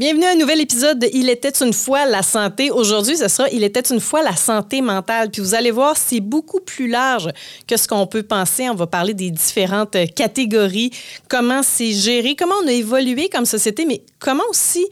Bienvenue 0.00 0.24
à 0.24 0.30
un 0.30 0.36
nouvel 0.36 0.62
épisode 0.62 0.98
de 0.98 1.10
Il 1.12 1.28
était 1.28 1.52
une 1.62 1.74
fois 1.74 2.06
la 2.06 2.22
santé. 2.22 2.70
Aujourd'hui, 2.70 3.18
ce 3.18 3.28
sera 3.28 3.50
Il 3.50 3.62
était 3.62 3.82
une 3.82 4.00
fois 4.00 4.22
la 4.22 4.34
santé 4.34 4.80
mentale. 4.80 5.30
Puis 5.30 5.42
vous 5.42 5.54
allez 5.54 5.70
voir, 5.70 5.94
c'est 5.94 6.20
beaucoup 6.20 6.60
plus 6.60 6.88
large 6.88 7.28
que 7.66 7.76
ce 7.76 7.86
qu'on 7.86 8.06
peut 8.06 8.22
penser. 8.22 8.70
On 8.70 8.74
va 8.74 8.86
parler 8.86 9.12
des 9.12 9.30
différentes 9.30 9.98
catégories, 10.14 10.90
comment 11.28 11.62
c'est 11.62 11.92
géré, 11.92 12.34
comment 12.34 12.54
on 12.64 12.68
a 12.68 12.72
évolué 12.72 13.28
comme 13.28 13.44
société, 13.44 13.84
mais 13.84 14.00
comment 14.18 14.42
aussi, 14.48 14.86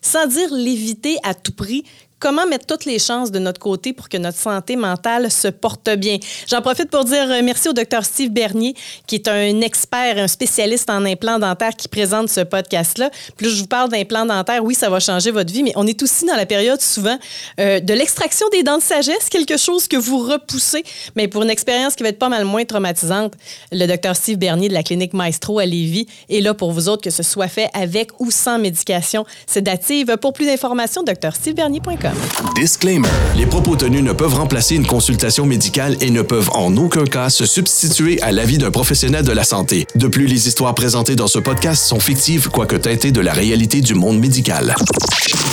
sans 0.00 0.26
dire 0.26 0.48
l'éviter 0.50 1.18
à 1.24 1.34
tout 1.34 1.52
prix, 1.52 1.84
comment 2.24 2.46
mettre 2.46 2.64
toutes 2.64 2.86
les 2.86 2.98
chances 2.98 3.30
de 3.30 3.38
notre 3.38 3.60
côté 3.60 3.92
pour 3.92 4.08
que 4.08 4.16
notre 4.16 4.38
santé 4.38 4.76
mentale 4.76 5.30
se 5.30 5.48
porte 5.48 5.90
bien? 5.90 6.16
J'en 6.48 6.62
profite 6.62 6.88
pour 6.88 7.04
dire 7.04 7.30
euh, 7.30 7.42
merci 7.44 7.68
au 7.68 7.74
docteur 7.74 8.02
Steve 8.02 8.30
Bernier, 8.30 8.74
qui 9.06 9.16
est 9.16 9.28
un 9.28 9.60
expert, 9.60 10.16
un 10.16 10.26
spécialiste 10.26 10.88
en 10.88 11.04
implants 11.04 11.38
dentaires 11.38 11.76
qui 11.76 11.86
présente 11.86 12.30
ce 12.30 12.40
podcast-là. 12.40 13.10
Plus 13.36 13.50
je 13.50 13.60
vous 13.60 13.66
parle 13.66 13.90
d'implants 13.90 14.24
dentaires, 14.24 14.64
oui, 14.64 14.74
ça 14.74 14.88
va 14.88 15.00
changer 15.00 15.32
votre 15.32 15.52
vie, 15.52 15.62
mais 15.62 15.72
on 15.76 15.86
est 15.86 16.02
aussi 16.02 16.24
dans 16.24 16.34
la 16.34 16.46
période 16.46 16.80
souvent 16.80 17.18
euh, 17.60 17.78
de 17.80 17.92
l'extraction 17.92 18.46
des 18.52 18.62
dents 18.62 18.78
de 18.78 18.82
sagesse, 18.82 19.28
quelque 19.28 19.58
chose 19.58 19.86
que 19.86 19.98
vous 19.98 20.20
repoussez, 20.20 20.82
mais 21.16 21.28
pour 21.28 21.42
une 21.42 21.50
expérience 21.50 21.94
qui 21.94 22.04
va 22.04 22.08
être 22.08 22.18
pas 22.18 22.30
mal 22.30 22.46
moins 22.46 22.64
traumatisante. 22.64 23.34
Le 23.70 23.84
docteur 23.84 24.16
Steve 24.16 24.38
Bernier 24.38 24.70
de 24.70 24.74
la 24.74 24.82
clinique 24.82 25.12
Maestro 25.12 25.58
à 25.58 25.66
Lévis 25.66 26.06
est 26.30 26.40
là 26.40 26.54
pour 26.54 26.72
vous 26.72 26.88
autres, 26.88 27.02
que 27.02 27.10
ce 27.10 27.22
soit 27.22 27.48
fait 27.48 27.68
avec 27.74 28.18
ou 28.18 28.30
sans 28.30 28.58
médication 28.58 29.26
sédative. 29.46 30.16
Pour 30.16 30.32
plus 30.32 30.46
d'informations, 30.46 31.02
drstevebernier.com. 31.02 32.13
Disclaimer. 32.54 33.08
Les 33.36 33.46
propos 33.46 33.76
tenus 33.76 34.02
ne 34.02 34.12
peuvent 34.12 34.34
remplacer 34.34 34.74
une 34.74 34.86
consultation 34.86 35.46
médicale 35.46 35.96
et 36.00 36.10
ne 36.10 36.22
peuvent 36.22 36.50
en 36.54 36.76
aucun 36.76 37.04
cas 37.04 37.30
se 37.30 37.46
substituer 37.46 38.20
à 38.22 38.32
l'avis 38.32 38.58
d'un 38.58 38.70
professionnel 38.70 39.24
de 39.24 39.32
la 39.32 39.44
santé. 39.44 39.86
De 39.94 40.08
plus, 40.08 40.26
les 40.26 40.48
histoires 40.48 40.74
présentées 40.74 41.16
dans 41.16 41.26
ce 41.26 41.38
podcast 41.38 41.84
sont 41.84 42.00
fictives, 42.00 42.48
quoique 42.48 42.76
teintées 42.76 43.12
de 43.12 43.20
la 43.20 43.32
réalité 43.32 43.80
du 43.80 43.94
monde 43.94 44.18
médical. 44.18 44.74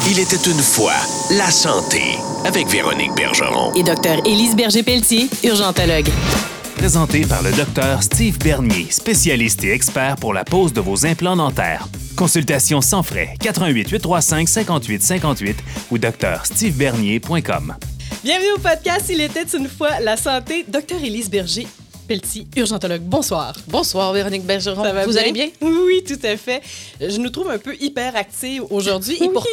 Il 0.09 0.19
était 0.19 0.49
une 0.49 0.61
fois 0.61 0.93
la 1.31 1.49
santé 1.49 2.17
avec 2.45 2.67
Véronique 2.67 3.15
Bergeron. 3.15 3.73
Et 3.75 3.83
docteur 3.83 4.17
Élise 4.25 4.55
Berger-Pelletier, 4.55 5.29
urgentologue. 5.43 6.09
Présenté 6.75 7.21
par 7.25 7.43
le 7.43 7.51
docteur 7.51 8.01
Steve 8.01 8.37
Bernier, 8.39 8.87
spécialiste 8.89 9.63
et 9.63 9.71
expert 9.71 10.15
pour 10.15 10.33
la 10.33 10.43
pose 10.43 10.73
de 10.73 10.81
vos 10.81 11.05
implants 11.05 11.35
dentaires. 11.35 11.87
Consultation 12.15 12.81
sans 12.81 13.03
frais, 13.03 13.35
88 13.39 13.89
835 13.89 14.49
58 14.49 15.01
58 15.03 15.57
ou 15.91 15.97
drstevebernier.com. 15.97 17.75
Bienvenue 18.23 18.51
au 18.55 18.59
podcast 18.59 19.05
Il 19.09 19.21
était 19.21 19.43
une 19.55 19.67
fois 19.67 19.99
la 19.99 20.17
santé. 20.17 20.65
Docteur 20.67 21.03
Élise 21.03 21.29
Berger. 21.29 21.67
Pelletier, 22.07 22.47
urgentologue. 22.57 23.01
Bonsoir. 23.03 23.55
Bonsoir, 23.67 24.11
Véronique 24.13 24.43
Bergeron. 24.45 24.83
Ça 24.83 24.91
va 24.93 25.05
Vous 25.05 25.11
bien? 25.13 25.21
allez 25.21 25.31
bien? 25.31 25.47
Oui, 25.61 26.03
tout 26.05 26.19
à 26.23 26.35
fait. 26.35 26.61
Je 26.99 27.17
nous 27.19 27.29
trouve 27.29 27.49
un 27.51 27.59
peu 27.59 27.75
hyper 27.79 28.15
actifs 28.15 28.61
aujourd'hui 28.69 29.17
et 29.23 29.29
pourtant, 29.29 29.49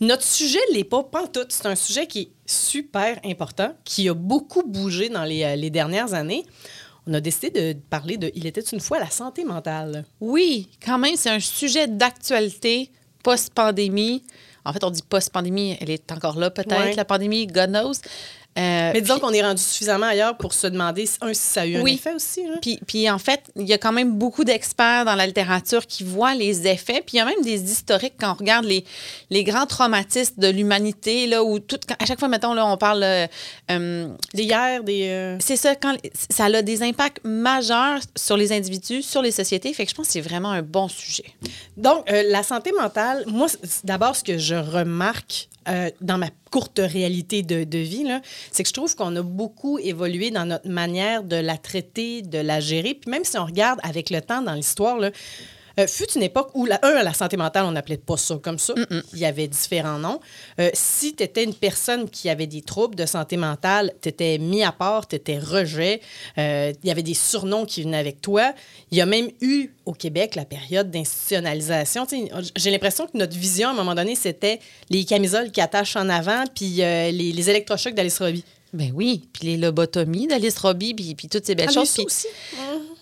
notre 0.00 0.22
sujet 0.24 0.58
ne 0.70 0.76
l'est 0.76 0.84
pas, 0.84 1.02
pas 1.02 1.22
en 1.22 1.26
tout. 1.26 1.40
C'est 1.48 1.66
un 1.66 1.74
sujet 1.74 2.06
qui 2.06 2.20
est 2.20 2.28
super 2.52 3.18
important, 3.24 3.74
qui 3.84 4.08
a 4.08 4.14
beaucoup 4.14 4.62
bougé 4.62 5.08
dans 5.08 5.24
les, 5.24 5.42
euh, 5.42 5.56
les 5.56 5.70
dernières 5.70 6.14
années. 6.14 6.44
On 7.06 7.14
a 7.14 7.20
décidé 7.20 7.74
de 7.74 7.80
parler 7.90 8.16
de 8.16 8.30
Il 8.34 8.46
était 8.46 8.60
une 8.60 8.80
fois 8.80 9.00
la 9.00 9.10
santé 9.10 9.44
mentale. 9.44 10.04
Oui, 10.20 10.68
quand 10.84 10.98
même, 10.98 11.16
c'est 11.16 11.30
un 11.30 11.40
sujet 11.40 11.88
d'actualité 11.88 12.90
post-pandémie. 13.24 14.22
En 14.64 14.72
fait, 14.72 14.84
on 14.84 14.90
dit 14.90 15.02
post-pandémie, 15.02 15.76
elle 15.80 15.90
est 15.90 16.12
encore 16.12 16.38
là 16.38 16.50
peut-être, 16.50 16.94
la 16.94 17.04
pandémie, 17.04 17.46
God 17.46 17.70
knows. 17.70 17.94
Euh, 18.58 18.90
Mais 18.92 19.00
disons 19.00 19.18
qu'on 19.18 19.32
est 19.32 19.40
rendu 19.42 19.62
suffisamment 19.62 20.06
ailleurs 20.06 20.36
pour 20.36 20.52
se 20.52 20.66
demander, 20.66 21.08
un, 21.22 21.32
si 21.32 21.40
ça 21.40 21.62
a 21.62 21.66
eu 21.66 21.76
un 21.76 21.80
Oui. 21.82 21.94
effet 21.94 22.12
aussi. 22.12 22.42
hein. 22.44 22.58
Puis, 22.60 22.78
puis 22.86 23.08
en 23.08 23.18
fait, 23.18 23.40
il 23.56 23.66
y 23.66 23.72
a 23.72 23.78
quand 23.78 23.92
même 23.92 24.12
beaucoup 24.12 24.44
d'experts 24.44 25.06
dans 25.06 25.14
la 25.14 25.26
littérature 25.26 25.86
qui 25.86 26.04
voient 26.04 26.34
les 26.34 26.66
effets. 26.66 27.00
Puis 27.00 27.14
il 27.14 27.16
y 27.16 27.20
a 27.20 27.24
même 27.24 27.40
des 27.42 27.62
historiques 27.72 28.12
quand 28.20 28.32
on 28.32 28.34
regarde 28.34 28.66
les, 28.66 28.84
les 29.30 29.42
grands 29.42 29.64
traumatismes 29.64 30.34
de 30.38 30.48
l'humanité, 30.48 31.26
là, 31.26 31.42
où 31.42 31.60
tout, 31.60 31.78
quand- 31.88 31.96
à 31.98 32.04
chaque 32.04 32.18
fois, 32.18 32.28
mettons, 32.28 32.52
là, 32.52 32.66
on 32.66 32.76
parle. 32.76 33.02
euh, 33.02 33.26
euh, 33.70 34.08
Des 34.34 34.44
guerres, 34.46 34.84
des... 34.84 35.08
euh, 35.08 35.36
c'est 35.40 35.56
ça, 35.56 35.74
quand, 35.74 35.96
ça 36.28 36.44
a 36.44 36.62
des 36.62 36.82
impacts 36.82 37.20
majeurs 37.24 38.00
sur 38.16 38.36
les 38.36 38.52
individus, 38.52 39.00
sur 39.02 39.22
les 39.22 39.30
sociétés. 39.32 39.72
Fait 39.72 39.84
que 39.84 39.90
je 39.90 39.94
pense 39.94 40.08
que 40.08 40.12
c'est 40.12 40.20
vraiment 40.20 40.50
un 40.50 40.60
bon 40.62 40.88
sujet. 40.88 41.24
Donc, 41.78 42.10
euh, 42.10 42.22
la 42.28 42.42
santé 42.42 42.70
mentale, 42.78 43.24
moi, 43.26 43.46
d'abord 43.84 44.14
ce 44.14 44.22
que 44.24 44.36
je 44.36 44.54
remarque 44.56 45.48
euh, 45.68 45.90
dans 46.00 46.18
ma 46.18 46.28
courte 46.50 46.80
réalité 46.82 47.42
de, 47.42 47.64
de 47.64 47.78
vie, 47.78 48.06
c'est 48.50 48.62
que 48.62 48.68
je 48.68 48.74
trouve 48.74 48.94
qu'on 48.94 49.14
a 49.16 49.22
beaucoup 49.22 49.78
évolué 49.78 50.30
dans 50.30 50.44
notre 50.44 50.68
manière 50.68 51.22
de 51.22 51.36
la 51.36 51.56
traiter, 51.56 52.22
de 52.22 52.38
la 52.38 52.60
gérer. 52.60 52.94
Puis 52.94 53.10
même 53.10 53.24
si 53.24 53.38
on 53.38 53.44
regarde 53.44 53.80
avec 53.82 54.10
le 54.10 54.20
temps 54.20 54.42
dans 54.42 54.54
l'histoire, 54.54 54.98
euh, 55.78 55.86
fut 55.86 56.10
une 56.14 56.22
époque 56.22 56.50
où, 56.54 56.66
la, 56.66 56.78
un, 56.82 57.02
la 57.02 57.12
santé 57.14 57.36
mentale, 57.36 57.64
on 57.64 57.72
n'appelait 57.72 57.96
pas 57.96 58.16
ça 58.16 58.36
comme 58.42 58.58
ça. 58.58 58.74
Il 59.12 59.18
y 59.18 59.24
avait 59.24 59.48
différents 59.48 59.98
noms. 59.98 60.20
Euh, 60.60 60.70
si 60.74 61.14
tu 61.14 61.22
étais 61.22 61.44
une 61.44 61.54
personne 61.54 62.08
qui 62.10 62.28
avait 62.28 62.46
des 62.46 62.62
troubles 62.62 62.94
de 62.94 63.06
santé 63.06 63.36
mentale, 63.36 63.92
tu 64.02 64.08
étais 64.08 64.38
mis 64.38 64.62
à 64.64 64.72
part, 64.72 65.06
tu 65.08 65.16
étais 65.16 65.38
rejet. 65.38 66.00
Euh, 66.38 66.72
Il 66.82 66.88
y 66.88 66.90
avait 66.90 67.02
des 67.02 67.14
surnoms 67.14 67.64
qui 67.64 67.82
venaient 67.82 67.96
avec 67.98 68.20
toi. 68.20 68.52
Il 68.90 68.98
y 68.98 69.00
a 69.00 69.06
même 69.06 69.28
eu 69.40 69.68
au 69.86 69.92
Québec 69.92 70.34
la 70.34 70.44
période 70.44 70.90
d'institutionnalisation. 70.90 72.06
J'ai 72.56 72.70
l'impression 72.70 73.06
que 73.06 73.16
notre 73.16 73.36
vision, 73.36 73.68
à 73.68 73.72
un 73.72 73.74
moment 73.74 73.94
donné, 73.94 74.14
c'était 74.14 74.60
les 74.90 75.04
camisoles 75.04 75.50
qui 75.50 75.60
attachent 75.60 75.96
en 75.96 76.08
avant 76.08 76.44
puis 76.54 76.66
les, 76.76 77.12
les 77.12 77.50
électrochocs 77.50 77.94
d'Alice 77.94 78.18
Robbie. 78.18 78.44
Ben 78.72 78.90
oui, 78.94 79.28
puis 79.34 79.48
les 79.48 79.56
lobotomies 79.58 80.26
d'Alice 80.28 80.56
Robbie, 80.58 80.94
puis, 80.94 81.14
puis 81.14 81.28
toutes 81.28 81.44
ces 81.44 81.54
belles 81.54 81.66
Ah, 81.68 81.72
choses. 81.74 81.82
mais 81.82 81.86
ça 81.86 81.94
Puis- 81.94 82.06
aussi. 82.06 82.26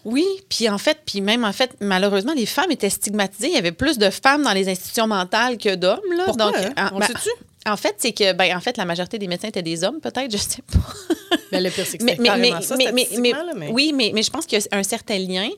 Oui, 0.04 0.26
puis 0.48 0.68
en 0.68 0.78
fait, 0.78 0.98
puis 1.04 1.20
même 1.20 1.44
en 1.44 1.52
fait, 1.52 1.70
malheureusement, 1.80 2.32
les 2.34 2.46
femmes 2.46 2.70
étaient 2.70 2.90
stigmatisées. 2.90 3.48
Il 3.48 3.54
y 3.54 3.58
avait 3.58 3.72
plus 3.72 3.98
de 3.98 4.10
femmes 4.10 4.42
dans 4.44 4.52
les 4.52 4.68
institutions 4.68 5.06
mentales 5.06 5.58
que 5.58 5.74
d'hommes. 5.74 6.00
Là. 6.16 6.24
Pourquoi, 6.26 6.46
Donc, 6.52 6.56
hein? 6.56 6.72
en, 6.92 6.96
On 6.96 6.98
ben, 6.98 7.06
sait-tu? 7.06 7.30
en 7.66 7.76
fait, 7.76 7.94
c'est 7.98 8.12
que, 8.12 8.32
ben, 8.32 8.56
en 8.56 8.60
fait, 8.60 8.76
la 8.78 8.84
majorité 8.86 9.18
des 9.18 9.26
médecins 9.28 9.48
étaient 9.48 9.62
des 9.62 9.84
hommes, 9.84 10.00
peut-être, 10.00 10.30
je 10.32 10.38
sais 10.38 10.62
pas. 10.62 10.78
Ben, 11.52 11.64
le 11.64 11.70
pire, 11.70 11.84
c'est 11.84 11.98
que 11.98 12.04
Mais, 12.04 12.14
mais, 12.18 12.28
carrément 12.28 12.56
mais, 12.58 12.62
ça, 12.62 12.76
mais, 12.76 12.92
mais- 12.92 13.32
là, 13.32 13.44
mais- 13.56 13.68
Oui, 13.72 13.92
mais, 13.92 14.12
mais 14.14 14.22
je 14.22 14.30
pense 14.30 14.46
qu'il 14.46 14.56
y 14.56 14.62
a 14.62 14.76
un 14.78 14.82
certain 14.84 15.18
lien. 15.18 15.48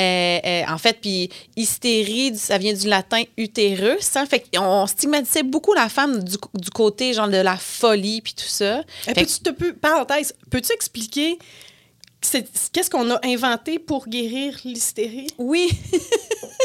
Euh, 0.00 0.38
euh, 0.42 0.62
en 0.68 0.78
fait, 0.78 0.98
puis 1.02 1.28
hystérie, 1.54 2.32
ça 2.36 2.56
vient 2.58 2.72
du 2.72 2.88
latin 2.88 3.22
utérus. 3.36 4.16
Hein, 4.16 4.24
fait 4.26 4.42
qu'on 4.54 4.86
stigmatisait 4.86 5.42
beaucoup 5.42 5.74
la 5.74 5.88
femme 5.90 6.22
du, 6.24 6.36
du 6.54 6.70
côté 6.70 7.12
genre 7.12 7.28
de 7.28 7.36
la 7.36 7.56
folie 7.56 8.20
puis 8.22 8.32
tout 8.34 8.44
ça. 8.48 8.82
Eh, 9.08 9.12
peux-tu 9.12 9.40
te 9.40 9.50
peux, 9.50 9.74
parenthèse, 9.74 10.34
peux-tu 10.50 10.72
expliquer 10.72 11.38
qu'est-ce 12.72 12.90
qu'on 12.90 13.10
a 13.10 13.20
inventé 13.24 13.78
pour 13.78 14.08
guérir 14.08 14.58
l'hystérie? 14.64 15.28
oui. 15.38 15.70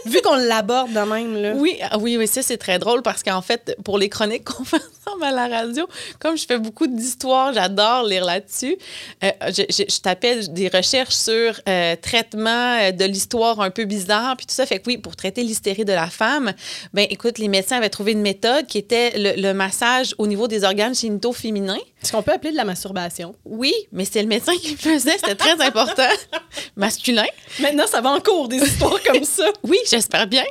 Vu 0.05 0.21
qu'on 0.21 0.35
l'aborde 0.35 0.93
de 0.93 0.99
même, 0.99 1.35
là. 1.35 1.53
Oui, 1.57 1.77
ah 1.91 1.97
oui, 1.97 2.15
oui, 2.17 2.25
ça 2.25 2.41
c'est 2.41 2.57
très 2.57 2.79
drôle 2.79 3.01
parce 3.01 3.21
qu'en 3.21 3.41
fait, 3.41 3.75
pour 3.83 3.97
les 3.97 4.07
chroniques 4.07 4.45
qu'on 4.45 4.63
fait 4.63 4.77
ensemble 5.05 5.23
à 5.25 5.31
la 5.31 5.47
radio, 5.49 5.87
comme 6.19 6.37
je 6.37 6.45
fais 6.45 6.57
beaucoup 6.57 6.87
d'histoires, 6.87 7.51
j'adore 7.53 8.03
lire 8.05 8.23
là-dessus. 8.23 8.77
euh, 9.25 9.29
je, 9.49 9.63
je- 9.69 9.93
je 9.93 9.99
tapais 9.99 10.47
des 10.47 10.69
recherches 10.69 11.15
sur 11.15 11.59
euh, 11.67 11.95
traitement 12.01 12.77
euh, 12.79 12.91
de 12.91 13.03
l'histoire 13.03 13.59
un 13.59 13.71
peu 13.71 13.83
bizarre, 13.83 14.37
puis 14.37 14.45
tout 14.45 14.53
ça. 14.53 14.65
Fait 14.65 14.79
que 14.79 14.85
oui, 14.87 14.97
pour 14.97 15.17
traiter 15.17 15.43
l'hystérie 15.43 15.83
de 15.85 15.91
la 15.93 16.07
femme, 16.09 16.53
ben 16.93 17.05
écoute, 17.09 17.37
les 17.37 17.49
médecins 17.49 17.75
avaient 17.77 17.89
trouvé 17.89 18.13
une 18.13 18.21
méthode 18.21 18.67
qui 18.67 18.77
était 18.77 19.11
le, 19.17 19.41
le 19.41 19.53
massage 19.53 20.15
au 20.17 20.27
niveau 20.27 20.47
des 20.47 20.63
organes 20.63 20.95
génitaux 20.95 21.33
féminins. 21.33 21.77
Ce 22.01 22.13
qu'on 22.13 22.21
peut 22.23 22.31
appeler 22.31 22.51
de 22.51 22.57
la 22.57 22.63
masturbation. 22.63 23.35
Oui, 23.43 23.73
mais 23.91 24.05
c'est 24.05 24.21
le 24.21 24.29
médecin 24.29 24.53
qui 24.61 24.71
le 24.71 24.77
faisait, 24.77 25.17
c'était 25.17 25.35
très 25.35 25.48
important. 25.59 26.09
Masculin. 26.75 27.25
Maintenant, 27.59 27.87
ça 27.87 28.01
va 28.01 28.11
en 28.11 28.19
cours, 28.19 28.47
des 28.47 28.57
histoires 28.57 29.01
comme 29.03 29.23
ça. 29.23 29.45
Oui, 29.63 29.77
j'espère 29.89 30.27
bien. 30.27 30.43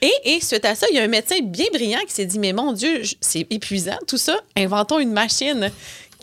Et, 0.00 0.12
et 0.24 0.40
suite 0.40 0.64
à 0.64 0.74
ça, 0.74 0.86
il 0.90 0.96
y 0.96 0.98
a 0.98 1.02
un 1.02 1.08
médecin 1.08 1.36
bien 1.42 1.66
brillant 1.72 2.00
qui 2.06 2.12
s'est 2.12 2.26
dit 2.26 2.38
Mais 2.38 2.52
mon 2.52 2.72
Dieu, 2.72 3.02
c'est 3.20 3.46
épuisant 3.50 3.98
tout 4.06 4.16
ça. 4.16 4.36
Inventons 4.56 4.98
une 4.98 5.12
machine 5.12 5.70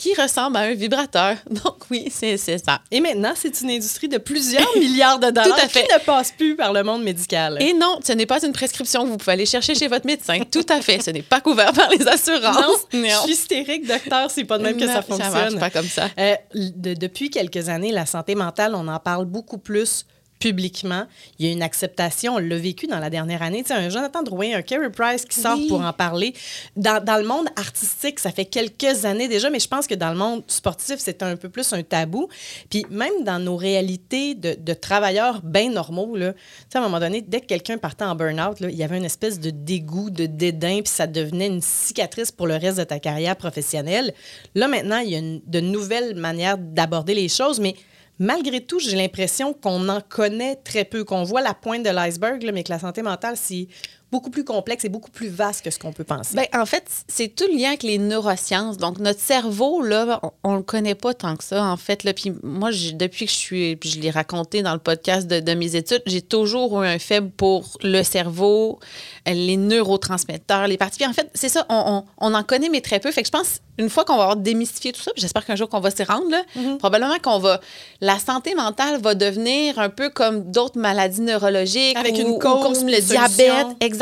qui 0.02 0.20
ressemble 0.20 0.58
à 0.58 0.62
un 0.62 0.74
vibrateur. 0.74 1.36
Donc, 1.52 1.76
oui, 1.92 2.08
c'est 2.10 2.36
ça. 2.38 2.82
Et 2.90 3.00
maintenant, 3.00 3.34
c'est 3.36 3.62
une 3.62 3.70
industrie 3.70 4.08
de 4.08 4.18
plusieurs 4.18 4.76
milliards 4.76 5.20
de 5.20 5.30
dollars 5.30 5.46
Tout 5.56 5.64
à 5.64 5.68
fait. 5.68 5.86
qui 5.86 5.94
ne 5.94 6.00
passe 6.00 6.32
plus 6.32 6.56
par 6.56 6.74
le 6.74 6.82
monde 6.82 7.04
médical. 7.04 7.58
Et 7.62 7.74
non, 7.74 8.00
ce 8.04 8.14
n'est 8.14 8.26
pas 8.26 8.44
une 8.44 8.52
prescription 8.52 9.04
que 9.04 9.10
vous 9.10 9.18
pouvez 9.18 9.34
aller 9.34 9.46
chercher 9.46 9.76
chez 9.76 9.88
votre 9.88 10.08
médecin. 10.08 10.40
Tout 10.52 10.66
à 10.70 10.82
fait. 10.82 11.00
Ce 11.04 11.12
n'est 11.12 11.22
pas 11.22 11.40
couvert 11.40 11.72
par 11.74 11.90
les 11.90 12.08
assurances. 12.08 12.88
non, 12.94 13.04
je 13.04 13.22
suis 13.26 13.32
hystérique, 13.34 13.86
docteur, 13.86 14.32
c'est 14.32 14.44
pas 14.44 14.58
de 14.58 14.64
même 14.64 14.76
que 14.78 14.86
Non, 14.86 14.88
ça 14.88 15.04
marche 15.08 15.22
fonctionne. 15.32 15.60
pas 15.60 15.70
comme 15.70 15.88
ça. 15.88 16.08
Euh, 16.18 16.36
de- 16.56 16.96
depuis 16.96 17.30
quelques 17.30 17.70
années, 17.70 17.92
la 17.92 18.08
santé 18.08 18.34
mentale, 18.34 18.74
on 18.74 18.88
en 18.88 19.00
parle 19.00 19.26
beaucoup 19.26 19.60
plus 19.60 20.06
publiquement. 20.42 21.06
Il 21.40 21.46
y 21.46 21.50
a 21.50 21.52
une 21.54 21.62
acceptation. 21.62 22.36
On 22.36 22.40
l'a 22.40 22.58
vécu 22.58 22.88
dans 22.88 23.00
la 23.00 23.10
dernière 23.10 23.42
année. 23.42 23.62
Tu 23.62 23.68
sais, 23.70 23.74
un 23.76 23.90
Jonathan 23.90 24.24
Drouin, 24.24 24.58
un 24.58 24.62
Kerry 24.62 24.90
Price 24.90 25.24
qui 25.26 25.40
sort 25.40 25.58
Oui. 25.58 25.68
pour 25.70 25.82
en 25.82 25.94
parler. 25.94 26.34
Dans, 26.76 27.02
dans 27.04 27.18
le 27.18 27.24
monde 27.26 27.48
artistique, 27.56 28.20
ça 28.20 28.32
fait 28.32 28.46
quelques 28.46 29.06
années 29.06 29.28
déjà, 29.28 29.50
mais 29.50 29.60
je 29.60 29.68
pense 29.68 29.88
que 29.88 29.96
dans 29.96 30.10
le 30.10 30.18
monde 30.18 30.44
sportif, 30.48 30.96
c'est 31.00 31.24
un 31.24 31.36
peu 31.38 31.48
plus 31.50 31.72
un 31.74 31.84
tabou. 31.84 32.28
Puis 32.70 32.86
même 32.90 33.24
dans 33.24 33.40
nos 33.40 33.56
réalités 33.56 34.36
de, 34.36 34.56
de 34.60 34.74
travailleurs 34.74 35.42
bien 35.44 35.70
normaux, 35.72 36.16
là, 36.16 36.34
tu 36.34 36.40
sais, 36.72 36.78
à 36.78 36.82
un 36.82 36.84
moment 36.86 37.00
donné, 37.00 37.22
dès 37.22 37.40
que 37.42 37.46
quelqu'un 37.46 37.78
partait 37.78 38.06
en 38.06 38.16
burn-out, 38.16 38.58
il 38.62 38.72
y 38.72 38.84
avait 38.84 38.98
une 38.98 39.06
espèce 39.06 39.40
de 39.40 39.52
dégoût, 39.52 40.10
de 40.10 40.26
dédain, 40.26 40.80
puis 40.84 40.92
ça 40.92 41.06
devenait 41.08 41.48
une 41.48 41.62
cicatrice 41.62 42.32
pour 42.32 42.48
le 42.48 42.56
reste 42.56 42.78
de 42.80 42.84
ta 42.84 43.00
carrière 43.00 43.36
professionnelle. 43.36 44.14
Là, 44.56 44.68
maintenant, 44.68 44.98
il 45.00 45.12
y 45.12 45.16
a 45.16 45.20
une- 45.20 45.42
de 45.46 45.60
nouvelles 45.60 46.16
manières 46.16 46.58
d'aborder 46.58 47.14
les 47.14 47.30
choses, 47.30 47.60
mais 47.60 47.76
malgré 48.22 48.62
tout, 48.62 48.80
j'ai 48.80 48.96
l'impression 48.96 49.52
qu'on 49.52 49.90
en 49.90 50.00
connaît 50.00 50.56
très 50.56 50.86
peu, 50.86 51.04
qu'on 51.04 51.24
voit 51.24 51.42
la 51.42 51.56
pointe 51.56 51.84
de 51.84 51.90
l'iceberg, 51.90 52.48
mais 52.54 52.64
que 52.64 52.72
la 52.72 52.78
santé 52.78 53.02
mentale, 53.02 53.36
c'est 53.36 53.68
beaucoup 54.12 54.30
plus 54.30 54.44
complexe 54.44 54.84
et 54.86 54.90
beaucoup 54.90 55.12
plus 55.12 55.30
vaste 55.30 55.64
que 55.64 55.72
ce 55.72 55.80
qu'on 55.80 55.94
peut 55.94 56.04
penser. 56.04 56.36
Ben, 56.36 56.46
en 56.54 56.66
fait, 56.66 56.84
c'est 57.08 57.30
tout 57.30 57.46
le 57.50 57.58
lien 57.58 57.70
avec 57.70 57.84
les 57.84 57.98
neurosciences. 57.98 58.78
Donc, 58.78 59.00
notre 59.00 59.20
cerveau, 59.22 59.82
là, 59.82 60.20
on, 60.44 60.52
ne 60.54 60.58
le 60.58 60.64
connaît 60.64 60.96
pas 60.96 61.14
tant 61.14 61.36
que 61.38 61.44
ça, 61.44 61.64
en 61.64 61.78
fait. 61.78 62.04
Là. 62.04 62.14
Puis 62.14 62.34
moi, 62.44 62.72
depuis 62.94 63.26
que 63.26 63.32
je 63.32 63.38
suis, 63.38 63.76
puis 63.78 63.90
je 63.90 64.00
l'ai 64.00 64.12
raconté 64.12 64.62
dans 64.64 64.74
le 64.74 64.80
podcast 64.80 65.28
de, 65.28 65.40
de 65.40 65.54
mes 65.54 65.76
études, 65.76 66.02
j'ai 66.06 66.22
toujours 66.22 66.84
eu 66.84 66.88
un 66.88 67.00
faible 67.00 67.30
pour 67.32 67.78
le 67.84 68.04
cerveau, 68.04 68.80
les 69.26 69.58
neurotransmetteurs, 69.58 70.68
les 70.68 70.78
parties. 70.78 70.98
Puis 71.00 71.08
en 71.08 71.14
fait, 71.14 71.30
c'est 71.34 71.50
ça, 71.50 71.66
on, 71.70 72.04
on, 72.18 72.34
en 72.34 72.44
connaît, 72.44 72.70
mais 72.70 72.82
très 72.82 73.00
peu. 73.00 73.12
Fait 73.12 73.22
que 73.22 73.28
je 73.28 73.32
pense, 73.32 73.60
une 73.78 73.90
fois 73.90 74.04
qu'on 74.06 74.16
va 74.18 74.24
avoir 74.24 74.36
démystifié 74.38 74.92
tout 74.92 75.02
ça, 75.02 75.12
j'espère 75.16 75.46
qu'un 75.46 75.56
jour 75.56 75.70
qu'on 75.70 75.80
va 75.80 75.92
s'y 75.92 76.04
rendre, 76.04 76.30
là, 76.30 76.42
Mm-hmm. 76.58 76.78
probablement 76.80 77.18
qu'on 77.24 77.40
va. 77.40 77.62
La 78.02 78.20
santé 78.20 78.56
mentale 78.56 79.00
va 79.00 79.16
devenir 79.16 79.80
un 79.80 79.90
peu 79.90 80.10
comme 80.10 80.52
d'autres 80.52 80.78
maladies 80.80 81.22
neurologiques. 81.22 81.96
Avec 81.96 82.16
ou- 82.16 82.20
une 82.20 82.28
ou 82.30 82.40
cause, 82.40 82.62
comme 82.64 82.74
puis 82.74 82.94
le 82.96 83.02
diabète. 83.02 83.68
Exactement. 83.80 84.01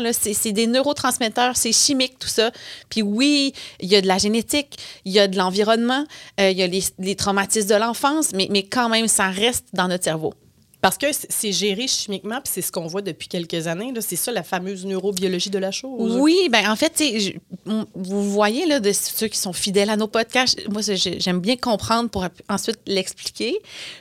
Là, 0.00 0.12
c'est, 0.12 0.52
des 0.52 0.66
neurotransmetteurs, 0.66 1.56
c'est 1.56 1.72
chimique, 1.72 2.18
tout 2.18 2.28
ça. 2.28 2.50
Puis 2.88 3.02
oui, 3.02 3.52
il 3.80 3.88
y 3.88 3.96
a 3.96 4.00
de 4.00 4.06
la 4.06 4.18
génétique, 4.18 4.76
il 5.04 5.12
y 5.12 5.18
a 5.18 5.28
de 5.28 5.36
l'environnement, 5.36 6.04
euh, 6.40 6.50
il 6.50 6.58
y 6.58 6.62
a 6.62 6.66
les, 6.66 6.82
les 6.98 7.14
traumatismes 7.16 7.68
de 7.68 7.74
l'enfance, 7.74 8.30
mais, 8.34 8.48
mais 8.50 8.62
quand 8.62 8.88
même, 8.88 9.08
ça 9.08 9.28
reste 9.28 9.66
dans 9.72 9.88
notre 9.88 10.04
cerveau. 10.04 10.34
Parce 10.82 10.96
que 10.96 11.08
c'est- 11.12 11.52
géré 11.52 11.86
chimiquement, 11.86 12.36
puis 12.42 12.50
c'est 12.54 12.62
ce 12.62 12.72
qu'on 12.72 12.86
voit 12.86 13.02
depuis 13.02 13.28
quelques 13.28 13.66
années. 13.66 13.92
C'est 14.00 14.16
ça 14.16 14.32
la 14.32 14.42
fameuse 14.42 14.86
neurobiologie 14.86 15.50
de 15.50 15.58
la 15.58 15.70
chose. 15.72 16.16
Oui, 16.18 16.48
ben 16.50 16.70
en 16.70 16.74
fait, 16.74 16.94
je- 16.98 17.32
vous 17.94 18.30
voyez, 18.30 18.64
là, 18.64 18.80
de 18.80 18.90
ceux 18.92 19.26
qui 19.28 19.36
sont 19.36 19.52
fidèles 19.52 19.90
à 19.90 19.96
nos 19.98 20.06
podcasts, 20.08 20.58
moi, 20.70 20.80
j'aime 20.80 21.40
bien 21.40 21.56
comprendre 21.58 22.08
pour 22.08 22.24
ensuite 22.48 22.78
l'expliquer. 22.86 23.58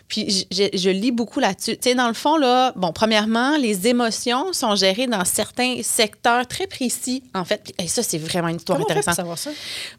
Puis, 0.10 0.48
je, 0.52 0.90
lis 0.90 1.12
beaucoup 1.12 1.40
là-dessus. 1.40 1.78
Tu 1.78 1.90
sais, 1.90 1.96
dans 1.96 2.08
le 2.08 2.14
fond, 2.16 2.36
là, 2.36 2.74
bon, 2.76 2.92
premièrement, 2.92 3.56
les 3.58 3.88
émotions 3.88 4.52
sont 4.54 4.76
gérées 4.76 5.06
dans 5.06 5.24
certains 5.24 5.82
secteurs 5.84 6.48
très 6.48 6.66
précis, 6.68 7.22
en 7.36 7.46
fait. 7.46 7.72
Hey, 7.78 7.88
ça, 7.88 8.02
c'est 8.04 8.18
vraiment 8.18 8.48
une 8.48 8.56
histoire 8.58 8.80
Comment 8.80 8.88
on 8.90 8.94
fait 8.96 9.02
pour 9.02 9.10
intéressante. 9.12 9.16
savoir 9.16 9.38
ça? 9.38 9.52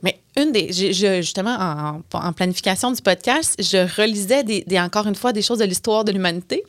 Mais 0.03 0.19
une 0.37 0.51
des. 0.51 0.73
je- 0.73 0.91
je- 0.93 1.23
justement, 1.23 1.57
en, 1.57 2.03
en 2.19 2.33
planification 2.33 2.91
du 2.91 3.01
podcast, 3.01 3.55
je 3.61 3.79
relisais 4.01 4.43
des, 4.43 4.63
des- 4.67 4.81
encore 4.81 5.07
une 5.07 5.15
fois 5.15 5.33
des 5.33 5.43
choses 5.43 5.59
de 5.59 5.65
l'histoire 5.65 6.05
de 6.05 6.11
l'humanité 6.13 6.65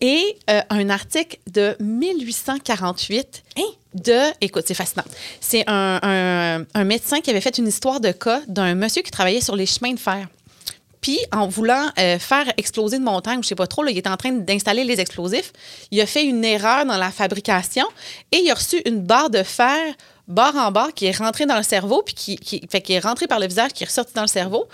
et 0.00 0.22
euh, 0.48 0.60
un 0.70 0.88
article 0.88 1.38
de 1.52 1.74
1848 1.80 3.42
de. 3.94 4.18
Écoute, 4.40 4.64
c'est 4.66 4.74
fascinant. 4.74 5.04
C'est 5.40 5.64
un, 5.68 5.98
un- 6.02 6.64
un 6.74 6.84
médecin 6.84 7.20
qui 7.20 7.30
avait 7.30 7.40
fait 7.40 7.58
une 7.58 7.66
histoire 7.66 7.98
de 8.00 8.12
cas 8.12 8.42
d'un 8.46 8.74
monsieur 8.74 9.02
qui 9.02 9.10
travaillait 9.10 9.40
sur 9.40 9.56
les 9.56 9.66
chemins 9.66 9.92
de 9.92 9.98
fer. 9.98 10.28
Puis, 11.06 11.20
en 11.30 11.46
voulant 11.46 11.88
euh, 12.00 12.18
faire 12.18 12.52
exploser 12.56 12.96
une 12.96 13.04
montagne, 13.04 13.40
je 13.40 13.46
sais 13.46 13.54
pas 13.54 13.68
trop, 13.68 13.84
là, 13.84 13.92
il 13.92 13.98
était 13.98 14.10
en 14.10 14.16
train 14.16 14.32
d'installer 14.32 14.82
les 14.82 14.98
explosifs. 14.98 15.52
Il 15.92 16.00
a 16.00 16.06
fait 16.06 16.24
une 16.24 16.44
erreur 16.44 16.84
dans 16.84 16.96
la 16.96 17.12
fabrication 17.12 17.86
et 18.32 18.38
il 18.38 18.50
a 18.50 18.54
reçu 18.54 18.82
une 18.86 19.02
barre 19.02 19.30
de 19.30 19.44
fer 19.44 19.94
barre 20.26 20.56
en 20.56 20.72
barre 20.72 20.92
qui 20.92 21.06
est 21.06 21.16
rentrée 21.16 21.46
dans 21.46 21.58
le 21.58 21.62
cerveau, 21.62 22.02
puis 22.02 22.14
qui, 22.14 22.34
qui, 22.34 22.60
fait, 22.68 22.80
qui 22.80 22.94
est 22.94 22.98
rentrée 22.98 23.28
par 23.28 23.38
le 23.38 23.46
visage, 23.46 23.72
qui 23.72 23.84
est 23.84 23.86
ressortie 23.86 24.14
dans 24.14 24.22
le 24.22 24.26
cerveau. 24.26 24.66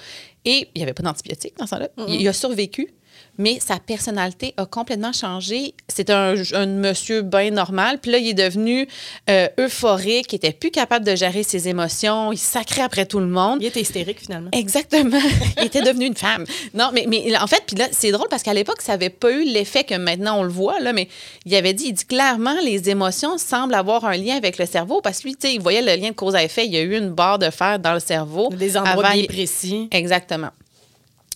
Et 0.46 0.70
il 0.74 0.78
n'y 0.78 0.82
avait 0.82 0.94
pas 0.94 1.02
d'antibiotique 1.02 1.52
dans 1.58 1.66
ce 1.66 1.72
temps-là. 1.72 1.88
il 2.08 2.26
a 2.26 2.32
survécu. 2.32 2.94
Mais 3.42 3.58
sa 3.58 3.80
personnalité 3.80 4.54
a 4.56 4.66
complètement 4.66 5.12
changé. 5.12 5.74
C'était 5.88 6.12
un, 6.12 6.34
un 6.54 6.66
monsieur 6.66 7.22
bien 7.22 7.50
normal. 7.50 7.98
Puis 8.00 8.12
là, 8.12 8.18
il 8.18 8.28
est 8.28 8.34
devenu 8.34 8.86
euh, 9.28 9.48
euphorique, 9.58 10.32
il 10.32 10.36
était 10.36 10.52
plus 10.52 10.70
capable 10.70 11.04
de 11.04 11.16
gérer 11.16 11.42
ses 11.42 11.68
émotions, 11.68 12.30
il 12.30 12.38
sacrait 12.38 12.82
après 12.82 13.04
tout 13.04 13.18
le 13.18 13.26
monde. 13.26 13.58
Il 13.60 13.66
était 13.66 13.80
hystérique, 13.80 14.20
finalement. 14.20 14.50
Exactement. 14.52 15.18
Il 15.58 15.64
était 15.64 15.82
devenu 15.82 16.06
une 16.06 16.16
femme. 16.16 16.44
Non, 16.74 16.90
mais, 16.92 17.06
mais 17.08 17.36
en 17.36 17.46
fait, 17.46 17.64
puis 17.66 17.76
là, 17.76 17.86
c'est 17.90 18.12
drôle 18.12 18.28
parce 18.28 18.42
qu'à 18.42 18.54
l'époque, 18.54 18.80
ça 18.80 18.92
n'avait 18.92 19.10
pas 19.10 19.32
eu 19.32 19.44
l'effet 19.44 19.84
que 19.84 19.94
maintenant 19.94 20.38
on 20.38 20.42
le 20.44 20.48
voit, 20.50 20.78
là, 20.80 20.92
mais 20.92 21.08
il 21.44 21.54
avait 21.54 21.72
dit, 21.72 21.86
il 21.88 21.92
dit 21.94 22.04
clairement, 22.04 22.54
les 22.62 22.90
émotions 22.90 23.38
semblent 23.38 23.74
avoir 23.74 24.04
un 24.04 24.16
lien 24.16 24.36
avec 24.36 24.58
le 24.58 24.66
cerveau 24.66 25.00
parce 25.00 25.18
que 25.18 25.24
lui, 25.24 25.36
tu 25.36 25.48
sais, 25.48 25.54
il 25.54 25.60
voyait 25.60 25.82
le 25.82 26.00
lien 26.00 26.10
de 26.10 26.14
cause 26.14 26.34
à 26.36 26.44
effet. 26.44 26.66
Il 26.66 26.72
y 26.72 26.76
a 26.76 26.82
eu 26.82 26.96
une 26.96 27.10
barre 27.10 27.38
de 27.38 27.50
fer 27.50 27.78
dans 27.78 27.94
le 27.94 28.00
cerveau. 28.00 28.50
Des 28.50 28.76
endroits 28.76 29.12
bien 29.12 29.24
précis. 29.24 29.88
Exactement. 29.90 30.50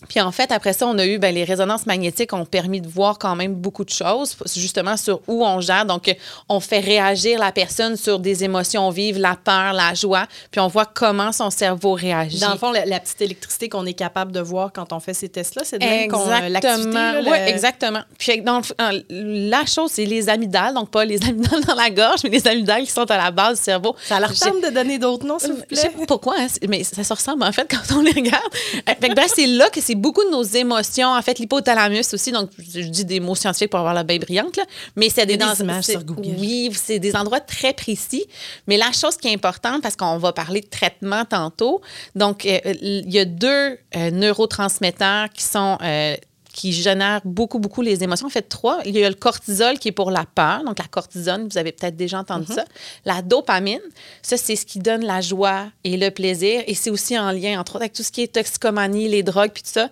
Puis 0.09 0.19
en 0.21 0.31
fait, 0.31 0.51
après 0.51 0.73
ça, 0.73 0.87
on 0.87 0.97
a 0.97 1.05
eu 1.05 1.17
ben, 1.19 1.33
les 1.33 1.43
résonances 1.43 1.85
magnétiques 1.85 2.33
ont 2.33 2.45
permis 2.45 2.81
de 2.81 2.87
voir 2.87 3.17
quand 3.19 3.35
même 3.35 3.53
beaucoup 3.55 3.83
de 3.85 3.89
choses, 3.89 4.35
justement 4.55 4.97
sur 4.97 5.21
où 5.27 5.45
on 5.45 5.59
gère. 5.61 5.85
Donc, 5.85 6.13
on 6.49 6.59
fait 6.59 6.79
réagir 6.79 7.39
la 7.39 7.51
personne 7.51 7.95
sur 7.97 8.19
des 8.19 8.43
émotions 8.43 8.89
vives, 8.89 9.17
la 9.19 9.35
peur, 9.35 9.73
la 9.73 9.93
joie, 9.93 10.25
puis 10.51 10.59
on 10.61 10.67
voit 10.67 10.85
comment 10.85 11.31
son 11.31 11.49
cerveau 11.49 11.93
réagit. 11.93 12.39
Dans 12.39 12.51
le 12.51 12.57
fond, 12.57 12.71
la, 12.71 12.85
la 12.85 12.99
petite 12.99 13.21
électricité 13.21 13.69
qu'on 13.69 13.85
est 13.85 13.93
capable 13.93 14.31
de 14.31 14.39
voir 14.39 14.71
quand 14.73 14.93
on 14.93 14.99
fait 14.99 15.13
ces 15.13 15.29
tests-là, 15.29 15.63
c'est 15.65 15.79
de 15.79 15.85
même 15.85 16.11
qu'on 16.11 16.29
euh. 16.29 16.47
Exactement. 16.47 17.11
le- 17.13 17.29
Oui, 17.29 17.37
exactement. 17.47 18.01
Puis 18.17 18.41
dans 18.41 18.59
le 18.59 18.63
en- 18.79 18.91
la 19.09 19.65
chose, 19.65 19.91
c'est 19.93 20.05
les 20.05 20.29
amygdales, 20.29 20.73
donc 20.73 20.89
pas 20.89 21.05
les 21.05 21.21
amygdales 21.27 21.63
dans 21.65 21.75
la 21.75 21.89
gorge, 21.89 22.21
mais 22.23 22.29
les 22.29 22.47
amygdales 22.47 22.83
qui 22.83 22.91
sont 22.91 23.09
à 23.09 23.17
la 23.17 23.31
base 23.31 23.57
du 23.59 23.63
cerveau. 23.63 23.95
Ça 24.03 24.19
leur 24.19 24.33
tente 24.33 24.61
de 24.63 24.69
donner 24.69 24.97
d'autres 24.99 25.25
noms, 25.25 25.39
s'il 25.39 25.53
vous 25.53 25.61
je 25.69 25.75
sais 25.75 25.89
plaît? 25.89 25.97
pas 25.99 26.05
pourquoi, 26.05 26.35
hein, 26.39 26.47
mais 26.67 26.83
ça 26.83 27.03
se 27.03 27.13
ressemble 27.13 27.43
en 27.43 27.51
fait 27.51 27.67
quand 27.69 27.95
on 27.97 28.01
les 28.01 28.11
regarde. 28.11 28.43
Euh, 28.87 28.91
fait 29.01 29.09
que 29.09 29.15
bref, 29.15 29.31
c'est 29.35 29.47
là 29.47 29.69
que 29.69 29.81
c'est 29.81 29.95
beaucoup 29.97 30.23
de 30.23 30.29
nos 30.29 30.43
émotions. 30.43 31.09
En 31.09 31.21
fait, 31.21 31.39
l'hypothalamus 31.39 32.13
aussi, 32.13 32.31
donc 32.31 32.49
je 32.57 32.81
dis 32.81 33.03
des 33.05 33.19
mots 33.19 33.35
scientifiques 33.35 33.69
pour 33.71 33.79
avoir 33.79 33.93
la 33.93 34.03
baie 34.03 34.19
brillante, 34.19 34.55
là, 34.57 34.63
mais 34.95 35.09
c'est 35.09 35.25
des, 35.25 35.37
des 35.37 35.45
des- 35.45 35.61
images 35.61 35.83
c'est- 35.83 35.91
sur 35.93 36.03
Google. 36.03 36.35
Oui, 36.39 36.69
c'est 36.73 36.99
des 36.99 37.15
endroits 37.15 37.39
très 37.41 37.73
précis. 37.73 38.25
Mais 38.67 38.77
la 38.77 38.91
chose 38.91 39.17
qui 39.17 39.27
est 39.27 39.33
importante, 39.33 39.81
parce 39.81 39.95
qu'on 39.95 40.17
va 40.17 40.31
parler 40.33 40.61
de 40.61 40.67
traitement 40.67 41.25
tantôt, 41.25 41.81
donc 42.15 42.45
euh, 42.45 42.59
il 42.81 43.11
y 43.11 43.19
a 43.19 43.25
deux 43.25 43.77
euh, 43.95 44.11
neurotransmetteurs 44.11 45.29
qui 45.33 45.43
sont 45.43 45.77
euh, 45.81 46.15
qui 46.57 46.73
génèrent 46.73 47.21
beaucoup, 47.23 47.59
beaucoup 47.59 47.83
les 47.83 48.03
émotions. 48.03 48.25
En 48.25 48.31
fait, 48.31 48.49
trois. 48.49 48.79
Il 48.83 48.97
y 48.97 49.05
a 49.05 49.09
le 49.09 49.15
cortisol 49.15 49.77
qui 49.77 49.89
est 49.89 49.91
pour 49.91 50.09
la 50.09 50.25
peur, 50.25 50.63
donc 50.65 50.79
la 50.79 50.87
cortisone, 50.87 51.47
vous 51.47 51.59
avez 51.59 51.71
peut-être 51.71 51.95
déjà 51.95 52.17
entendu 52.17 52.51
ça. 52.51 52.65
La 53.05 53.21
dopamine, 53.21 53.79
ça, 54.23 54.37
c'est 54.37 54.55
ce 54.55 54.65
qui 54.65 54.79
donne 54.79 55.05
la 55.05 55.21
joie 55.21 55.67
et 55.83 55.97
le 55.97 56.09
plaisir. 56.09 56.63
Et 56.65 56.73
c'est 56.73 56.89
aussi 56.89 57.17
en 57.17 57.31
lien, 57.31 57.59
entre 57.59 57.73
autres, 57.73 57.83
avec 57.83 57.93
tout 57.93 58.01
ce 58.01 58.11
qui 58.11 58.23
est 58.23 58.33
toxicomanie, 58.33 59.07
les 59.07 59.21
drogues, 59.21 59.51
puis 59.53 59.61
tout 59.61 59.69
ça. 59.69 59.89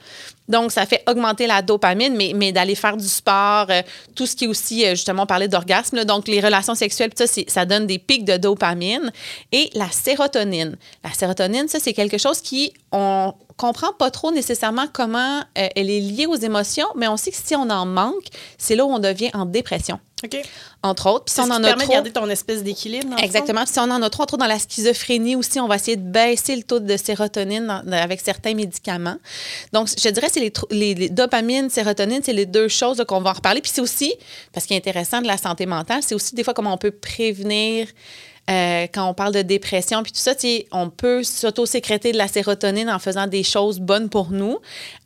Donc, 0.50 0.72
ça 0.72 0.88
fait 0.88 1.04
augmenter 1.08 1.46
la 1.46 1.62
dopamine, 1.62 2.16
mais, 2.16 2.34
mais 2.36 2.52
d'aller 2.52 2.74
faire 2.74 2.98
du 2.98 3.08
sport, 3.08 3.68
euh, 3.70 3.84
tout 4.16 4.26
ce 4.26 4.36
qui 4.36 4.46
est 4.46 4.48
aussi, 4.48 4.86
euh, 4.86 4.92
justement, 4.92 5.24
on 5.24 5.28
parlait 5.28 5.48
d'orgasme, 5.48 6.04
donc 6.04 6.28
les 6.28 6.40
relations 6.40 6.74
sexuelles, 6.74 7.12
puis 7.16 7.28
ça, 7.28 7.42
ça 7.48 7.66
donne 7.66 7.86
des 7.86 8.00
pics 8.00 8.26
de 8.26 8.38
dopamine. 8.38 9.12
Et 9.52 9.70
la 9.76 9.92
sérotonine. 9.92 10.78
La 11.04 11.14
sérotonine, 11.14 11.68
ça, 11.68 11.80
c'est 11.80 11.94
quelque 11.94 12.18
chose 12.18 12.42
qui, 12.42 12.74
on 12.92 13.36
comprend 13.58 13.94
pas 13.94 14.12
trop 14.12 14.32
nécessairement 14.32 14.86
comment 14.92 15.40
euh, 15.58 15.68
elle 15.76 15.90
est 15.90 16.00
liée 16.02 16.26
aux 16.26 16.36
émotions, 16.36 16.88
mais 16.96 17.08
on 17.08 17.18
sait 17.18 17.32
que 17.32 17.38
si 17.44 17.56
on 17.56 17.70
en 17.70 17.86
manque, 17.86 18.26
c'est 18.58 18.76
là 18.76 18.86
où 18.86 18.90
on 18.92 19.00
devient 19.00 19.30
en 19.34 19.46
dépression, 19.46 20.00
OK. 20.26 20.38
entre 20.84 21.10
autres. 21.10 21.26
Puis 21.26 21.36
si 21.36 21.40
on 21.40 21.46
en 21.46 21.64
a 21.64 21.68
permet 21.68 21.76
de 21.76 21.82
trop, 21.84 21.94
garder 21.94 22.12
ton 22.12 22.30
espèce 22.30 22.64
d'équilibre. 22.64 23.16
Exactement. 23.24 23.64
Puis 23.64 23.74
si 23.74 23.80
on 23.80 23.84
en 23.84 24.02
a 24.02 24.10
trop, 24.10 24.24
entre 24.24 24.34
autres 24.34 24.38
dans 24.38 24.48
la 24.48 24.60
schizophrénie 24.60 25.36
aussi, 25.38 25.60
on 25.60 25.68
va 25.68 25.76
essayer 25.76 25.96
de 25.96 26.02
baisser 26.04 26.56
le 26.56 26.64
taux 26.64 26.80
de 26.80 26.98
sérotonine 26.98 27.66
dans- 27.86 27.94
avec 27.94 28.20
certains 28.20 28.54
médicaments. 28.56 29.16
Donc, 29.72 29.88
je 29.98 30.10
dirais, 30.10 30.28
c'est 30.30 30.42
les, 30.42 30.52
les, 30.72 30.94
les 30.96 31.10
dopamine, 31.10 31.70
sérotonine, 31.70 32.22
c'est 32.24 32.34
les 32.34 32.46
deux 32.46 32.68
choses 32.68 33.04
qu'on 33.08 33.22
va 33.22 33.30
en 33.30 33.34
reparler. 33.34 33.62
Puis 33.62 33.72
c'est 33.74 33.82
aussi, 33.82 34.14
parce 34.52 34.66
qu'il 34.66 34.76
est 34.76 34.80
intéressant 34.80 35.22
de 35.22 35.28
la 35.28 35.38
santé 35.38 35.66
mentale, 35.66 36.02
c'est 36.04 36.16
aussi 36.16 36.36
des 36.36 36.44
fois 36.44 36.54
comment 36.54 36.74
on 36.74 36.78
peut 36.78 36.92
prévenir. 36.92 37.88
Euh, 38.50 38.86
quand 38.94 39.10
on 39.10 39.14
parle 39.14 39.34
de 39.34 39.42
dépression, 39.42 40.04
puis 40.04 40.12
tout 40.12 40.20
ça, 40.20 40.34
on 40.72 40.90
peut 40.90 41.24
s'auto-sécréter 41.24 42.12
de 42.12 42.18
la 42.18 42.28
sérotonine 42.28 42.90
en 42.90 43.00
faisant 43.00 43.28
des 43.28 43.44
choses 43.44 43.80
bonnes 43.80 44.10
pour 44.10 44.30
nous. 44.32 44.60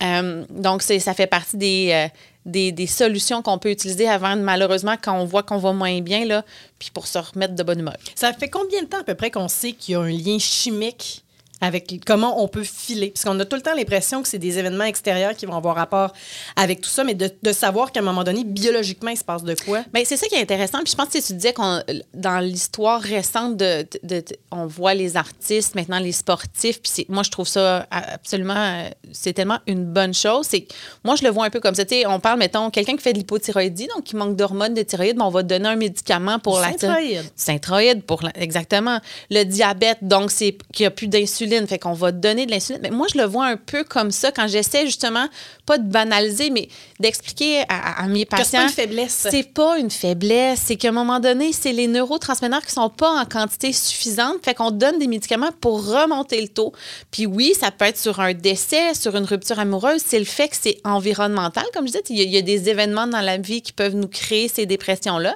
Euh, 0.03 0.43
donc, 0.49 0.81
ça 0.81 1.13
fait 1.13 1.27
partie 1.27 1.55
des, 1.55 1.89
euh, 1.93 2.07
des, 2.45 2.71
des 2.71 2.87
solutions 2.87 3.41
qu'on 3.41 3.57
peut 3.57 3.71
utiliser 3.71 4.09
avant, 4.09 4.35
malheureusement, 4.35 4.95
quand 5.01 5.17
on 5.17 5.25
voit 5.25 5.43
qu'on 5.43 5.57
va 5.57 5.71
moins 5.71 6.01
bien, 6.01 6.25
là, 6.25 6.43
puis 6.79 6.89
pour 6.93 7.07
se 7.07 7.17
remettre 7.17 7.55
de 7.55 7.63
bonne 7.63 7.79
humeur. 7.79 7.97
Ça 8.15 8.33
fait 8.33 8.49
combien 8.49 8.81
de 8.81 8.87
temps 8.87 8.99
à 8.99 9.03
peu 9.03 9.15
près 9.15 9.31
qu'on 9.31 9.47
sait 9.47 9.71
qu'il 9.71 9.93
y 9.93 9.95
a 9.95 10.01
un 10.01 10.09
lien 10.09 10.37
chimique 10.37 11.23
avec 11.61 12.01
comment 12.05 12.41
on 12.43 12.47
peut 12.47 12.63
filer? 12.63 13.09
Parce 13.11 13.25
qu'on 13.25 13.39
a 13.39 13.45
tout 13.45 13.55
le 13.55 13.61
temps 13.61 13.75
l'impression 13.75 14.21
que 14.21 14.27
c'est 14.27 14.37
des 14.39 14.57
événements 14.59 14.85
extérieurs 14.85 15.35
qui 15.35 15.45
vont 15.45 15.55
avoir 15.55 15.75
rapport 15.75 16.13
avec 16.55 16.81
tout 16.81 16.89
ça, 16.89 17.03
mais 17.03 17.13
de, 17.15 17.29
de 17.43 17.51
savoir 17.51 17.91
qu'à 17.91 17.99
un 17.99 18.03
moment 18.03 18.23
donné, 18.23 18.43
biologiquement, 18.43 19.09
il 19.09 19.17
se 19.17 19.23
passe 19.23 19.43
de 19.43 19.55
quoi? 19.65 19.83
Bien, 19.93 20.03
c'est 20.05 20.17
ça 20.17 20.27
qui 20.27 20.35
est 20.35 20.41
intéressant. 20.41 20.79
Puis 20.83 20.91
je 20.91 20.95
pense 20.95 21.07
que 21.09 21.25
tu 21.25 21.33
disais 21.33 21.53
qu'on 21.53 21.81
dans 22.13 22.39
l'histoire 22.39 23.01
récente 23.01 23.57
de, 23.57 23.85
de- 24.03 24.19
de- 24.21 24.23
on 24.51 24.65
voit 24.67 24.93
les 24.93 25.17
artistes, 25.17 25.75
maintenant 25.75 25.99
les 25.99 26.11
sportifs. 26.13 26.81
Puis 26.81 27.05
moi, 27.09 27.23
je 27.23 27.29
trouve 27.31 27.47
ça 27.47 27.87
absolument, 27.91 28.85
c'est 29.11 29.33
tellement 29.33 29.59
une 29.67 29.85
bonne 29.85 30.13
chose. 30.13 30.45
C'est 30.49 30.67
moi, 31.03 31.15
je 31.15 31.23
le 31.23 31.29
vois 31.29 31.45
un 31.45 31.49
peu 31.49 31.59
comme 31.59 31.75
ça. 31.75 31.83
Tu 31.85 31.95
sais, 31.95 32.05
on 32.05 32.19
parle, 32.19 32.39
mettons, 32.39 32.69
quelqu'un 32.69 32.95
qui 32.95 33.01
fait 33.03 33.13
de 33.13 33.17
l'hypothyroïdie, 33.17 33.87
donc 33.95 34.03
qui 34.05 34.15
manque 34.15 34.35
d'hormones 34.35 34.73
de 34.73 34.81
thyroïde, 34.83 35.17
ben, 35.17 35.25
on 35.25 35.29
va 35.29 35.43
donner 35.43 35.67
un 35.69 35.75
médicament 35.75 36.39
pour 36.39 36.55
Du 36.57 36.61
la 36.61 36.77
Synthroïde. 36.77 37.23
Synthroïde, 37.35 38.03
pour 38.03 38.23
la- 38.23 38.31
exactement. 38.39 38.99
Le 39.29 39.43
diabète, 39.43 39.97
donc 40.01 40.31
c'est 40.31 40.57
qu'il 40.73 40.83
n'y 40.83 40.87
a 40.87 40.91
plus 40.91 41.07
d'insuline 41.07 41.48
l'insuline. 41.49 41.67
Fait 41.67 41.79
qu'on 41.79 41.93
va 41.93 42.11
donner 42.11 42.45
de 42.45 42.51
l'insuline. 42.51 42.81
Mais 42.81 42.89
moi, 42.89 43.07
je 43.11 43.17
le 43.17 43.25
vois 43.25 43.45
un 43.45 43.57
peu 43.57 43.83
comme 43.83 44.11
ça 44.11 44.31
quand 44.31 44.47
j'essaie 44.47 44.85
justement, 44.85 45.27
pas 45.65 45.77
de 45.77 45.89
banaliser, 45.89 46.49
mais 46.49 46.69
d'expliquer 46.99 47.61
à, 47.69 48.03
à, 48.03 48.07
mes 48.07 48.25
patients. 48.25 48.45
c'est 48.45 48.57
pas 48.57 48.63
une 48.63 48.69
faiblesse. 48.69 49.27
C'est 49.29 49.53
pas 49.53 49.77
une 49.79 49.91
faiblesse. 49.91 50.61
C'est 50.65 50.75
qu'à 50.75 50.89
un 50.89 50.93
moment 50.93 51.19
donné, 51.19 51.53
c'est 51.53 51.71
les 51.71 51.87
neurotransmetteurs 51.87 52.65
qui 52.65 52.71
sont 52.71 52.89
pas 52.89 53.21
en 53.21 53.25
quantité 53.25 53.73
suffisante. 53.73 54.37
Fait 54.43 54.53
qu'on 54.53 54.71
donne 54.71 54.99
des 54.99 55.07
médicaments 55.07 55.51
pour 55.59 55.85
remonter 55.85 56.41
le 56.41 56.47
taux. 56.47 56.73
Puis 57.11 57.25
oui, 57.25 57.53
ça 57.59 57.71
peut 57.71 57.85
être 57.85 57.97
sur 57.97 58.19
un 58.19 58.33
décès, 58.33 58.93
sur 58.93 59.15
une 59.15 59.25
rupture 59.25 59.59
amoureuse. 59.59 60.01
C'est 60.05 60.19
le 60.19 60.25
fait 60.25 60.49
que 60.49 60.55
c'est 60.59 60.77
environnemental. 60.83 61.65
Comme 61.73 61.87
je 61.87 61.93
disais, 61.93 62.03
il 62.09 62.17
y, 62.17 62.21
a, 62.21 62.23
il 62.23 62.31
y 62.31 62.37
a 62.37 62.41
des 62.41 62.69
événements 62.69 63.07
dans 63.07 63.21
la 63.21 63.37
vie 63.37 63.61
qui 63.61 63.73
peuvent 63.73 63.95
nous 63.95 64.07
créer 64.07 64.47
ces 64.47 64.65
dépressions-là. 64.65 65.35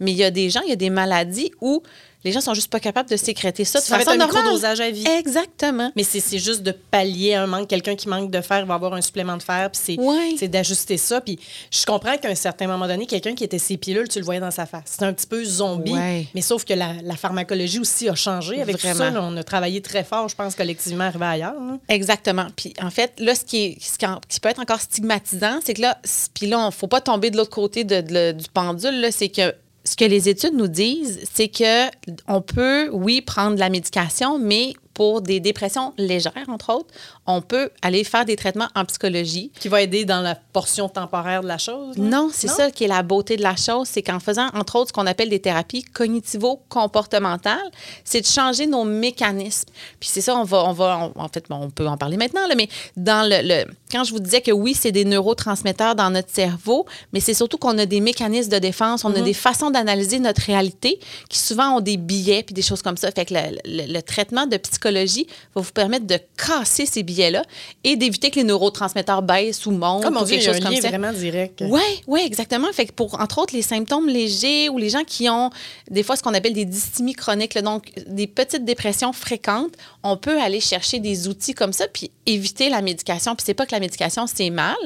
Mais 0.00 0.12
il 0.12 0.16
y 0.16 0.24
a 0.24 0.30
des 0.30 0.50
gens, 0.50 0.60
il 0.64 0.70
y 0.70 0.72
a 0.72 0.76
des 0.76 0.90
maladies 0.90 1.52
où 1.60 1.82
les 2.24 2.32
gens 2.32 2.40
sont 2.40 2.54
juste 2.54 2.70
pas 2.70 2.80
capables 2.80 3.08
de 3.08 3.16
sécréter 3.16 3.64
ça 3.64 3.78
de 3.80 3.84
ça 3.84 3.96
façon 3.98 4.10
va 4.10 4.14
être 4.16 4.22
un 4.22 4.26
microdosage 4.26 4.80
à 4.80 4.90
vie. 4.90 5.04
Exactement. 5.18 5.90
Mais 5.96 6.02
c'est 6.02 6.38
juste 6.38 6.62
de 6.62 6.72
pallier 6.72 7.34
un 7.34 7.46
manque. 7.46 7.68
Quelqu'un 7.68 7.96
qui 7.96 8.08
manque 8.08 8.30
de 8.30 8.40
fer 8.40 8.66
va 8.66 8.74
avoir 8.74 8.94
un 8.94 9.00
supplément 9.00 9.36
de 9.36 9.42
fer, 9.42 9.70
puis 9.70 9.80
c'est 9.82 9.98
Ouais. 10.00 10.34
c'est 10.38 10.48
d'ajuster 10.48 10.96
ça. 10.96 11.20
Puis 11.20 11.38
je 11.70 11.84
comprends 11.86 12.16
qu'à 12.16 12.28
un 12.28 12.34
certain 12.34 12.66
moment 12.66 12.86
donné, 12.86 13.06
quelqu'un 13.06 13.34
qui 13.34 13.44
était 13.44 13.58
ses 13.58 13.76
pilules, 13.76 14.08
tu 14.08 14.18
le 14.18 14.24
voyais 14.24 14.40
dans 14.40 14.50
sa 14.50 14.66
face. 14.66 14.82
C'était 14.86 15.04
un 15.06 15.12
petit 15.12 15.26
peu 15.26 15.44
zombie. 15.44 15.92
Ouais. 15.92 16.26
Mais 16.34 16.42
sauf 16.42 16.64
que 16.64 16.74
la, 16.74 16.94
la 17.02 17.16
pharmacologie 17.16 17.78
aussi 17.78 18.08
a 18.08 18.14
changé. 18.14 18.60
Avec 18.60 18.78
Vraiment. 18.78 18.98
ça, 18.98 19.10
là, 19.10 19.20
on 19.22 19.36
a 19.36 19.42
travaillé 19.42 19.80
très 19.80 20.04
fort, 20.04 20.28
je 20.28 20.34
pense, 20.34 20.54
collectivement, 20.54 21.04
arrivé 21.04 21.24
ailleurs. 21.24 21.54
Exactement. 21.88 22.46
Puis 22.56 22.74
en 22.82 22.90
fait, 22.90 23.12
là, 23.18 23.34
ce 23.34 23.44
qui, 23.44 23.64
est, 23.64 23.78
ce 23.80 23.96
qui, 23.98 24.40
peut 24.40 24.48
être 24.48 24.60
encore 24.60 24.80
stigmatisant, 24.80 25.60
c'est 25.64 25.74
que 25.74 25.82
là, 25.82 25.98
puis 26.34 26.46
là, 26.46 26.60
il 26.62 26.66
ne 26.66 26.70
faut 26.70 26.86
pas 26.86 27.00
tomber 27.00 27.30
de 27.30 27.36
l'autre 27.36 27.50
côté 27.50 27.84
de- 27.84 28.00
de 28.00 28.12
le- 28.12 28.32
du 28.32 28.46
pendule, 28.52 29.00
là, 29.00 29.10
c'est 29.10 29.28
que 29.28 29.54
que 30.00 30.04
les 30.06 30.30
études 30.30 30.54
nous 30.54 30.66
disent, 30.66 31.20
c'est 31.30 31.48
que 31.48 31.88
on 32.26 32.40
peut, 32.40 32.88
oui, 32.90 33.20
prendre 33.20 33.58
la 33.58 33.68
médication, 33.68 34.38
mais 34.38 34.72
pour 35.00 35.22
des 35.22 35.40
dépressions 35.40 35.94
légères, 35.96 36.34
entre 36.48 36.74
autres, 36.74 36.88
on 37.26 37.40
peut 37.40 37.70
aller 37.80 38.04
faire 38.04 38.26
des 38.26 38.36
traitements 38.36 38.68
en 38.74 38.84
psychologie. 38.84 39.50
Qui 39.58 39.68
va 39.68 39.80
aider 39.80 40.04
dans 40.04 40.20
la 40.20 40.34
portion 40.34 40.90
temporaire 40.90 41.40
de 41.40 41.48
la 41.48 41.56
chose. 41.56 41.96
là? 41.96 42.04
Non, 42.04 42.28
c'est 42.30 42.48
ça 42.48 42.70
qui 42.70 42.84
est 42.84 42.88
la 42.88 43.02
beauté 43.02 43.38
de 43.38 43.42
la 43.42 43.56
chose, 43.56 43.88
c'est 43.90 44.02
qu'en 44.02 44.20
faisant, 44.20 44.48
entre 44.52 44.76
autres, 44.76 44.88
ce 44.88 44.92
qu'on 44.92 45.06
appelle 45.06 45.30
des 45.30 45.40
thérapies 45.40 45.84
cognitivo-comportementales, 45.84 47.56
c'est 48.04 48.20
de 48.20 48.26
changer 48.26 48.66
nos 48.66 48.84
mécanismes. 48.84 49.70
Puis 49.98 50.10
c'est 50.12 50.20
ça, 50.20 50.36
on 50.36 50.44
va, 50.44 50.64
on 50.66 50.72
va, 50.74 51.10
on- 51.16 51.18
en 51.18 51.28
fait, 51.28 51.46
bon, 51.48 51.56
on 51.62 51.70
peut 51.70 51.86
en 51.88 51.96
parler 51.96 52.18
maintenant, 52.18 52.46
là, 52.46 52.54
mais 52.54 52.68
dans 52.98 53.26
le, 53.26 53.40
le- 53.42 53.72
quand 53.90 54.04
je 54.04 54.12
vous 54.12 54.20
disais 54.20 54.42
que 54.42 54.50
oui, 54.52 54.74
c'est 54.74 54.92
des 54.92 55.06
neurotransmetteurs 55.06 55.94
dans 55.94 56.10
notre 56.10 56.28
cerveau, 56.30 56.84
mais 57.14 57.20
c'est 57.20 57.32
surtout 57.32 57.56
qu'on 57.56 57.78
a 57.78 57.86
des 57.86 58.00
mécanismes 58.00 58.50
de 58.50 58.58
défense, 58.58 59.06
on 59.06 59.14
a 59.14 59.20
des 59.22 59.32
façons 59.34 59.70
d'analyser 59.70 60.18
notre 60.18 60.42
réalité 60.42 61.00
qui 61.30 61.38
souvent 61.38 61.76
ont 61.76 61.80
des 61.80 61.96
billets 61.96 62.42
puis 62.42 62.52
des 62.52 62.60
choses 62.60 62.82
comme 62.82 62.98
ça. 62.98 63.10
Fait 63.12 63.24
que 63.24 63.32
le, 63.32 63.40
le- 63.64 63.92
le 63.94 64.02
traitement 64.02 64.44
de 64.46 64.58
psychologie 64.58 64.89
va 64.90 65.60
vous 65.60 65.72
permettre 65.72 66.06
de 66.06 66.18
casser 66.36 66.86
ces 66.86 67.02
billets-là 67.02 67.42
et 67.84 67.96
d'éviter 67.96 68.30
que 68.30 68.36
les 68.36 68.44
neurotransmetteurs 68.44 69.22
baissent 69.22 69.66
ou 69.66 69.70
montent 69.70 70.10
mon 70.10 70.22
ou 70.22 70.24
Dieu, 70.24 70.36
quelque 70.36 70.54
chose 70.54 70.64
comme 70.64 70.76
ça. 70.76 70.88
vraiment 70.88 71.12
direct. 71.12 71.62
Oui, 71.66 71.80
oui, 72.06 72.22
exactement. 72.24 72.72
Fait 72.72 72.86
que 72.86 72.92
pour, 72.92 73.20
entre 73.20 73.38
autres, 73.38 73.54
les 73.54 73.62
symptômes 73.62 74.08
légers 74.08 74.68
ou 74.68 74.78
les 74.78 74.88
gens 74.88 75.04
qui 75.04 75.28
ont 75.28 75.50
des 75.90 76.02
fois 76.02 76.16
ce 76.16 76.22
qu'on 76.22 76.34
appelle 76.34 76.54
des 76.54 76.64
dysthymies 76.64 77.14
chroniques, 77.14 77.54
là, 77.54 77.62
donc 77.62 77.92
des 78.06 78.26
petites 78.26 78.64
dépressions 78.64 79.12
fréquentes, 79.12 79.74
on 80.02 80.16
peut 80.16 80.40
aller 80.40 80.60
chercher 80.60 80.98
des 80.98 81.28
outils 81.28 81.54
comme 81.54 81.72
ça 81.72 81.86
puis 81.88 82.10
éviter 82.26 82.68
la 82.68 82.82
médication. 82.82 83.34
Puis 83.34 83.44
c'est 83.46 83.54
pas 83.54 83.66
que 83.66 83.72
la 83.72 83.80
médication, 83.80 84.26
c'est 84.26 84.50
mal, 84.50 84.76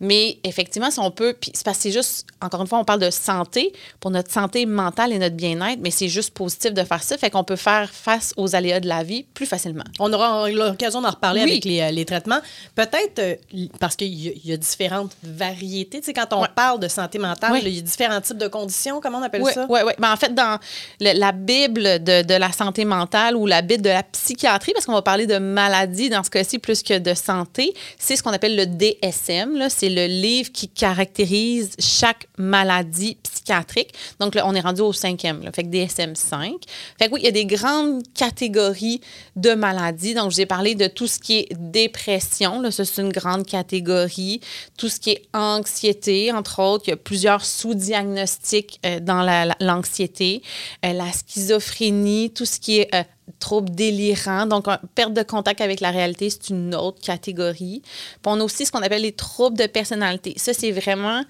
mais 0.00 0.38
effectivement, 0.44 0.90
si 0.90 0.98
on 0.98 1.10
peut, 1.10 1.34
puis 1.38 1.50
c'est 1.54 1.64
parce 1.64 1.78
que 1.78 1.84
c'est 1.84 1.92
juste, 1.92 2.26
encore 2.40 2.60
une 2.60 2.66
fois, 2.66 2.78
on 2.78 2.84
parle 2.84 3.00
de 3.00 3.10
santé 3.10 3.72
pour 4.00 4.10
notre 4.10 4.32
santé 4.32 4.66
mentale 4.66 5.12
et 5.12 5.18
notre 5.18 5.36
bien-être, 5.36 5.80
mais 5.80 5.90
c'est 5.90 6.08
juste 6.08 6.30
positif 6.30 6.72
de 6.72 6.84
faire 6.84 7.02
ça. 7.02 7.16
Fait 7.16 7.30
qu'on 7.30 7.44
peut 7.44 7.56
faire 7.56 7.90
face 7.90 8.32
aux 8.36 8.54
aléas 8.54 8.80
de 8.80 8.88
la 8.88 9.02
vie 9.02 9.24
plus 9.34 9.46
facilement. 9.48 9.84
On 9.98 10.12
aura 10.12 10.48
l'occasion 10.50 11.00
d'en 11.00 11.10
reparler 11.10 11.42
Oui. 11.42 11.50
avec 11.50 11.64
les, 11.64 11.80
euh, 11.80 11.90
les 11.90 12.04
traitements. 12.04 12.40
Peut-être 12.74 13.18
euh, 13.18 13.34
parce 13.80 13.96
qu'il 13.96 14.14
y, 14.14 14.28
a- 14.28 14.32
il 14.32 14.50
y 14.50 14.52
a 14.52 14.56
différentes 14.56 15.12
variétés. 15.22 16.00
Tu 16.00 16.06
sais, 16.06 16.12
quand 16.12 16.32
on 16.32 16.42
Ouais. 16.42 16.48
parle 16.54 16.78
de 16.80 16.88
santé 16.88 17.18
mentale, 17.18 17.58
il 17.62 17.74
y 17.74 17.78
a 17.78 17.82
différents 17.82 18.20
types 18.20 18.38
de 18.38 18.48
conditions. 18.48 19.00
Comment 19.00 19.18
on 19.18 19.22
appelle 19.22 19.44
ça? 19.46 19.66
oui, 19.68 19.80
oui. 19.84 19.92
Ben, 19.98 20.12
en 20.12 20.16
fait, 20.16 20.34
dans 20.34 20.58
le- 21.00 21.18
la 21.18 21.32
Bible 21.32 21.82
de, 22.04 22.22
de 22.22 22.34
la 22.34 22.52
santé 22.52 22.84
mentale 22.84 23.34
ou 23.36 23.46
la 23.46 23.62
Bible 23.62 23.82
de 23.82 23.88
la 23.90 24.02
psychiatrie, 24.02 24.72
parce 24.72 24.86
qu'on 24.86 24.92
va 24.92 25.02
parler 25.02 25.26
de 25.26 25.38
maladie 25.38 26.10
dans 26.10 26.22
ce 26.22 26.30
cas-ci 26.30 26.58
plus 26.58 26.82
que 26.82 26.98
de 26.98 27.14
santé, 27.14 27.72
c'est 27.98 28.16
ce 28.16 28.22
qu'on 28.22 28.32
appelle 28.32 28.56
le 28.56 28.66
DSM. 28.66 29.66
C'est 29.70 29.88
le 29.88 30.06
livre 30.06 30.50
qui 30.52 30.68
caractérise 30.68 31.70
chaque 31.78 32.26
maladie 32.36 33.16
psychiatrique. 33.22 33.92
Donc, 34.20 34.34
là, 34.34 34.46
on 34.46 34.54
est 34.54 34.60
rendu 34.60 34.80
au 34.82 34.92
cinquième. 34.92 35.42
Là. 35.42 35.52
Fait 35.52 35.62
que 35.62 35.68
DSM 35.68 36.14
5. 36.14 36.52
Fait 36.98 37.08
que 37.08 37.14
oui, 37.14 37.20
il 37.22 37.24
y 37.24 37.28
a 37.28 37.32
des 37.32 37.46
grandes 37.46 38.02
catégories 38.14 39.00
de 39.40 39.54
maladies. 39.54 40.14
Donc, 40.14 40.30
je 40.30 40.36
vous 40.36 40.40
ai 40.42 40.46
parlé 40.46 40.74
de 40.74 40.86
tout 40.86 41.06
ce 41.06 41.18
qui 41.18 41.38
est 41.38 41.48
dépression. 41.58 42.60
Là, 42.60 42.70
c'est 42.70 42.98
une 43.00 43.12
grande 43.12 43.46
catégorie. 43.46 44.40
Tout 44.76 44.88
ce 44.88 44.98
qui 45.00 45.10
est 45.10 45.22
anxiété, 45.32 46.32
entre 46.32 46.60
autres. 46.60 46.84
Il 46.86 46.90
y 46.90 46.94
a 46.94 46.96
plusieurs 46.96 47.44
sous-diagnostics 47.44 48.80
euh, 48.84 49.00
dans 49.00 49.22
la- 49.22 49.44
la- 49.46 49.56
l'anxiété. 49.60 50.42
Euh, 50.84 50.92
la 50.92 51.10
schizophrénie, 51.12 52.30
tout 52.30 52.44
ce 52.44 52.58
qui 52.58 52.78
est 52.80 52.94
euh, 52.94 53.02
troubles 53.38 53.70
délirants, 53.70 54.46
donc 54.46 54.66
perte 54.94 55.12
de 55.12 55.22
contact 55.22 55.60
avec 55.60 55.80
la 55.80 55.90
réalité, 55.90 56.30
c'est 56.30 56.48
une 56.48 56.74
autre 56.74 57.00
catégorie. 57.00 57.82
Puis 57.84 58.20
on 58.26 58.40
a 58.40 58.44
aussi 58.44 58.64
ce 58.64 58.72
qu'on 58.72 58.80
appelle 58.82 59.02
les 59.02 59.12
troubles 59.12 59.58
de 59.58 59.66
personnalité. 59.66 60.32
Ça, 60.36 60.54
c'est 60.54 60.70
vraiment 60.72 61.22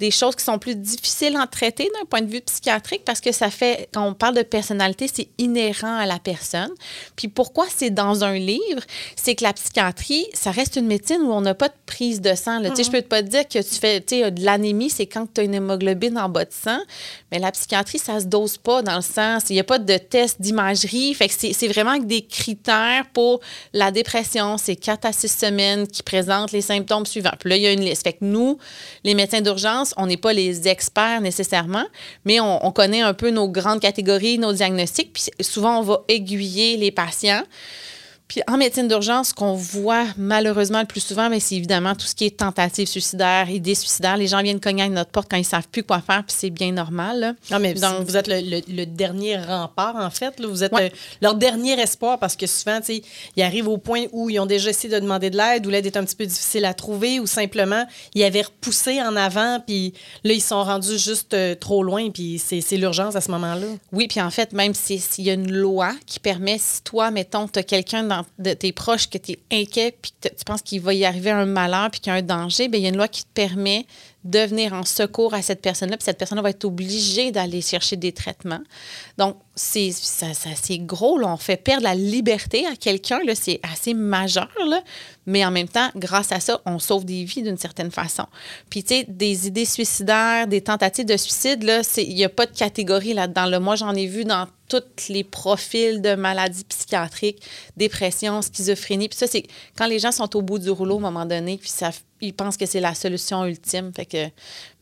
des 0.00 0.10
choses 0.10 0.34
qui 0.34 0.42
sont 0.42 0.58
plus 0.58 0.74
difficiles 0.74 1.36
à 1.40 1.46
traiter 1.46 1.90
d'un 1.98 2.06
point 2.06 2.22
de 2.22 2.30
vue 2.30 2.40
psychiatrique 2.40 3.02
parce 3.04 3.20
que 3.20 3.32
ça 3.32 3.50
fait, 3.50 3.88
quand 3.92 4.04
on 4.06 4.14
parle 4.14 4.34
de 4.34 4.42
personnalité, 4.42 5.08
c'est 5.12 5.28
inhérent 5.38 5.96
à 5.98 6.06
la 6.06 6.18
personne. 6.18 6.70
Puis 7.16 7.28
pourquoi 7.28 7.66
c'est 7.74 7.90
dans 7.90 8.24
un 8.24 8.34
livre? 8.34 8.82
C'est 9.14 9.34
que 9.34 9.44
la 9.44 9.52
psychiatrie, 9.52 10.26
ça 10.32 10.50
reste 10.50 10.76
une 10.76 10.86
médecine 10.86 11.20
où 11.20 11.30
on 11.32 11.42
n'a 11.42 11.54
pas 11.54 11.68
de 11.68 11.74
prise 11.84 12.22
de 12.22 12.34
sang. 12.34 12.60
là. 12.60 12.70
Tu 12.70 12.76
sais, 12.76 12.84
Je 12.84 12.90
peux 12.90 13.02
pas 13.02 13.22
te 13.22 13.28
dire 13.28 13.46
que 13.46 13.58
tu 13.58 13.74
fais 13.74 14.00
de 14.00 14.44
l'anémie, 14.44 14.88
c'est 14.88 15.06
quand 15.06 15.26
tu 15.32 15.42
as 15.42 15.44
une 15.44 15.54
hémoglobine 15.54 16.18
en 16.18 16.28
bas 16.30 16.46
de 16.46 16.52
sang. 16.52 16.78
Mais 17.30 17.38
la 17.38 17.52
psychiatrie, 17.52 17.98
ça 17.98 18.20
se 18.20 18.24
dose 18.24 18.56
pas 18.56 18.80
dans 18.82 18.96
le 18.96 19.02
sens. 19.02 19.44
Il 19.50 19.52
n'y 19.52 19.60
a 19.60 19.64
pas 19.64 19.78
de 19.78 19.96
test 19.98 20.40
d'imagerie. 20.40 21.12
Fait 21.12 21.28
que 21.28 21.34
c'est 21.34 21.68
vraiment 21.68 21.98
des 21.98 22.22
critères 22.22 23.04
pour 23.12 23.40
la 23.74 23.90
dépression. 23.90 24.56
C'est 24.56 24.76
4 24.76 25.04
à 25.04 25.12
6 25.12 25.28
semaines 25.28 25.86
qui 25.86 26.02
présentent 26.02 26.52
les 26.52 26.62
symptômes 26.62 27.04
suivants. 27.04 27.34
Puis 27.38 27.50
là, 27.50 27.56
il 27.56 27.62
y 27.62 27.66
a 27.66 27.72
une 27.72 27.84
liste. 27.84 28.02
Fait 28.02 28.14
que 28.14 28.24
nous, 28.24 28.56
les 29.04 29.14
médecins 29.14 29.42
d'urgence, 29.42 29.89
on 29.96 30.06
n'est 30.06 30.16
pas 30.16 30.32
les 30.32 30.68
experts 30.68 31.20
nécessairement, 31.20 31.86
mais 32.24 32.40
on, 32.40 32.64
on 32.66 32.72
connaît 32.72 33.02
un 33.02 33.14
peu 33.14 33.30
nos 33.30 33.48
grandes 33.48 33.80
catégories, 33.80 34.38
nos 34.38 34.52
diagnostics. 34.52 35.12
Puis 35.12 35.44
souvent, 35.44 35.78
on 35.80 35.82
va 35.82 36.04
aiguiller 36.08 36.76
les 36.76 36.90
patients. 36.90 37.42
Puis 38.30 38.42
en 38.46 38.56
médecine 38.56 38.86
d'urgence, 38.86 39.30
ce 39.30 39.34
qu'on 39.34 39.54
voit 39.54 40.04
malheureusement 40.16 40.78
le 40.78 40.86
plus 40.86 41.00
souvent, 41.00 41.28
c'est 41.40 41.56
évidemment 41.56 41.96
tout 41.96 42.06
ce 42.06 42.14
qui 42.14 42.26
est 42.26 42.36
tentative 42.36 42.86
suicidaire, 42.86 43.50
idée 43.50 43.74
suicidaire. 43.74 44.16
Les 44.16 44.28
gens 44.28 44.40
viennent 44.40 44.60
cogner 44.60 44.84
à 44.84 44.88
notre 44.88 45.10
porte 45.10 45.28
quand 45.28 45.36
ils 45.36 45.44
savent 45.44 45.66
plus 45.66 45.82
quoi 45.82 46.00
faire, 46.00 46.22
puis 46.24 46.36
c'est 46.38 46.50
bien 46.50 46.70
normal. 46.70 47.18
là. 47.18 47.32
Non, 47.50 47.58
mais 47.58 47.74
Donc- 47.74 48.06
vous 48.06 48.16
êtes 48.16 48.28
le, 48.28 48.40
le- 48.40 48.62
le 48.72 48.86
dernier 48.86 49.36
rempart, 49.36 49.96
en 49.96 50.10
fait. 50.10 50.38
là. 50.38 50.46
Vous 50.46 50.62
êtes 50.62 50.72
Ouais. 50.72 50.92
leur 51.20 51.34
dernier 51.34 51.72
espoir 51.80 52.20
parce 52.20 52.36
que 52.36 52.46
souvent, 52.46 52.78
ils 52.88 53.42
arrivent 53.42 53.66
au 53.66 53.78
point 53.78 54.04
où 54.12 54.30
ils 54.30 54.38
ont 54.38 54.46
déjà 54.46 54.70
essayé 54.70 54.94
de 54.94 55.00
demander 55.00 55.30
de 55.30 55.36
l'aide, 55.36 55.66
où 55.66 55.70
l'aide 55.70 55.86
est 55.86 55.96
un 55.96 56.04
petit 56.04 56.14
peu 56.14 56.24
difficile 56.26 56.64
à 56.66 56.72
trouver, 56.72 57.18
ou 57.18 57.26
simplement, 57.26 57.84
ils 58.14 58.22
avaient 58.22 58.42
repoussé 58.42 59.02
en 59.02 59.16
avant, 59.16 59.58
puis 59.66 59.92
là, 60.22 60.34
ils 60.34 60.40
sont 60.40 60.62
rendus 60.62 60.98
juste 60.98 61.34
euh, 61.34 61.56
trop 61.56 61.82
loin, 61.82 62.10
puis 62.10 62.38
c'est 62.38 62.76
l'urgence 62.76 63.16
à 63.16 63.20
ce 63.20 63.30
moment-là. 63.32 63.66
Oui, 63.92 64.06
puis 64.06 64.20
en 64.20 64.30
fait, 64.30 64.52
même 64.52 64.72
si- 64.74 65.00
s'il 65.00 65.24
y 65.24 65.30
a 65.30 65.32
une 65.32 65.50
loi 65.52 65.90
qui 66.06 66.20
permet, 66.20 66.58
si 66.58 66.82
toi, 66.82 67.10
mettons, 67.10 67.48
tu 67.48 67.58
as 67.58 67.64
quelqu'un 67.64 68.04
dans- 68.04 68.19
de 68.38 68.52
tes 68.52 68.72
proches 68.72 69.08
que 69.08 69.18
tu 69.18 69.32
es 69.32 69.38
inquiet, 69.50 69.96
puis 70.00 70.12
que 70.20 70.28
tu 70.28 70.44
penses 70.44 70.62
qu'il 70.62 70.80
va 70.80 70.94
y 70.94 71.04
arriver 71.04 71.30
un 71.30 71.46
malheur, 71.46 71.90
puis 71.90 72.00
qu'il 72.00 72.12
y 72.12 72.16
a 72.16 72.18
un 72.18 72.22
danger, 72.22 72.68
bien, 72.68 72.80
il 72.80 72.82
y 72.82 72.86
a 72.86 72.90
une 72.90 72.96
loi 72.96 73.08
qui 73.08 73.24
te 73.24 73.28
permet 73.32 73.86
de 74.24 74.40
venir 74.40 74.74
en 74.74 74.84
secours 74.84 75.32
à 75.32 75.40
cette 75.40 75.62
personne-là, 75.62 75.96
puis 75.96 76.04
cette 76.04 76.18
personne 76.18 76.40
va 76.40 76.50
être 76.50 76.64
obligée 76.64 77.30
d'aller 77.32 77.62
chercher 77.62 77.96
des 77.96 78.12
traitements. 78.12 78.60
Donc, 79.16 79.36
c'est 79.54 79.92
ça, 79.92 80.26
gros, 80.80 81.18
là. 81.18 81.28
on 81.28 81.36
fait 81.36 81.56
perdre 81.56 81.84
la 81.84 81.94
liberté 81.94 82.66
à 82.66 82.76
quelqu'un, 82.76 83.20
c'est 83.34 83.60
assez 83.62 83.94
majeur, 83.94 84.50
là. 84.68 84.82
mais 85.26 85.44
en 85.44 85.50
même 85.50 85.68
temps, 85.68 85.88
grâce 85.96 86.32
à 86.32 86.40
ça, 86.40 86.60
on 86.66 86.78
sauve 86.78 87.04
des 87.04 87.24
vies 87.24 87.42
d'une 87.42 87.58
certaine 87.58 87.90
façon. 87.90 88.26
Puis, 88.68 88.84
tu 88.84 88.94
sais, 88.94 89.06
des 89.08 89.46
idées 89.46 89.64
suicidaires, 89.64 90.46
des 90.46 90.60
tentatives 90.60 91.06
de 91.06 91.16
suicide, 91.16 91.64
il 91.96 92.14
n'y 92.14 92.24
a 92.24 92.28
pas 92.28 92.46
de 92.46 92.56
catégorie 92.56 93.14
là-dedans. 93.14 93.46
là. 93.46 93.60
Moi, 93.60 93.76
j'en 93.76 93.94
ai 93.94 94.06
vu 94.06 94.24
dans 94.24 94.46
tous 94.70 95.08
les 95.08 95.24
profils 95.24 96.00
de 96.00 96.14
maladies 96.14 96.64
psychiatriques, 96.64 97.42
dépression, 97.76 98.40
schizophrénie. 98.40 99.08
Puis 99.08 99.18
ça, 99.18 99.26
c'est 99.26 99.44
quand 99.76 99.86
les 99.86 99.98
gens 99.98 100.12
sont 100.12 100.36
au 100.36 100.42
bout 100.42 100.58
du 100.58 100.70
rouleau 100.70 100.94
à 100.94 100.98
un 100.98 101.02
moment 101.02 101.26
donné, 101.26 101.58
puis 101.58 101.68
ça, 101.68 101.90
ils 102.20 102.32
pensent 102.32 102.56
que 102.56 102.66
c'est 102.66 102.80
la 102.80 102.94
solution 102.94 103.44
ultime. 103.44 103.92
Fait 103.94 104.06
que, 104.06 104.28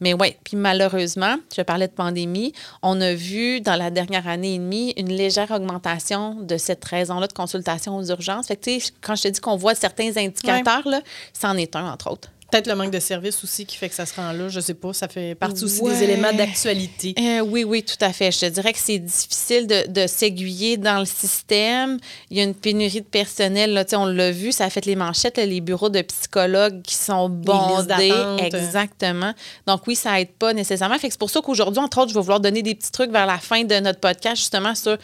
mais 0.01 0.13
ouais, 0.13 0.39
puis 0.45 0.57
malheureusement, 0.57 1.37
je 1.57 1.63
parlais 1.63 1.89
de 1.89 1.93
pandémie, 1.93 2.53
on 2.83 3.01
a 3.01 3.15
vu 3.15 3.61
dans 3.61 3.77
la 3.77 3.91
dernière 3.91 4.29
année 4.29 4.55
et 4.55 4.59
demie 4.59 4.93
une 4.97 5.13
légère 5.13 5.51
augmentation 5.51 6.35
de 6.35 6.57
cette 6.59 6.85
raison-là 6.85 7.27
de 7.27 7.33
consultation 7.33 7.97
aux 7.97 8.05
urgences. 8.11 8.49
Fait 8.49 8.57
que, 8.57 8.65
tu 8.65 8.81
sais, 8.81 8.93
quand 9.01 9.15
je 9.15 9.23
te 9.23 9.29
dis 9.29 9.41
qu'on 9.41 9.57
voit 9.57 9.75
certains 9.75 10.17
indicateurs, 10.17 10.87
là, 10.87 11.01
c'en 11.33 11.57
est 11.57 11.75
un, 11.77 11.91
entre 11.91 12.11
autres. 12.11 12.31
Peut-être 12.51 12.67
le 12.67 12.75
manque 12.75 12.91
de 12.91 12.99
services 13.01 13.45
aussi 13.45 13.67
qui 13.67 13.77
fait 13.77 13.89
que 13.91 13.95
ça 13.95 14.07
se 14.07 14.15
rend 14.15 14.33
là. 14.33 14.49
Je 14.49 14.61
sais 14.61 14.73
pas. 14.75 14.93
Ça 14.95 15.07
fait 15.07 15.35
partie 15.35 15.65
aussi 15.65 15.83
Ouais. 15.83 15.93
des 15.95 16.05
éléments 16.05 16.33
d'actualité. 16.33 17.15
Euh, 17.19 17.41
oui, 17.41 17.63
oui, 17.65 17.83
tout 17.83 18.03
à 18.03 18.13
fait. 18.13 18.33
Je 18.33 18.41
te 18.41 18.47
dirais 18.47 18.73
que 18.73 18.79
c'est 18.79 18.99
difficile 18.99 19.67
de, 19.67 19.87
de 19.89 20.07
s'aiguiller 20.07 20.77
dans 20.79 20.99
le 20.99 21.05
système. 21.05 21.99
Il 22.31 22.39
y 22.39 22.41
a 22.41 22.45
une 22.45 22.55
pénurie 22.55 23.01
de 23.03 23.07
personnel. 23.07 23.75
Là, 23.75 23.85
on 23.93 24.07
l'a 24.07 24.31
vu, 24.31 24.53
ça 24.53 24.65
a 24.65 24.71
fait 24.71 24.87
les 24.87 24.97
manchettes, 24.97 25.37
là, 25.37 25.45
les 25.45 25.61
bureaux 25.61 25.91
de 25.91 26.01
psychologues 26.03 26.81
qui 26.83 26.95
sont 26.95 27.29
bondés. 27.29 27.87
d'attente. 27.87 28.41
Exactement. 28.55 29.35
Donc 29.67 29.87
oui, 29.87 29.95
ça 29.95 30.19
aide 30.21 30.31
pas 30.33 30.53
nécessairement. 30.55 30.99
Fait 30.99 31.09
que 31.09 31.13
c'est 31.15 31.19
pour 31.19 31.31
ça 31.31 31.41
qu'aujourd'hui, 31.43 31.81
entre 31.83 31.99
autres, 31.99 32.11
je 32.11 32.15
vais 32.15 32.21
vouloir 32.21 32.41
donner 32.41 32.63
des 32.63 32.75
petits 32.75 32.93
trucs 32.93 33.11
vers 33.11 33.27
la 33.27 33.39
fin 33.39 33.63
de 33.65 33.75
notre 33.81 34.01
podcast, 34.01 34.37
justement, 34.37 34.75
sur 34.75 34.97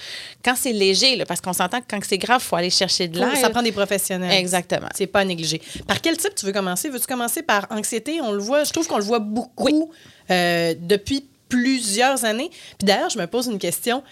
quand 0.45 0.55
c'est 0.57 0.73
léger, 0.73 1.17
là, 1.17 1.27
parce 1.27 1.41
qu'on 1.41 1.53
s'entend 1.53 1.81
que 1.81 1.87
quand 1.91 2.01
c'est 2.09 2.19
grave, 2.19 2.41
il 2.43 2.49
faut 2.49 2.57
aller 2.57 2.71
chercher 2.71 3.07
de 3.09 3.19
l'aide. 3.19 3.37
Ça 3.37 3.51
prend 3.51 3.63
des 3.63 3.73
professionnels. 3.73 4.33
Exactement. 4.33 4.89
C'est 4.95 5.07
pas 5.07 5.21
à 5.21 5.25
négliger. 5.25 5.61
Par 5.87 6.01
quel 6.01 6.17
type 6.17 6.35
tu 6.35 6.47
veux 6.47 6.53
commencer? 6.53 6.89
Veux-tu 6.89 7.07
commencer 7.07 7.34
par 7.43 7.67
anxiété? 7.71 8.21
On 8.21 8.33
le 8.33 8.39
voit, 8.39 8.65
je 8.65 8.73
trouve 8.73 8.87
qu'on 8.87 8.99
le 8.99 9.05
voit 9.05 9.19
beaucoup 9.19 9.91
euh, 10.31 10.75
depuis 10.79 11.27
plusieurs 11.49 12.25
années. 12.25 12.51
Puis 12.79 12.87
d'ailleurs, 12.87 13.11
je 13.11 13.19
me 13.19 13.27
pose 13.27 13.47
une 13.47 13.59
question. 13.59 14.03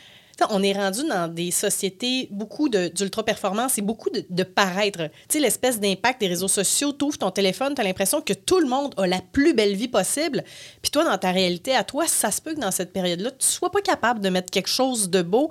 On 0.50 0.62
est 0.62 0.72
rendu 0.72 1.06
dans 1.06 1.32
des 1.32 1.50
sociétés, 1.50 2.26
beaucoup 2.30 2.68
d'ultra-performance 2.68 3.78
et 3.78 3.82
beaucoup 3.82 4.10
de, 4.10 4.24
de 4.28 4.42
paraître. 4.42 5.04
Tu 5.28 5.34
sais, 5.34 5.40
l'espèce 5.40 5.78
d'impact 5.78 6.20
des 6.20 6.26
réseaux 6.26 6.48
sociaux, 6.48 6.92
tu 6.92 7.04
ouvres 7.04 7.18
ton 7.18 7.30
téléphone, 7.30 7.74
tu 7.74 7.80
as 7.80 7.84
l'impression 7.84 8.20
que 8.20 8.32
tout 8.32 8.58
le 8.58 8.66
monde 8.66 8.94
a 8.96 9.06
la 9.06 9.20
plus 9.20 9.54
belle 9.54 9.76
vie 9.76 9.88
possible. 9.88 10.42
Puis 10.80 10.90
toi, 10.90 11.04
dans 11.04 11.18
ta 11.18 11.30
réalité, 11.30 11.76
à 11.76 11.84
toi, 11.84 12.08
ça 12.08 12.30
se 12.30 12.40
peut 12.40 12.54
que 12.54 12.60
dans 12.60 12.72
cette 12.72 12.92
période-là, 12.92 13.30
tu 13.30 13.46
sois 13.46 13.70
pas 13.70 13.82
capable 13.82 14.20
de 14.20 14.30
mettre 14.30 14.50
quelque 14.50 14.68
chose 14.68 15.10
de 15.10 15.22
beau. 15.22 15.48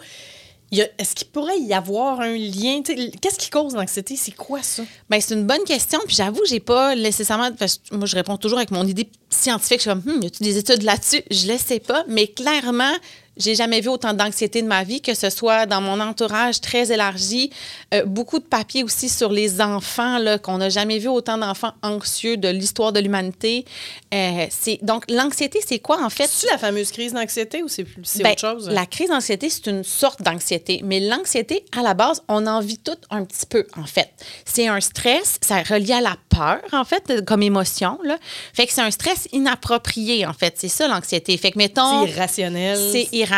Est-ce 0.71 1.15
qu'il 1.15 1.27
pourrait 1.27 1.59
y 1.59 1.73
avoir 1.73 2.21
un 2.21 2.35
lien? 2.37 2.81
Qu'est-ce 2.83 3.37
qui 3.37 3.49
cause 3.49 3.75
l'anxiété? 3.75 4.15
C'est 4.15 4.31
quoi 4.31 4.61
ça? 4.63 4.83
Ben, 5.09 5.19
c'est 5.19 5.33
une 5.33 5.45
bonne 5.45 5.63
question. 5.65 5.99
Puis 6.07 6.15
j'avoue, 6.15 6.41
j'ai 6.47 6.61
pas 6.61 6.95
nécessairement. 6.95 7.49
moi, 7.91 8.05
je 8.05 8.15
réponds 8.15 8.37
toujours 8.37 8.57
avec 8.57 8.71
mon 8.71 8.85
idée 8.87 9.09
scientifique. 9.29 9.79
Je 9.79 9.89
suis 9.89 9.89
comme, 9.89 10.03
Hum, 10.07 10.23
y 10.23 10.27
a-tu 10.27 10.43
des 10.43 10.57
études 10.57 10.83
là-dessus? 10.83 11.21
Je 11.29 11.51
le 11.51 11.57
sais 11.57 11.79
pas. 11.79 12.05
Mais 12.07 12.27
clairement, 12.27 12.93
j'ai 13.41 13.55
jamais 13.55 13.81
vu 13.81 13.89
autant 13.89 14.13
d'anxiété 14.13 14.61
de 14.61 14.67
ma 14.67 14.83
vie, 14.83 15.01
que 15.01 15.13
ce 15.13 15.29
soit 15.29 15.65
dans 15.65 15.81
mon 15.81 15.99
entourage 15.99 16.61
très 16.61 16.91
élargi. 16.91 17.49
Euh, 17.93 18.05
beaucoup 18.05 18.39
de 18.39 18.45
papiers 18.45 18.83
aussi 18.83 19.09
sur 19.09 19.31
les 19.31 19.59
enfants, 19.61 20.17
là, 20.17 20.37
qu'on 20.37 20.59
n'a 20.59 20.69
jamais 20.69 20.99
vu 20.99 21.07
autant 21.07 21.37
d'enfants 21.37 21.73
anxieux 21.81 22.37
de 22.37 22.47
l'histoire 22.47 22.91
de 22.93 22.99
l'humanité. 22.99 23.65
Euh, 24.13 24.45
c'est, 24.49 24.79
donc, 24.83 25.03
l'anxiété, 25.09 25.59
c'est 25.65 25.79
quoi, 25.79 26.03
en 26.03 26.09
fait? 26.09 26.29
C'est 26.31 26.49
la 26.49 26.57
fameuse 26.57 26.91
crise 26.91 27.13
d'anxiété 27.13 27.63
ou 27.63 27.67
c'est 27.67 27.83
plus- 27.83 28.01
c'est 28.03 28.23
Ben, 28.23 28.31
autre 28.31 28.41
chose? 28.41 28.69
La 28.69 28.85
crise 28.85 29.09
d'anxiété, 29.09 29.49
c'est 29.49 29.67
une 29.67 29.83
sorte 29.83 30.21
d'anxiété. 30.21 30.81
Mais 30.83 30.99
l'anxiété, 30.99 31.65
à 31.77 31.81
la 31.81 31.93
base, 31.93 32.21
on 32.27 32.45
en 32.47 32.59
vit 32.59 32.77
tout 32.77 32.97
un 33.09 33.25
petit 33.25 33.45
peu, 33.45 33.65
en 33.77 33.85
fait. 33.85 34.09
C'est 34.45 34.67
un 34.67 34.79
stress, 34.81 35.37
ça 35.41 35.59
est 35.61 35.67
relié 35.67 35.93
à 35.93 36.01
la 36.01 36.15
peur, 36.29 36.59
en 36.73 36.83
fait, 36.83 37.25
comme 37.25 37.41
émotion. 37.41 37.97
Là. 38.03 38.17
Fait 38.53 38.67
que 38.67 38.73
c'est 38.73 38.81
un 38.81 38.91
stress 38.91 39.27
inapproprié, 39.31 40.25
en 40.25 40.33
fait. 40.33 40.55
C'est 40.57 40.67
ça, 40.67 40.87
l'anxiété. 40.87 41.37
Fait 41.37 41.51
que, 41.51 41.57
mettons... 41.57 42.05
c'est 42.05 42.11
irrationnel. 42.11 42.77
C'est 42.91 43.07
irrationnel, 43.11 43.30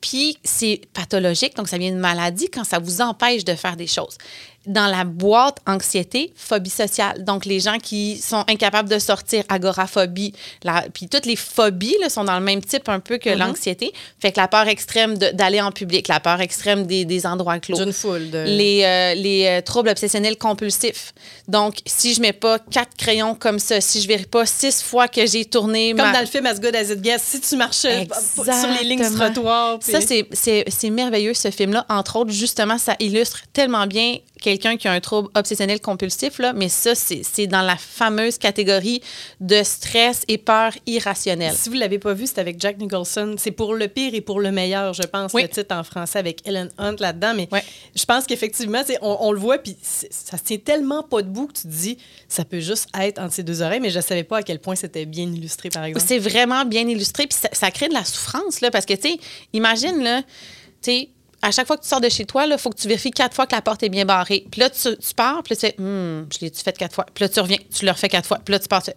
puis 0.00 0.38
c'est 0.44 0.82
pathologique, 0.92 1.56
donc 1.56 1.68
ça 1.68 1.78
vient 1.78 1.90
d'une 1.90 1.98
maladie 1.98 2.48
quand 2.48 2.64
ça 2.64 2.78
vous 2.78 3.00
empêche 3.00 3.44
de 3.44 3.54
faire 3.54 3.76
des 3.76 3.86
choses. 3.86 4.18
Dans 4.66 4.86
la 4.88 5.04
boîte 5.04 5.58
anxiété, 5.66 6.32
phobie 6.34 6.70
sociale. 6.70 7.24
Donc, 7.24 7.44
les 7.44 7.60
gens 7.60 7.78
qui 7.78 8.16
sont 8.18 8.44
incapables 8.48 8.88
de 8.88 8.98
sortir, 8.98 9.44
agoraphobie, 9.48 10.32
la, 10.64 10.84
puis 10.92 11.08
toutes 11.08 11.26
les 11.26 11.36
phobies 11.36 11.96
là, 12.00 12.08
sont 12.08 12.24
dans 12.24 12.38
le 12.38 12.44
même 12.44 12.62
type 12.64 12.88
un 12.88 12.98
peu 13.00 13.18
que 13.18 13.30
l'anxiété. 13.30 13.92
Fait 14.20 14.32
que 14.32 14.40
la 14.40 14.48
peur 14.48 14.66
extrême 14.68 15.18
de- 15.18 15.30
d'aller 15.30 15.60
en 15.60 15.70
public, 15.72 16.08
la 16.08 16.20
peur 16.20 16.40
extrême 16.40 16.86
des, 16.86 17.04
des 17.04 17.26
endroits 17.26 17.58
clos. 17.60 17.76
D'une 17.76 17.92
foule. 17.92 18.30
De... 18.30 18.44
Les, 18.46 18.82
euh, 18.84 19.14
les 19.14 19.46
euh, 19.46 19.60
troubles 19.62 19.88
obsessionnels 19.90 20.36
compulsifs. 20.36 21.12
Donc, 21.48 21.76
si 21.86 22.14
je 22.14 22.20
mets 22.20 22.32
pas 22.32 22.58
quatre 22.58 22.96
crayons 22.96 23.34
comme 23.34 23.58
ça, 23.58 23.80
si 23.80 24.00
je 24.00 24.08
vérifie 24.08 24.26
pas 24.26 24.46
six 24.46 24.82
fois 24.82 25.06
que 25.08 25.26
j'ai 25.26 25.44
tourné 25.44 25.90
Comme 25.90 26.06
ma... 26.06 26.12
dans 26.12 26.20
le 26.20 26.26
film 26.26 26.46
As 26.46 26.58
Good 26.60 26.74
As 26.74 26.90
It 26.90 27.04
Gets, 27.04 27.18
si 27.20 27.40
tu 27.40 27.56
marchais 27.56 28.06
p- 28.06 28.08
p- 28.08 28.52
sur 28.52 28.68
les 28.80 28.84
lignes 28.88 29.08
du 29.08 29.14
trottoir. 29.14 29.78
puis- 29.78 29.92
Ça, 29.92 30.00
c'est- 30.00 30.26
c'est 30.32 30.64
c'est 30.68 30.90
merveilleux, 30.90 31.34
ce 31.34 31.50
film-là. 31.50 31.86
Entre 31.88 32.16
autres, 32.16 32.32
justement, 32.32 32.78
ça 32.78 32.96
illustre 32.98 33.42
tellement 33.52 33.86
bien 33.86 34.16
quelqu'un 34.58 34.76
qui 34.76 34.88
a 34.88 34.92
un 34.92 35.00
trouble 35.00 35.28
obsessionnel 35.34 35.80
compulsif, 35.80 36.38
là, 36.38 36.52
mais 36.52 36.68
ça, 36.68 36.94
c'est 36.94 37.46
dans 37.46 37.62
la 37.62 37.76
fameuse 37.76 38.38
catégorie 38.38 39.00
de 39.40 39.62
stress 39.62 40.22
et 40.28 40.38
peur 40.38 40.72
irrationnelle. 40.86 41.54
Si 41.56 41.68
vous 41.68 41.74
ne 41.74 41.80
l'avez 41.80 41.98
pas 41.98 42.12
vu, 42.14 42.26
c'est 42.26 42.38
avec 42.38 42.60
Jack 42.60 42.78
Nicholson. 42.78 43.36
C'est 43.38 43.50
pour 43.50 43.74
le 43.74 43.88
pire 43.88 44.14
et 44.14 44.20
pour 44.20 44.40
le 44.40 44.50
meilleur, 44.52 44.92
je 44.94 45.02
pense, 45.02 45.32
Oui. 45.34 45.42
le 45.42 45.48
titre 45.48 45.74
en 45.74 45.84
français 45.84 46.18
avec 46.18 46.46
Ellen 46.46 46.70
Hunt 46.78 46.96
là-dedans. 46.98 47.34
Mais 47.34 47.48
je 47.94 48.04
pense 48.04 48.26
qu'effectivement, 48.26 48.82
on, 49.02 49.16
on 49.20 49.32
le 49.32 49.38
voit, 49.38 49.58
puis 49.58 49.76
ça 49.82 50.38
tient 50.38 50.58
tellement 50.58 51.02
pas 51.02 51.22
debout 51.22 51.46
que 51.48 51.54
tu 51.54 51.62
te 51.62 51.68
dis, 51.68 51.98
ça 52.28 52.44
peut 52.44 52.60
juste 52.60 52.88
être 52.98 53.18
entre 53.20 53.32
ses 53.34 53.42
deux 53.42 53.62
oreilles, 53.62 53.80
mais 53.80 53.90
je 53.90 53.98
ne 53.98 54.02
savais 54.02 54.24
pas 54.24 54.38
à 54.38 54.42
quel 54.42 54.58
point 54.58 54.74
c'était 54.74 55.06
bien 55.06 55.24
illustré, 55.24 55.68
par 55.70 55.84
exemple. 55.84 56.04
C'est 56.06 56.18
vraiment 56.18 56.64
bien 56.64 56.86
illustré, 56.86 57.26
puis 57.26 57.38
ça, 57.40 57.48
ça 57.52 57.70
crée 57.70 57.88
de 57.88 57.94
la 57.94 58.04
souffrance, 58.04 58.60
là, 58.60 58.70
parce 58.70 58.86
que, 58.86 58.94
tu 58.94 59.10
sais, 59.10 59.18
imagine, 59.52 60.02
là, 60.02 60.22
tu 60.22 60.90
sais, 60.92 61.08
à 61.42 61.50
chaque 61.50 61.66
fois 61.66 61.76
que 61.76 61.82
tu 61.82 61.88
sors 61.88 62.00
de 62.00 62.08
chez 62.08 62.24
toi, 62.24 62.46
il 62.46 62.58
faut 62.58 62.70
que 62.70 62.78
tu 62.78 62.88
vérifies 62.88 63.10
quatre 63.10 63.34
fois 63.34 63.46
que 63.46 63.54
la 63.54 63.62
porte 63.62 63.82
est 63.82 63.88
bien 63.88 64.04
barrée. 64.04 64.46
Puis 64.50 64.60
là, 64.60 64.70
tu, 64.70 64.96
pars, 65.14 65.42
puis 65.42 65.54
tu 65.54 65.60
fais, 65.60 65.74
Hum, 65.78 66.26
je 66.32 66.38
l'ai-tu 66.40 66.62
fait 66.62 66.76
quatre 66.76 66.94
fois? 66.94 67.06
Puis 67.14 67.22
là, 67.22 67.28
tu 67.28 67.40
reviens, 67.40 67.58
tu 67.72 67.84
le 67.84 67.90
refais 67.90 68.08
quatre 68.08 68.26
fois. 68.26 68.38
Puis 68.44 68.52
là, 68.52 68.58
tu 68.58 68.68
pars, 68.68 68.82
tu 68.82 68.90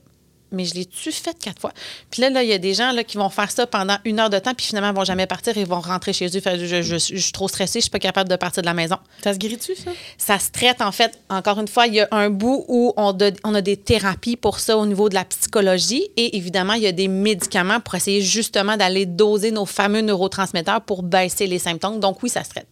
mais 0.51 0.65
je 0.65 0.73
l'ai-tu 0.75 1.11
fait 1.11 1.37
quatre 1.39 1.59
fois? 1.59 1.71
Puis 2.11 2.21
là, 2.21 2.29
là, 2.29 2.43
il 2.43 2.49
y 2.49 2.53
a 2.53 2.57
des 2.57 2.73
gens 2.73 2.91
là, 2.91 3.03
qui 3.03 3.17
vont 3.17 3.29
faire 3.29 3.51
ça 3.51 3.67
pendant 3.67 3.97
une 4.05 4.19
heure 4.19 4.29
de 4.29 4.39
temps, 4.39 4.53
puis 4.53 4.65
finalement, 4.65 4.89
ils 4.89 4.95
vont 4.95 5.03
jamais 5.03 5.27
partir, 5.27 5.57
ils 5.57 5.65
vont 5.65 5.79
rentrer 5.79 6.13
chez 6.13 6.25
eux, 6.27 6.29
je, 6.43 6.81
je- 6.81 6.97
je 6.97 7.17
suis 7.17 7.31
trop 7.31 7.47
stressée, 7.47 7.79
je 7.79 7.83
suis 7.83 7.89
pas 7.91 7.99
capable 7.99 8.29
de 8.29 8.35
partir 8.35 8.61
de 8.61 8.67
la 8.67 8.73
maison. 8.73 8.97
Ça 9.23 9.33
se 9.33 9.37
guérit-tu, 9.39 9.75
ça? 9.75 9.91
Ça 10.17 10.39
se 10.39 10.51
traite, 10.51 10.81
en 10.81 10.91
fait, 10.91 11.19
encore 11.29 11.59
une 11.59 11.67
fois, 11.67 11.87
il 11.87 11.95
y 11.95 11.99
a 12.01 12.07
un 12.11 12.29
bout 12.29 12.65
où 12.67 12.93
on, 12.97 13.13
de- 13.13 13.33
on 13.43 13.53
a 13.55 13.61
des 13.61 13.77
thérapies 13.77 14.35
pour 14.37 14.59
ça 14.59 14.77
au 14.77 14.85
niveau 14.85 15.09
de 15.09 15.15
la 15.15 15.25
psychologie 15.25 16.09
et 16.17 16.37
évidemment, 16.37 16.73
il 16.73 16.83
y 16.83 16.87
a 16.87 16.91
des 16.91 17.07
médicaments 17.07 17.79
pour 17.79 17.95
essayer 17.95 18.21
justement 18.21 18.77
d'aller 18.77 19.05
doser 19.05 19.51
nos 19.51 19.65
fameux 19.65 20.01
neurotransmetteurs 20.01 20.81
pour 20.81 21.03
baisser 21.03 21.47
les 21.47 21.59
symptômes. 21.59 21.99
Donc 21.99 22.23
oui, 22.23 22.29
ça 22.29 22.43
se 22.43 22.49
traite. 22.49 22.67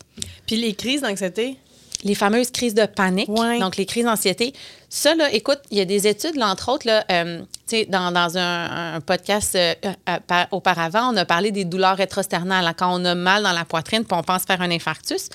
Puis 0.46 0.56
les 0.56 0.74
crises 0.74 1.02
d'anxiété, 1.02 1.58
Les 2.04 2.16
fameuses 2.16 2.52
crises 2.52 2.76
de 2.76 2.86
panique, 2.86 3.28
Ouais. 3.30 3.60
donc 3.60 3.76
les 3.76 3.86
crises 3.86 4.06
d'anxiété. 4.06 4.54
Ça, 4.90 5.16
là, 5.16 5.32
écoute, 5.34 5.60
il 5.72 5.78
y 5.78 5.82
a 5.82 5.86
des 5.86 6.08
études, 6.08 6.36
là, 6.36 6.48
entre 6.50 6.72
autres, 6.72 6.86
là, 6.88 7.04
euh, 7.12 7.42
dans, 7.90 8.12
dans 8.12 8.38
un, 8.38 8.96
un 8.96 9.02
podcast 9.02 9.56
euh, 9.56 9.74
euh, 9.86 10.18
par- 10.28 10.48
auparavant, 10.52 11.12
on 11.12 11.18
a 11.18 11.26
parlé 11.26 11.52
des 11.52 11.66
douleurs 11.66 11.98
rétrosternales, 11.98 12.64
là, 12.64 12.74
quand 12.74 12.94
on 12.94 13.04
a 13.04 13.16
mal 13.16 13.44
dans 13.44 13.52
la 13.52 13.66
poitrine 13.66 14.04
puis 14.06 14.18
on 14.18 14.24
pense 14.24 14.44
faire 14.44 14.62
un 14.62 14.70
infarctus. 14.72 15.30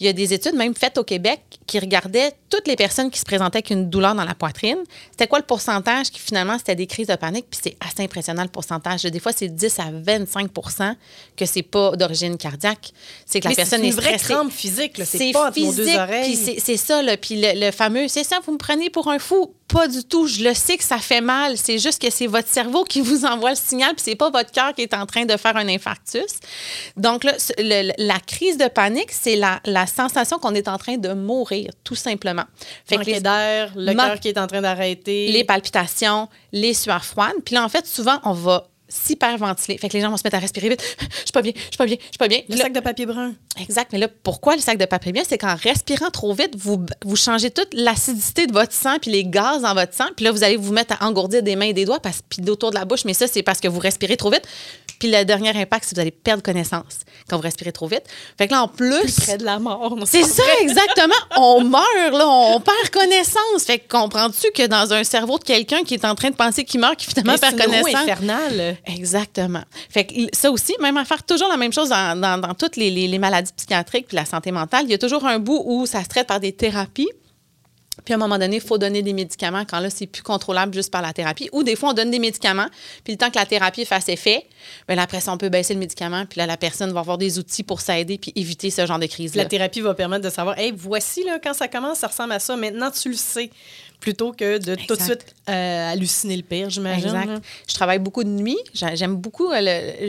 Il 0.00 0.06
y 0.06 0.08
a 0.08 0.12
des 0.12 0.32
études, 0.32 0.54
même 0.54 0.74
faites 0.74 0.96
au 0.98 1.04
Québec, 1.04 1.40
qui 1.66 1.78
regardaient 1.78 2.32
toutes 2.50 2.66
les 2.68 2.76
personnes 2.76 3.10
qui 3.10 3.18
se 3.18 3.24
présentaient 3.24 3.58
avec 3.58 3.70
une 3.70 3.90
douleur 3.90 4.14
dans 4.14 4.24
la 4.24 4.34
poitrine. 4.34 4.78
C'était 5.10 5.26
quoi 5.26 5.38
le 5.40 5.44
pourcentage 5.44 6.10
qui, 6.10 6.20
finalement, 6.20 6.56
c'était 6.56 6.76
des 6.76 6.86
crises 6.86 7.08
de 7.08 7.16
panique? 7.16 7.46
Puis 7.50 7.60
c'est 7.64 7.76
assez 7.80 8.02
impressionnant, 8.04 8.42
le 8.42 8.48
pourcentage. 8.48 9.02
Des 9.02 9.18
fois, 9.20 9.32
c'est 9.32 9.48
10 9.48 9.78
à 9.80 9.90
25% 9.90 10.94
que 11.36 11.46
c'est 11.46 11.62
pas 11.62 11.96
d'origine 11.96 12.36
cardiaque. 12.36 12.92
C'est 13.26 13.40
que 13.40 13.44
la 13.44 13.50
Mais 13.50 13.56
personne 13.56 13.80
une 13.82 13.88
est 13.88 13.90
vraie 13.90 14.14
stressée. 14.18 14.34
crampe 14.34 14.52
physique. 14.52 15.00
C'est 15.04 15.32
pas 15.32 15.50
physique, 15.52 15.98
puis 16.22 16.36
c'est- 16.36 16.60
c'est 16.60 16.76
ça, 16.76 17.02
là. 17.02 17.16
Puis 17.16 17.40
le, 17.40 17.66
le 17.66 17.70
fameux, 17.72 18.08
c'est 18.08 18.24
ça, 18.24 18.38
vous 18.46 18.52
me 18.52 18.58
prenez 18.58 18.90
pour 18.90 19.08
un 19.08 19.18
fou. 19.18 19.52
Pas 19.68 19.86
du 19.86 20.02
tout. 20.02 20.26
Je 20.26 20.42
le 20.42 20.54
sais 20.54 20.76
que 20.78 20.84
ça 20.84 20.98
fait 20.98 21.20
mal. 21.20 21.56
C'est 21.58 21.78
juste 21.78 22.00
que 22.00 22.10
c'est 22.10 22.26
votre 22.26 22.48
cerveau 22.48 22.84
qui 22.84 23.00
vous 23.02 23.24
envoie 23.26 23.50
le 23.50 23.56
signal, 23.56 23.94
puis 23.94 24.02
c'est 24.04 24.16
pas 24.16 24.30
votre 24.30 24.50
cœur 24.50 24.74
qui 24.74 24.82
est 24.82 24.94
en 24.94 25.04
train 25.06 25.26
de 25.26 25.36
faire 25.36 25.56
un 25.56 25.68
infarctus. 25.68 26.24
Donc, 26.96 27.22
là, 27.24 27.32
le- 27.58 27.92
la 27.98 28.18
crise 28.20 28.56
de 28.56 28.66
panique, 28.68 29.10
c'est 29.12 29.36
la, 29.36 29.60
la 29.66 29.86
sensation 29.86 30.38
qu'on 30.38 30.54
est 30.54 30.68
en 30.68 30.78
train 30.78 30.96
de 30.96 31.12
mourir, 31.12 31.70
tout 31.84 31.94
simplement. 31.94 32.44
Fait 32.86 32.94
que 32.96 33.00
Manquer 33.00 33.12
les- 33.14 33.20
d'air, 33.20 33.72
le 33.76 33.92
cœur 33.94 34.20
qui 34.20 34.28
est 34.28 34.38
en 34.38 34.46
train 34.46 34.62
d'arrêter. 34.62 35.28
les 35.32 35.44
palpitations, 35.44 36.28
les 36.52 36.72
sueurs 36.74 37.04
froides. 37.04 37.34
Puis 37.44 37.54
là, 37.54 37.64
en 37.64 37.68
fait, 37.68 37.86
souvent, 37.86 38.18
on 38.24 38.32
va 38.32 38.68
s'hyperventiler. 38.88 39.78
Fait 39.78 39.88
que 39.88 39.94
les 39.94 40.00
gens 40.00 40.10
vont 40.10 40.16
se 40.16 40.22
mettre 40.24 40.36
à 40.36 40.40
respirer 40.40 40.68
vite. 40.68 40.82
Je 41.00 41.16
suis 41.16 41.32
pas 41.32 41.42
bien, 41.42 41.52
je 41.54 41.60
suis 41.62 41.76
pas 41.76 41.86
bien, 41.86 41.96
je 41.98 42.04
suis 42.04 42.18
pas 42.18 42.28
bien. 42.28 42.40
Le 42.48 42.56
là- 42.56 42.62
sac 42.64 42.72
de 42.72 42.80
papier 42.80 43.06
brun. 43.06 43.34
Exact. 43.60 43.90
Mais 43.92 43.98
là, 43.98 44.08
pourquoi 44.22 44.56
le 44.56 44.62
sac 44.62 44.78
de 44.78 44.84
papier 44.84 45.12
bien? 45.12 45.22
C'est 45.28 45.38
qu'en 45.38 45.54
respirant 45.54 46.10
trop 46.10 46.32
vite, 46.34 46.56
vous, 46.56 46.84
vous 47.04 47.16
changez 47.16 47.50
toute 47.50 47.68
l'acidité 47.72 48.46
de 48.46 48.52
votre 48.52 48.72
sang 48.72 48.96
puis 49.00 49.10
les 49.10 49.24
gaz 49.24 49.62
dans 49.62 49.74
votre 49.74 49.94
sang. 49.94 50.06
Puis 50.16 50.24
là, 50.24 50.32
vous 50.32 50.42
allez 50.44 50.56
vous 50.56 50.72
mettre 50.72 50.94
à 51.00 51.06
engourdir 51.06 51.42
des 51.42 51.56
mains 51.56 51.66
et 51.66 51.72
des 51.72 51.84
doigts 51.84 52.00
parce, 52.00 52.20
puis 52.28 52.48
autour 52.48 52.70
de 52.70 52.76
la 52.76 52.84
bouche. 52.84 53.04
Mais 53.04 53.14
ça, 53.14 53.26
c'est 53.26 53.42
parce 53.42 53.60
que 53.60 53.68
vous 53.68 53.80
respirez 53.80 54.16
trop 54.16 54.30
vite. 54.30 54.42
Puis 54.98 55.10
le 55.10 55.24
dernier 55.24 55.50
impact, 55.50 55.84
c'est 55.84 55.90
que 55.90 55.94
vous 55.96 56.00
allez 56.00 56.10
perdre 56.10 56.42
connaissance 56.42 57.00
quand 57.28 57.36
vous 57.36 57.42
respirez 57.42 57.72
trop 57.72 57.86
vite. 57.86 58.02
Fait 58.36 58.48
que 58.48 58.52
là, 58.52 58.62
en 58.62 58.68
plus... 58.68 59.00
Plus 59.00 59.20
près 59.20 59.38
de 59.38 59.44
la 59.44 59.58
mort. 59.58 59.96
C'est 60.06 60.24
ça, 60.24 60.42
exactement. 60.60 61.14
On 61.36 61.62
meurt, 61.64 62.12
là. 62.12 62.26
On 62.26 62.60
perd 62.60 62.90
connaissance. 62.90 63.64
Fait 63.64 63.78
que 63.78 63.88
comprends-tu 63.88 64.50
que 64.52 64.66
dans 64.66 64.92
un 64.92 65.04
cerveau 65.04 65.38
de 65.38 65.44
quelqu'un 65.44 65.82
qui 65.84 65.94
est 65.94 66.04
en 66.04 66.14
train 66.14 66.30
de 66.30 66.36
penser 66.36 66.64
qu'il 66.64 66.80
meurt, 66.80 66.96
qui 66.96 67.06
finalement 67.06 67.32
Mais 67.32 67.38
c'est 67.38 67.56
perd 67.56 67.70
une 67.70 67.76
connaissance... 67.80 68.02
infernale. 68.02 68.76
Exactement. 68.86 69.62
Fait 69.90 70.04
que 70.06 70.14
ça 70.32 70.50
aussi, 70.50 70.74
même 70.80 70.96
à 70.96 71.04
faire 71.04 71.22
toujours 71.22 71.48
la 71.48 71.56
même 71.56 71.72
chose 71.72 71.88
dans, 71.90 72.18
dans- 72.20 72.38
dans 72.38 72.54
toutes 72.54 72.76
les, 72.76 72.90
les- 72.90 73.08
les 73.08 73.18
maladies 73.18 73.52
psychiatriques 73.56 74.06
puis 74.08 74.16
la 74.16 74.24
santé 74.24 74.50
mentale, 74.50 74.84
il 74.86 74.90
y 74.90 74.94
a 74.94 74.98
toujours 74.98 75.24
un 75.26 75.38
bout 75.38 75.62
où 75.64 75.86
ça 75.86 76.02
se 76.02 76.08
traite 76.08 76.26
par 76.26 76.40
des 76.40 76.52
thérapies. 76.52 77.08
Puis 78.04 78.14
à 78.14 78.16
un 78.16 78.18
moment 78.18 78.38
donné, 78.38 78.56
il 78.56 78.62
faut 78.62 78.78
donner 78.78 79.02
des 79.02 79.12
médicaments 79.12 79.64
quand 79.64 79.80
là, 79.80 79.90
c'est 79.90 80.06
plus 80.06 80.22
contrôlable 80.22 80.74
juste 80.74 80.90
par 80.90 81.02
la 81.02 81.12
thérapie. 81.12 81.48
Ou 81.52 81.62
des 81.62 81.76
fois, 81.76 81.90
on 81.90 81.92
donne 81.92 82.10
des 82.10 82.18
médicaments, 82.18 82.68
puis 83.04 83.12
le 83.12 83.18
temps 83.18 83.30
que 83.30 83.38
la 83.38 83.46
thérapie 83.46 83.84
fasse 83.84 84.08
effet, 84.08 84.46
bien 84.86 84.96
là, 84.96 85.02
après 85.02 85.20
ça, 85.20 85.32
on 85.32 85.38
peut 85.38 85.48
baisser 85.48 85.74
le 85.74 85.80
médicament, 85.80 86.24
puis 86.26 86.38
là, 86.38 86.46
la 86.46 86.56
personne 86.56 86.92
va 86.92 87.00
avoir 87.00 87.18
des 87.18 87.38
outils 87.38 87.62
pour 87.62 87.80
s'aider 87.80 88.18
puis 88.18 88.32
éviter 88.36 88.70
ce 88.70 88.86
genre 88.86 88.98
de 88.98 89.06
crise-là. 89.06 89.42
La 89.42 89.48
thérapie 89.48 89.80
va 89.80 89.94
permettre 89.94 90.24
de 90.24 90.30
savoir, 90.30 90.58
hey, 90.58 90.72
voici 90.74 91.24
là, 91.24 91.38
quand 91.42 91.54
ça 91.54 91.68
commence, 91.68 91.98
ça 91.98 92.08
ressemble 92.08 92.32
à 92.32 92.38
ça. 92.38 92.56
Maintenant, 92.56 92.90
tu 92.90 93.10
le 93.10 93.16
sais 93.16 93.50
plutôt 94.00 94.32
que 94.32 94.58
de 94.58 94.74
tout 94.76 94.94
de 94.96 95.02
suite 95.02 95.34
euh, 95.48 95.92
halluciner 95.92 96.36
le 96.36 96.42
pire, 96.42 96.70
j'imagine. 96.70 97.06
Exact. 97.08 97.42
Je 97.68 97.74
travaille 97.74 97.98
beaucoup 97.98 98.22
de 98.24 98.28
nuit. 98.28 98.58
J'a- 98.74 98.94
J'aime 98.94 99.16
beaucoup 99.16 99.50
euh, 99.52 99.60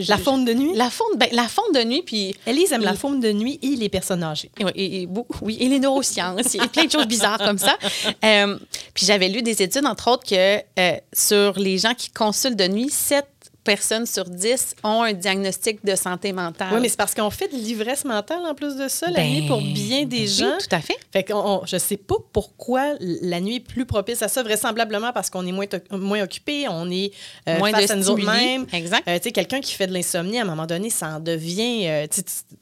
La 0.08 0.16
fonte 0.18 0.44
de 0.44 0.52
nuit? 0.52 0.72
La 0.74 0.90
fonte, 0.90 1.16
ben, 1.16 1.28
la 1.32 1.46
de 1.74 1.84
nuit, 1.84 2.02
puis 2.04 2.34
Elise 2.46 2.72
aime 2.72 2.82
la 2.82 2.94
faune 2.94 3.20
de 3.20 3.32
nuit 3.32 3.58
et 3.62 3.76
les 3.76 3.88
personnes 3.88 4.22
âgées. 4.22 4.50
Et, 4.58 4.64
oui, 4.64 4.70
et- 4.74 5.02
et 5.02 5.06
beaucoup- 5.06 5.38
oui, 5.44 5.56
et 5.60 5.68
les 5.68 5.78
neurosciences, 5.78 6.54
et 6.54 6.58
plein 6.72 6.84
de 6.84 6.90
choses 6.90 7.06
bizarres 7.06 7.38
comme 7.38 7.58
ça. 7.58 7.76
Euh, 8.24 8.58
puis 8.94 9.06
j'avais 9.06 9.28
lu 9.28 9.42
des 9.42 9.62
études, 9.62 9.86
entre 9.86 10.10
autres, 10.10 10.26
que 10.28 10.58
euh, 10.78 10.96
sur 11.12 11.58
les 11.58 11.78
gens 11.78 11.94
qui 11.94 12.10
consultent 12.10 12.56
de 12.56 12.68
nuit, 12.68 12.90
7 12.90 13.24
personnes 13.64 14.06
sur 14.06 14.24
10 14.24 14.74
ont 14.84 15.02
un 15.02 15.12
diagnostic 15.12 15.84
de 15.84 15.94
santé 15.94 16.32
mentale. 16.32 16.68
Oui, 16.72 16.78
mais 16.80 16.88
c'est 16.88 16.96
parce 16.96 17.14
qu'on 17.14 17.30
fait 17.30 17.48
de 17.48 17.54
l'ivresse 17.56 18.04
mentale 18.04 18.40
en 18.46 18.54
plus 18.54 18.76
de 18.76 18.88
ça, 18.88 19.08
la 19.10 19.16
Ben, 19.18 19.28
nuit, 19.30 19.46
pour 19.46 19.60
bien 19.60 20.04
des 20.04 20.16
ben 20.16 20.22
oui, 20.22 20.26
gens. 20.28 20.56
tout 20.58 20.74
à 20.74 20.80
fait. 20.80 20.96
Fait 21.12 21.24
qu'on, 21.24 21.36
on- 21.38 21.66
je 21.66 21.76
sais 21.76 21.96
pas 21.98 22.14
pourquoi 22.32 22.94
la 23.00 23.40
nuit 23.40 23.56
est 23.56 23.60
plus 23.60 23.84
propice 23.86 24.22
à 24.22 24.28
ça, 24.28 24.42
vraisemblablement 24.42 25.12
parce 25.12 25.28
qu'on 25.30 25.46
est 25.46 25.52
moins, 25.52 25.66
moins 25.92 26.22
occupé, 26.22 26.66
on 26.68 26.90
est 26.90 27.12
euh, 27.48 27.58
Moins 27.58 27.70
face 27.72 27.86
de 27.88 27.92
à 27.92 27.96
nous 27.96 28.10
autres 28.10 28.22
stimuli. 28.22 28.44
mêmes. 28.44 28.66
Exact. 28.72 29.06
Euh, 29.08 29.16
tu 29.18 29.24
sais, 29.24 29.32
quelqu'un 29.32 29.60
qui 29.60 29.74
fait 29.74 29.86
de 29.86 29.92
l'insomnie, 29.92 30.38
à 30.38 30.42
un 30.42 30.46
moment 30.46 30.66
donné, 30.66 30.88
ça 30.90 31.08
en 31.16 31.20
devient... 31.20 31.86
euh, 31.88 32.06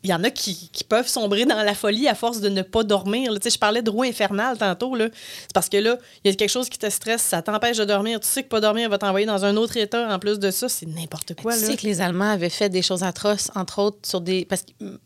Il 0.03 0.11
y 0.11 0.15
en 0.15 0.25
a 0.25 0.31
qui, 0.31 0.69
qui 0.73 0.85
peuvent 0.85 1.09
sombrer 1.09 1.45
dans 1.45 1.63
la 1.63 1.75
folie 1.75 2.09
à 2.09 2.15
force 2.15 2.41
de 2.41 2.49
ne 2.49 2.63
pas 2.63 2.83
dormir. 2.83 3.33
Tu 3.35 3.39
sais, 3.45 3.51
je 3.51 3.59
parlais 3.59 3.83
de 3.83 3.91
roue 3.91 4.03
infernale 4.03 4.59
tantôt. 4.59 4.95
là. 4.97 5.09
C'est 5.43 5.53
parce 5.55 5.69
que 5.69 5.77
là, 5.77 5.97
il 6.25 6.31
y 6.31 6.35
a 6.35 6.37
quelque 6.37 6.51
chose 6.51 6.69
qui 6.69 6.79
te 6.79 6.89
stresse, 6.91 7.23
ça 7.23 7.41
t'empêche 7.43 7.77
de 7.77 7.85
dormir. 7.85 8.19
Tu 8.21 8.27
sais 8.29 8.43
que 8.43 8.49
pas 8.49 8.61
dormir 8.61 8.89
va 8.91 8.99
t'envoyer 8.99 9.27
dans 9.27 9.45
un 9.45 9.57
autre 9.57 9.77
état. 9.77 10.13
En 10.13 10.19
plus 10.19 10.39
de 10.39 10.51
ça, 10.51 10.69
c'est 10.69 10.87
n'importe 10.95 11.35
quoi. 11.35 11.55
tu 11.55 11.61
là. 11.61 11.67
sais 11.67 11.77
que 11.77 11.87
les 11.87 12.01
Allemands 12.01 12.31
avaient 12.31 12.49
fait 12.49 12.69
des 12.69 12.83
choses 12.83 13.03
atroces, 13.03 13.51
entre 13.55 13.81
autres 13.81 13.99
sur 14.05 14.21
des. 14.21 14.45
Parce 14.45 14.63
que 14.63 14.85
mm, 14.85 14.99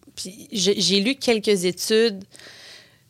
j'ai 0.53 1.01
lu 1.01 1.15
quelques 1.15 1.65
études, 1.65 2.25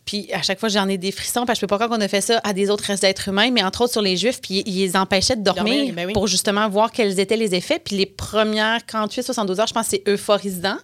puis 0.04 0.32
à 0.32 0.42
chaque 0.42 0.58
fois 0.58 0.68
j'en 0.68 0.88
ai 0.88 0.98
des 0.98 1.12
frissons, 1.12 1.44
parce 1.46 1.58
que 1.58 1.60
je 1.62 1.66
peux 1.66 1.66
pas 1.66 1.76
croire 1.76 1.90
qu'on 1.90 2.04
a 2.04 2.08
fait 2.08 2.20
ça 2.20 2.40
à 2.44 2.52
des 2.52 2.70
autres 2.70 2.84
restes 2.84 3.02
d'êtres 3.02 3.28
humains, 3.28 3.50
mais 3.50 3.62
entre 3.62 3.82
autres 3.82 3.92
sur 3.92 4.02
les 4.02 4.16
Juifs, 4.16 4.40
puis 4.40 4.62
ils 4.66 4.78
les 4.78 4.96
empêchaient 4.96 5.36
de 5.36 5.42
dormir, 5.42 5.64
Dormir, 5.64 5.94
ben 5.94 6.06
oui. 6.06 6.12
pour 6.12 6.26
justement 6.26 6.68
voir 6.68 6.92
quels 6.92 7.18
étaient 7.18 7.36
les 7.36 7.54
effets. 7.54 7.78
Puis 7.78 7.96
les 7.96 8.06
premières 8.06 8.80
48-72 8.80 9.60
heures, 9.60 9.66
je 9.66 9.74
pense 9.74 9.88
que 9.88 9.96
c'est 9.96 10.08
euphorisant, 10.08 10.78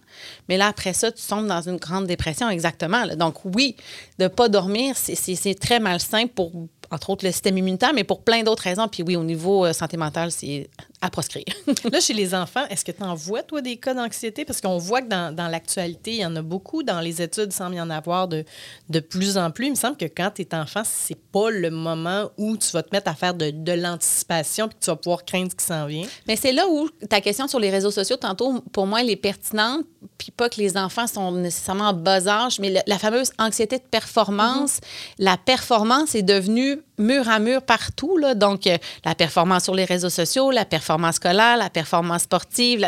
mais 0.48 0.56
là 0.56 0.66
après 0.66 0.92
ça, 0.92 1.12
tu 1.12 1.22
tombes 1.24 1.46
dans 1.46 1.62
une 1.62 1.76
grande 1.76 2.06
dépression, 2.06 2.48
exactement. 2.48 3.04
là. 3.04 3.16
Donc 3.16 3.44
oui, 3.44 3.76
de 4.18 4.28
pas 4.28 4.48
dormir, 4.48 4.96
c'est 4.96 5.54
très 5.54 5.80
malsain 5.80 6.26
pour 6.26 6.52
entre 6.90 7.10
autres 7.10 7.24
le 7.24 7.32
système 7.32 7.58
immunitaire, 7.58 7.92
mais 7.94 8.04
pour 8.04 8.22
plein 8.22 8.42
d'autres 8.42 8.62
raisons. 8.62 8.88
Puis 8.88 9.02
oui, 9.02 9.16
au 9.16 9.24
niveau 9.24 9.66
euh, 9.66 9.72
santé 9.72 9.96
mentale, 9.96 10.30
c'est 10.30 10.68
à 11.00 11.10
proscrire. 11.10 11.44
Là, 11.92 12.00
chez 12.00 12.12
les 12.14 12.34
enfants, 12.34 12.64
est-ce 12.70 12.84
que 12.84 12.92
tu 12.92 13.02
en 13.02 13.14
vois, 13.14 13.42
toi, 13.42 13.60
des 13.62 13.76
cas 13.76 13.94
d'anxiété? 13.94 14.44
Parce 14.44 14.60
qu'on 14.60 14.78
voit 14.78 15.00
que 15.02 15.08
dans, 15.08 15.34
dans 15.34 15.48
l'actualité, 15.48 16.10
il 16.12 16.16
y 16.18 16.26
en 16.26 16.34
a 16.36 16.42
beaucoup. 16.42 16.82
Dans 16.82 17.00
les 17.00 17.22
études, 17.22 17.50
il 17.50 17.52
semble 17.52 17.76
y 17.76 17.80
en 17.80 17.90
avoir 17.90 18.26
de, 18.26 18.44
de 18.88 19.00
plus 19.00 19.38
en 19.38 19.50
plus. 19.50 19.66
Il 19.66 19.70
me 19.70 19.76
semble 19.76 19.96
que 19.96 20.06
quand 20.06 20.30
tu 20.34 20.42
es 20.42 20.54
enfant, 20.54 20.82
c'est 20.84 21.16
pas 21.30 21.50
le 21.50 21.70
moment 21.70 22.30
où 22.36 22.56
tu 22.56 22.70
vas 22.72 22.82
te 22.82 22.88
mettre 22.92 23.08
à 23.10 23.14
faire 23.14 23.34
de, 23.34 23.50
de 23.50 23.72
l'anticipation 23.72 24.66
puis 24.68 24.76
que 24.78 24.84
tu 24.84 24.90
vas 24.90 24.96
pouvoir 24.96 25.24
craindre 25.24 25.50
ce 25.52 25.56
qui 25.56 25.64
s'en 25.64 25.86
vient. 25.86 26.06
Mais 26.26 26.34
c'est 26.36 26.52
là 26.52 26.66
où 26.68 26.88
ta 27.08 27.20
question 27.20 27.46
sur 27.46 27.60
les 27.60 27.70
réseaux 27.70 27.90
sociaux, 27.92 28.16
tantôt, 28.16 28.60
pour 28.72 28.86
moi, 28.86 29.00
elle 29.00 29.10
est 29.10 29.16
pertinente, 29.16 29.84
puis 30.16 30.32
pas 30.32 30.48
que 30.48 30.60
les 30.60 30.76
enfants 30.76 31.06
sont 31.06 31.30
nécessairement 31.32 31.88
en 31.90 31.92
bas 31.92 32.26
âge, 32.26 32.58
mais 32.58 32.70
le- 32.70 32.80
la 32.86 32.98
fameuse 32.98 33.30
anxiété 33.38 33.78
de 33.78 33.82
performance. 33.84 34.80
La 35.18 35.36
performance 35.36 36.14
est 36.14 36.22
devenue 36.22 36.80
mur 36.98 37.28
à 37.28 37.38
mur 37.38 37.62
partout. 37.62 38.16
Là. 38.16 38.34
Donc, 38.34 38.66
euh, 38.66 38.76
la 39.04 39.14
performance 39.14 39.64
sur 39.64 39.74
les 39.74 39.84
réseaux 39.84 40.10
sociaux, 40.10 40.50
la 40.50 40.64
performance 40.64 40.87
scolaire, 41.12 41.56
la 41.56 41.70
performance 41.70 42.22
sportive. 42.22 42.86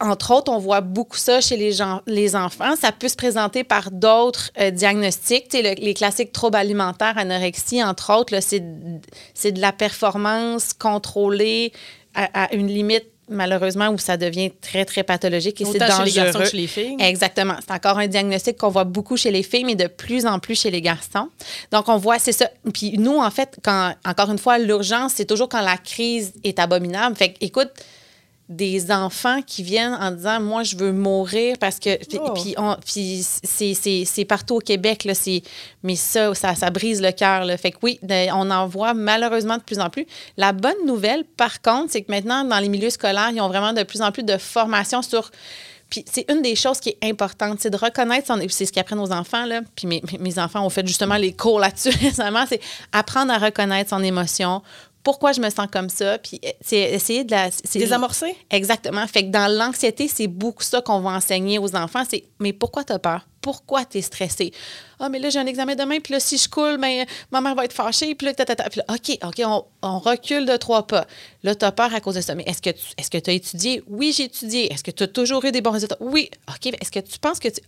entre 0.00 0.30
autres, 0.32 0.52
on 0.52 0.58
voit 0.58 0.80
beaucoup 0.80 1.16
ça 1.16 1.40
chez 1.40 1.56
les, 1.56 1.72
gens, 1.72 2.00
les 2.06 2.36
enfants. 2.36 2.76
Ça 2.76 2.92
peut 2.92 3.08
se 3.08 3.16
présenter 3.16 3.64
par 3.64 3.90
d'autres 3.90 4.50
euh, 4.60 4.70
diagnostics. 4.70 5.52
Les 5.52 5.94
classiques 5.94 6.32
troubles 6.32 6.56
alimentaires, 6.56 7.18
anorexie, 7.18 7.82
entre 7.82 8.12
autres, 8.12 8.38
c'est 8.40 9.52
de 9.52 9.60
la 9.60 9.72
performance 9.72 10.72
contrôlée 10.72 11.72
à 12.14 12.54
une 12.54 12.68
limite 12.68 13.15
malheureusement 13.28 13.88
où 13.88 13.98
ça 13.98 14.16
devient 14.16 14.50
très 14.60 14.84
très 14.84 15.02
pathologique 15.02 15.60
et 15.60 15.64
c'est 15.64 15.78
dangereux. 15.78 16.04
chez 16.04 16.10
les 16.10 16.12
garçons 16.12 16.38
que 16.38 16.44
chez 16.46 16.56
les 16.56 16.66
filles. 16.66 16.96
Exactement, 17.00 17.56
c'est 17.60 17.72
encore 17.72 17.98
un 17.98 18.06
diagnostic 18.06 18.56
qu'on 18.56 18.68
voit 18.68 18.84
beaucoup 18.84 19.16
chez 19.16 19.30
les 19.30 19.42
filles 19.42 19.64
mais 19.64 19.74
de 19.74 19.86
plus 19.86 20.26
en 20.26 20.38
plus 20.38 20.60
chez 20.60 20.70
les 20.70 20.80
garçons. 20.80 21.28
Donc 21.72 21.88
on 21.88 21.96
voit 21.96 22.18
c'est 22.18 22.32
ça. 22.32 22.48
Puis 22.72 22.98
nous 22.98 23.16
en 23.16 23.30
fait 23.30 23.56
quand 23.62 23.94
encore 24.04 24.30
une 24.30 24.38
fois 24.38 24.58
l'urgence 24.58 25.14
c'est 25.14 25.26
toujours 25.26 25.48
quand 25.48 25.62
la 25.62 25.76
crise 25.76 26.32
est 26.44 26.58
abominable. 26.58 27.16
Fait 27.16 27.34
écoute 27.40 27.70
des 28.48 28.92
enfants 28.92 29.42
qui 29.42 29.64
viennent 29.64 29.96
en 30.00 30.12
disant 30.12 30.40
moi 30.40 30.62
je 30.62 30.76
veux 30.76 30.92
mourir 30.92 31.56
parce 31.58 31.80
que 31.80 31.96
puis, 32.34 32.54
Oh. 32.58 32.74
puis 32.84 33.24
c'est, 33.24 34.24
partout 34.24 34.56
au 34.56 34.60
Québec 34.60 35.04
là 35.04 35.14
c'est 35.14 35.42
mais 35.82 35.96
ça 35.96 36.32
ça, 36.34 36.54
ça 36.54 36.70
brise 36.70 37.02
le 37.02 37.10
cœur 37.10 37.44
fait 37.58 37.72
que 37.72 37.78
oui 37.82 37.98
on 38.32 38.50
en 38.50 38.68
voit 38.68 38.94
malheureusement 38.94 39.56
de 39.56 39.62
plus 39.62 39.80
en 39.80 39.90
plus 39.90 40.06
la 40.36 40.52
bonne 40.52 40.86
nouvelle 40.86 41.24
par 41.24 41.60
contre 41.60 41.90
c'est 41.90 42.02
que 42.02 42.12
maintenant 42.12 42.44
dans 42.44 42.60
les 42.60 42.68
milieux 42.68 42.90
scolaires 42.90 43.30
ils 43.32 43.40
ont 43.40 43.48
vraiment 43.48 43.72
de 43.72 43.82
plus 43.82 44.00
en 44.00 44.12
plus 44.12 44.22
de 44.22 44.36
formation 44.36 45.02
sur 45.02 45.32
puis 45.88 46.04
c'est 46.10 46.28
une 46.30 46.42
des 46.42 46.56
choses 46.56 46.80
qui 46.80 46.90
est 46.90 47.08
importante, 47.08 47.60
c'est 47.60 47.70
de 47.70 47.76
reconnaître 47.76 48.26
son... 48.26 48.40
C'est 48.48 48.66
ce 48.66 48.72
qu'apprennent 48.72 48.98
nos 48.98 49.12
enfants, 49.12 49.46
là. 49.46 49.60
Puis 49.76 49.86
mes, 49.86 50.02
mes 50.18 50.38
enfants 50.38 50.64
ont 50.66 50.70
fait 50.70 50.86
justement 50.86 51.14
les 51.16 51.32
cours 51.32 51.60
là-dessus 51.60 51.90
récemment. 52.00 52.44
C'est 52.48 52.60
apprendre 52.92 53.32
à 53.32 53.38
reconnaître 53.38 53.90
son 53.90 54.02
émotion. 54.02 54.62
Pourquoi 55.06 55.30
je 55.30 55.40
me 55.40 55.48
sens 55.50 55.68
comme 55.70 55.88
ça? 55.88 56.18
Puis 56.18 56.40
euh, 56.44 56.50
c'est 56.60 56.78
essayer 56.78 57.22
de 57.22 57.30
la... 57.30 57.48
Désamorcer? 57.72 58.34
Exactement. 58.50 59.06
Fait 59.06 59.22
que 59.22 59.30
dans 59.30 59.46
l'anxiété, 59.46 60.08
c'est 60.08 60.26
beaucoup 60.26 60.64
ça 60.64 60.82
qu'on 60.82 60.98
va 60.98 61.10
enseigner 61.10 61.60
aux 61.60 61.76
enfants. 61.76 62.02
C'est 62.10 62.24
mais 62.40 62.52
pourquoi 62.52 62.82
tu 62.82 62.92
as 62.92 62.98
peur? 62.98 63.24
Pourquoi 63.40 63.84
tu 63.84 63.98
es 63.98 64.02
stressé? 64.02 64.50
Ah, 64.98 65.08
mais 65.08 65.20
là, 65.20 65.30
j'ai 65.30 65.38
un 65.38 65.46
examen 65.46 65.76
demain, 65.76 66.00
puis 66.00 66.12
là, 66.12 66.18
si 66.18 66.36
je 66.36 66.48
coule, 66.48 66.78
ben, 66.78 67.06
ma 67.30 67.40
mère 67.40 67.54
va 67.54 67.64
être 67.66 67.72
fâchée, 67.72 68.16
puis 68.16 68.26
là, 68.26 68.34
tatata. 68.34 68.68
Puis 68.68 68.80
là, 68.80 68.84
OK, 68.88 69.18
OK, 69.22 69.42
on, 69.44 69.64
on 69.82 69.98
recule 70.00 70.44
de 70.44 70.56
trois 70.56 70.88
pas. 70.88 71.06
Là, 71.44 71.54
tu 71.54 71.64
as 71.64 71.70
peur 71.70 71.94
à 71.94 72.00
cause 72.00 72.16
de 72.16 72.20
ça. 72.20 72.34
Mais 72.34 72.42
est-ce 72.44 72.60
que 72.60 72.70
tu 72.70 72.84
est-ce 72.98 73.08
que 73.08 73.30
as 73.30 73.32
étudié? 73.32 73.84
Oui, 73.86 74.12
j'ai 74.12 74.24
étudié. 74.24 74.72
Est-ce 74.72 74.82
que 74.82 74.90
tu 74.90 75.04
as 75.04 75.06
toujours 75.06 75.44
eu 75.44 75.52
des 75.52 75.60
bons 75.60 75.70
résultats? 75.70 75.98
Oui. 76.00 76.28
OK, 76.48 76.64
mais 76.64 76.78
est-ce 76.80 76.90
que 76.90 76.98
tu 76.98 77.20
penses 77.20 77.38
que 77.38 77.46
tu. 77.46 77.60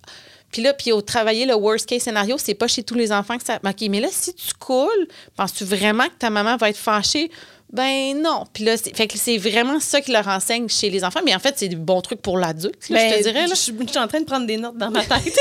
Puis 0.52 0.62
là, 0.62 0.72
puis 0.72 0.92
au 0.92 1.02
travailler 1.02 1.44
le 1.46 1.54
worst 1.54 1.86
case 1.86 2.02
scénario, 2.02 2.36
c'est 2.38 2.54
pas 2.54 2.68
chez 2.68 2.82
tous 2.82 2.94
les 2.94 3.12
enfants 3.12 3.36
que 3.36 3.44
ça. 3.44 3.58
OK, 3.64 3.82
mais 3.90 4.00
là, 4.00 4.08
si 4.10 4.32
tu 4.34 4.54
coules, 4.58 5.08
penses-tu 5.36 5.64
vraiment 5.64 6.04
que 6.06 6.14
ta 6.18 6.30
maman 6.30 6.56
va 6.56 6.70
être 6.70 6.76
fâchée? 6.78 7.30
Ben 7.70 8.18
non. 8.22 8.44
Puis 8.54 8.64
là, 8.64 8.78
c'est, 8.78 8.96
fait 8.96 9.06
que 9.06 9.18
c'est 9.18 9.36
vraiment 9.36 9.78
ça 9.78 10.00
qui 10.00 10.10
leur 10.10 10.26
enseigne 10.26 10.70
chez 10.70 10.88
les 10.88 11.04
enfants. 11.04 11.20
Mais 11.22 11.34
en 11.34 11.38
fait, 11.38 11.52
c'est 11.58 11.68
du 11.68 11.76
bon 11.76 12.00
truc 12.00 12.22
pour 12.22 12.38
l'adulte, 12.38 12.76
je 12.80 12.88
te 12.88 12.92
Ben, 12.94 13.22
dirais. 13.22 13.46
là. 13.46 13.54
Je 13.54 13.60
suis 13.60 13.98
en 13.98 14.08
train 14.08 14.20
de 14.20 14.24
prendre 14.24 14.46
des 14.46 14.56
notes 14.56 14.78
dans 14.78 14.90
ma 14.90 15.04
tête. 15.04 15.38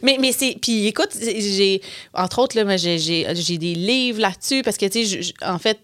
mais, 0.00 0.16
mais 0.20 0.30
c'est. 0.30 0.56
Puis 0.62 0.86
écoute, 0.86 1.10
j'ai. 1.20 1.82
Entre 2.14 2.38
autres, 2.38 2.56
là, 2.56 2.64
moi, 2.64 2.76
j'ai, 2.76 2.98
j'ai, 3.00 3.26
j'ai 3.34 3.58
des 3.58 3.74
livres 3.74 4.20
là-dessus 4.20 4.62
parce 4.62 4.76
que, 4.76 4.86
tu 4.86 5.04
sais, 5.04 5.32
en 5.44 5.58
fait. 5.58 5.78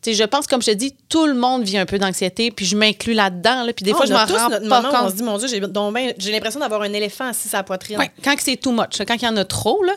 Tu 0.00 0.10
sais, 0.10 0.14
je 0.14 0.24
pense, 0.24 0.46
comme 0.46 0.62
je 0.62 0.66
te 0.70 0.76
dis, 0.76 0.94
tout 1.08 1.26
le 1.26 1.34
monde 1.34 1.64
vit 1.64 1.76
un 1.78 1.86
peu 1.86 1.98
d'anxiété, 1.98 2.50
puis 2.50 2.64
je 2.66 2.76
m'inclus 2.76 3.14
là-dedans. 3.14 3.64
Là, 3.64 3.72
puis 3.72 3.84
des 3.84 3.90
fois, 3.92 4.02
On 4.04 4.06
je 4.06 4.12
m'en 4.12 4.18
rends 4.20 4.48
notre 4.48 4.68
pas 4.68 4.80
où 4.82 4.86
on 4.86 4.90
compte. 5.00 5.10
se 5.10 5.16
dit, 5.16 5.22
mon 5.24 5.38
Dieu, 5.38 5.48
j'ai 5.48 6.30
l'impression 6.32 6.60
d'avoir 6.60 6.82
un 6.82 6.92
éléphant 6.92 7.26
assis 7.26 7.48
sur 7.48 7.56
la 7.58 7.64
poitrine. 7.64 7.98
Ouais, 7.98 8.10
quand 8.22 8.34
c'est 8.38 8.56
too 8.56 8.70
much, 8.72 8.98
quand 9.06 9.14
il 9.14 9.22
y 9.24 9.28
en 9.28 9.36
a 9.36 9.44
trop, 9.44 9.82
là. 9.82 9.94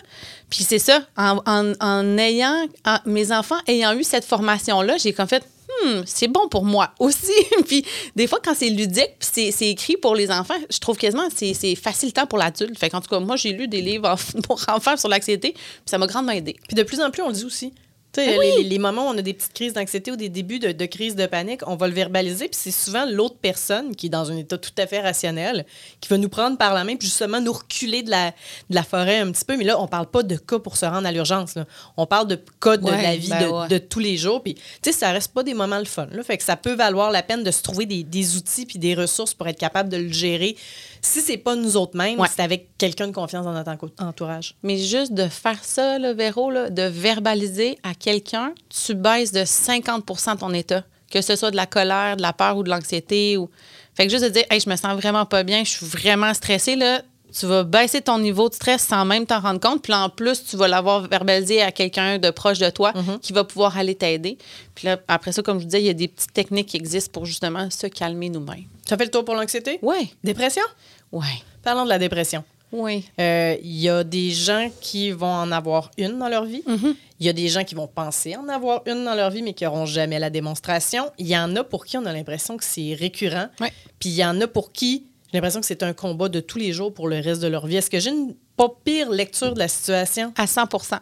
Puis 0.49 0.63
c'est 0.63 0.79
ça, 0.79 1.01
en, 1.17 1.37
en- 1.45 1.73
en 1.79 2.17
ayant, 2.17 2.65
en- 2.85 2.97
mes 3.05 3.31
enfants 3.31 3.57
ayant 3.67 3.93
eu 3.93 4.03
cette 4.03 4.25
formation-là, 4.25 4.97
j'ai 4.97 5.13
comme 5.13 5.27
fait, 5.27 5.43
Hmm, 5.85 6.01
c'est 6.05 6.27
bon 6.27 6.49
pour 6.49 6.65
moi 6.65 6.91
aussi. 6.99 7.31
puis 7.65 7.85
des 8.17 8.27
fois, 8.27 8.39
quand 8.43 8.53
c'est 8.53 8.67
ludique, 8.69 9.15
puis 9.19 9.29
c'est, 9.31 9.51
c'est 9.51 9.69
écrit 9.69 9.95
pour 9.95 10.15
les 10.15 10.29
enfants, 10.29 10.57
je 10.69 10.77
trouve 10.79 10.97
quasiment 10.97 11.23
c'est, 11.33 11.53
c'est 11.53 11.75
facilitant 11.75 12.25
pour 12.25 12.37
l'adulte. 12.37 12.77
Fait 12.77 12.89
qu'en 12.89 12.99
tout 12.99 13.07
cas, 13.07 13.19
moi, 13.21 13.37
j'ai 13.37 13.53
lu 13.53 13.69
des 13.69 13.81
livres 13.81 14.09
en- 14.09 14.41
pour 14.41 14.59
enfants 14.67 14.97
sur 14.97 15.07
l'anxiété, 15.07 15.53
puis 15.53 15.61
ça 15.85 15.97
m'a 15.97 16.07
grandement 16.07 16.33
aidé. 16.33 16.57
Puis 16.67 16.75
de 16.75 16.83
plus 16.83 16.99
en 16.99 17.09
plus, 17.09 17.21
on 17.23 17.29
le 17.29 17.33
dit 17.35 17.45
aussi. 17.45 17.71
Ben 18.15 18.39
les, 18.63 18.79
moments 18.79 19.07
où 19.07 19.13
on 19.13 19.17
a 19.17 19.21
des 19.21 19.33
petites 19.33 19.53
crises 19.53 19.73
d'anxiété 19.73 20.11
ou 20.11 20.15
des 20.15 20.29
débuts 20.29 20.59
de, 20.59 20.71
de 20.71 20.85
crise 20.85 21.15
de 21.15 21.25
panique, 21.25 21.61
on 21.67 21.75
va 21.75 21.87
le 21.87 21.93
verbaliser, 21.93 22.47
puis 22.49 22.59
c'est 22.61 22.71
souvent 22.71 23.05
l'autre 23.05 23.37
personne 23.41 23.95
qui 23.95 24.07
est 24.07 24.09
dans 24.09 24.31
un 24.31 24.37
état 24.37 24.57
tout 24.57 24.71
à 24.77 24.85
fait 24.87 24.99
rationnel 25.01 25.65
qui 26.01 26.09
va 26.09 26.17
nous 26.17 26.27
prendre 26.29 26.57
par 26.57 26.73
la 26.73 26.83
main, 26.83 26.95
puis 26.97 27.07
justement 27.07 27.39
nous 27.39 27.53
reculer 27.53 28.03
de 28.03 28.09
la, 28.09 28.31
de 28.31 28.75
la 28.75 28.83
forêt 28.83 29.19
un 29.19 29.31
petit 29.31 29.45
peu. 29.45 29.55
Mais 29.55 29.63
là, 29.63 29.79
on 29.79 29.87
parle 29.87 30.07
pas 30.07 30.23
de 30.23 30.35
cas 30.35 30.59
pour 30.59 30.75
se 30.77 30.85
rendre 30.85 31.07
à 31.07 31.11
l'urgence. 31.11 31.55
On 31.95 32.05
parle 32.05 32.27
de 32.27 32.39
cas 32.59 32.77
de 32.77 32.83
Ouais, 32.83 33.01
la 33.01 33.15
vie 33.15 33.29
ben 33.29 33.43
de, 33.43 33.47
ouais. 33.53 33.67
de 33.69 33.77
tous 33.77 33.99
les 33.99 34.17
jours. 34.17 34.43
Puis, 34.43 34.55
tu 34.55 34.61
sais, 34.83 34.91
ça 34.91 35.11
reste 35.11 35.33
pas 35.33 35.43
des 35.43 35.53
moments 35.53 35.79
le 35.79 35.85
fun. 35.85 36.07
Là. 36.11 36.21
Fait 36.23 36.37
que 36.37 36.43
ça 36.43 36.55
peut 36.57 36.73
valoir 36.73 37.11
la 37.11 37.23
peine 37.23 37.43
de 37.43 37.51
se 37.51 37.61
trouver 37.61 37.85
des, 37.85 38.03
des 38.03 38.35
outils 38.35 38.65
puis 38.65 38.79
des 38.79 38.93
ressources 38.95 39.33
pour 39.33 39.47
être 39.47 39.59
capable 39.59 39.89
de 39.89 39.97
le 39.97 40.11
gérer. 40.11 40.57
Si 41.01 41.21
c'est 41.21 41.37
pas 41.37 41.55
nous 41.55 41.77
autres 41.77 41.95
mêmes, 41.97 42.19
Ouais. 42.19 42.27
c'est 42.35 42.41
avec 42.43 42.77
quelqu'un 42.77 43.07
de 43.07 43.13
confiance 43.13 43.45
dans 43.45 43.53
notre 43.53 43.71
entourage. 43.99 44.55
Mais 44.63 44.77
juste 44.77 45.13
de 45.13 45.27
faire 45.27 45.63
ça, 45.63 45.97
là, 45.97 46.13
Véro, 46.13 46.51
là, 46.51 46.69
de 46.69 46.83
verbaliser 46.83 47.77
à 47.83 47.93
quelqu'un, 48.01 48.53
tu 48.69 48.93
baisses 48.95 49.31
de 49.31 49.41
50% 49.41 50.37
ton 50.39 50.53
état. 50.53 50.83
Que 51.11 51.21
ce 51.21 51.35
soit 51.35 51.51
de 51.51 51.55
la 51.57 51.65
colère, 51.65 52.15
de 52.17 52.21
la 52.21 52.33
peur 52.33 52.55
ou 52.57 52.63
de 52.63 52.69
l'anxiété. 52.69 53.35
Ou... 53.37 53.49
Fait 53.95 54.05
que 54.05 54.11
juste 54.11 54.23
de 54.23 54.29
dire, 54.29 54.43
hey, 54.49 54.59
je 54.59 54.69
me 54.69 54.75
sens 54.77 54.93
vraiment 54.95 55.25
pas 55.25 55.43
bien, 55.43 55.63
je 55.63 55.69
suis 55.71 55.85
vraiment 55.85 56.33
stressée, 56.33 56.77
là. 56.77 57.01
tu 57.37 57.45
vas 57.45 57.63
baisser 57.65 58.01
ton 58.01 58.17
niveau 58.17 58.47
de 58.47 58.53
stress 58.53 58.81
sans 58.81 59.03
même 59.03 59.25
t'en 59.25 59.41
rendre 59.41 59.59
compte. 59.59 59.81
Puis 59.83 59.91
là, 59.91 60.03
en 60.05 60.09
plus, 60.09 60.43
tu 60.45 60.55
vas 60.55 60.69
l'avoir 60.69 61.07
verbalisé 61.09 61.61
à 61.61 61.71
quelqu'un 61.73 62.17
de 62.17 62.29
proche 62.29 62.59
de 62.59 62.69
toi 62.69 62.91
Mm-hmm. 62.93 63.19
qui 63.19 63.33
va 63.33 63.43
pouvoir 63.43 63.77
aller 63.77 63.95
t'aider. 63.95 64.37
Puis 64.73 64.87
là, 64.87 64.97
après 65.09 65.31
ça, 65.33 65.41
comme 65.41 65.57
je 65.59 65.63
vous 65.63 65.69
disais, 65.69 65.81
il 65.81 65.87
y 65.87 65.89
a 65.89 65.93
des 65.93 66.07
petites 66.07 66.31
techniques 66.33 66.67
qui 66.69 66.77
existent 66.77 67.11
pour 67.11 67.25
justement 67.25 67.69
se 67.69 67.87
calmer 67.87 68.29
nous-mêmes. 68.29 68.63
Ça 68.87 68.95
fait 68.97 69.05
le 69.05 69.11
tour 69.11 69.25
pour 69.25 69.35
l'anxiété? 69.35 69.79
Oui, 69.81 70.13
Dépression? 70.23 70.63
oui, 71.11 71.27
Parlons 71.63 71.83
de 71.83 71.89
la 71.89 71.99
dépression. 71.99 72.43
Oui. 72.71 73.05
Euh, 73.19 73.55
Il 73.63 73.79
y 73.79 73.89
a 73.89 74.03
des 74.03 74.31
gens 74.31 74.69
qui 74.81 75.11
vont 75.11 75.27
en 75.33 75.51
avoir 75.51 75.91
une 75.97 76.17
dans 76.19 76.29
leur 76.29 76.45
vie. 76.45 76.63
Mm-hmm. 76.67 76.95
Il 77.19 77.25
y 77.25 77.29
a 77.29 77.33
des 77.33 77.47
gens 77.49 77.63
qui 77.63 77.75
vont 77.75 77.87
penser 77.87 78.35
en 78.35 78.47
avoir 78.49 78.81
une 78.87 79.05
dans 79.05 79.13
leur 79.15 79.29
vie, 79.29 79.41
mais 79.43 79.53
qui 79.53 79.63
n'auront 79.63 79.85
jamais 79.85 80.17
la 80.19 80.29
démonstration. 80.29 81.11
Il 81.17 81.27
y 81.27 81.37
en 81.37 81.55
a 81.55 81.63
pour 81.63 81.85
qui 81.85 81.97
on 81.97 82.05
a 82.05 82.13
l'impression 82.13 82.57
que 82.57 82.63
c'est 82.63 82.93
récurrent. 82.93 83.47
Ouais. 83.59 83.71
Puis 83.99 84.09
il 84.09 84.15
y 84.15 84.25
en 84.25 84.39
a 84.41 84.47
pour 84.47 84.71
qui 84.71 85.05
j'ai 85.31 85.37
l'impression 85.37 85.61
que 85.61 85.65
c'est 85.65 85.81
un 85.83 85.93
combat 85.93 86.27
de 86.27 86.41
tous 86.41 86.57
les 86.57 86.73
jours 86.73 86.93
pour 86.93 87.07
le 87.07 87.19
reste 87.19 87.41
de 87.41 87.47
leur 87.47 87.65
vie. 87.65 87.77
Est-ce 87.77 87.89
que 87.89 87.99
j'ai 87.99 88.09
une 88.09 88.35
pas 88.57 88.67
pire 88.83 89.09
lecture 89.09 89.53
de 89.53 89.59
la 89.59 89.69
situation? 89.69 90.33
À 90.37 90.43
100% 90.45 90.99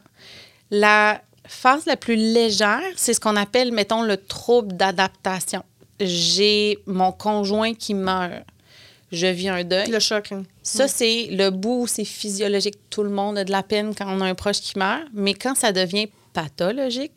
La 0.70 1.22
phase 1.48 1.88
la 1.88 1.98
plus 1.98 2.16
légère, 2.16 2.82
c'est 2.96 3.16
ce 3.16 3.20
qu'on 3.20 3.36
appelle, 3.36 3.72
mettons, 3.72 4.04
le 4.04 4.18
trouble 4.18 4.74
d'adaptation. 4.76 5.64
J'ai 6.00 6.78
mon 6.86 7.12
conjoint 7.12 7.74
qui 7.74 7.96
meurt. 7.96 8.44
Je 9.12 9.26
vis 9.26 9.50
un 9.50 9.64
deuil. 9.64 9.90
Le 9.90 10.00
choc. 10.00 10.32
hein? 10.32 10.44
Ça, 10.78 10.88
c'est 10.88 11.28
le 11.32 11.50
bout 11.50 11.82
où 11.84 11.88
c'est 11.88 12.06
physiologique. 12.06 12.76
Tout 12.90 13.04
le 13.04 13.10
monde 13.10 13.38
a 13.38 13.44
de 13.44 13.52
la 13.52 13.64
peine 13.64 13.94
quand 13.96 14.06
on 14.08 14.22
a 14.22 14.26
un 14.26 14.36
proche 14.36 14.60
qui 14.62 14.78
meurt. 14.78 15.04
Mais 15.14 15.34
quand 15.34 15.56
ça 15.56 15.72
devient 15.72 16.08
pathologique, 16.34 17.14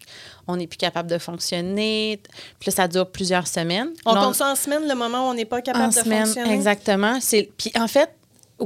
on 0.49 0.57
n'est 0.57 0.67
plus 0.67 0.79
capable 0.79 1.11
de 1.11 1.19
fonctionner. 1.19 2.21
Puis 2.59 2.71
là, 2.71 2.77
ça 2.77 2.89
dure 2.89 3.11
plusieurs 3.11 3.47
semaines. 3.47 3.91
On 4.07 4.15
Là, 4.15 4.23
compte 4.25 4.35
ça 4.37 4.51
en 4.51 4.57
semaine, 4.57 4.89
le 4.89 4.95
moment 4.95 5.27
où 5.29 5.31
on 5.31 5.35
n'est 5.35 5.45
pas 5.45 5.61
capable 5.61 5.85
en 5.85 5.89
de 5.89 5.93
semaine, 5.95 6.25
fonctionner? 6.25 6.55
exactement. 6.55 7.19
Puis 7.57 7.73
en 7.79 7.89
fait, 7.89 8.11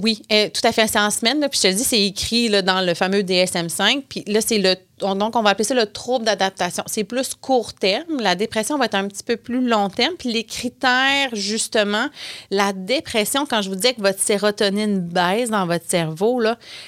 oui, 0.02 0.22
euh, 0.32 0.48
tout 0.52 0.60
à 0.66 0.72
fait, 0.72 0.86
c'est 0.86 0.98
en 0.98 1.10
semaine. 1.10 1.40
puis 1.50 1.58
je 1.62 1.68
te 1.68 1.72
dis, 1.74 1.84
c'est 1.84 2.00
écrit 2.02 2.50
dans 2.62 2.80
le 2.84 2.94
fameux 2.94 3.22
DSM-5. 3.22 4.02
Puis 4.08 4.24
là, 4.26 4.40
c'est 4.40 4.58
le 4.58 4.76
on- 5.02 5.14
donc 5.14 5.36
on 5.36 5.42
va 5.42 5.50
appeler 5.50 5.64
ça 5.64 5.74
le 5.74 5.86
trouble 5.86 6.24
d'adaptation. 6.24 6.82
C'est 6.86 7.04
plus 7.04 7.34
court 7.34 7.74
terme. 7.74 8.20
La 8.20 8.34
dépression 8.34 8.78
va 8.78 8.86
être 8.86 8.94
un 8.94 9.08
petit 9.08 9.22
peu 9.22 9.36
plus 9.36 9.60
long 9.66 9.90
terme. 9.90 10.14
Puis 10.18 10.32
les 10.32 10.44
critères, 10.44 11.28
justement, 11.34 12.06
la 12.50 12.72
dépression, 12.72 13.44
quand 13.46 13.60
je 13.62 13.68
vous 13.68 13.74
disais 13.76 13.94
que 13.94 14.00
votre 14.00 14.20
sérotonine 14.20 15.00
baisse 15.00 15.50
dans 15.50 15.66
votre 15.66 15.88
cerveau, 15.88 16.40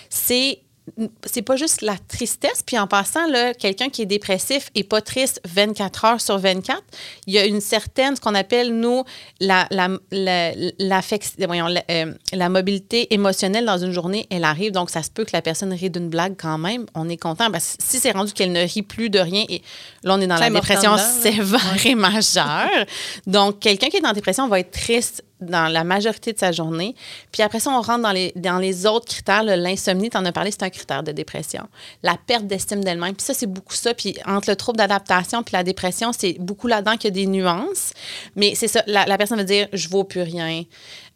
c'est 0.09 0.61
c'est 1.25 1.43
pas 1.43 1.57
juste 1.57 1.83
la 1.83 1.97
tristesse. 2.09 2.63
Puis 2.67 2.79
en 2.79 2.87
passant, 2.87 3.21
quelqu'un 3.59 3.89
qui 3.89 4.03
est 4.03 4.07
dépressif 4.07 4.71
et 4.75 4.85
pas 4.85 5.01
triste 5.01 5.41
24 5.47 6.05
heures 6.05 6.21
sur 6.21 6.39
24, 6.39 6.83
il 7.27 7.35
y 7.35 7.39
a 7.39 7.45
une 7.47 7.61
certaine, 7.61 8.17
ce 8.17 8.21
qu'on 8.21 8.35
appelle, 8.35 8.73
nous, 8.79 9.05
la, 9.41 9.67
la, 9.71 9.89
la, 10.11 10.53
l'affect- 10.79 11.35
voyons, 11.47 11.67
la, 11.67 11.83
euh, 11.91 12.13
la 12.33 12.49
mobilité 12.49 13.13
émotionnelle 13.15 13.65
dans 13.67 13.79
une 13.79 13.93
journée, 13.93 14.27
elle 14.31 14.45
arrive. 14.45 14.73
Donc, 14.73 14.91
ça 14.91 15.03
se 15.03 15.11
peut 15.11 15.25
que 15.25 15.31
la 15.33 15.43
personne 15.43 15.73
rit 15.73 15.91
d'une 15.91 16.09
blague 16.09 16.35
quand 16.39 16.59
même. 16.59 16.87
On 16.95 17.09
est 17.09 17.17
content. 17.17 17.51
Que 17.51 17.59
si 17.61 17.99
c'est 17.99 18.11
rendu 18.13 18.33
qu'elle 18.33 18.53
ne 18.53 18.67
rit 18.67 18.83
plus 18.83 19.11
de 19.11 19.19
rien, 19.19 19.45
et 19.49 19.63
là, 20.03 20.15
on 20.15 20.21
est 20.21 20.27
dans 20.27 20.35
la 20.37 20.41
dépression 20.61 20.93
sévère 21.23 21.87
et 21.87 21.95
majeure. 21.95 22.69
Donc, 23.27 23.61
quelqu'un 23.61 23.89
qui 23.89 23.97
est 23.97 24.07
en 24.07 24.13
dépression 24.13 24.49
va 24.49 24.61
être 24.61 24.71
triste 24.71 25.25
dans 25.41 25.73
la 25.73 25.85
majorité 25.85 26.33
de 26.33 26.39
sa 26.39 26.53
journée. 26.53 26.95
Puis 27.33 27.43
après 27.43 27.61
ça, 27.61 27.71
on 27.71 27.81
rentre 27.81 28.03
dans 28.03 28.13
les, 28.13 28.33
dans 28.37 28.59
les 28.59 28.87
autres 28.87 29.07
critères. 29.07 29.45
L'insomnie, 29.45 30.11
tu 30.11 30.17
en 30.17 30.25
as 30.25 30.33
parlé, 30.33 30.51
c'est 30.51 30.63
un 30.63 30.71
critère 30.71 31.03
de 31.03 31.13
dépression. 31.13 31.69
La 32.03 32.17
perte 32.17 32.47
d'estime 32.47 32.83
d'elle-même, 32.83 33.15
puis 33.15 33.25
ça, 33.25 33.35
c'est 33.35 33.47
beaucoup 33.47 33.75
ça. 33.75 33.95
Puis 33.95 34.17
entre 34.27 34.51
le 34.51 34.57
trouble 34.57 34.79
d'adaptation 34.79 35.43
puis 35.43 35.53
la 35.53 35.65
dépression, 35.65 36.13
c'est 36.13 36.37
beaucoup 36.39 36.67
là-dedans 36.67 36.97
qu'il 36.97 37.05
y 37.05 37.13
a 37.21 37.25
des 37.25 37.27
nuances. 37.27 37.93
Mais 38.37 38.55
c'est 38.55 38.69
ça, 38.69 38.83
la, 38.87 39.19
personne 39.19 39.39
va 39.39 39.45
dire, 39.45 39.69
je 39.73 39.89
vaux 39.89 40.05
plus 40.05 40.23
rien. 40.23 40.65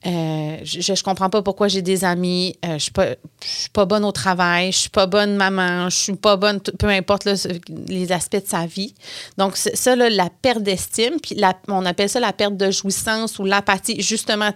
Euh, 0.04 0.56
je, 0.64 0.80
je 0.94 1.02
comprends 1.02 1.30
pas 1.30 1.42
pourquoi 1.42 1.68
j'ai 1.68 1.82
des 1.82 2.04
amis. 2.04 2.56
Euh, 2.64 2.74
je 2.74 2.84
suis 2.84 2.90
pas, 2.90 3.06
suis 3.40 3.70
pas 3.70 3.84
bonne 3.84 4.04
au 4.04 4.12
travail. 4.12 4.72
Je 4.72 4.78
suis 4.78 4.90
pas 4.90 5.06
bonne 5.06 5.36
maman. 5.36 5.88
Je 5.90 5.96
suis 5.96 6.16
pas 6.16 6.36
bonne, 6.36 6.60
peu 6.60 6.88
importe 6.88 7.24
là, 7.24 7.34
les 7.86 8.10
aspects 8.10 8.42
de 8.42 8.48
sa 8.48 8.66
vie. 8.66 8.94
Donc, 9.38 9.56
ça, 9.56 9.94
là, 9.94 10.10
la 10.10 10.28
perte 10.30 10.62
d'estime, 10.62 11.20
puis 11.22 11.34
la- 11.36 11.56
on 11.68 11.86
appelle 11.86 12.08
ça 12.08 12.18
la 12.20 12.32
perte 12.32 12.56
de 12.56 12.70
jouissance 12.70 13.38
ou 13.38 13.44
l'apathie. 13.44 14.00
Justement, 14.02 14.50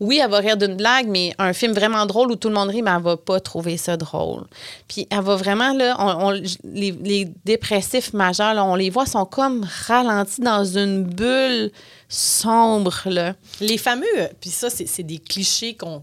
oui, 0.00 0.20
elle 0.22 0.30
va 0.30 0.38
rire 0.38 0.56
d'une 0.56 0.74
blague, 0.74 1.06
mais 1.06 1.32
un 1.38 1.52
film 1.52 1.72
vraiment 1.72 2.04
drôle 2.06 2.32
où 2.32 2.36
tout 2.36 2.48
le 2.48 2.54
monde 2.54 2.70
rit, 2.70 2.82
mais 2.82 2.90
elle 2.90 3.02
va 3.02 3.16
pas 3.16 3.38
trouver 3.38 3.76
ça 3.76 3.96
drôle. 3.96 4.44
Puis 4.88 5.06
elle 5.10 5.20
va 5.20 5.36
vraiment, 5.36 5.72
là, 5.72 5.96
on- 5.98 6.30
les, 6.64 7.28
dépressifs 7.44 8.12
majeurs, 8.12 8.54
on 8.66 8.74
les 8.74 8.90
voit, 8.90 9.06
sont 9.06 9.24
comme 9.24 9.64
ralentis 9.86 10.40
dans 10.40 10.64
une 10.64 11.04
bulle 11.04 11.70
sombre, 12.12 13.02
là. 13.06 13.34
Les 13.60 13.78
fameux, 13.78 14.04
euh, 14.18 14.28
puis 14.40 14.50
ça, 14.50 14.68
c'est 14.70 15.02
des 15.02 15.18
clichés 15.18 15.74
qu'on, 15.74 16.02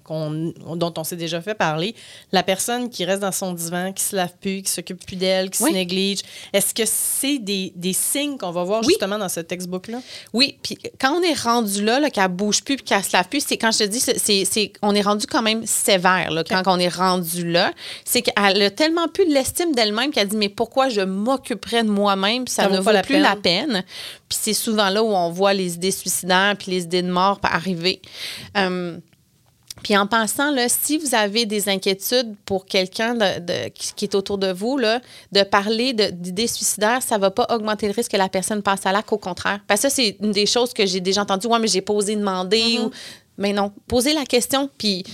dont 0.76 0.94
on 0.98 1.04
s'est 1.04 1.16
déjà 1.16 1.42
fait 1.42 1.54
parler. 1.56 1.94
La 2.32 2.44
personne 2.44 2.90
qui 2.90 3.06
reste 3.06 3.22
dans 3.22 3.32
son 3.32 3.54
divan, 3.54 3.94
qui 3.94 4.04
se 4.04 4.16
lave 4.16 4.34
plus, 4.42 4.64
qui 4.64 4.72
s'occupe 4.72 5.06
plus 5.06 5.16
d'elle, 5.16 5.50
qui 5.50 5.62
Oui. 5.64 5.70
se 5.70 5.76
néglige. 5.76 6.20
Est-ce 6.54 6.74
que 6.74 6.84
c'est 6.86 7.38
des, 7.38 7.72
des 7.76 7.94
signes 7.94 8.38
qu'on 8.38 8.52
va 8.52 8.64
voir 8.64 8.82
Oui. 8.82 8.88
justement 8.90 9.18
dans 9.18 9.30
ce 9.30 9.40
textbook-là? 9.40 10.00
Oui, 10.34 10.58
puis 10.64 10.78
quand 11.00 11.14
on 11.18 11.22
est 11.22 11.40
rendu 11.40 11.84
là, 11.84 12.00
là 12.00 12.10
qu'elle 12.10 12.28
bouge 12.30 12.64
plus 12.64 12.76
puis 12.78 12.86
qu'elle 12.86 13.04
se 13.04 13.12
lave 13.14 13.28
plus, 13.30 13.46
c'est 13.48 13.58
quand 13.58 13.72
je 13.72 13.80
te 13.80 13.84
dis, 13.84 14.00
c'est, 14.00 14.74
on 14.82 14.96
est 14.96 15.02
rendu 15.02 15.28
quand 15.28 15.42
même 15.44 15.66
sévère 15.66 16.32
là, 16.32 16.44
quand 16.44 16.64
on 16.66 16.80
est 16.80 16.90
rendu 16.94 17.50
là. 17.50 17.72
C'est 18.06 18.22
qu'elle 18.24 18.62
a 18.64 18.72
tellement 18.72 19.08
plus 19.08 19.26
de 19.28 19.34
l'estime 19.34 19.74
d'elle-même 19.76 20.12
qu'elle 20.12 20.28
dit 20.28 20.38
mais 20.38 20.50
pourquoi 20.50 20.90
je 20.90 21.02
m'occuperais 21.02 21.84
de 21.84 21.90
moi-même? 21.90 22.48
Ça, 22.48 22.64
Ça 22.64 22.70
ne 22.70 22.70
vaut 22.70 22.78
vaut 22.78 22.84
pas 22.86 22.94
la 22.94 23.02
plus 23.04 23.14
peine. 23.16 23.24
la 23.24 23.36
peine. 23.36 23.84
Puis 24.30 24.38
c'est 24.42 24.54
souvent 24.54 24.90
là 24.90 25.02
où 25.04 25.08
on 25.08 25.32
voit 25.32 25.54
les 25.54 25.74
idées 25.76 25.92
suicidaires 25.92 26.56
puis 26.58 26.72
les 26.72 26.84
idées 26.84 27.02
de 27.02 27.10
mort 27.12 27.40
arriver. 27.44 28.02
Euh, 28.58 28.98
puis 29.82 29.96
en 29.98 30.08
pensant, 30.08 30.52
là, 30.52 30.68
si 30.68 30.98
vous 30.98 31.16
avez 31.16 31.46
des 31.46 31.70
inquiétudes 31.70 32.36
pour 32.46 32.66
quelqu'un 32.66 33.16
de, 33.16 33.40
de- 33.40 33.70
qui, 33.70 34.06
est 34.06 34.14
autour 34.14 34.38
de 34.38 34.52
vous, 34.52 34.78
là, 34.78 35.00
de 35.32 35.42
parler 35.44 35.94
d'idées 35.94 36.48
suicidaires, 36.48 37.02
ça 37.02 37.16
ne 37.16 37.22
va 37.22 37.32
pas 37.32 37.48
augmenter 37.50 37.88
le 37.88 37.94
risque 37.94 38.12
que 38.12 38.18
la 38.18 38.28
personne 38.28 38.62
passe 38.62 38.86
à 38.86 38.92
l'acte, 38.92 39.12
au 39.14 39.18
contraire. 39.18 39.62
Parce 39.68 39.82
que 39.82 39.90
ça, 39.90 39.96
c'est 39.96 40.18
une 40.22 40.32
des 40.32 40.46
choses 40.46 40.74
que 40.74 40.86
j'ai 40.86 41.00
déjà 41.00 41.22
entendues. 41.22 41.48
Ouais, 41.48 41.60
mais 41.60 41.68
j'ai 41.70 41.82
pas 41.82 41.94
osé 41.94 42.16
demander. 42.18 42.80
ou- 42.80 42.92
Mais 43.38 43.54
non, 43.54 43.72
posez 43.88 44.14
la 44.14 44.26
question. 44.26 44.70
Puis 44.78 45.06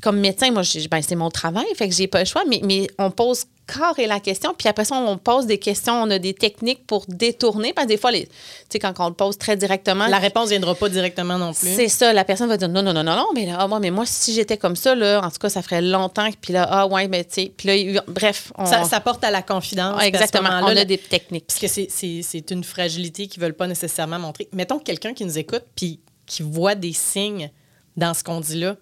comme 0.00 0.18
médecin, 0.18 0.50
moi, 0.50 0.62
ben, 0.90 1.02
c'est 1.02 1.14
mon 1.14 1.30
travail, 1.30 1.66
fait 1.76 1.88
que 1.88 1.94
j'ai 1.94 2.06
pas 2.06 2.20
le 2.20 2.24
choix, 2.26 2.42
mais, 2.48 2.60
mais 2.64 2.86
on 2.98 3.10
pose 3.10 3.44
carré 3.66 4.06
la 4.06 4.20
question, 4.20 4.54
puis 4.56 4.68
après 4.68 4.84
ça, 4.84 4.94
on 4.96 5.18
pose 5.18 5.46
des 5.46 5.58
questions, 5.58 5.94
on 6.02 6.10
a 6.10 6.18
des 6.18 6.34
techniques 6.34 6.86
pour 6.86 7.04
détourner, 7.08 7.72
parce 7.72 7.86
que 7.86 7.92
des 7.92 7.96
fois, 7.98 8.10
les- 8.12 8.26
tu 8.26 8.32
sais, 8.70 8.78
quand 8.78 8.94
on 9.00 9.08
le 9.08 9.14
pose 9.14 9.36
très 9.38 9.56
directement, 9.56 10.06
La 10.06 10.18
réponse 10.18 10.50
viendra 10.50 10.74
pas 10.74 10.88
directement 10.88 11.36
non 11.36 11.52
plus. 11.52 11.74
c'est 11.74 11.88
ça, 11.88 12.12
la 12.12 12.24
personne 12.24 12.48
va 12.48 12.56
dire 12.56 12.68
non, 12.68 12.82
non, 12.82 12.92
non, 12.92 13.02
non, 13.02 13.16
non, 13.16 13.26
mais 13.34 13.46
là, 13.46 13.56
ah, 13.58 13.66
moi, 13.66 13.80
mais 13.80 13.90
moi, 13.90 14.04
si 14.06 14.32
j'étais 14.34 14.56
comme 14.56 14.76
ça, 14.76 14.94
là, 14.94 15.20
en 15.24 15.30
tout 15.30 15.38
cas, 15.38 15.48
ça 15.48 15.62
ferait 15.62 15.82
longtemps, 15.82 16.28
puis 16.40 16.52
là, 16.52 16.66
ah, 16.70 16.86
ouais, 16.86 17.08
mais 17.08 17.24
tu 17.24 17.34
sais, 17.42 17.52
puis 17.56 17.92
là, 17.92 18.02
bref, 18.06 18.52
on, 18.56 18.66
Ça, 18.66 18.84
ça 18.84 19.00
porte 19.00 19.24
à 19.24 19.30
la 19.30 19.42
confidence. 19.42 19.94
Ah, 19.96 19.98
puis 19.98 20.08
à 20.08 20.18
ce 20.18 20.24
exactement, 20.24 20.50
on 20.62 20.66
a 20.76 20.84
des 20.84 20.98
techniques. 20.98 21.46
Parce 21.48 21.58
que 21.58 21.66
c'est- 21.66 22.50
une 22.50 22.62
fragilité 22.64 23.26
qu'ils 23.26 23.42
veulent 23.42 23.54
pas 23.56 23.66
nécessairement 23.66 24.18
montrer. 24.20 24.48
Mettons 24.52 24.78
que 24.78 24.84
quelqu'un 24.84 25.12
qui 25.14 25.24
nous 25.24 25.38
écoute 25.38 25.64
puis 25.74 25.98
qui 26.26 26.42
voit 26.42 26.74
des 26.76 26.92
signes 26.92 27.50
dans 27.96 28.14
ce 28.14 28.22
qu'on 28.22 28.40
dit 28.40 28.60
là, 28.60 28.76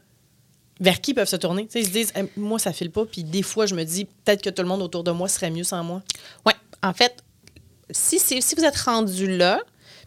vers 0.80 1.00
qui 1.00 1.14
peuvent 1.14 1.28
se 1.28 1.36
tourner? 1.36 1.68
Ils 1.74 1.86
se 1.86 1.90
disent, 1.90 2.12
moi, 2.36 2.58
ça 2.58 2.72
file 2.72 2.90
pas, 2.90 3.04
puis 3.04 3.24
des 3.24 3.42
fois, 3.42 3.66
je 3.66 3.74
me 3.74 3.84
dis, 3.84 4.04
peut-être 4.04 4.42
que 4.42 4.50
tout 4.50 4.62
le 4.62 4.68
monde 4.68 4.82
autour 4.82 5.04
de 5.04 5.10
moi 5.10 5.28
serait 5.28 5.50
mieux 5.50 5.64
sans 5.64 5.82
moi. 5.84 6.02
Oui, 6.46 6.52
en 6.82 6.92
fait, 6.92 7.22
si, 7.90 8.18
si, 8.18 8.40
vous 8.56 8.64
êtes 8.64 8.76
rendu 8.76 9.36
là, 9.36 9.60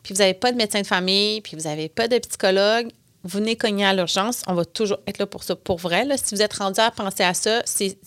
puis 0.03 0.13
vous 0.13 0.19
n'avez 0.19 0.34
pas 0.34 0.51
de 0.51 0.58
médecin 0.58 0.82
de 0.82 0.88
famille, 0.88 1.41
puis 1.41 1.56
vous 1.56 1.63
n'avez 1.63 1.89
pas 1.89 2.08
de 2.08 2.17
psychologue, 2.19 2.89
vous 3.23 3.39
venez 3.39 3.56
cogner 3.56 3.86
à 3.86 3.93
l'urgence, 3.93 4.41
on 4.47 4.53
va 4.53 4.63
toujours 4.65 4.99
être 5.08 5.17
là 5.17 5.25
pour 5.25 5.43
ça. 5.43 5.56
Pour 5.56 5.77
vrai, 5.77 6.06
si 6.17 6.36
vous 6.36 6.41
êtes 6.41 6.53
rendu 6.53 6.80
à 6.80 6.91
penser 6.91 7.23
à 7.23 7.34
ça, 7.34 7.62
c'est, 7.65 7.97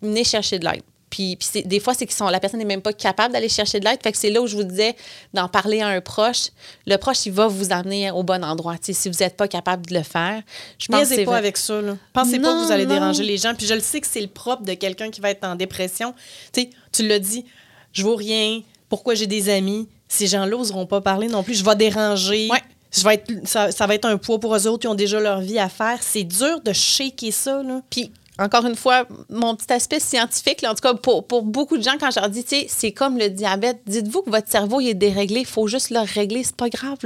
venez 0.00 0.24
chercher 0.24 0.58
de 0.58 0.64
l'aide. 0.64 0.82
Puis, 1.12 1.36
des 1.66 1.78
fois, 1.78 1.92
c'est 1.92 2.06
que 2.06 2.30
la 2.30 2.40
personne 2.40 2.58
n'est 2.58 2.64
même 2.64 2.80
pas 2.80 2.94
capable 2.94 3.34
d'aller 3.34 3.50
chercher 3.50 3.78
de 3.80 3.84
l'aide. 3.84 4.02
Fait 4.02 4.12
que 4.12 4.16
c'est 4.16 4.30
là 4.30 4.40
où 4.40 4.46
je 4.46 4.56
vous 4.56 4.64
disais 4.64 4.96
d'en 5.34 5.46
parler 5.46 5.82
à 5.82 5.88
un 5.88 6.00
proche. 6.00 6.48
Le 6.86 6.96
proche, 6.96 7.26
il 7.26 7.32
va 7.32 7.48
vous 7.48 7.70
amener 7.70 8.10
au 8.10 8.22
bon 8.22 8.42
endroit. 8.42 8.76
Si 8.80 9.10
vous 9.10 9.18
n'êtes 9.20 9.36
pas 9.36 9.46
capable 9.46 9.84
de 9.84 9.92
le 9.92 10.04
faire, 10.04 10.40
je 10.78 10.86
pense 10.86 11.10
que 11.10 11.16
pas 11.16 11.30
vrai. 11.32 11.36
avec 11.36 11.58
ça. 11.58 11.82
Là. 11.82 11.98
Pensez 12.14 12.38
pas 12.38 12.54
que 12.54 12.64
vous 12.64 12.72
allez 12.72 12.86
non. 12.86 12.94
déranger 12.94 13.24
les 13.24 13.36
gens. 13.36 13.54
Puis 13.54 13.66
je 13.66 13.74
le 13.74 13.80
sais 13.80 14.00
que 14.00 14.06
c'est 14.06 14.22
le 14.22 14.26
propre 14.26 14.62
de 14.62 14.72
quelqu'un 14.72 15.10
qui 15.10 15.20
va 15.20 15.28
être 15.28 15.44
en 15.44 15.54
dépression. 15.54 16.14
Tu 16.50 16.62
sais, 16.62 16.70
tu 16.90 17.06
l'as 17.06 17.18
dit, 17.18 17.44
je 17.92 18.04
vaux 18.04 18.16
rien. 18.16 18.62
Pourquoi 18.88 19.14
j'ai 19.14 19.26
des 19.26 19.50
amis? 19.50 19.88
Ces 20.08 20.28
gens-là 20.28 20.56
n'oseront 20.56 20.86
pas 20.86 21.02
parler 21.02 21.28
non 21.28 21.42
plus. 21.42 21.56
Je 21.56 21.64
vais 21.64 21.76
déranger. 21.76 22.48
Ouais. 22.50 22.62
Je 22.90 23.04
vais 23.04 23.14
être, 23.16 23.30
ça, 23.44 23.70
ça 23.70 23.86
va 23.86 23.96
être 23.96 24.06
un 24.06 24.16
poids 24.16 24.40
pour 24.40 24.56
eux 24.56 24.66
autres 24.66 24.80
qui 24.80 24.88
ont 24.88 24.94
déjà 24.94 25.20
leur 25.20 25.42
vie 25.42 25.58
à 25.58 25.68
faire. 25.68 25.98
C'est 26.00 26.24
dur 26.24 26.62
de 26.62 26.72
shaker 26.72 27.32
ça. 27.34 27.62
Là. 27.62 27.82
Puis, 27.90 28.12
encore 28.38 28.64
une 28.64 28.76
fois, 28.76 29.04
mon 29.28 29.54
petit 29.54 29.70
aspect 29.72 30.00
scientifique, 30.00 30.62
là, 30.62 30.72
en 30.72 30.74
tout 30.74 30.80
cas, 30.80 30.94
pour, 30.94 31.42
beaucoup 31.42 31.76
de 31.76 31.82
gens, 31.82 31.96
quand 32.00 32.10
je 32.10 32.18
leur 32.18 32.30
dis, 32.30 32.44
c'est 32.66 32.92
comme 32.92 33.18
le 33.18 33.28
diabète, 33.28 33.80
dites-vous 33.86 34.22
que 34.22 34.30
votre 34.30 34.48
cerveau 34.50 34.80
il 34.80 34.88
est 34.88 34.94
déréglé, 34.94 35.40
il 35.40 35.46
faut 35.46 35.66
juste 35.66 35.90
le 35.90 36.00
régler, 36.00 36.42
c'est 36.42 36.56
pas 36.56 36.70
grave. 36.70 36.96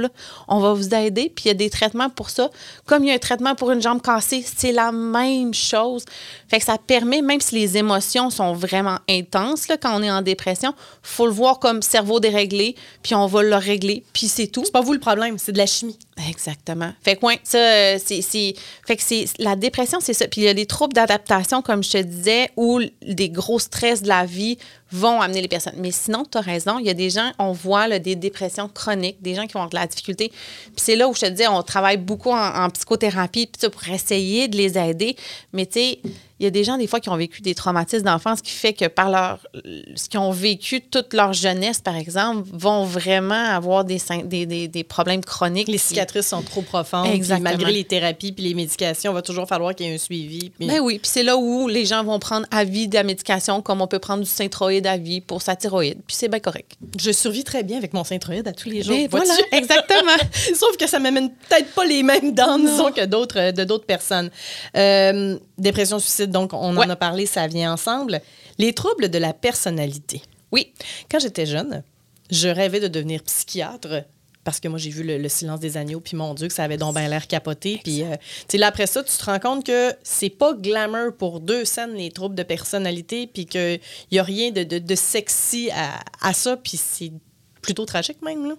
On 0.47 0.59
va 0.59 0.73
vous 0.73 0.95
aider, 0.95 1.31
puis 1.33 1.45
il 1.45 1.47
y 1.49 1.51
a 1.51 1.53
des 1.53 1.69
traitements 1.69 2.09
pour 2.09 2.29
ça. 2.29 2.49
Comme 2.85 3.03
il 3.03 3.09
y 3.09 3.11
a 3.11 3.15
un 3.15 3.19
traitement 3.19 3.55
pour 3.55 3.71
une 3.71 3.81
jambe 3.81 4.01
cassée, 4.01 4.43
c'est 4.43 4.71
la 4.71 4.93
même 4.93 5.53
chose. 5.53 6.05
Fait 6.47 6.59
que 6.59 6.65
ça 6.65 6.77
permet, 6.77 7.21
même 7.21 7.41
si 7.41 7.55
les 7.55 7.77
émotions 7.77 8.29
sont 8.29 8.53
vraiment 8.53 8.99
intenses, 9.09 9.65
quand 9.67 9.99
on 9.99 10.03
est 10.03 10.11
en 10.11 10.21
dépression, 10.21 10.73
faut 11.01 11.25
le 11.25 11.33
voir 11.33 11.59
comme 11.59 11.81
cerveau 11.81 12.21
déréglé, 12.21 12.75
puis 13.03 13.15
on 13.15 13.27
va 13.27 13.43
le 13.43 13.55
régler, 13.55 14.05
puis 14.13 14.27
c'est 14.27 14.47
tout. 14.47 14.63
C'est 14.63 14.71
pas 14.71 14.81
vous 14.81 14.93
le 14.93 14.99
problème, 14.99 15.37
c'est 15.37 15.51
de 15.51 15.57
la 15.57 15.65
chimie. 15.65 15.99
Exactement. 16.29 16.91
Fait 17.03 17.15
que, 17.15 17.25
ouais, 17.25 17.39
ça, 17.43 17.57
euh, 17.59 17.99
c'est, 18.03 18.21
c'est- 18.23 18.55
fait 18.87 18.95
que 18.97 19.03
c'est, 19.03 19.25
la 19.37 19.55
dépression, 19.55 19.99
c'est 20.01 20.13
ça. 20.13 20.27
Puis 20.27 20.41
il 20.41 20.43
y 20.45 20.47
a 20.47 20.53
des 20.55 20.65
troubles 20.65 20.93
d'adaptation, 20.93 21.61
comme 21.61 21.83
je 21.83 21.91
te 21.91 21.97
disais, 22.01 22.49
où 22.57 22.79
des 23.03 23.29
gros 23.29 23.59
stress 23.59 24.01
de 24.01 24.07
la 24.07 24.25
vie 24.25 24.57
vont 24.91 25.21
amener 25.21 25.41
les 25.41 25.47
personnes. 25.47 25.75
Mais 25.77 25.91
sinon, 25.91 26.23
tu 26.29 26.37
as 26.37 26.41
raison, 26.41 26.79
il 26.79 26.87
y 26.87 26.89
a 26.89 26.95
des 26.95 27.09
gens, 27.11 27.31
on 27.37 27.51
voit 27.51 27.87
là, 27.87 27.99
des 27.99 28.15
dépressions 28.15 28.67
chroniques, 28.67 29.21
des 29.21 29.35
gens 29.35 29.45
qui 29.45 29.57
ont 29.57 29.67
de 29.67 29.75
la 29.75 29.85
difficulté. 29.85 30.29
Puis 30.29 30.73
c'est 30.77 30.95
là 30.95 31.07
où 31.07 31.13
je 31.13 31.21
te 31.21 31.25
disais, 31.27 31.47
on 31.47 31.61
travaille 31.61 31.97
beaucoup 31.97 32.31
en, 32.31 32.63
en 32.65 32.69
psychothérapie 32.71 33.45
puis 33.47 33.59
ça, 33.61 33.69
pour 33.69 33.87
essayer 33.89 34.47
de 34.47 34.57
les 34.57 34.77
aider. 34.77 35.15
Mais 35.53 35.65
tu 35.67 35.79
sais, 35.79 35.99
il 36.39 36.43
y 36.43 36.47
a 36.47 36.49
des 36.51 36.63
gens, 36.63 36.77
des 36.77 36.87
fois, 36.87 36.99
qui 36.99 37.09
ont 37.09 37.15
vécu 37.17 37.41
des 37.41 37.55
traumatismes 37.55 38.03
d'enfance 38.05 38.41
qui 38.41 38.51
fait 38.51 38.73
que 38.73 38.85
par 38.85 39.09
leur, 39.09 39.39
ce 39.95 40.07
qu'ils 40.09 40.19
ont 40.19 40.31
vécu 40.31 40.81
toute 40.81 41.13
leur 41.13 41.33
jeunesse, 41.33 41.79
par 41.81 41.95
exemple, 41.95 42.47
vont 42.53 42.83
vraiment 42.83 43.33
avoir 43.33 43.83
des, 43.85 43.99
des, 44.25 44.45
des, 44.45 44.67
des 44.67 44.83
problèmes 44.83 45.23
chroniques. 45.23 45.67
Les 45.67 45.77
cicatrices 45.77 46.27
sont 46.27 46.41
trop 46.43 46.61
profondes. 46.61 47.07
Exactement. 47.07 47.49
malgré 47.49 47.71
les 47.71 47.83
thérapies 47.83 48.31
puis 48.33 48.43
les 48.43 48.53
médications, 48.53 49.11
il 49.11 49.15
va 49.15 49.21
toujours 49.21 49.47
falloir 49.47 49.73
qu'il 49.73 49.87
y 49.87 49.89
ait 49.89 49.95
un 49.95 49.97
suivi. 49.97 50.51
puis- 50.51 50.67
Ben 50.67 50.79
oui, 50.79 50.99
puis 50.99 51.09
c'est 51.11 51.23
là 51.23 51.37
où 51.37 51.67
les 51.67 51.85
gens 51.85 52.03
vont 52.03 52.19
prendre 52.19 52.45
à 52.51 52.63
vie 52.63 52.87
de 52.87 52.95
la 52.95 53.03
médication, 53.03 53.61
comme 53.61 53.81
on 53.81 53.87
peut 53.87 53.99
prendre 53.99 54.23
du 54.23 54.29
synthroïde 54.29 54.85
à 54.87 54.97
vie 54.97 55.21
pour 55.21 55.41
sa 55.41 55.55
thyroïde. 55.55 55.97
Puis 56.05 56.15
c'est 56.19 56.27
bien 56.29 56.39
correct. 56.39 56.73
Je 56.99 57.11
survis 57.11 57.43
très 57.43 57.63
bien 57.63 57.77
avec 57.77 57.93
mon 57.93 58.03
synthroïde 58.03 58.47
à 58.47 58.53
tous 58.53 58.69
les 58.69 58.83
jours. 58.83 58.95
Ben 58.95 59.07
voilà, 59.09 59.25
vois-tu? 59.25 59.43
exactement. 59.55 60.17
Sauf 60.55 60.77
que 60.77 60.87
ça 60.87 60.99
m'amène 60.99 61.29
peut-être 61.31 61.73
pas 61.73 61.85
les 61.85 62.03
mêmes 62.03 62.33
dents, 62.33 62.59
disons, 62.59 62.91
que 62.91 63.05
d'autres, 63.05 63.39
euh, 63.39 63.51
de 63.51 63.63
d'autres 63.63 63.85
personnes. 63.85 64.29
Euh, 64.75 65.37
dépression, 65.57 65.99
suicide, 65.99 66.31
donc 66.31 66.53
on 66.53 66.75
en 66.77 66.89
a 66.89 66.95
parlé, 66.95 67.25
ça 67.25 67.47
vient 67.47 67.73
ensemble. 67.73 68.21
Les 68.57 68.73
troubles 68.73 69.09
de 69.09 69.17
la 69.17 69.33
personnalité. 69.33 70.21
Oui, 70.51 70.73
Quand 71.11 71.19
j'étais 71.19 71.45
jeune, 71.45 71.83
je 72.31 72.47
rêvais 72.47 72.79
de 72.79 72.87
devenir 72.87 73.21
psychiatre. 73.23 74.03
Parce 74.43 74.61
que 74.61 74.69
moi, 74.69 74.79
j'ai 74.79 74.91
vu 74.91 75.03
le, 75.03 75.17
Le 75.17 75.27
silence 75.27 75.59
des 75.59 75.75
agneaux, 75.75 75.99
puis 75.99 76.15
mon 76.15 76.33
Dieu, 76.33 76.47
que 76.47 76.53
ça 76.53 76.63
avait 76.63 76.77
donc 76.77 76.95
bien 76.95 77.09
l'air 77.09 77.27
capoté. 77.27 77.81
Puis, 77.83 78.03
euh, 78.03 78.15
tu 78.15 78.45
sais, 78.53 78.57
là, 78.57 78.67
après 78.67 78.87
ça, 78.87 79.03
tu 79.03 79.11
te 79.17 79.25
rends 79.25 79.39
compte 79.39 79.65
que 79.65 79.93
c'est 80.03 80.29
pas 80.29 80.53
glamour 80.53 81.11
pour 81.17 81.41
deux 81.41 81.65
scènes, 81.65 81.95
les 81.95 82.11
troubles 82.11 82.35
de 82.35 82.43
personnalité, 82.43 83.27
puis 83.27 83.45
qu'il 83.45 83.81
y 84.11 84.19
a 84.19 84.23
rien 84.23 84.51
de, 84.51 84.63
de- 84.63 84.79
de 84.79 84.95
sexy 84.95 85.69
à, 85.71 85.99
à 86.21 86.31
ça, 86.31 86.55
puis 86.55 86.77
c'est 86.77 87.11
plutôt 87.61 87.85
tragique 87.85 88.21
même, 88.21 88.47
là. 88.47 88.53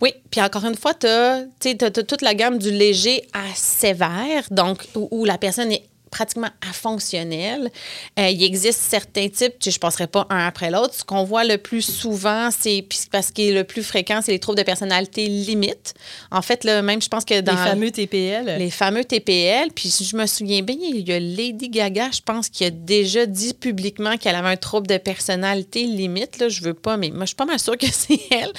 Oui, 0.00 0.12
puis 0.30 0.40
encore 0.40 0.64
une 0.66 0.76
fois, 0.76 0.94
tu 0.94 1.08
as, 1.08 1.46
toute 1.90 2.22
la 2.22 2.34
gamme 2.34 2.58
du 2.58 2.70
léger 2.70 3.26
à 3.32 3.42
sévère, 3.56 4.44
donc 4.52 4.86
où, 4.94 5.08
où 5.10 5.24
la 5.24 5.36
personne 5.38 5.72
est 5.72 5.82
pratiquement 6.14 6.50
afonctionnelle. 6.70 7.72
Euh, 8.20 8.28
il 8.28 8.44
existe 8.44 8.80
certains 8.80 9.28
types, 9.28 9.54
je 9.60 9.70
ne 9.70 9.78
passerai 9.78 10.06
pas 10.06 10.28
un 10.30 10.46
après 10.46 10.70
l'autre. 10.70 10.94
Ce 10.94 11.04
qu'on 11.04 11.24
voit 11.24 11.42
le 11.42 11.58
plus 11.58 11.82
souvent, 11.82 12.50
c'est 12.56 12.86
parce 13.10 13.32
qu'il 13.32 13.48
est 13.48 13.52
le 13.52 13.64
plus 13.64 13.82
fréquent, 13.82 14.20
c'est 14.22 14.30
les 14.30 14.38
troubles 14.38 14.58
de 14.58 14.62
personnalité 14.62 15.26
limite. 15.26 15.94
En 16.30 16.40
fait, 16.40 16.62
là, 16.62 16.82
même, 16.82 17.02
je 17.02 17.08
pense 17.08 17.24
que 17.24 17.40
dans 17.40 17.50
les 17.50 17.58
fameux 17.58 17.90
TPL. 17.90 18.58
les 18.58 18.70
fameux 18.70 19.04
TPL. 19.04 19.70
Puis 19.74 19.88
si 19.88 20.04
je 20.04 20.16
me 20.16 20.26
souviens 20.26 20.62
bien, 20.62 20.76
il 20.80 21.08
y 21.08 21.12
a 21.12 21.18
Lady 21.18 21.68
Gaga, 21.68 22.10
je 22.12 22.20
pense, 22.20 22.48
qui 22.48 22.64
a 22.64 22.70
déjà 22.70 23.26
dit 23.26 23.52
publiquement 23.52 24.16
qu'elle 24.16 24.36
avait 24.36 24.50
un 24.50 24.56
trouble 24.56 24.86
de 24.86 24.98
personnalité 24.98 25.82
limite. 25.82 26.38
Là, 26.38 26.48
je 26.48 26.62
veux 26.62 26.74
pas, 26.74 26.96
mais 26.96 27.10
moi, 27.10 27.22
je 27.22 27.28
suis 27.28 27.36
pas 27.36 27.44
mal 27.44 27.58
sûre 27.58 27.76
que 27.76 27.86
c'est 27.92 28.20
elle. 28.30 28.52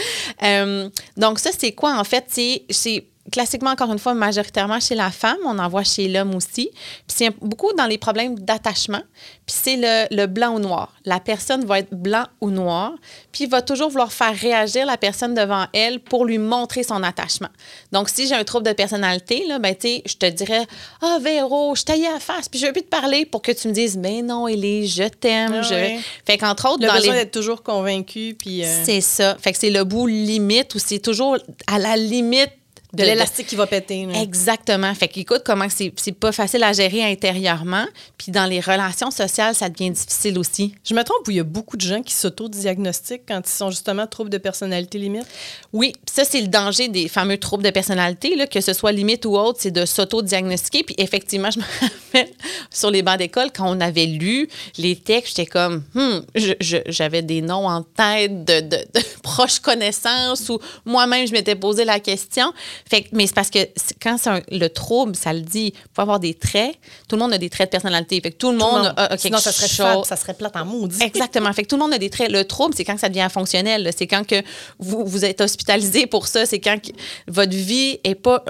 Euh, 0.44 0.90
donc 1.16 1.40
ça, 1.40 1.52
c'est 1.58 1.72
quoi 1.72 1.98
en 1.98 2.04
fait? 2.04 2.26
C'est 2.28 3.06
classiquement, 3.32 3.72
encore 3.72 3.92
une 3.92 4.00
fois, 4.00 4.14
majoritairement 4.14 4.80
chez 4.80 4.96
la 4.96 5.12
femme. 5.12 5.38
On 5.46 5.58
en 5.60 5.68
voit 5.68 5.84
chez 5.84 6.08
l'homme 6.08 6.36
aussi. 6.36 6.70
Puis 6.74 7.16
c'est 7.18 7.30
beaucoup 7.42 7.74
dans 7.74 7.86
les 7.86 7.98
problèmes 7.98 8.38
d'attachement. 8.38 9.02
Puis 9.46 9.56
c'est 9.64 9.76
le, 9.78 10.16
le 10.16 10.28
blanc 10.28 10.56
ou 10.56 10.60
noir. 10.60 10.94
La 11.06 11.20
personne 11.20 11.66
va 11.66 11.80
être 11.80 11.94
blanc 11.94 12.26
ou 12.42 12.50
noir, 12.50 12.94
puis 13.32 13.44
il 13.46 13.50
va 13.50 13.62
toujours 13.62 13.90
vouloir 13.90 14.12
faire 14.12 14.36
réagir 14.36 14.86
la 14.86 14.98
personne 14.98 15.34
devant 15.34 15.66
elle 15.74 16.00
pour 16.00 16.26
lui 16.26 16.38
montrer 16.38 16.84
son 16.84 17.04
attachement. 17.04 17.50
Donc, 17.92 18.10
si 18.10 18.28
j'ai 18.28 18.36
un 18.36 18.44
trouble 18.44 18.66
de 18.66 18.74
personnalité, 18.74 19.46
là, 19.48 19.60
ben, 19.60 19.76
tu 19.76 20.02
je 20.06 20.16
te 20.16 20.26
dirais 20.26 20.66
Ah, 21.02 21.18
Véro, 21.22 21.76
je 21.76 21.84
taillais 21.84 22.08
à 22.08 22.14
la 22.14 22.20
face, 22.20 22.50
puis 22.50 22.60
je 22.60 22.66
veux 22.68 22.74
plus 22.74 22.84
te 22.84 22.90
parler 22.90 23.26
pour 23.26 23.42
que 23.42 23.52
tu 23.52 23.68
me 23.68 23.74
dises 23.74 23.98
Mais 23.98 24.22
non, 24.22 24.48
Élie, 24.48 24.88
je 24.88 25.04
t'aime. 25.04 25.54
Ah 25.56 25.62
je... 25.62 25.74
ouais. 25.74 26.00
Fait 26.26 26.38
qu'entre 26.38 26.68
autres, 26.70 26.82
Le 26.82 26.88
dans 26.88 26.96
besoin 26.96 27.14
les. 27.14 27.20
d'être 27.20 27.32
toujours 27.32 27.62
convaincu, 27.64 28.36
puis 28.38 28.64
euh, 28.64 28.84
C'est 28.84 29.02
ça. 29.02 29.36
Fait 29.40 29.52
que 29.52 29.58
c'est 29.60 29.70
le 29.70 29.84
bout 29.84 30.08
limite 30.08 30.74
où 30.76 30.80
c'est 30.80 31.00
toujours 31.00 31.38
à 31.68 31.80
la 31.80 31.96
limite 31.98 32.52
de 32.96 33.04
l'élastique 33.04 33.48
qui 33.48 33.56
va 33.56 33.68
péter. 33.68 34.06
là. 34.06 34.22
Exactement. 34.22 34.94
Fait 34.96 35.08
qu'écoute, 35.08 35.42
comment 35.46 35.68
c'est 35.70 35.94
c'est 35.98 36.12
pas 36.12 36.32
facile 36.32 36.64
à 36.64 36.74
gérer 36.74 37.04
intérieurement. 37.04 37.86
Puis 38.18 38.32
dans 38.32 38.46
les 38.46 38.60
relations 38.60 39.12
sociales, 39.12 39.56
ça 39.56 39.70
devient 39.70 39.92
difficile 39.92 40.38
aussi. 40.40 40.74
Je 40.84 40.94
me 40.94 41.04
trompe 41.04 41.28
où 41.28 41.32
il 41.32 41.38
y 41.38 41.40
a 41.40 41.44
beaucoup 41.44 41.78
de 41.78 41.82
gens 41.82 42.02
qui 42.02 42.14
s'auto-diagnostiquent 42.14 43.24
quand 43.28 43.42
ils 43.46 43.50
sont 43.52 43.70
justement 43.70 44.08
troubles 44.08 44.30
de 44.30 44.38
personnalité 44.38 44.98
limite? 44.98 45.26
Oui, 45.74 45.94
ça, 46.06 46.24
c'est 46.24 46.42
le 46.42 46.48
danger 46.48 46.88
des 46.88 47.08
fameux 47.08 47.38
troubles 47.38 47.64
de 47.64 47.70
personnalité, 47.70 48.36
là, 48.36 48.48
que 48.48 48.62
ce 48.62 48.74
soit 48.74 48.92
limite 48.92 49.26
ou 49.26 49.38
autre, 49.38 49.60
c'est 49.62 49.72
de 49.72 49.86
s'auto-diagnostiquer. 49.86 50.84
Puis 50.84 50.96
effectivement, 50.98 51.50
je 51.52 51.60
me 51.60 51.64
rappelle 51.82 52.34
sur 52.70 52.92
les 52.92 53.02
bancs 53.02 53.18
d'école, 53.18 53.50
quand 53.56 53.70
on 53.76 53.80
avait 53.82 54.06
lu 54.06 54.48
les 54.78 54.96
textes, 54.96 55.36
j'étais 55.38 55.46
comme, 55.50 55.84
Hmm, 55.94 56.20
je- 56.36 56.54
je- 56.62 56.78
j'avais 56.88 57.22
des 57.22 57.42
noms 57.42 57.68
en 57.68 57.82
tête 57.84 58.44
de, 58.46 58.60
de- 58.62 58.86
de 58.94 59.02
proches 59.24 59.60
connaissances 59.60 60.50
ou 60.50 60.60
moi-même, 60.86 61.28
je 61.28 61.32
m'étais 61.34 61.56
posé 61.56 61.86
la 61.86 62.00
question. 62.00 62.54
Fait 62.88 63.02
que- 63.04 63.10
mais 63.14 63.26
c'est 63.26 63.34
parce 63.34 63.50
que 63.50 63.60
quand 64.02 64.18
c'est 64.20 64.30
un- 64.30 64.42
le 64.52 64.68
trouble, 64.68 65.16
ça 65.16 65.34
le 65.34 65.42
dit, 65.42 65.74
il 65.76 65.82
faut 65.96 66.02
avoir 66.04 66.20
des 66.20 66.36
traits. 66.36 66.76
Tout 67.10 67.16
le 67.16 67.22
monde 67.24 67.34
a 67.34 67.38
des 67.40 67.50
traits 67.50 67.70
de 67.70 67.72
personnalité. 67.72 68.22
Fait 68.22 68.32
que 68.32 68.38
tout 68.38 68.52
le 68.52 68.58
Tout 68.60 68.64
monde 68.66 68.94
a, 68.96 69.06
a 69.06 69.08
quelque 69.10 69.22
Sinon, 69.22 69.38
ça 69.40 69.52
serait 69.52 69.68
chose. 69.68 69.78
fade, 69.78 70.06
ça 70.06 70.16
serait 70.16 70.36
plate 70.36 70.56
en 70.56 70.66
maudit. 70.66 71.02
Exactement. 71.02 71.52
Fait 71.54 71.64
que 71.64 71.68
tout 71.68 71.78
le 71.78 71.82
monde 71.82 71.94
a 71.94 71.98
des 71.98 72.12
traits. 72.12 72.30
Le 72.30 72.46
trouble, 72.46 72.76
c'est 72.78 72.86
quand 72.86 73.00
ça 73.00 73.10
devient 73.10 73.28
fonctionnel. 73.32 73.90
C'est 73.98 74.06
quand 74.06 74.26
que 74.26 74.42
vous, 74.78 75.04
vous 75.06 75.26
êtes 75.26 75.42
hospitalisé 75.42 76.06
pour 76.06 76.28
ça. 76.28 76.46
C'est 76.46 76.60
quand 76.60 76.80
que 76.80 76.92
votre 77.28 77.56
vie 77.56 78.00
est 78.04 78.14
pas. 78.16 78.44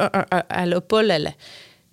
elle 0.50 0.74
a 0.74 0.82
pas 0.82 1.02
le, 1.02 1.18
le- 1.24 1.30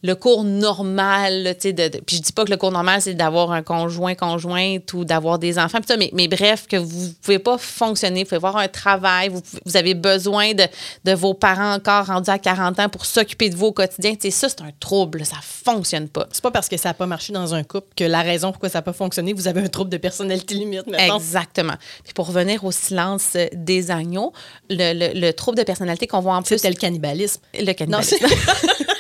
le 0.03 0.15
cours 0.15 0.45
normal. 0.45 1.55
tu 1.55 1.69
sais, 1.69 1.73
de, 1.73 1.89
de- 1.89 1.99
puis 2.05 2.17
je 2.17 2.23
dis 2.23 2.33
pas 2.33 2.45
que 2.45 2.51
le 2.51 2.57
cours 2.57 2.73
normal, 2.73 3.01
c'est 3.01 3.15
d'avoir 3.15 3.53
un 3.53 3.63
conjoint, 3.63 4.15
conjointe 4.15 4.93
ou 4.95 5.05
d'avoir 5.05 5.39
des 5.39 5.59
enfants. 5.59 5.79
ça, 5.87 5.97
mais, 5.97 6.11
mais 6.13 6.29
bref, 6.29 6.67
que 6.69 6.77
vous 6.77 7.13
pouvez 7.23 7.39
pas 7.39 7.57
fonctionner. 7.59 8.21
Vous 8.25 8.29
pouvez 8.31 8.37
avoir 8.37 8.57
un 8.57 8.69
travail. 8.69 9.29
Vous, 9.29 9.41
vous 9.65 9.77
avez 9.77 9.95
besoin 9.95 10.55
de, 10.55 10.65
de 11.05 11.13
vos 11.13 11.35
parents 11.35 11.75
encore 11.75 12.07
rendus 12.07 12.31
à 12.31 12.39
40 12.39 12.81
ans 12.81 12.89
pour 12.89 13.07
s'occuper 13.07 13.49
de 13.51 13.57
vous 13.57 13.67
au 13.67 13.73
quotidien. 13.73 14.13
Tu 14.15 14.23
sais, 14.23 14.31
ça, 14.31 14.49
c'est 14.49 14.61
un 14.63 14.73
trouble. 14.81 15.25
Ça 15.25 15.37
fonctionne 15.43 16.09
pas. 16.09 16.27
C'est 16.33 16.43
pas 16.43 16.51
parce 16.51 16.69
que 16.69 16.77
ça 16.77 16.89
n'a 16.91 16.95
pas 16.95 17.07
marché 17.07 17.33
dans 17.33 17.55
un 17.55 17.63
couple 17.63 17.89
que 17.97 18.05
la 18.05 18.23
raison 18.23 18.51
pourquoi 18.51 18.69
ça 18.69 18.79
n'a 18.79 18.83
pas 18.83 18.93
fonctionné, 18.93 19.33
vous 19.33 19.47
avez 19.49 19.61
un 19.61 19.69
trouble 19.69 19.91
de 19.91 19.97
personnalité 19.99 20.55
limite. 20.55 20.87
mettons. 20.87 21.17
Exactement. 21.17 21.75
Puis 22.05 22.13
pour 22.13 22.27
revenir 22.27 22.65
au 22.65 22.73
silence 22.73 23.31
euh, 23.37 23.47
des 23.53 23.91
agneaux, 23.91 24.33
le, 24.69 24.93
le- 25.15 25.21
le 25.21 25.33
trouble 25.33 25.57
de 25.59 25.63
personnalité 25.63 26.07
qu'on 26.07 26.21
voit 26.21 26.35
en 26.35 26.43
plus. 26.43 26.57
C'était 26.57 26.71
le 26.71 26.75
cannibalisme. 26.77 27.41
Le 27.59 27.73
cannibalisme. 27.73 28.17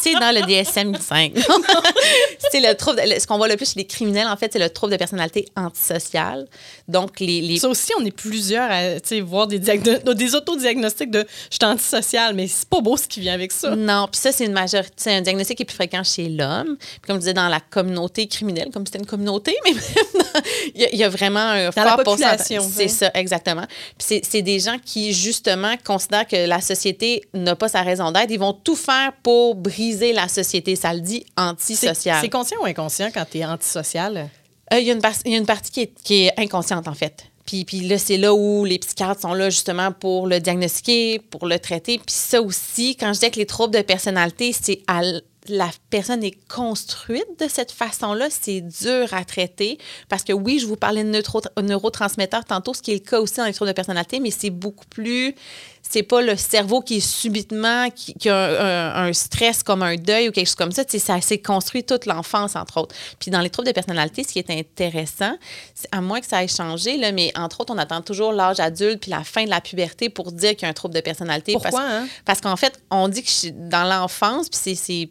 c'est 0.00 0.14
dans 0.14 0.34
le 0.34 0.42
DSM-5. 0.42 1.32
c'est 2.50 2.60
le 2.60 2.74
trouble. 2.74 3.00
de- 3.02 3.18
ce 3.20 3.26
qu'on 3.26 3.36
voit 3.36 3.48
le 3.48 3.56
plus 3.56 3.66
chez 3.72 3.78
les 3.80 3.86
criminels, 3.86 4.26
en 4.28 4.36
fait, 4.36 4.52
c'est 4.52 4.58
le 4.58 4.70
trouble 4.70 4.92
de 4.92 4.96
personnalité 4.98 5.46
antisociale. 5.56 6.46
Donc, 6.88 7.20
les. 7.20 7.40
les 7.40 7.58
Ça 7.58 7.68
aussi, 7.68 7.92
on 7.98 8.04
est 8.04 8.10
plusieurs 8.10 8.70
à 8.70 8.80
voir 9.24 9.46
des, 9.46 9.58
des 9.58 10.34
autodiagnostics 10.34 11.10
de 11.10 11.26
je 11.50 11.56
suis 11.56 11.64
antisocial, 11.64 12.34
mais 12.34 12.46
c'est 12.48 12.68
pas 12.68 12.80
beau 12.80 12.96
ce 12.96 13.06
qui 13.06 13.20
vient 13.20 13.34
avec 13.34 13.52
ça. 13.52 13.74
Non, 13.76 14.08
puis 14.10 14.20
ça, 14.20 14.32
c'est 14.32 14.44
une 14.46 14.52
majorité. 14.52 14.92
C'est 14.96 15.14
un 15.14 15.20
diagnostic 15.20 15.56
qui 15.56 15.62
est 15.62 15.66
plus 15.66 15.74
fréquent 15.74 16.02
chez 16.04 16.28
l'homme. 16.28 16.76
Puis 16.78 17.00
comme 17.06 17.16
je 17.16 17.20
disais, 17.20 17.34
dans 17.34 17.48
la 17.48 17.60
communauté 17.60 18.26
criminelle, 18.26 18.70
comme 18.72 18.86
c'était 18.86 18.98
une 18.98 19.06
communauté, 19.06 19.56
mais 19.64 19.72
même 19.72 19.82
il 20.74 20.80
y, 20.80 20.84
a- 20.84 20.90
il 20.92 20.98
y 20.98 21.04
a 21.04 21.08
vraiment 21.08 21.40
un 21.40 21.70
Dans 21.70 21.84
la 21.84 21.90
fort 21.96 22.04
population. 22.04 22.62
C'est 22.74 22.88
ça, 22.88 23.10
exactement. 23.14 23.66
Puis 23.98 24.20
c'est- 24.22 24.40
des 24.42 24.58
gens 24.58 24.76
qui, 24.84 25.12
justement, 25.12 25.74
considèrent 25.84 26.26
que 26.26 26.46
la 26.46 26.60
société 26.62 27.22
n'a 27.34 27.54
pas 27.56 27.68
sa 27.68 27.82
raison 27.82 28.10
d'être. 28.10 28.30
Ils 28.30 28.38
vont 28.38 28.54
tout 28.54 28.74
faire 28.76 29.12
pour 29.22 29.54
briser 29.54 30.12
la 30.14 30.28
société. 30.28 30.76
Ça 30.76 30.94
le 30.94 31.00
dit 31.00 31.24
antisocial. 31.36 32.18
c'est 32.22 32.28
conscient 32.40 32.58
ou 32.62 32.64
inconscient 32.64 33.10
quand 33.12 33.24
tu 33.30 33.38
es 33.38 33.44
antisocial? 33.44 34.30
Euh, 34.72 34.78
Il 34.78 34.86
y, 34.86 34.90
a 34.90 34.94
une 34.94 35.46
partie 35.46 35.88
qui 36.04 36.24
est, 36.24 36.40
inconsciente, 36.40 36.88
en 36.88 36.94
fait. 36.94 37.26
Puis, 37.44 37.64
puis 37.64 37.80
là, 37.80 37.98
c'est 37.98 38.16
là 38.16 38.32
où 38.32 38.64
les 38.64 38.78
psychiatres 38.78 39.20
sont 39.20 39.34
là 39.34 39.50
justement 39.50 39.92
pour 39.92 40.26
le 40.26 40.38
diagnostiquer, 40.38 41.18
pour 41.18 41.46
le 41.46 41.58
traiter. 41.58 41.98
Puis 41.98 42.14
ça 42.14 42.40
aussi, 42.40 42.96
quand 42.96 43.12
je 43.12 43.20
dis 43.20 43.30
que 43.30 43.38
les 43.38 43.46
troubles 43.46 43.74
de 43.74 43.82
personnalité, 43.82 44.52
c'est 44.52 44.82
à 44.86 45.02
la 45.48 45.68
personne 45.88 46.22
est 46.22 46.38
construite 46.48 47.40
de 47.40 47.48
cette 47.48 47.72
façon-là, 47.72 48.28
c'est 48.30 48.60
dur 48.60 49.12
à 49.12 49.24
traiter 49.24 49.78
parce 50.08 50.22
que 50.22 50.32
oui, 50.32 50.58
je 50.58 50.66
vous 50.66 50.76
parlais 50.76 51.02
de 51.02 51.62
neurotransmetteurs 51.62 52.44
tantôt, 52.44 52.74
ce 52.74 52.82
qui 52.82 52.92
est 52.92 52.94
le 52.94 53.00
cas 53.00 53.20
aussi 53.20 53.36
dans 53.36 53.46
les 53.46 53.52
troubles 53.52 53.70
de 53.70 53.74
personnalité, 53.74 54.20
mais 54.20 54.30
c'est 54.30 54.50
beaucoup 54.50 54.86
plus 54.86 55.34
c'est 55.90 56.04
pas 56.04 56.22
le 56.22 56.36
cerveau 56.36 56.80
qui 56.80 56.98
est 56.98 57.00
subitement 57.00 57.90
qui, 57.90 58.14
qui 58.14 58.28
a 58.28 58.36
un, 58.36 59.04
un- 59.04 59.08
un 59.08 59.12
stress 59.12 59.62
comme 59.62 59.82
un 59.82 59.96
deuil 59.96 60.28
ou 60.28 60.32
quelque 60.32 60.46
chose 60.46 60.54
comme 60.54 60.70
ça. 60.72 60.84
Ça 60.86 61.20
s'est 61.20 61.38
construit 61.42 61.82
toute 61.84 62.06
l'enfance, 62.06 62.54
entre 62.56 62.78
autres. 62.80 62.94
Puis 63.18 63.30
dans 63.30 63.40
les 63.40 63.50
troubles 63.50 63.66
de 63.68 63.72
personnalité, 63.72 64.22
ce 64.22 64.28
qui 64.32 64.38
est 64.38 64.50
intéressant, 64.50 65.36
c'est 65.74 65.88
à 65.92 66.00
moins 66.00 66.20
que 66.20 66.26
ça 66.26 66.42
ait 66.44 66.48
changé, 66.48 66.96
là, 66.96 67.10
mais 67.12 67.32
entre 67.36 67.60
autres, 67.60 67.74
on 67.74 67.78
attend 67.78 68.00
toujours 68.02 68.32
l'âge 68.32 68.60
adulte 68.60 69.00
puis 69.02 69.10
la 69.10 69.24
fin 69.24 69.44
de 69.44 69.50
la 69.50 69.60
puberté 69.60 70.08
pour 70.10 70.30
dire 70.32 70.50
qu'il 70.52 70.62
y 70.62 70.66
a 70.66 70.68
un 70.68 70.72
trouble 70.74 70.94
de 70.94 71.00
personnalité. 71.00 71.52
Pourquoi, 71.52 71.70
Parce, 71.72 71.82
hein? 71.84 72.06
parce 72.24 72.40
qu'en 72.40 72.56
fait, 72.56 72.80
on 72.90 73.08
dit 73.08 73.22
que 73.22 73.48
dans 73.68 73.84
l'enfance, 73.84 74.48
puis 74.48 74.60
c'est, 74.62 74.74
c'est- 74.76 75.08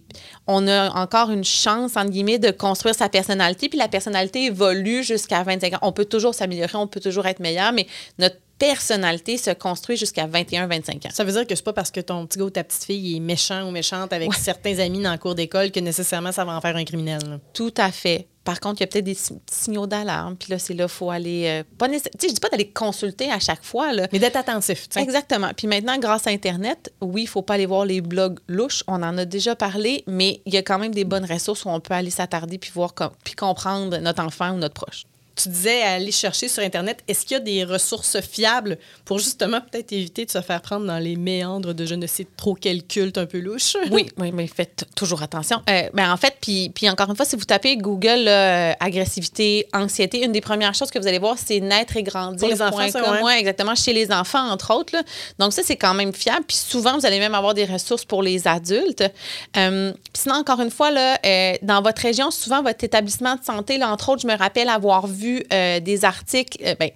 on 0.48 0.68
a 0.68 0.90
encore 0.92 1.30
une 1.32 1.44
chance, 1.44 1.98
entre 1.98 2.10
guillemets, 2.12 2.40
de 2.40 2.52
construire 2.52 2.96
sa 2.96 3.10
personnalité, 3.10 3.68
puis 3.70 3.78
la 3.78 3.88
personnalité 3.90 4.46
évolue 4.46 5.04
jusqu'à 5.04 5.44
25 5.44 5.74
ans. 5.74 5.80
On 5.82 5.92
peut 5.92 6.06
toujours 6.06 6.34
s'améliorer, 6.34 6.76
on 6.76 6.88
peut 6.88 7.00
toujours 7.02 7.26
être 7.28 7.40
meilleur, 7.40 7.74
mais 7.74 7.86
notre 8.18 8.38
personnalité 8.60 9.38
se 9.38 9.50
construit 9.52 9.98
jusqu'à 9.98 10.28
21-25 10.28 11.08
ans. 11.08 11.10
Ça 11.12 11.24
veut 11.24 11.32
dire 11.32 11.48
que 11.48 11.56
c'est 11.56 11.64
pas 11.64 11.74
parce 11.74 11.90
que 11.92 12.02
ton 12.02 12.28
petit 12.28 12.38
gars 12.38 12.46
ou 12.46 12.50
ta 12.50 12.64
petite 12.64 12.84
fille 12.84 13.16
est 13.16 13.20
méchant 13.20 13.68
ou 13.68 13.72
méchante 13.72 14.14
avec 14.14 14.32
certains 14.36 14.78
amis 14.80 15.02
dans 15.02 15.12
le 15.12 15.18
cours 15.18 15.34
d'école 15.36 15.72
que 15.72 15.80
nécessairement 15.80 16.32
ça 16.32 16.46
va 16.46 16.56
en 16.56 16.62
faire 16.62 16.76
un 16.76 16.84
criminel. 16.86 17.22
là. 17.28 17.40
Tout 17.54 17.74
à 17.78 17.92
fait. 17.92 18.28
Par 18.44 18.60
contre, 18.60 18.78
il 18.80 18.82
y 18.82 18.84
a 18.86 18.88
peut-être 18.88 19.06
des 19.06 19.14
si- 19.14 19.38
signaux 19.52 19.86
d'alarme. 19.86 20.36
Puis 20.36 20.52
là, 20.52 20.58
c'est 20.60 20.74
là, 20.74 20.86
il 20.86 20.90
faut 20.90 21.12
aller. 21.12 21.46
euh, 21.48 21.64
pas 21.78 21.88
je 21.88 22.28
dis 22.28 22.40
pas 22.40 22.50
d'aller 22.50 22.70
consulter 22.72 23.30
à 23.32 23.40
chaque 23.40 23.64
fois. 23.64 23.94
Là. 23.94 24.08
Mais 24.12 24.18
d'être 24.20 24.38
attentif. 24.38 24.88
Exactement. 24.96 25.52
Puis 25.56 25.68
maintenant, 25.68 25.98
grâce 26.00 26.26
à 26.26 26.32
Internet, 26.32 26.92
oui, 27.02 27.24
il 27.24 27.28
faut 27.28 27.42
pas 27.44 27.56
aller 27.56 27.66
voir 27.68 27.86
les 27.86 28.02
blogs 28.02 28.40
louches. 28.48 28.84
On 28.88 29.04
en 29.04 29.18
a 29.20 29.26
déjà 29.26 29.56
parlé, 29.56 30.04
mais 30.08 30.42
il 30.48 30.54
y 30.54 30.58
a 30.58 30.64
quand 30.64 30.80
même 30.80 30.94
des 30.96 31.04
bonnes 31.06 31.26
ressources 31.26 31.66
où 31.66 31.70
on 31.70 31.80
peut 31.80 31.94
aller 31.94 32.10
s'attarder 32.10 32.58
puis 32.58 32.72
voir 32.74 32.94
puis 33.24 33.36
comprendre 33.36 33.98
notre 34.00 34.24
enfant 34.24 34.52
ou 34.54 34.58
notre 34.58 34.74
proche. 34.74 35.04
Tu 35.42 35.50
disais 35.50 35.82
aller 35.82 36.12
chercher 36.12 36.48
sur 36.50 36.62
Internet, 36.64 37.00
est-ce 37.08 37.26
qu'il 37.26 37.38
y 37.38 37.40
a 37.40 37.44
des 37.44 37.64
ressources 37.64 38.20
fiables 38.20 38.78
pour 39.06 39.20
justement 39.20 39.62
peut-être 39.62 39.94
éviter 39.94 40.26
de 40.26 40.32
se 40.32 40.42
faire 40.42 40.62
prendre 40.62 40.86
dans 40.86 41.00
les 41.00 41.16
méandres 41.16 41.74
de 41.74 41.86
je 41.86 41.96
ne 41.96 42.08
sais 42.08 42.28
trop 42.36 42.56
quel 42.56 42.84
culte 42.84 43.18
un 43.18 43.26
peu 43.26 43.40
louche? 43.40 43.78
Oui, 43.92 44.08
oui, 44.18 44.32
mais 44.32 44.46
faites 44.48 44.86
toujours 44.96 45.24
attention. 45.24 45.62
Euh, 45.70 45.90
ben, 45.94 46.12
en 46.12 46.18
fait, 46.18 46.36
puis, 46.40 46.70
puis 46.70 46.90
encore 46.90 47.10
une 47.10 47.16
fois, 47.16 47.26
si 47.26 47.36
vous 47.36 47.46
tapez 47.46 47.76
Google 47.78 48.24
là, 48.26 48.72
euh, 48.72 48.74
agressivité, 48.80 49.68
anxiété, 49.74 50.24
une 50.24 50.32
des 50.32 50.42
premières 50.42 50.76
choses 50.76 50.92
que 50.92 51.00
vous 51.00 51.08
allez 51.08 51.18
voir, 51.18 51.38
c'est 51.38 51.60
naître 51.60 51.98
et 51.98 52.04
grandir. 52.04 52.40
Pour 52.40 52.50
les 52.50 52.62
enfants, 52.62 52.90
ça, 52.90 53.12
ouais. 53.12 53.24
Ouais, 53.24 53.40
exactement, 53.40 53.76
chez 53.76 53.94
les 53.94 54.12
enfants, 54.12 54.48
entre 54.50 54.74
autres. 54.76 54.94
là. 54.94 55.04
Donc, 55.40 55.54
ça, 55.54 55.64
c'est 55.64 55.76
quand 55.76 55.94
même 55.94 56.14
fiable. 56.14 56.46
Puis 56.48 56.58
souvent, 56.58 56.98
vous 56.98 57.06
allez 57.06 57.20
même 57.20 57.36
avoir 57.36 57.54
des 57.54 57.66
ressources 57.66 58.06
pour 58.06 58.22
les 58.22 58.48
adultes. 58.48 59.04
Euh, 59.58 59.92
puis 59.92 60.22
sinon, 60.22 60.36
encore 60.36 60.62
une 60.62 60.72
fois, 60.72 60.92
là, 60.92 61.18
euh, 61.26 61.54
dans 61.62 61.82
votre 61.82 62.02
région, 62.02 62.32
souvent, 62.32 62.62
votre 62.62 62.84
établissement 62.84 63.36
de 63.36 63.44
santé, 63.44 63.78
là, 63.78 63.92
entre 63.92 64.10
autres, 64.10 64.22
je 64.22 64.28
me 64.28 64.38
rappelle 64.38 64.70
avoir 64.70 65.08
vu 65.08 65.29
euh, 65.54 65.80
des 65.80 66.06
articles. 66.06 66.58
euh, 66.66 66.76
ben, 66.80 66.90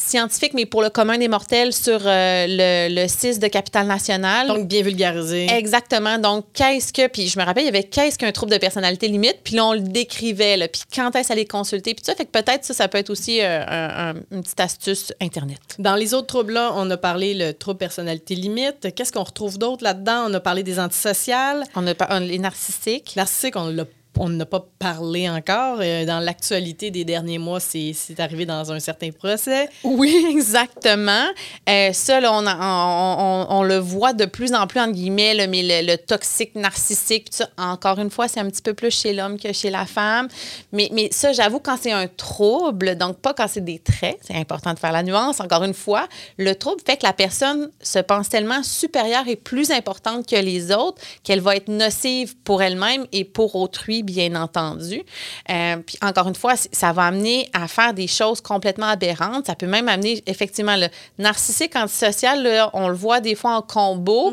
scientifiques, 0.00 0.54
mais 0.54 0.64
pour 0.64 0.80
le 0.80 0.90
commun 0.90 1.18
des 1.18 1.26
mortels 1.26 1.72
sur 1.72 2.00
euh, 2.06 2.46
le, 2.48 2.94
le 3.02 3.08
CIS 3.08 3.40
de 3.40 3.48
Capitale-Nationale. 3.48 4.46
Donc, 4.46 4.68
bien 4.68 4.82
vulgarisé. 4.82 5.48
Exactement. 5.50 6.18
Donc, 6.18 6.44
qu'est-ce 6.54 6.92
que. 6.92 7.08
Puis, 7.08 7.26
je 7.26 7.36
me 7.36 7.44
rappelle, 7.44 7.64
il 7.64 7.66
y 7.66 7.68
avait 7.68 7.82
qu'est-ce 7.82 8.16
qu'un 8.16 8.30
trouble 8.30 8.52
de 8.52 8.58
personnalité 8.58 9.08
limite. 9.08 9.38
Puis 9.42 9.56
là, 9.56 9.66
on 9.66 9.72
le 9.72 9.80
décrivait. 9.80 10.56
Là, 10.56 10.68
puis, 10.68 10.82
quand 10.94 11.16
est-ce 11.16 11.32
à 11.32 11.34
les 11.34 11.46
consulter. 11.46 11.94
Puis, 11.94 12.02
tout 12.04 12.12
ça. 12.12 12.14
Fait 12.14 12.26
que 12.26 12.30
peut-être 12.30 12.64
ça, 12.64 12.74
ça 12.74 12.86
peut 12.86 12.98
être 12.98 13.10
aussi 13.10 13.40
un- 13.42 13.66
un- 13.68 14.14
une 14.30 14.42
petite 14.44 14.60
astuce 14.60 15.12
Internet. 15.20 15.58
Dans 15.80 15.96
les 15.96 16.14
autres 16.14 16.28
troubles-là, 16.28 16.74
on 16.76 16.88
a 16.92 16.96
parlé 16.96 17.34
le 17.34 17.52
trouble 17.52 17.78
personnalité 17.78 18.36
limite. 18.36 18.94
Qu'est-ce 18.94 19.10
qu'on 19.12 19.24
retrouve 19.24 19.58
d'autre 19.58 19.82
là-dedans? 19.82 20.26
On 20.28 20.34
a 20.34 20.38
parlé 20.38 20.62
des 20.62 20.78
antisociales. 20.78 21.64
On 21.74 21.84
a 21.88 21.94
on- 22.10 22.20
les 22.20 22.38
narcissiques. 22.38 23.14
Narcissique, 23.16 23.56
on 23.56 23.66
l'a 23.66 23.84
on 24.16 24.28
n'a 24.30 24.46
pas 24.46 24.66
parlé 24.78 25.28
encore. 25.28 25.78
Euh, 25.80 26.04
Dans 26.04 26.18
l'actualité 26.20 26.90
des 26.90 27.04
derniers 27.04 27.38
mois, 27.38 27.60
c'est 27.60 27.94
arrivé 28.18 28.46
dans 28.46 28.72
un 28.72 28.80
certain 28.80 29.10
procès. 29.10 29.68
Oui, 29.84 30.26
exactement. 30.30 31.26
Euh, 31.68 31.92
ça, 31.92 32.20
là, 32.20 32.32
on, 32.32 32.46
a- 32.46 32.56
on, 32.60 33.46
on- 33.58 33.62
le 33.62 33.76
voit 33.78 34.12
de 34.12 34.24
plus 34.24 34.54
en 34.54 34.66
plus, 34.66 34.80
entre 34.80 34.92
guillemets, 34.92 35.46
mais 35.46 35.82
le, 35.82 35.96
toxique, 35.96 36.54
narcissique, 36.54 37.28
encore 37.58 37.98
une 37.98 38.10
fois, 38.10 38.28
c'est 38.28 38.40
un 38.40 38.48
petit 38.48 38.62
peu 38.62 38.74
plus 38.74 38.90
chez 38.90 39.12
l'homme 39.12 39.38
que 39.38 39.52
chez 39.52 39.70
la 39.70 39.84
femme. 39.86 40.28
Mais, 40.72 40.88
mais 40.92 41.08
ça, 41.12 41.32
j'avoue, 41.32 41.60
quand 41.60 41.76
c'est 41.80 41.92
un 41.92 42.06
trouble, 42.08 42.96
donc 42.96 43.18
pas 43.18 43.34
quand 43.34 43.46
c'est 43.48 43.64
des 43.64 43.78
traits, 43.78 44.18
c'est 44.26 44.36
important 44.36 44.72
de 44.74 44.78
faire 44.78 44.92
la 44.92 45.02
nuance, 45.02 45.40
encore 45.40 45.64
une 45.64 45.74
fois, 45.74 46.08
le 46.38 46.54
trouble 46.54 46.80
fait 46.84 46.96
que 46.96 47.06
la 47.06 47.12
personne 47.12 47.70
se 47.82 47.98
pense 47.98 48.28
tellement 48.28 48.62
supérieure 48.62 49.28
et 49.28 49.36
plus 49.36 49.70
importante 49.70 50.26
que 50.26 50.36
les 50.36 50.72
autres 50.72 51.00
qu'elle 51.22 51.40
va 51.40 51.56
être 51.56 51.68
nocive 51.68 52.36
pour 52.38 52.62
elle-même 52.62 53.06
et 53.12 53.24
pour 53.24 53.54
autrui, 53.56 53.97
bien 54.02 54.34
entendu. 54.34 55.02
Euh, 55.50 55.76
puis 55.86 55.96
encore 56.02 56.28
une 56.28 56.34
fois, 56.34 56.54
ça 56.56 56.92
va 56.92 57.06
amener 57.06 57.48
à 57.52 57.68
faire 57.68 57.94
des 57.94 58.06
choses 58.06 58.40
complètement 58.40 58.86
aberrantes. 58.86 59.46
Ça 59.46 59.54
peut 59.54 59.66
même 59.66 59.88
amener, 59.88 60.22
effectivement, 60.26 60.76
le 60.76 60.88
narcissique 61.18 61.76
antisocial, 61.76 62.42
là, 62.42 62.70
on 62.72 62.88
le 62.88 62.94
voit 62.94 63.20
des 63.20 63.34
fois 63.34 63.56
en 63.56 63.62
combo. 63.62 64.32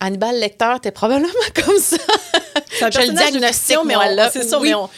Hannibal 0.00 0.38
Lecter, 0.38 0.74
t'es 0.82 0.90
probablement 0.90 1.28
comme 1.54 1.78
ça. 1.78 1.96
C'est 2.78 2.92
Je 2.92 2.98
le 3.00 3.12
diagnostique, 3.14 3.78
mais 3.86 3.96
on- 3.96 4.14
là. 4.14 4.30
c'est 4.30 4.42
ça, 4.42 4.58
Oui. 4.58 4.68
mais 4.68 4.74
on- 4.74 4.88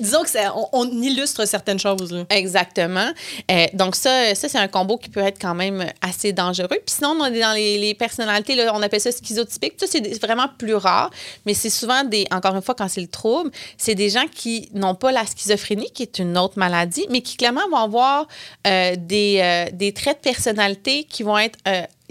disons 0.00 0.22
que 0.22 0.28
ça- 0.30 0.52
on, 0.56 0.68
on 0.72 1.02
illustre 1.02 1.44
certaines 1.46 1.78
choses. 1.78 2.12
là. 2.12 2.24
Exactement. 2.30 3.10
Euh, 3.50 3.66
donc, 3.74 3.94
ça, 3.94 4.34
ça 4.34 4.48
c'est 4.48 4.58
un 4.58 4.66
combo 4.68 4.96
qui 4.98 5.08
peut 5.08 5.20
être 5.20 5.38
quand 5.40 5.54
même 5.54 5.86
assez 6.02 6.32
dangereux. 6.32 6.66
Puis 6.68 6.96
sinon, 6.96 7.16
on 7.20 7.24
est 7.26 7.40
dans 7.40 7.52
les, 7.54 7.78
les 7.78 7.94
personnalités, 7.94 8.54
là, 8.56 8.72
on 8.74 8.82
appelle 8.82 9.00
ça 9.00 9.12
schizotypique. 9.12 9.74
Ça, 9.78 9.86
c'est 9.88 10.20
vraiment 10.20 10.46
plus 10.58 10.74
rare, 10.74 11.10
mais 11.46 11.54
c'est 11.54 11.70
souvent 11.70 12.02
des, 12.04 12.26
encore 12.32 12.54
une 12.56 12.62
fois, 12.62 12.74
quand 12.74 12.88
c'est 12.88 13.00
le 13.00 13.08
trouble, 13.08 13.50
c'est 13.76 13.94
des 13.94 14.10
gens 14.10 14.26
qui 14.32 14.68
n'ont 14.74 14.94
pas 14.96 15.12
la 15.12 15.24
schizophrénie, 15.24 15.90
qui 15.92 16.02
est 16.02 16.18
une 16.18 16.36
autre 16.36 16.54
maladie, 16.58 17.06
mais 17.10 17.20
qui 17.22 17.36
clairement 17.36 17.68
vont 17.70 17.76
avoir 17.78 18.26
euh, 18.66 18.94
des, 18.98 19.40
euh, 19.42 19.66
des 19.72 19.92
traits 19.92 20.18
de 20.18 20.22
personnalité 20.30 21.04
qui 21.04 21.22
vont 21.22 21.38
être. 21.38 21.58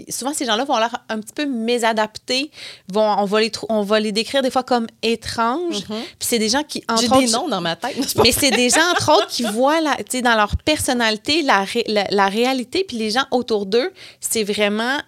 Souvent, 0.08 0.32
ces 0.32 0.44
gens-là 0.44 0.64
vont 0.64 0.78
l'air 0.78 1.04
un 1.08 1.18
petit 1.20 1.32
peu 1.34 1.44
mésadaptés. 1.46 2.50
Vont, 2.92 3.02
on, 3.18 3.24
va 3.24 3.40
les, 3.40 3.50
on 3.68 3.82
va 3.82 3.98
les 4.00 4.12
décrire 4.12 4.42
des 4.42 4.50
fois 4.50 4.62
comme 4.62 4.86
étranges. 5.02 5.84
Puis 5.88 5.96
c'est 6.20 6.38
des 6.38 6.48
gens 6.48 6.62
qui, 6.62 6.84
entre 6.88 7.02
J'ai 7.02 7.26
des 7.26 7.32
noms 7.32 7.48
dans 7.48 7.60
ma 7.60 7.74
tête. 7.76 7.96
mais 8.16 8.22
vrai. 8.22 8.32
c'est 8.32 8.50
des 8.50 8.70
gens, 8.70 8.88
entre 8.92 9.12
autres, 9.12 9.26
qui 9.28 9.42
voient 9.52 9.80
la, 9.80 9.96
dans 10.22 10.36
leur 10.36 10.56
personnalité 10.58 11.42
la, 11.42 11.64
ré- 11.64 11.84
la, 11.88 12.06
la 12.10 12.28
réalité, 12.28 12.84
puis 12.86 12.96
les 12.96 13.10
gens 13.10 13.24
autour 13.30 13.66
d'eux, 13.66 13.92
c'est 14.20 14.44
vraiment 14.44 14.98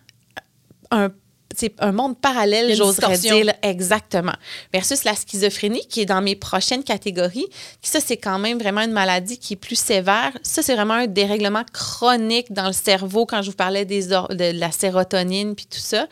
un 0.91 1.11
c'est 1.57 1.75
un 1.81 1.93
monde 1.93 2.17
parallèle, 2.19 2.75
j'oserais 2.75 3.19
dire. 3.19 3.45
là. 3.45 3.55
Exactement. 3.63 4.35
Versus 4.73 5.05
la 5.05 5.15
schizophrénie, 5.15 5.87
qui 5.89 6.01
est 6.01 6.07
dans 6.07 6.23
mes 6.23 6.37
prochaines 6.37 6.85
catégories. 6.85 7.47
Ça, 7.83 8.01
c'est 8.01 8.17
quand 8.17 8.39
même 8.39 8.59
vraiment 8.59 8.83
une 8.83 8.93
maladie 8.93 9.39
qui 9.39 9.55
est 9.55 9.57
plus 9.57 9.79
sévère. 9.79 10.33
Ça, 10.43 10.63
c'est 10.63 10.75
vraiment 10.75 10.95
un 10.95 11.07
dérèglement 11.07 11.65
chronique 11.73 12.53
dans 12.53 12.67
le 12.67 12.73
cerveau, 12.73 13.27
quand 13.27 13.43
je 13.43 13.51
vous 13.51 13.57
parlais 13.57 13.85
des 13.85 14.07
de 14.07 14.59
la 14.59 14.71
sérotonine 14.71 15.55
puis 15.55 15.67
tout 15.67 15.79
ça, 15.79 16.07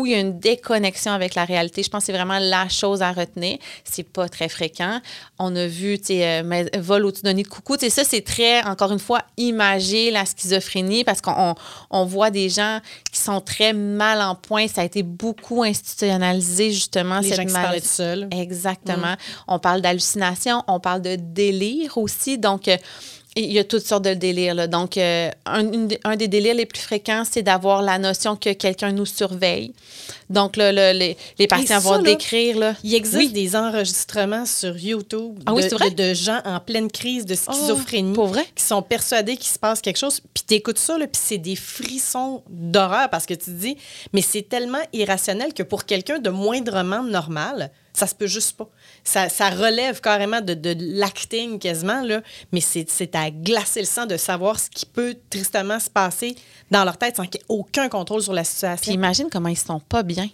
où 0.00 0.06
il 0.06 0.12
y 0.12 0.14
a 0.14 0.20
une 0.20 0.38
déconnexion 0.38 1.12
avec 1.12 1.34
la 1.34 1.44
réalité. 1.44 1.82
Je 1.82 1.88
pense 1.90 2.02
que 2.02 2.06
c'est 2.06 2.12
vraiment 2.12 2.38
la 2.38 2.68
chose 2.68 3.02
à 3.02 3.12
retenir. 3.12 3.58
C'est 3.84 4.02
pas 4.08 4.28
très 4.28 4.48
fréquent. 4.48 5.00
On 5.38 5.54
a 5.56 5.66
vu, 5.66 5.98
tu 5.98 6.06
sais, 6.06 6.42
euh, 6.42 6.64
vol 6.78 7.04
au-dessus 7.06 7.22
d'un 7.22 7.32
nid 7.32 7.42
de 7.42 7.48
coucou. 7.48 7.76
Tu 7.76 7.86
sais, 7.86 7.90
ça, 7.90 8.04
c'est 8.04 8.22
très, 8.22 8.62
encore 8.64 8.92
une 8.92 8.98
fois, 8.98 9.22
imagé, 9.36 10.10
la 10.10 10.24
schizophrénie, 10.26 11.04
parce 11.04 11.20
qu'on 11.20 11.34
on- 11.36 11.54
on 11.90 12.04
voit 12.04 12.30
des 12.30 12.48
gens 12.48 12.80
qui 13.12 13.20
sont 13.20 13.40
très 13.40 13.72
mal 13.72 14.20
en 14.20 14.34
point. 14.34 14.66
Ça 14.68 14.82
a 14.82 14.84
été 14.84 15.02
beaucoup 15.02 15.62
institutionnalisé, 15.62 16.72
justement, 16.72 17.20
Les 17.20 17.28
cette 17.28 17.36
gens 17.36 17.44
qui 17.44 17.52
se 17.76 17.80
tout 17.80 17.86
seuls. 17.86 18.28
Exactement. 18.30 19.14
On 19.48 19.58
parle 19.58 19.80
d'hallucination, 19.80 20.62
on 20.68 20.80
parle 20.80 21.02
de 21.02 21.16
délire 21.16 21.96
aussi. 21.98 22.38
Donc, 22.38 22.68
euh, 22.68 22.76
il 23.42 23.52
y 23.52 23.58
a 23.58 23.64
toutes 23.64 23.84
sortes 23.86 24.04
de 24.04 24.14
délires. 24.14 24.54
là. 24.54 24.66
Donc, 24.66 24.96
euh, 24.96 25.30
un, 25.44 25.60
une 25.72 25.88
des- 25.88 26.00
un 26.04 26.16
des 26.16 26.26
délires 26.28 26.54
les 26.54 26.66
plus 26.66 26.80
fréquents, 26.80 27.22
c'est 27.30 27.42
d'avoir 27.42 27.82
la 27.82 27.98
notion 27.98 28.34
que 28.36 28.52
quelqu'un 28.52 28.92
nous 28.92 29.06
surveille. 29.06 29.72
Donc, 30.30 30.56
là, 30.56 30.72
le- 30.72 30.98
les, 30.98 31.16
les 31.38 31.46
patients 31.46 31.80
ça, 31.80 31.96
vont 31.96 32.02
décrire. 32.02 32.58
Là, 32.58 32.74
Il 32.82 32.94
existe 32.94 33.16
Oui. 33.16 33.32
des 33.32 33.54
enregistrements 33.54 34.46
sur 34.46 34.76
YouTube 34.76 35.38
Ah 35.46 35.52
de, 35.52 35.68
vrai? 35.74 35.90
de- 35.90 36.08
de 36.10 36.14
gens 36.14 36.40
en 36.44 36.60
pleine 36.60 36.90
crise 36.90 37.26
de 37.26 37.34
schizophrénie 37.34 38.14
pour 38.14 38.26
vrai? 38.28 38.44
qui 38.54 38.64
sont 38.64 38.82
persuadés 38.82 39.36
qu'il 39.36 39.50
se 39.52 39.58
passe 39.58 39.80
quelque 39.80 39.98
chose. 39.98 40.20
Puis 40.34 40.44
t'écoutes 40.44 40.78
ça, 40.78 40.96
là, 40.98 41.06
puis 41.06 41.20
c'est 41.22 41.38
des 41.38 41.56
frissons 41.56 42.42
d'horreur 42.48 43.08
parce 43.10 43.26
que 43.26 43.34
tu 43.34 43.46
te 43.46 43.50
dis, 43.50 43.76
mais 44.12 44.22
c'est 44.22 44.48
tellement 44.48 44.82
irrationnel 44.92 45.52
que 45.54 45.62
pour 45.62 45.84
quelqu'un 45.84 46.18
de 46.18 46.30
moindrement 46.30 47.02
normal, 47.02 47.70
ça 47.92 48.06
se 48.06 48.14
peut 48.14 48.26
juste 48.26 48.56
pas. 48.56 48.68
Ça, 49.06 49.50
relève 49.50 50.00
carrément 50.00 50.40
de, 50.40 50.54
de 50.54 50.74
l'acting 50.78 51.58
quasiment, 51.58 52.02
là, 52.02 52.22
mais 52.52 52.60
c'est 52.60 53.14
à 53.14 53.30
glacer 53.30 53.80
le 53.80 53.86
sang 53.86 54.04
de 54.06 54.16
savoir 54.16 54.58
ce 54.58 54.68
qui 54.68 54.84
peut 54.84 55.16
tristement 55.30 55.78
se 55.78 55.88
passer 55.88 56.34
dans 56.70 56.84
leur 56.84 56.96
tête 56.98 57.16
sans 57.16 57.24
qu'il 57.26 57.40
y 57.40 57.44
ait 57.44 57.46
aucun 57.48 57.88
contrôle 57.88 58.22
sur 58.22 58.32
la 58.32 58.42
Puis 58.42 58.50
situation. 58.50 58.92
imagine 58.92 59.28
comment 59.30 59.48
ils 59.48 59.56
sont 59.56 59.80
pas 59.80 60.02
bien. 60.02 60.28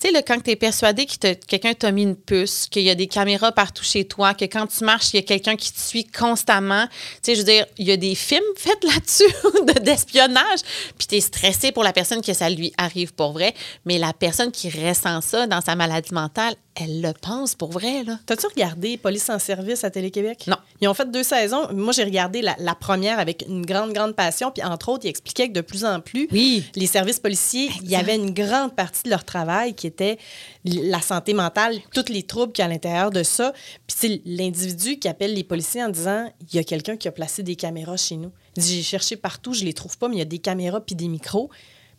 Tu 0.00 0.10
sais, 0.12 0.22
quand 0.24 0.42
tu 0.42 0.50
es 0.50 0.56
persuadé 0.56 1.06
que 1.06 1.34
quelqu'un 1.34 1.74
t'a 1.74 1.92
mis 1.92 2.02
une 2.02 2.16
puce, 2.16 2.66
qu'il 2.68 2.82
y 2.82 2.90
a 2.90 2.96
des 2.96 3.06
caméras 3.06 3.52
partout 3.52 3.84
chez 3.84 4.04
toi, 4.04 4.34
que 4.34 4.46
quand 4.46 4.66
tu 4.66 4.82
marches, 4.82 5.10
il 5.12 5.16
y 5.16 5.18
a 5.20 5.22
quelqu'un 5.22 5.54
qui 5.54 5.72
te 5.72 5.78
suit 5.78 6.04
constamment. 6.06 6.88
Tu 6.88 6.92
sais, 7.22 7.34
je 7.36 7.38
veux 7.38 7.44
dire, 7.46 7.66
il 7.78 7.86
y 7.86 7.92
a 7.92 7.96
des 7.96 8.16
films 8.16 8.42
faits 8.56 8.82
là-dessus 8.82 9.32
de- 9.64 9.78
d'espionnage. 9.78 10.58
Puis 10.98 11.06
tu 11.06 11.14
es 11.14 11.20
stressé 11.20 11.70
pour 11.70 11.84
la 11.84 11.92
personne 11.92 12.20
que 12.20 12.32
ça 12.32 12.50
lui 12.50 12.72
arrive 12.78 13.14
pour 13.14 13.30
vrai. 13.32 13.54
Mais 13.84 13.98
la 13.98 14.12
personne 14.12 14.50
qui 14.50 14.70
ressent 14.70 15.20
ça 15.20 15.46
dans 15.46 15.60
sa 15.60 15.76
maladie 15.76 16.12
mentale, 16.12 16.56
elle 16.74 17.02
le 17.02 17.12
pense 17.12 17.54
pour 17.54 17.70
vrai, 17.70 18.02
là. 18.04 18.18
T'as-tu 18.24 18.46
regardé 18.46 18.96
Police 18.96 19.28
en 19.28 19.38
service 19.38 19.84
à 19.84 19.90
Télé-Québec? 19.90 20.44
Non. 20.46 20.56
Ils 20.80 20.88
ont 20.88 20.94
fait 20.94 21.10
deux 21.10 21.22
saisons. 21.22 21.68
Moi, 21.72 21.92
j'ai 21.92 22.04
regardé 22.04 22.40
la, 22.40 22.56
la 22.58 22.74
première 22.74 23.18
avec 23.18 23.44
une 23.46 23.64
grande, 23.66 23.92
grande 23.92 24.16
passion. 24.16 24.50
Puis, 24.50 24.62
entre 24.64 24.88
autres, 24.88 25.04
ils 25.04 25.08
expliquaient 25.10 25.48
que 25.48 25.52
de 25.52 25.60
plus 25.60 25.84
en 25.84 26.00
plus, 26.00 26.28
Oui. 26.32 26.64
les 26.74 26.86
services 26.86 27.20
policiers, 27.20 27.70
il 27.82 27.90
y 27.90 27.96
avait 27.96 28.16
une 28.16 28.30
grande 28.32 28.74
partie 28.74 29.02
de 29.04 29.10
leur 29.10 29.24
travail 29.24 29.74
qui 29.74 29.86
était 29.86 30.16
la 30.64 31.00
santé 31.02 31.34
mentale, 31.34 31.78
tous 31.92 32.08
les 32.10 32.22
troubles 32.22 32.52
qu'il 32.52 32.62
y 32.62 32.66
a 32.66 32.70
à 32.70 32.72
l'intérieur 32.72 33.10
de 33.10 33.22
ça. 33.22 33.52
Puis, 33.86 33.96
c'est 33.98 34.22
l'individu 34.24 34.98
qui 34.98 35.08
appelle 35.08 35.34
les 35.34 35.44
policiers 35.44 35.84
en 35.84 35.88
disant 35.90 36.30
il 36.40 36.56
y 36.56 36.58
a 36.58 36.64
quelqu'un 36.64 36.96
qui 36.96 37.06
a 37.06 37.12
placé 37.12 37.42
des 37.42 37.56
caméras 37.56 37.96
chez 37.98 38.16
nous. 38.16 38.32
Il 38.56 38.62
dit 38.62 38.76
j'ai 38.76 38.82
cherché 38.82 39.16
partout, 39.16 39.52
je 39.54 39.64
les 39.64 39.72
trouve 39.74 39.96
pas, 39.98 40.08
mais 40.08 40.16
il 40.16 40.20
y 40.20 40.22
a 40.22 40.26
des 40.26 40.38
caméras 40.38 40.80
puis 40.80 40.94
des 40.94 41.08
micros. 41.08 41.50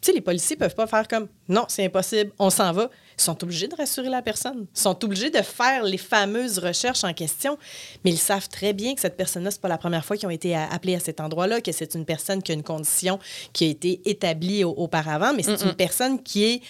Tu 0.04 0.08
sais, 0.08 0.16
les 0.16 0.22
policiers 0.22 0.58
peuvent 0.58 0.76
pas 0.76 0.86
faire 0.86 1.08
comme 1.08 1.30
non, 1.48 1.64
c'est 1.70 1.86
impossible, 1.86 2.34
on 2.38 2.50
s'en 2.50 2.74
va. 2.74 2.90
Ils 3.18 3.22
sont 3.24 3.42
obligés 3.42 3.70
de 3.70 3.76
rassurer 3.76 4.10
la 4.10 4.22
personne. 4.22 4.66
Ils 4.76 4.80
sont 4.82 5.02
obligés 5.06 5.30
de 5.30 5.42
faire 5.42 5.84
les 5.86 5.98
fameuses 5.98 6.60
recherches 6.60 7.06
en 7.06 7.14
question, 7.14 7.58
mais 8.04 8.12
ils 8.12 8.18
savent 8.18 8.50
très 8.50 8.74
bien 8.74 8.96
que 8.96 9.00
cette 9.02 9.16
personne-là, 9.16 9.50
c'est 9.52 9.62
pas 9.62 9.70
la 9.70 9.78
première 9.78 10.04
fois 10.04 10.18
qu'ils 10.18 10.28
ont 10.28 10.32
été 10.32 10.56
appelés 10.56 10.96
à 10.96 11.00
cet 11.00 11.22
endroit-là, 11.22 11.62
que 11.62 11.72
c'est 11.72 11.96
une 11.96 12.04
personne 12.06 12.44
qui 12.44 12.52
a 12.52 12.56
une 12.56 12.64
condition 12.64 13.18
qui 13.54 13.64
a 13.64 13.68
été 13.70 14.02
établie 14.04 14.66
au- 14.66 14.72
auparavant, 14.72 15.32
mais 15.34 15.44
c'est 15.44 15.62
une 15.64 15.74
personne 15.76 16.22
qui 16.22 16.44
est 16.44 16.62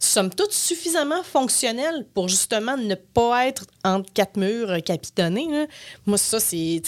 somme 0.00 0.30
toute 0.30 0.50
suffisamment 0.52 1.22
fonctionnelle 1.22 2.04
pour 2.14 2.28
justement 2.28 2.76
ne 2.76 2.96
pas 2.96 3.46
être 3.46 3.64
entre 3.84 4.12
quatre 4.12 4.36
murs 4.36 4.82
capitonnés. 4.84 5.46
là. 5.48 5.66
Moi, 6.06 6.18
ça, 6.18 6.40
c'est. 6.40 6.82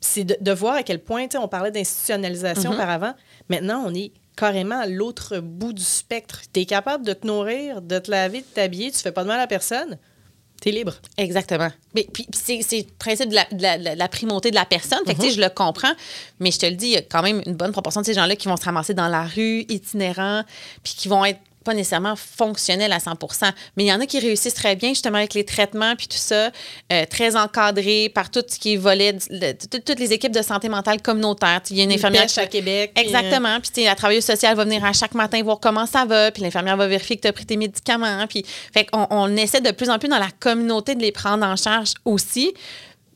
c'est 0.00 0.24
de, 0.24 0.36
de 0.40 0.52
voir 0.52 0.76
à 0.76 0.82
quel 0.82 1.00
point, 1.00 1.26
on 1.34 1.48
parlait 1.48 1.70
d'institutionnalisation 1.70 2.70
auparavant. 2.72 3.12
Maintenant, 3.50 3.82
on 3.86 3.94
est 3.94 4.12
carrément 4.40 4.80
à 4.80 4.86
l'autre 4.86 5.38
bout 5.38 5.72
du 5.74 5.82
spectre. 5.84 6.40
Tu 6.52 6.60
es 6.60 6.64
capable 6.64 7.04
de 7.04 7.12
te 7.12 7.26
nourrir, 7.26 7.82
de 7.82 7.98
te 7.98 8.10
laver, 8.10 8.40
de 8.40 8.46
t'habiller, 8.46 8.90
tu 8.90 8.98
fais 8.98 9.12
pas 9.12 9.22
de 9.22 9.28
mal 9.28 9.38
à 9.38 9.46
personne, 9.46 9.98
tu 10.62 10.70
es 10.70 10.72
libre. 10.72 10.94
Exactement. 11.18 11.68
Mais 11.94 12.06
puis, 12.12 12.26
puis 12.30 12.40
c'est, 12.42 12.60
c'est 12.62 12.78
le 12.78 12.92
principe 12.98 13.28
de 13.30 13.34
la, 13.34 13.44
de 13.52 13.62
la- 13.62 13.78
de 13.78 13.84
la- 13.84 13.94
de 13.94 13.98
la 13.98 14.08
primauté 14.08 14.50
de 14.50 14.54
la 14.56 14.64
personne. 14.64 15.00
Fait 15.06 15.14
que, 15.14 15.20
tu 15.20 15.28
sais, 15.28 15.34
je 15.36 15.40
le 15.40 15.48
comprends, 15.50 15.92
mais 16.38 16.50
je 16.50 16.58
te 16.58 16.66
le 16.66 16.72
dis, 16.76 16.86
il 16.86 16.92
y 16.92 16.96
a 16.96 17.02
quand 17.02 17.22
même 17.22 17.42
une 17.46 17.54
bonne 17.54 17.72
proportion 17.72 18.00
de 18.00 18.06
ces 18.06 18.14
gens-là 18.14 18.34
qui 18.36 18.48
vont 18.48 18.56
se 18.56 18.64
ramasser 18.64 18.94
dans 18.94 19.08
la 19.08 19.24
rue, 19.24 19.66
itinérants, 19.68 20.42
puis 20.82 20.94
qui 20.96 21.08
vont 21.08 21.24
être 21.24 21.40
pas 21.64 21.74
nécessairement 21.74 22.16
fonctionnels 22.16 22.92
à 22.92 22.98
100% 22.98 23.50
Mais 23.76 23.84
il 23.84 23.86
y 23.86 23.92
en 23.92 24.00
a 24.00 24.06
qui 24.06 24.18
réussissent 24.18 24.54
très 24.54 24.76
bien, 24.76 24.90
justement, 24.90 25.18
avec 25.18 25.34
les 25.34 25.44
traitements, 25.44 25.94
puis 25.96 26.08
tout 26.08 26.16
ça, 26.16 26.50
euh, 26.92 27.04
très 27.08 27.36
encadrés 27.36 28.10
par 28.14 28.30
tout 28.30 28.42
ce 28.46 28.58
qui 28.58 28.74
est 28.74 28.76
volet, 28.76 29.16
toutes 29.70 29.98
les 29.98 30.12
équipes 30.12 30.34
de 30.34 30.42
santé 30.42 30.68
mentale 30.68 31.02
communautaire. 31.02 31.60
Il 31.70 31.76
y 31.76 31.80
a 31.80 31.84
une 31.84 31.92
infirmière 31.92 32.26
à 32.36 32.46
Québec, 32.46 32.92
puis, 32.94 33.04
Exactement. 33.04 33.60
Puis, 33.60 33.70
tu 33.70 33.80
sais, 33.82 33.86
la 33.86 33.94
travailleuse 33.94 34.24
sociale 34.24 34.56
va 34.56 34.64
venir 34.64 34.84
à 34.84 34.92
chaque 34.92 35.14
matin 35.14 35.42
voir 35.42 35.60
comment 35.60 35.86
ça 35.86 36.04
va. 36.04 36.30
Puis, 36.30 36.42
l'infirmière 36.42 36.76
va 36.76 36.86
vérifier 36.86 37.16
que 37.16 37.22
tu 37.22 37.28
as 37.28 37.32
pris 37.32 37.46
tes 37.46 37.56
médicaments. 37.56 38.26
Puis, 38.28 38.44
fait 38.72 38.86
qu'on 38.86 39.06
on 39.10 39.36
essaie 39.36 39.60
de 39.60 39.70
plus 39.70 39.90
en 39.90 39.98
plus 39.98 40.08
dans 40.08 40.18
la 40.18 40.30
communauté 40.38 40.94
de 40.94 41.00
les 41.00 41.12
prendre 41.12 41.44
en 41.44 41.56
charge 41.56 41.92
aussi. 42.04 42.54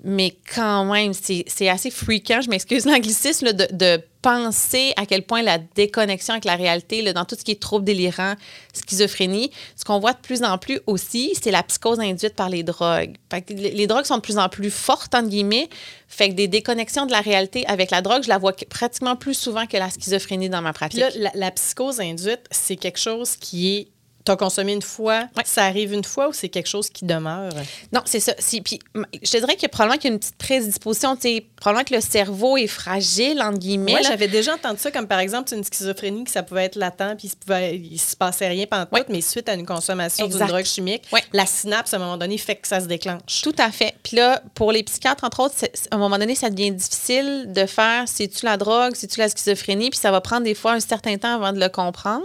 Mais 0.04 0.36
quand 0.54 0.84
même, 0.84 1.12
c'est 1.14 1.68
assez 1.68 1.90
fréquent, 1.90 2.40
je 2.42 2.50
m'excuse 2.50 2.84
l'anglicisme, 2.84 3.52
de, 3.52 3.66
de 3.72 4.02
penser 4.20 4.92
à 4.96 5.04
quel 5.04 5.22
point 5.22 5.42
la 5.42 5.58
déconnexion 5.58 6.32
avec 6.32 6.44
la 6.46 6.56
réalité, 6.56 7.02
là, 7.02 7.12
dans 7.12 7.24
tout 7.24 7.36
ce 7.38 7.44
qui 7.44 7.52
est 7.52 7.60
trouble 7.60 7.84
délirant, 7.84 8.34
schizophrénie, 8.72 9.50
ce 9.76 9.84
qu'on 9.84 9.98
voit 9.98 10.12
de 10.12 10.18
plus 10.18 10.42
en 10.42 10.56
plus 10.56 10.80
aussi, 10.86 11.34
c'est 11.42 11.50
la 11.50 11.62
psychose 11.62 12.00
induite 12.00 12.34
par 12.34 12.48
les 12.48 12.62
drogues. 12.62 13.16
Les, 13.50 13.86
drogues 13.86 14.06
sont 14.06 14.16
de 14.16 14.22
plus 14.22 14.38
en 14.38 14.48
plus 14.48 14.70
fortes, 14.70 15.14
entre 15.14 15.28
guillemets. 15.28 15.68
Fait 16.08 16.30
que 16.30 16.34
des 16.34 16.48
déconnexions 16.48 17.04
de 17.06 17.12
la 17.12 17.20
réalité 17.20 17.66
avec 17.66 17.90
la 17.90 18.00
drogue, 18.00 18.22
je 18.22 18.28
la 18.28 18.38
vois 18.38 18.52
que- 18.52 18.64
pratiquement 18.64 19.16
plus 19.16 19.34
souvent 19.34 19.66
que 19.66 19.76
la 19.76 19.90
schizophrénie 19.90 20.48
dans 20.48 20.62
ma 20.62 20.72
pratique. 20.72 21.00
là, 21.16 21.30
la 21.34 21.50
psychose 21.50 22.00
induite, 22.00 22.44
c'est 22.50 22.76
quelque 22.76 22.98
chose 22.98 23.36
qui 23.36 23.74
est. 23.76 23.88
T'as 24.24 24.36
consommé 24.36 24.72
une 24.72 24.80
fois, 24.82 25.28
Ouais. 25.36 25.42
ça 25.44 25.64
arrive 25.64 25.92
une 25.92 26.02
fois 26.04 26.28
ou 26.28 26.32
c'est 26.32 26.48
quelque 26.48 26.66
chose 26.68 26.88
qui 26.88 27.04
demeure? 27.04 27.52
Non, 27.92 28.00
c'est 28.06 28.20
ça. 28.20 28.32
Puis, 28.64 28.78
je 29.22 29.30
te 29.30 29.36
dirais 29.36 29.56
que 29.56 29.66
probablement 29.66 29.98
qu'il 29.98 30.08
y 30.08 30.12
a 30.12 30.14
une 30.14 30.18
petite 30.20 30.36
prédisposition. 30.38 31.14
tu 31.16 31.22
sais, 31.22 31.46
Probablement 31.56 31.84
que 31.84 31.94
le 31.94 32.00
cerveau 32.02 32.56
est 32.58 32.66
fragile, 32.66 33.40
entre 33.42 33.58
guillemets. 33.58 33.92
Moi, 33.92 34.02
j'avais 34.02 34.28
déjà 34.28 34.54
entendu 34.54 34.78
ça, 34.78 34.90
comme 34.90 35.06
par 35.06 35.18
exemple, 35.18 35.52
une 35.54 35.64
schizophrénie, 35.64 36.24
que 36.24 36.30
ça 36.30 36.42
pouvait 36.42 36.64
être 36.64 36.76
latent, 36.76 37.16
puis 37.16 37.30
il 37.48 37.92
il 37.94 37.98
se 37.98 38.14
passait 38.16 38.48
rien 38.48 38.66
pendant 38.66 38.86
Ouais. 38.92 39.00
tout, 39.04 39.10
mais 39.12 39.20
suite 39.22 39.48
à 39.48 39.54
une 39.54 39.64
consommation 39.66 40.26
d'une 40.26 40.38
drogue 40.46 40.64
chimique, 40.64 41.04
la 41.32 41.46
synapse, 41.46 41.92
à 41.94 41.96
un 41.96 42.00
moment 42.00 42.16
donné, 42.18 42.36
fait 42.38 42.56
que 42.56 42.68
ça 42.68 42.80
se 42.80 42.86
déclenche. 42.86 43.40
Tout 43.42 43.54
à 43.58 43.70
fait. 43.70 43.94
Puis 44.02 44.16
là, 44.16 44.42
pour 44.54 44.72
les 44.72 44.82
psychiatres, 44.82 45.24
entre 45.24 45.40
autres, 45.40 45.54
à 45.90 45.94
un 45.94 45.98
moment 45.98 46.18
donné, 46.18 46.34
ça 46.34 46.50
devient 46.50 46.70
difficile 46.72 47.46
de 47.52 47.64
faire 47.66 48.04
c'est-tu 48.06 48.44
la 48.44 48.56
drogue, 48.58 48.94
c'est-tu 48.94 49.18
la 49.20 49.28
schizophrénie, 49.28 49.90
puis 49.90 49.98
ça 49.98 50.10
va 50.10 50.20
prendre 50.20 50.44
des 50.44 50.54
fois 50.54 50.72
un 50.72 50.80
certain 50.80 51.16
temps 51.16 51.34
avant 51.34 51.52
de 51.52 51.60
le 51.60 51.68
comprendre. 51.70 52.24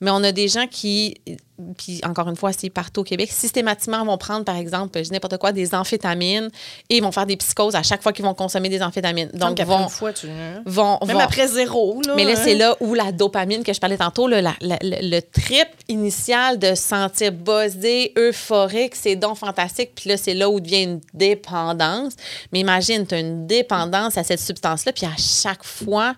Mais 0.00 0.10
on 0.12 0.22
a 0.22 0.30
des 0.32 0.46
gens 0.48 0.66
qui, 0.68 1.16
puis 1.76 2.00
encore 2.04 2.28
une 2.28 2.36
fois, 2.36 2.52
c'est 2.52 2.70
partout 2.70 3.00
au 3.00 3.04
Québec, 3.04 3.30
systématiquement 3.32 4.04
vont 4.04 4.16
prendre, 4.16 4.44
par 4.44 4.56
exemple, 4.56 5.02
je 5.02 5.10
n'importe 5.10 5.38
quoi, 5.38 5.50
des 5.52 5.74
amphétamines 5.74 6.50
et 6.88 6.98
ils 6.98 7.02
vont 7.02 7.10
faire 7.10 7.26
des 7.26 7.36
psychoses 7.36 7.74
à 7.74 7.82
chaque 7.82 8.00
fois 8.02 8.12
qu'ils 8.12 8.24
vont 8.24 8.34
consommer 8.34 8.68
des 8.68 8.80
amphétamines. 8.80 9.30
Donc, 9.34 9.60
vont, 9.60 9.82
une 9.84 9.88
fois, 9.88 10.12
tu... 10.12 10.28
vont, 10.66 10.98
Même 11.04 11.16
vont- 11.16 11.22
après 11.22 11.48
zéro, 11.48 12.00
là. 12.06 12.14
mais 12.14 12.24
là, 12.24 12.32
hein? 12.36 12.40
c'est 12.44 12.54
là 12.54 12.76
où 12.80 12.94
la 12.94 13.10
dopamine 13.10 13.64
que 13.64 13.72
je 13.72 13.80
parlais 13.80 13.96
tantôt, 13.96 14.28
là, 14.28 14.40
la- 14.40 14.54
la- 14.60 14.78
le, 14.82 15.10
le 15.16 15.20
trip 15.20 15.66
initial 15.88 16.58
de 16.58 16.68
se 16.74 16.82
sentir 16.82 17.32
buzzé, 17.32 18.12
euphorique, 18.16 18.94
c'est 18.94 19.16
donc 19.16 19.36
fantastique. 19.38 19.90
Puis 19.96 20.10
là, 20.10 20.16
c'est 20.16 20.34
là 20.34 20.48
où 20.48 20.60
devient 20.60 20.82
une 20.84 21.00
dépendance. 21.14 22.14
Mais 22.52 22.60
imagine, 22.60 23.06
tu 23.06 23.14
as 23.14 23.18
une 23.20 23.46
dépendance 23.46 24.16
à 24.16 24.22
cette 24.22 24.40
substance-là, 24.40 24.92
puis 24.92 25.06
à 25.06 25.16
chaque 25.16 25.64
fois, 25.64 26.14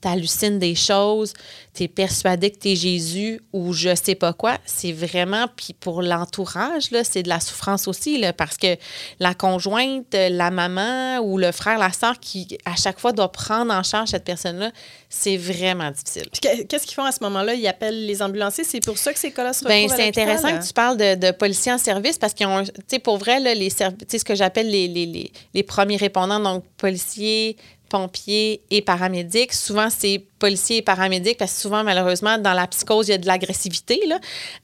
tu 0.00 0.08
hallucines 0.08 0.58
des 0.58 0.74
choses, 0.74 1.32
tu 1.74 1.84
es 1.84 1.88
persuadé 1.88 2.50
que 2.50 2.58
tu 2.58 2.70
es 2.70 2.76
Jésus 2.76 3.40
ou 3.52 3.72
je 3.72 3.94
sais 3.94 4.14
pas 4.14 4.32
quoi. 4.32 4.58
C'est 4.64 4.92
vraiment, 4.92 5.46
puis 5.56 5.74
pour 5.78 6.02
l'entourage, 6.02 6.84
c'est 7.04 7.22
de 7.22 7.28
la 7.28 7.40
souffrance 7.40 7.88
aussi, 7.88 8.18
là, 8.18 8.32
parce 8.32 8.56
que 8.56 8.76
la 9.18 9.34
conjointe, 9.34 10.14
la 10.14 10.50
maman 10.50 11.18
ou 11.18 11.38
le 11.38 11.52
frère, 11.52 11.78
la 11.78 11.92
sœur 11.92 12.18
qui, 12.20 12.58
à 12.64 12.76
chaque 12.76 13.00
fois, 13.00 13.12
doit 13.12 13.32
prendre 13.32 13.72
en 13.72 13.82
charge 13.82 14.10
cette 14.10 14.24
personne-là, 14.24 14.70
c'est 15.08 15.36
vraiment 15.36 15.90
difficile. 15.90 16.28
Qu'est-ce 16.40 16.86
qu'ils 16.86 16.94
font 16.94 17.04
à 17.04 17.12
ce 17.12 17.22
moment-là? 17.24 17.54
Ils 17.54 17.66
appellent 17.66 18.06
les 18.06 18.22
ambulanciers? 18.22 18.64
C'est 18.64 18.84
pour 18.84 18.98
ça 18.98 19.12
que 19.12 19.18
ces 19.18 19.32
cas-là 19.32 19.52
se 19.52 19.64
retrouvent 19.64 19.88
Ben, 19.88 19.88
c'est 19.96 20.06
intéressant 20.06 20.48
hein? 20.48 20.58
que 20.58 20.66
tu 20.66 20.72
parles 20.72 20.96
de, 20.96 21.14
de 21.14 21.30
policiers 21.32 21.72
en 21.72 21.78
service 21.78 22.18
parce 22.18 22.34
qu'ils 22.34 22.46
ont, 22.46 22.62
tu 22.62 22.70
sais, 22.86 22.98
pour 22.98 23.16
vrai, 23.18 23.40
là, 23.40 23.54
les 23.54 23.70
serv- 23.70 23.96
tu 23.96 24.04
sais, 24.08 24.18
ce 24.18 24.24
que 24.24 24.34
j'appelle 24.34 24.70
les, 24.70 24.86
les, 24.88 25.06
les, 25.06 25.32
les 25.54 25.62
premiers 25.62 25.96
répondants, 25.96 26.40
donc 26.40 26.64
policiers, 26.76 27.56
pompiers 27.88 28.62
et 28.70 28.82
paramédics. 28.82 29.52
Souvent, 29.52 29.88
c'est 29.90 30.24
policiers 30.38 30.78
et 30.78 30.82
paramédics 30.82 31.38
parce 31.38 31.54
que 31.54 31.60
souvent, 31.60 31.84
malheureusement, 31.84 32.38
dans 32.38 32.52
la 32.52 32.66
psychose, 32.66 33.08
il 33.08 33.12
y 33.12 33.14
a 33.14 33.18
de 33.18 33.26
l'agressivité. 33.26 34.00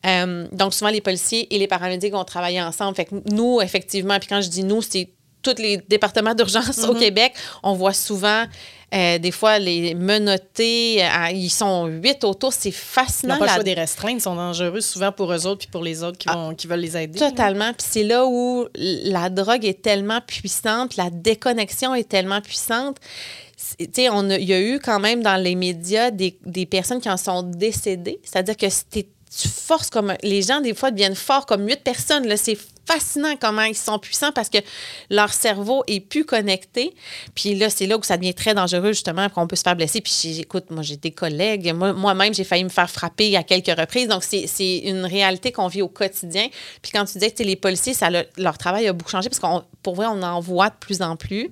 Euh, 0.06 0.46
donc, 0.52 0.74
souvent, 0.74 0.90
les 0.90 1.00
policiers 1.00 1.52
et 1.54 1.58
les 1.58 1.66
paramédics 1.66 2.12
vont 2.12 2.24
travailler 2.24 2.62
ensemble. 2.62 2.96
Fait 2.96 3.06
que 3.06 3.14
nous, 3.30 3.60
effectivement, 3.60 4.18
puis 4.18 4.28
quand 4.28 4.40
je 4.40 4.48
dis 4.48 4.64
nous, 4.64 4.82
c'est 4.82 5.08
tous 5.44 5.60
les 5.62 5.76
départements 5.88 6.34
d'urgence 6.34 6.78
au 6.88 6.94
Québec. 6.94 7.34
On 7.62 7.74
voit 7.74 7.92
souvent, 7.92 8.44
euh, 8.94 9.18
des 9.18 9.30
fois, 9.30 9.58
les 9.58 9.94
menottés, 9.94 11.04
euh, 11.04 11.30
ils 11.32 11.50
sont 11.50 11.86
huit 11.86 12.24
autour. 12.24 12.52
C'est 12.52 12.70
Ils 12.70 12.72
fascinant. 12.72 13.34
n'ont 13.34 13.40
pas 13.40 13.46
le 13.46 13.52
choix 13.52 13.62
des 13.62 13.74
restreintes. 13.74 14.14
Ils 14.18 14.20
sont 14.22 14.34
dangereux 14.36 14.80
souvent 14.80 15.12
pour 15.12 15.32
eux 15.32 15.46
autres 15.46 15.58
puis 15.60 15.68
pour 15.70 15.82
les 15.84 16.02
autres 16.02 16.18
qui, 16.18 16.28
Ah. 16.30 16.34
vont, 16.34 16.54
qui 16.54 16.66
veulent 16.66 16.80
les 16.80 16.96
aider. 16.96 17.18
Totalement. 17.18 17.72
Puis 17.72 17.86
c'est 17.88 18.04
là 18.04 18.26
où 18.26 18.66
la 18.74 19.30
drogue 19.30 19.64
est 19.64 19.82
tellement 19.82 20.20
puissante, 20.26 20.96
la 20.96 21.10
déconnexion 21.10 21.94
est 21.94 22.08
tellement 22.08 22.40
puissante. 22.40 22.96
On 24.10 24.30
a- 24.30 24.36
il 24.38 24.48
y 24.48 24.52
a 24.52 24.60
eu 24.60 24.78
quand 24.78 25.00
même 25.00 25.22
dans 25.22 25.36
les 25.36 25.54
médias 25.54 26.10
des, 26.10 26.36
des 26.44 26.66
personnes 26.66 27.00
qui 27.00 27.08
en 27.08 27.16
sont 27.16 27.42
décédées. 27.42 28.18
C'est-à-dire 28.24 28.56
que 28.56 28.68
c'était- 28.68 29.08
tu 29.40 29.48
forces 29.48 29.90
comme. 29.90 30.14
Les 30.22 30.42
gens, 30.42 30.60
des 30.60 30.74
fois, 30.74 30.90
deviennent 30.92 31.16
forts 31.16 31.44
comme 31.46 31.66
huit 31.66 31.82
personnes. 31.82 32.26
là. 32.28 32.36
C'est 32.36 32.56
fascinant 32.86 33.34
comment 33.40 33.62
ils 33.62 33.74
sont 33.76 33.98
puissants 33.98 34.32
parce 34.32 34.48
que 34.48 34.58
leur 35.10 35.32
cerveau 35.32 35.82
est 35.86 36.00
plus 36.00 36.24
connecté. 36.24 36.94
Puis 37.34 37.54
là, 37.54 37.70
c'est 37.70 37.86
là 37.86 37.96
où 37.96 38.02
ça 38.02 38.16
devient 38.16 38.34
très 38.34 38.54
dangereux, 38.54 38.92
justement, 38.92 39.28
qu'on 39.28 39.46
peut 39.46 39.56
se 39.56 39.62
faire 39.62 39.76
blesser. 39.76 40.00
Puis 40.00 40.40
écoute, 40.40 40.70
moi, 40.70 40.82
j'ai 40.82 40.96
des 40.96 41.10
collègues. 41.10 41.72
Moi- 41.74 41.92
Moi-même, 41.92 42.34
j'ai 42.34 42.44
failli 42.44 42.64
me 42.64 42.68
faire 42.68 42.90
frapper 42.90 43.36
à 43.36 43.42
quelques 43.42 43.78
reprises. 43.78 44.08
Donc, 44.08 44.22
c'est 44.24 44.78
une 44.78 45.04
réalité 45.04 45.52
qu'on 45.52 45.68
vit 45.68 45.82
au 45.82 45.88
quotidien. 45.88 46.48
Puis 46.82 46.92
quand 46.92 47.04
tu 47.04 47.14
disais 47.14 47.30
que 47.30 47.42
les 47.42 47.56
policiers, 47.56 47.94
leur 48.36 48.58
travail 48.58 48.86
a 48.88 48.92
beaucoup 48.92 49.10
changé 49.10 49.28
parce 49.28 49.40
qu'on, 49.40 49.64
pour 49.82 49.94
vrai, 49.94 50.06
on 50.06 50.22
en 50.22 50.40
voit 50.40 50.68
de 50.70 50.76
plus 50.78 51.00
en 51.02 51.16
plus. 51.16 51.50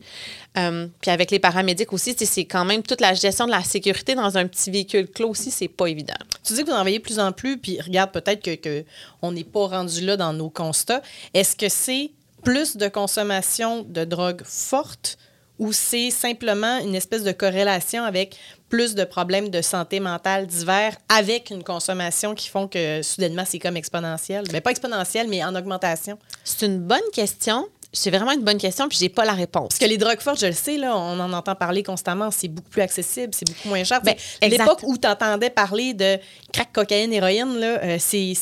Euh, 0.59 0.87
puis 1.01 1.11
avec 1.11 1.31
les 1.31 1.39
paramédics 1.39 1.93
aussi, 1.93 2.15
c'est 2.19 2.45
quand 2.45 2.65
même 2.65 2.83
toute 2.83 3.01
la 3.01 3.15
gestion 3.15 3.47
de 3.47 3.51
la 3.51 3.63
sécurité 3.63 4.15
dans 4.15 4.37
un 4.37 4.47
petit 4.47 4.71
véhicule 4.71 5.09
clos 5.09 5.31
aussi, 5.31 5.51
c'est 5.51 5.69
pas 5.69 5.87
évident. 5.87 6.15
Tu 6.45 6.53
dis 6.53 6.63
que 6.63 6.71
vous 6.71 6.77
en 6.77 6.83
voyez 6.83 6.99
de 6.99 7.03
plus 7.03 7.19
en 7.19 7.33
plus, 7.33 7.57
puis 7.57 7.81
regarde, 7.81 8.13
peut-être 8.13 8.43
que, 8.43 8.55
que 8.57 8.85
on 9.23 9.33
n'est 9.33 9.45
pas 9.45 9.67
rendu 9.67 10.05
là 10.05 10.17
dans 10.17 10.33
nos 10.33 10.51
constats. 10.51 11.03
Est-ce 11.33 11.57
que 11.57 11.69
c'est 11.69 12.11
plus 12.43 12.77
de 12.77 12.89
consommation 12.89 13.83
de 13.83 14.05
drogue 14.05 14.43
forte 14.45 15.17
ou 15.59 15.73
c'est 15.73 16.11
simplement 16.11 16.79
une 16.81 16.95
espèce 16.95 17.23
de 17.23 17.31
corrélation 17.31 18.03
avec 18.03 18.37
plus 18.69 18.95
de 18.95 19.05
problèmes 19.05 19.49
de 19.49 19.63
santé 19.63 20.01
mentale 20.01 20.47
divers 20.47 20.97
avec 21.09 21.51
une 21.51 21.63
consommation 21.63 22.35
qui 22.35 22.49
font 22.49 22.67
que 22.67 23.03
soudainement 23.03 23.45
c'est 23.47 23.59
comme 23.59 23.77
exponentiel? 23.77 24.45
Mais 24.53 24.61
pas 24.61 24.71
exponentiel, 24.71 25.29
mais 25.29 25.45
en 25.45 25.55
augmentation. 25.55 26.19
C'est 26.43 26.67
une 26.67 26.79
bonne 26.79 27.01
question. 27.13 27.69
C'est 27.93 28.11
vraiment 28.11 28.33
une 28.33 28.43
bonne 28.43 28.59
question, 28.59 28.89
puis 28.89 28.97
j'ai 28.99 29.09
pas 29.09 29.25
la 29.25 29.33
réponse. 29.35 29.69
Parce 29.69 29.79
que 29.79 29.85
les 29.85 29.99
drogues 29.99 30.21
fortes, 30.21 30.41
je 30.41 30.47
le 30.47 30.53
sais, 30.53 30.77
là, 30.79 30.97
on 30.97 31.21
en 31.21 31.33
entend 31.33 31.55
parler 31.55 31.83
constamment, 31.83 32.31
c'est 32.31 32.49
beaucoup 32.49 32.71
plus 32.71 32.83
accessible, 32.83 33.33
c'est 33.35 33.47
beaucoup 33.47 33.69
moins 33.69 33.85
cher. 33.85 34.01
Ben. 34.03 34.15
L'époque 34.43 34.81
où 34.85 34.97
tu 34.97 35.07
entendais 35.07 35.51
parler 35.51 35.93
de 35.95 36.19
crack, 36.53 36.73
cocaïne, 36.73 37.13
héroïne, 37.13 37.59
là, 37.59 37.81
euh, 37.83 37.97
c'est, 38.01 38.33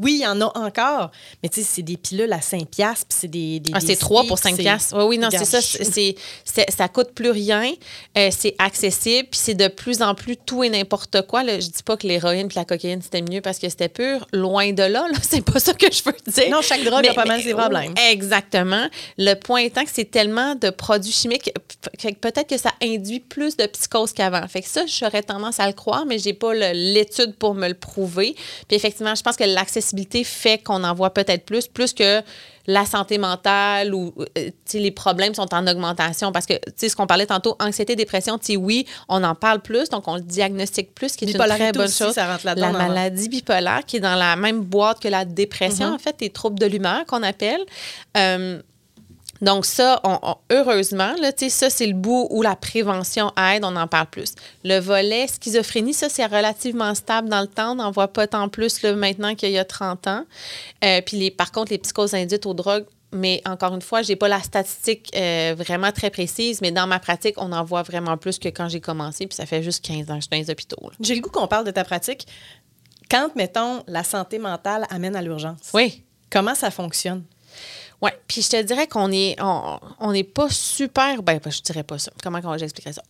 oui, 0.00 0.18
il 0.20 0.22
y 0.22 0.26
en 0.26 0.40
a 0.40 0.56
encore, 0.56 1.10
mais 1.42 1.48
tu 1.48 1.60
sais, 1.60 1.66
c'est 1.68 1.82
des 1.82 1.96
pilules 1.96 2.32
à 2.32 2.40
5 2.40 2.66
piastres, 2.68 3.06
puis 3.08 3.18
c'est 3.20 3.28
des, 3.28 3.60
des 3.60 3.72
Ah, 3.74 3.80
c'est 3.80 3.96
3 3.96 4.24
pour 4.26 4.38
sticks, 4.38 4.50
5 4.50 4.56
c'est- 4.56 4.62
piastres. 4.62 4.94
Oui, 4.96 5.04
oui, 5.04 5.18
non, 5.18 5.28
c'est 5.30 5.44
ça. 5.44 5.60
C'est, 5.60 6.14
ça 6.70 6.88
coûte 6.88 7.12
plus 7.14 7.30
rien. 7.30 7.72
Euh, 8.16 8.30
c'est 8.30 8.54
accessible. 8.58 9.28
Puis 9.30 9.40
c'est 9.42 9.54
de 9.54 9.68
plus 9.68 10.02
en 10.02 10.14
plus 10.14 10.36
tout 10.36 10.62
et 10.64 10.68
n'importe 10.70 11.22
quoi. 11.26 11.42
Là. 11.42 11.58
Je 11.60 11.66
dis 11.66 11.82
pas 11.84 11.96
que 11.96 12.06
l'héroïne 12.06 12.48
et 12.50 12.54
la 12.54 12.64
cocaïne, 12.64 13.02
c'était 13.02 13.22
mieux 13.22 13.40
parce 13.40 13.58
que 13.58 13.68
c'était 13.68 13.88
pur. 13.88 14.26
Loin 14.32 14.72
de 14.72 14.82
là. 14.82 15.06
là. 15.10 15.18
C'est 15.22 15.44
pas 15.44 15.58
ça 15.60 15.72
que 15.74 15.86
je 15.92 16.02
veux 16.04 16.14
dire. 16.32 16.50
Non, 16.50 16.62
chaque 16.62 16.82
drogue 16.84 17.06
a 17.06 17.14
pas 17.14 17.24
mal 17.24 17.42
ses 17.42 17.54
problèmes. 17.54 17.94
Exactement. 18.10 18.86
Le 19.18 19.34
point 19.34 19.60
étant 19.60 19.84
que 19.84 19.90
c'est 19.92 20.10
tellement 20.10 20.54
de 20.54 20.70
produits 20.70 21.12
chimiques 21.12 21.52
que 21.98 22.14
peut-être 22.14 22.48
que 22.48 22.58
ça 22.58 22.72
induit 22.82 23.20
plus 23.20 23.56
de 23.56 23.66
psychose 23.66 24.12
qu'avant. 24.12 24.46
Fait 24.48 24.62
que 24.62 24.68
ça, 24.68 24.82
j'aurais 24.86 25.22
tendance 25.22 25.60
à 25.60 25.66
le 25.66 25.72
croire, 25.72 26.04
mais 26.06 26.18
j'ai 26.18 26.34
pas 26.34 26.52
l'étude 26.54 27.34
pour 27.36 27.54
me 27.54 27.68
le 27.68 27.74
prouver. 27.74 28.34
Puis 28.68 28.76
effectivement, 28.76 29.14
je 29.14 29.22
pense 29.22 29.36
que 29.36 29.44
l'accessibilité 29.44 30.24
fait 30.24 30.58
qu'on 30.58 30.84
en 30.84 30.94
voit 30.94 31.10
peut-être 31.10 31.44
plus, 31.44 31.66
plus 31.66 31.92
que 31.92 32.22
la 32.66 32.84
santé 32.84 33.18
mentale 33.18 33.94
ou 33.94 34.12
euh, 34.38 34.50
les 34.74 34.90
problèmes 34.90 35.34
sont 35.34 35.52
en 35.54 35.66
augmentation 35.66 36.30
parce 36.30 36.46
que 36.46 36.52
tu 36.52 36.72
sais 36.76 36.88
ce 36.90 36.94
qu'on 36.94 37.06
parlait 37.06 37.26
tantôt 37.26 37.56
anxiété 37.58 37.96
dépression 37.96 38.38
oui 38.58 38.86
on 39.08 39.24
en 39.24 39.34
parle 39.34 39.60
plus 39.60 39.88
donc 39.88 40.06
on 40.06 40.16
le 40.16 40.20
diagnostique 40.20 40.94
plus 40.94 41.16
qui 41.16 41.24
est 41.24 41.32
une 41.32 41.38
très 41.38 41.72
bonne 41.72 41.84
aussi, 41.86 41.98
chose 41.98 42.14
ça 42.14 42.30
rentre 42.30 42.44
là-dedans, 42.46 42.70
la 42.72 42.78
maladie 42.88 43.28
bipolaire 43.28 43.80
qui 43.86 43.96
est 43.96 44.00
dans 44.00 44.14
la 44.14 44.36
même 44.36 44.60
boîte 44.60 45.00
que 45.00 45.08
la 45.08 45.24
dépression 45.24 45.88
Mhm. 45.88 45.94
en 45.94 45.98
fait 45.98 46.16
les 46.20 46.30
troubles 46.30 46.58
de 46.58 46.66
l'humeur 46.66 47.04
qu'on 47.06 47.22
appelle 47.22 47.60
Euh, 48.16 48.60
donc 49.42 49.64
ça, 49.66 50.00
on- 50.04 50.18
on- 50.22 50.36
heureusement, 50.50 51.14
là, 51.20 51.32
tu 51.32 51.44
sais, 51.46 51.50
ça, 51.50 51.70
c'est 51.70 51.86
le 51.86 51.94
bout 51.94 52.26
où 52.30 52.42
la 52.42 52.56
prévention 52.56 53.32
aide, 53.36 53.64
on 53.64 53.74
en 53.76 53.86
parle 53.86 54.06
plus. 54.08 54.34
Le 54.64 54.78
volet 54.78 55.26
schizophrénie, 55.26 55.94
ça, 55.94 56.08
c'est 56.08 56.26
relativement 56.26 56.94
stable 56.94 57.28
dans 57.28 57.40
le 57.40 57.46
temps. 57.46 57.72
On 57.72 57.76
n'en 57.76 57.90
voit 57.90 58.08
pas 58.08 58.26
tant 58.26 58.48
plus 58.48 58.82
là, 58.82 58.94
maintenant 58.94 59.34
qu'il 59.34 59.50
y 59.50 59.58
a 59.58 59.64
30 59.64 60.06
ans. 60.06 60.24
Euh, 60.84 61.00
puis 61.00 61.16
les, 61.16 61.30
par 61.30 61.52
contre, 61.52 61.72
les 61.72 61.78
psychoses 61.78 62.14
induites 62.14 62.46
aux 62.46 62.54
drogues, 62.54 62.86
mais 63.12 63.42
encore 63.44 63.74
une 63.74 63.82
fois, 63.82 64.02
j'ai 64.02 64.14
pas 64.14 64.28
la 64.28 64.40
statistique 64.40 65.10
euh, 65.16 65.54
vraiment 65.58 65.90
très 65.90 66.10
précise, 66.10 66.60
mais 66.60 66.70
dans 66.70 66.86
ma 66.86 67.00
pratique, 67.00 67.34
on 67.38 67.50
en 67.52 67.64
voit 67.64 67.82
vraiment 67.82 68.16
plus 68.16 68.38
que 68.38 68.48
quand 68.48 68.68
j'ai 68.68 68.80
commencé, 68.80 69.26
puis 69.26 69.34
ça 69.34 69.46
fait 69.46 69.62
juste 69.64 69.84
15 69.84 70.10
ans 70.10 70.14
que 70.14 70.20
je 70.20 70.20
suis 70.20 70.28
dans 70.30 70.36
les 70.36 70.50
hôpitaux. 70.50 70.76
J'ai 71.00 71.14
le 71.16 71.20
goût 71.20 71.30
qu'on 71.30 71.48
parle 71.48 71.64
de 71.66 71.72
ta 71.72 71.82
pratique. 71.82 72.26
Quand, 73.10 73.34
mettons, 73.34 73.82
la 73.88 74.04
santé 74.04 74.38
mentale 74.38 74.86
amène 74.90 75.16
à 75.16 75.22
l'urgence, 75.22 75.70
Oui. 75.74 76.04
comment 76.30 76.54
ça 76.54 76.70
fonctionne? 76.70 77.24
Oui, 78.02 78.10
puis 78.26 78.42
je 78.42 78.48
te 78.48 78.62
dirais 78.62 78.86
qu'on 78.86 79.12
est 79.12 79.36
on 79.40 79.78
on 80.00 80.12
n'est 80.12 80.24
pas 80.24 80.48
super 80.50 81.22
ben 81.22 81.40
je 81.46 81.60
dirais 81.60 81.82
pas 81.82 81.98
ça. 81.98 82.10
Comment 82.22 82.40
j'expliquerais 82.58 82.94
ça? 82.94 83.02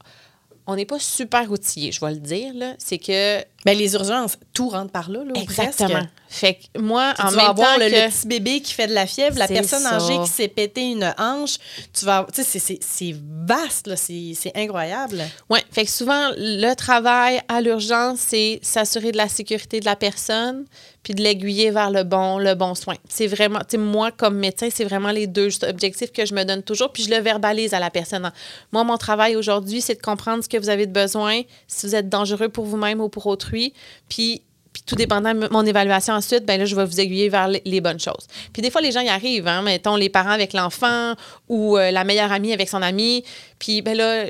On 0.67 0.77
n'est 0.77 0.85
pas 0.87 1.01
super 1.01 1.51
outillé, 1.51 1.91
je 1.91 1.99
vais 2.05 2.13
le 2.13 2.19
dire 2.21 2.53
là, 2.55 2.75
c'est 2.79 2.99
que 2.99 3.41
Ben, 3.65 3.77
les 3.77 3.95
urgences, 3.95 4.37
tout 4.53 4.69
rentre 4.69 4.93
par 4.93 5.11
là, 5.11 5.25
là 5.25 5.33
exactement. 5.35 5.89
presque. 5.89 6.09
Fait 6.29 6.55
que 6.75 6.79
moi 6.81 7.13
Tu 7.17 7.23
en 7.23 7.31
vas 7.31 7.37
même 7.37 7.47
avoir 7.47 7.75
temps 7.75 7.81
le, 7.81 7.91
que 7.91 7.95
le 7.97 8.09
petit 8.11 8.27
bébé 8.29 8.61
qui 8.61 8.73
fait 8.75 8.87
de 8.87 8.93
la 8.95 9.07
fièvre, 9.07 9.37
la 9.39 9.49
personne 9.49 9.83
ça. 9.83 9.97
âgée 9.97 10.19
qui 10.23 10.29
s'est 10.29 10.47
pété 10.49 10.83
une 10.93 11.13
hanche. 11.19 11.57
Tu 11.93 12.05
vas, 12.05 12.25
tu 12.33 12.45
sais, 12.45 12.61
c'est- 12.81 13.17
vaste, 13.47 13.91
c'est 13.97 14.53
incroyable. 14.55 15.23
Oui, 15.49 15.59
fait 15.73 15.87
que 15.87 15.91
souvent, 15.91 16.31
le 16.37 16.75
travail 16.75 17.41
à 17.49 17.61
l'urgence, 17.61 18.19
c'est 18.21 18.61
s'assurer 18.63 19.11
de 19.11 19.17
la 19.17 19.29
sécurité 19.29 19.81
de 19.81 19.87
la 19.87 19.97
personne 19.97 20.67
puis 21.03 21.15
de 21.15 21.23
l'aiguiller 21.23 21.71
vers 21.71 21.91
le 21.91 22.05
bon, 22.05 22.39
le 22.39 22.55
bon 22.55 22.75
soin. 22.75 22.97
C'est 23.09 23.27
vraiment, 23.27 23.61
tu 23.69 23.79
moi, 23.79 24.11
comme 24.11 24.37
médecin, 24.37 24.69
c'est 24.71 24.85
vraiment 24.85 25.11
les 25.11 25.27
deux 25.27 25.49
objectifs 25.65 26.13
que 26.13 26.27
je 26.27 26.35
me 26.35 26.45
donne 26.45 26.63
toujours, 26.63 26.93
puis 26.93 27.03
je 27.03 27.11
le 27.11 27.19
verbalise 27.19 27.75
à 27.75 27.81
la 27.81 27.91
personne. 27.91 28.31
Moi, 28.73 28.85
mon 28.85 28.97
travail 28.97 29.37
aujourd'hui, 29.37 29.81
c'est 29.81 29.95
de 29.95 30.03
comprendre 30.03 30.45
ce 30.45 30.49
que 30.49 30.59
vous 30.59 30.69
avez 30.69 30.87
de 30.87 30.93
besoin, 30.93 31.43
si 31.67 31.87
vous 31.87 31.95
êtes 31.95 32.09
dangereux 32.09 32.49
pour 32.49 32.67
vous-même 32.67 33.01
ou 33.01 33.09
pour 33.09 33.27
autrui, 33.27 33.73
puis 34.09 34.43
puis 34.73 34.83
tout 34.87 34.95
dépendant 34.95 35.35
de 35.35 35.49
mon 35.51 35.67
évaluation 35.67 36.15
ensuite, 36.15 36.45
ben 36.45 36.59
là, 36.59 36.65
je 36.65 36.77
vais 36.77 36.85
vous 36.85 37.01
aiguiller 37.01 37.29
vers 37.29 37.49
les, 37.49 37.81
bonnes 37.81 37.99
choses. 37.99 38.27
Puis 38.53 38.63
des 38.63 38.71
fois, 38.71 38.81
les 38.81 38.93
gens 38.93 39.01
y 39.01 39.09
arrivent, 39.09 39.49
hein, 39.49 39.63
mettons 39.63 39.97
les 39.97 40.09
parents 40.09 40.31
avec 40.31 40.53
l'enfant 40.53 41.15
ou 41.49 41.77
euh, 41.77 41.91
la 41.91 42.05
meilleure 42.05 42.31
amie 42.31 42.53
avec 42.53 42.69
son 42.69 42.83
ami. 42.83 43.25
Puis 43.59 43.83
ben 43.83 43.97
là, 43.97 44.27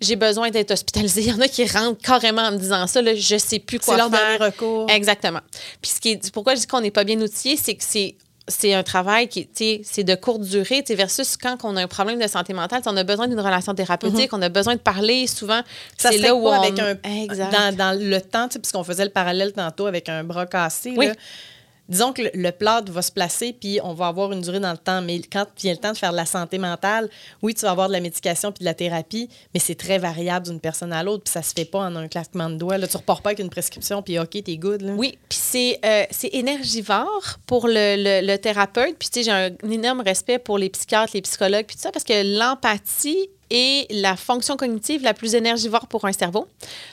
j'ai 0.00 0.16
besoin 0.16 0.50
d'être 0.50 0.72
hospitalisée. 0.72 1.20
Il 1.28 1.28
y 1.28 1.32
en 1.32 1.40
a 1.40 1.48
qui 1.48 1.64
rentrent 1.66 2.02
carrément 2.02 2.42
en 2.42 2.52
me 2.52 2.58
disant 2.58 2.86
ça, 2.86 3.00
là, 3.00 3.14
je 3.14 3.36
sais 3.38 3.58
plus 3.58 3.78
quoi 3.78 3.94
C'est 3.94 4.00
leur 4.00 4.10
faire. 4.10 4.38
dernier 4.38 4.52
recours. 4.52 4.90
Exactement. 4.90 5.40
Puis 5.80 5.92
ce 5.92 6.00
qui 6.00 6.10
est, 6.10 6.32
pourquoi 6.32 6.54
je 6.54 6.60
dis 6.60 6.66
qu'on 6.66 6.80
n'est 6.80 6.90
pas 6.90 7.04
bien 7.04 7.20
outillé, 7.20 7.56
c'est 7.56 7.74
que 7.74 7.84
c'est 7.84 8.14
c'est 8.48 8.74
un 8.74 8.82
travail 8.82 9.28
qui, 9.28 9.46
tu 9.46 9.52
sais, 9.54 9.80
c'est 9.84 10.04
de 10.04 10.14
courte 10.14 10.42
durée, 10.42 10.82
tu 10.82 10.88
sais, 10.88 10.94
versus 10.94 11.36
quand 11.36 11.58
on 11.64 11.76
a 11.76 11.82
un 11.82 11.86
problème 11.86 12.18
de 12.18 12.26
santé 12.26 12.52
mentale, 12.54 12.82
on 12.86 12.96
a 12.96 13.04
besoin 13.04 13.28
d'une 13.28 13.40
relation 13.40 13.74
thérapeutique, 13.74 14.32
on 14.32 14.42
a 14.42 14.48
besoin 14.48 14.74
de 14.74 14.80
parler 14.80 15.26
souvent. 15.26 15.58
Mhm. 15.58 15.64
Ça 15.96 16.10
c'est 16.10 16.18
là 16.18 16.34
où 16.34 16.48
on... 16.48 16.52
avec 16.52 16.78
un 16.78 16.96
Exact. 17.24 17.52
dans, 17.52 17.76
dans 17.76 17.98
le 17.98 18.20
temps, 18.20 18.48
tu 18.48 18.54
sais, 18.54 18.58
puisqu'on 18.58 18.84
faisait 18.84 19.04
le 19.04 19.10
parallèle 19.10 19.52
tantôt 19.52 19.86
avec 19.86 20.08
un 20.08 20.24
bras 20.24 20.46
cassé. 20.46 20.94
Oui. 20.96 21.06
là. 21.06 21.12
Disons 21.88 22.12
que 22.12 22.22
le, 22.34 22.50
plâtre 22.50 22.92
va 22.92 23.02
se 23.02 23.12
placer, 23.12 23.52
puis 23.52 23.80
on 23.82 23.94
va 23.94 24.08
avoir 24.08 24.32
une 24.32 24.40
durée 24.40 24.60
dans 24.60 24.72
le 24.72 24.78
temps. 24.78 25.00
Mais 25.02 25.20
quand 25.20 25.46
vient 25.58 25.72
le 25.72 25.78
temps 25.78 25.92
de 25.92 25.96
faire 25.96 26.12
de 26.12 26.16
la 26.16 26.26
santé 26.26 26.58
mentale, 26.58 27.08
oui, 27.42 27.54
tu 27.54 27.62
vas 27.62 27.70
avoir 27.70 27.88
de 27.88 27.92
la 27.92 28.00
médication 28.00 28.52
puis 28.52 28.60
de 28.60 28.64
la 28.64 28.74
thérapie, 28.74 29.28
mais 29.54 29.60
c'est 29.60 29.74
très 29.74 29.98
variable 29.98 30.46
d'une 30.46 30.60
personne 30.60 30.92
à 30.92 31.02
l'autre, 31.02 31.24
puis 31.24 31.32
ça 31.32 31.42
se 31.42 31.52
fait 31.54 31.64
pas 31.64 31.80
en 31.80 31.96
un 31.96 32.08
claquement 32.08 32.50
de 32.50 32.56
doigts. 32.56 32.78
Là, 32.78 32.86
tu 32.86 32.96
repars 32.96 33.22
pas 33.22 33.30
avec 33.30 33.40
une 33.40 33.50
prescription, 33.50 34.02
puis 34.02 34.18
OK, 34.18 34.42
t'es 34.44 34.56
good. 34.56 34.82
Là. 34.82 34.92
Oui, 34.92 35.18
puis 35.28 35.38
c'est 35.40 35.80
euh, 35.84 36.04
énergivore 36.32 37.38
pour 37.46 37.66
le 37.68 38.36
thérapeute. 38.36 38.96
Puis, 38.98 39.08
tu 39.08 39.22
sais, 39.22 39.24
j'ai 39.24 39.32
un, 39.32 39.70
énorme 39.70 40.00
respect 40.00 40.38
pour 40.38 40.58
les 40.58 40.68
psychiatres, 40.70 41.12
les 41.14 41.22
psychologues, 41.22 41.66
puis 41.66 41.76
tout 41.76 41.82
ça, 41.82 41.92
parce 41.92 42.04
que 42.04 42.38
l'empathie 42.38 43.28
est 43.50 43.86
la 43.92 44.16
fonction 44.16 44.56
cognitive 44.56 45.02
la 45.02 45.14
plus 45.14 45.34
énergivore 45.34 45.86
pour 45.86 46.04
un 46.04 46.12
cerveau. 46.12 46.46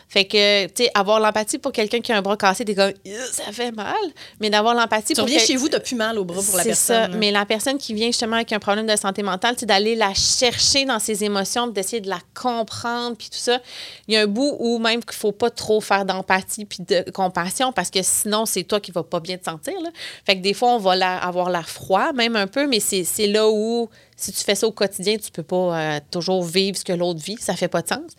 Fait 0.07 0.25
que, 0.25 0.67
tu 0.67 0.83
sais, 0.83 0.91
avoir 0.93 1.19
l'empathie 1.19 1.57
pour 1.57 1.71
quelqu'un 1.71 1.99
qui 1.99 2.11
a 2.11 2.17
un 2.17 2.21
bras 2.21 2.37
cassé, 2.37 2.63
t'es 2.63 2.75
comme, 2.75 2.91
ça 3.31 3.51
fait 3.51 3.71
mal. 3.71 3.95
Mais 4.39 4.49
d'avoir 4.49 4.75
l'empathie 4.75 5.09
Tu 5.09 5.15
pour. 5.15 5.23
reviens 5.23 5.39
quel- 5.39 5.47
chez 5.47 5.55
vous, 5.55 5.67
t'as 5.67 5.79
plus 5.79 5.95
mal 5.95 6.17
au 6.19 6.23
bras 6.25 6.41
pour 6.43 6.55
la 6.57 6.63
c'est 6.63 6.69
personne. 6.69 6.95
ça. 6.95 7.07
là. 7.07 7.17
Mais 7.17 7.31
la 7.31 7.45
personne 7.45 7.77
qui 7.77 7.93
vient 7.93 8.07
justement 8.07 8.35
avec 8.35 8.51
un 8.53 8.59
problème 8.59 8.85
de 8.85 8.95
santé 8.95 9.23
mentale, 9.23 9.55
c'est 9.57 9.65
d'aller 9.65 9.95
la 9.95 10.13
chercher 10.13 10.85
dans 10.85 10.99
ses 10.99 11.23
émotions, 11.23 11.67
d'essayer 11.67 12.01
de 12.01 12.09
la 12.09 12.19
comprendre, 12.39 13.17
puis 13.17 13.29
tout 13.29 13.37
ça. 13.39 13.59
Il 14.07 14.13
y 14.13 14.17
a 14.17 14.21
un 14.21 14.27
bout 14.27 14.55
où 14.59 14.77
même 14.79 15.03
qu'il 15.03 15.15
faut 15.17 15.31
pas 15.31 15.49
trop 15.49 15.81
faire 15.81 16.05
d'empathie 16.05 16.65
puis 16.65 16.79
de 16.87 17.09
compassion 17.11 17.71
parce 17.73 17.89
que 17.89 17.99
sinon, 18.03 18.45
c'est 18.45 18.63
toi 18.63 18.79
qui 18.79 18.91
vas 18.91 19.03
pas 19.03 19.19
bien 19.19 19.37
te 19.37 19.45
sentir. 19.45 19.73
Là. 19.81 19.89
Fait 20.25 20.35
que 20.37 20.41
des 20.41 20.53
fois, 20.53 20.69
on 20.69 20.77
va 20.77 20.95
la- 20.95 21.17
avoir 21.17 21.49
l'air 21.49 21.67
froid, 21.67 22.13
même 22.13 22.35
un 22.35 22.47
peu, 22.47 22.67
mais 22.67 22.79
c'est 22.79 23.03
c'est 23.03 23.27
là 23.27 23.49
où 23.49 23.89
si 24.15 24.31
tu 24.31 24.43
fais 24.43 24.55
ça 24.55 24.65
au 24.67 24.71
quotidien, 24.71 25.17
tu 25.17 25.29
peux 25.31 25.43
pas 25.43 25.55
euh, 25.95 25.99
toujours 26.11 26.43
vivre 26.43 26.77
ce 26.77 26.83
que 26.85 26.93
l'autre 26.93 27.19
vit. 27.21 27.37
Ça 27.39 27.55
fait 27.55 27.67
pas 27.67 27.81
de 27.81 27.87
sens. 27.89 28.11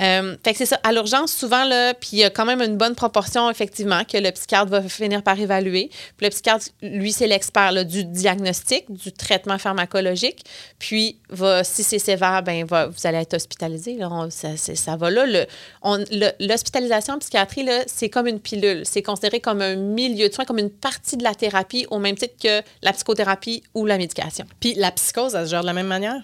Euh, 0.00 0.36
fait 0.44 0.52
que 0.52 0.58
c'est 0.58 0.66
ça. 0.66 0.80
À 0.82 0.92
l'urgence, 0.92 1.32
souvent, 1.32 1.64
là, 1.64 1.94
puis 1.94 2.10
il 2.12 2.18
y 2.20 2.24
a 2.24 2.30
quand 2.30 2.44
même 2.46 2.62
une 2.62 2.76
bonne 2.76 2.94
proportion, 2.94 3.50
effectivement, 3.50 4.02
que 4.04 4.16
le 4.18 4.30
psychiatre 4.32 4.70
va 4.70 4.82
finir 4.82 5.22
par 5.22 5.38
évaluer. 5.38 5.90
Puis 6.16 6.26
le 6.26 6.30
psychiatre, 6.30 6.66
lui, 6.82 7.12
c'est 7.12 7.26
l'expert 7.26 7.72
là, 7.72 7.84
du 7.84 8.04
diagnostic, 8.04 8.90
du 8.90 9.12
traitement 9.12 9.58
pharmacologique. 9.58 10.44
Puis, 10.78 11.18
va, 11.30 11.64
si 11.64 11.82
c'est 11.82 11.98
sévère, 11.98 12.42
ben, 12.42 12.64
va, 12.64 12.86
vous 12.86 13.06
allez 13.06 13.18
être 13.18 13.34
hospitalisé. 13.34 13.94
Là, 13.96 14.08
On- 14.10 14.30
ça, 14.30 14.56
ça 14.56 14.96
va 14.96 15.10
là. 15.10 15.26
Le- 15.26 15.46
L'hospitalisation 16.40 17.14
en 17.14 17.18
psychiatrie, 17.18 17.64
là, 17.64 17.82
c'est 17.86 18.08
comme 18.08 18.26
une 18.26 18.40
pilule. 18.40 18.82
C'est 18.84 19.02
considéré 19.02 19.40
comme 19.40 19.60
un 19.62 19.76
milieu 19.76 20.28
de 20.28 20.34
soins, 20.34 20.44
comme 20.44 20.58
une 20.58 20.70
partie 20.70 21.16
de 21.16 21.22
la 21.24 21.34
thérapie, 21.34 21.86
au 21.90 21.98
même 21.98 22.16
titre 22.16 22.34
que 22.42 22.62
la 22.82 22.92
psychothérapie 22.92 23.62
ou 23.74 23.86
la 23.86 23.98
médication. 23.98 24.46
Puis 24.60 24.74
la 24.74 24.90
psychose, 24.92 25.36
de 25.50 25.66
la 25.66 25.72
même 25.72 25.86
manière? 25.86 26.20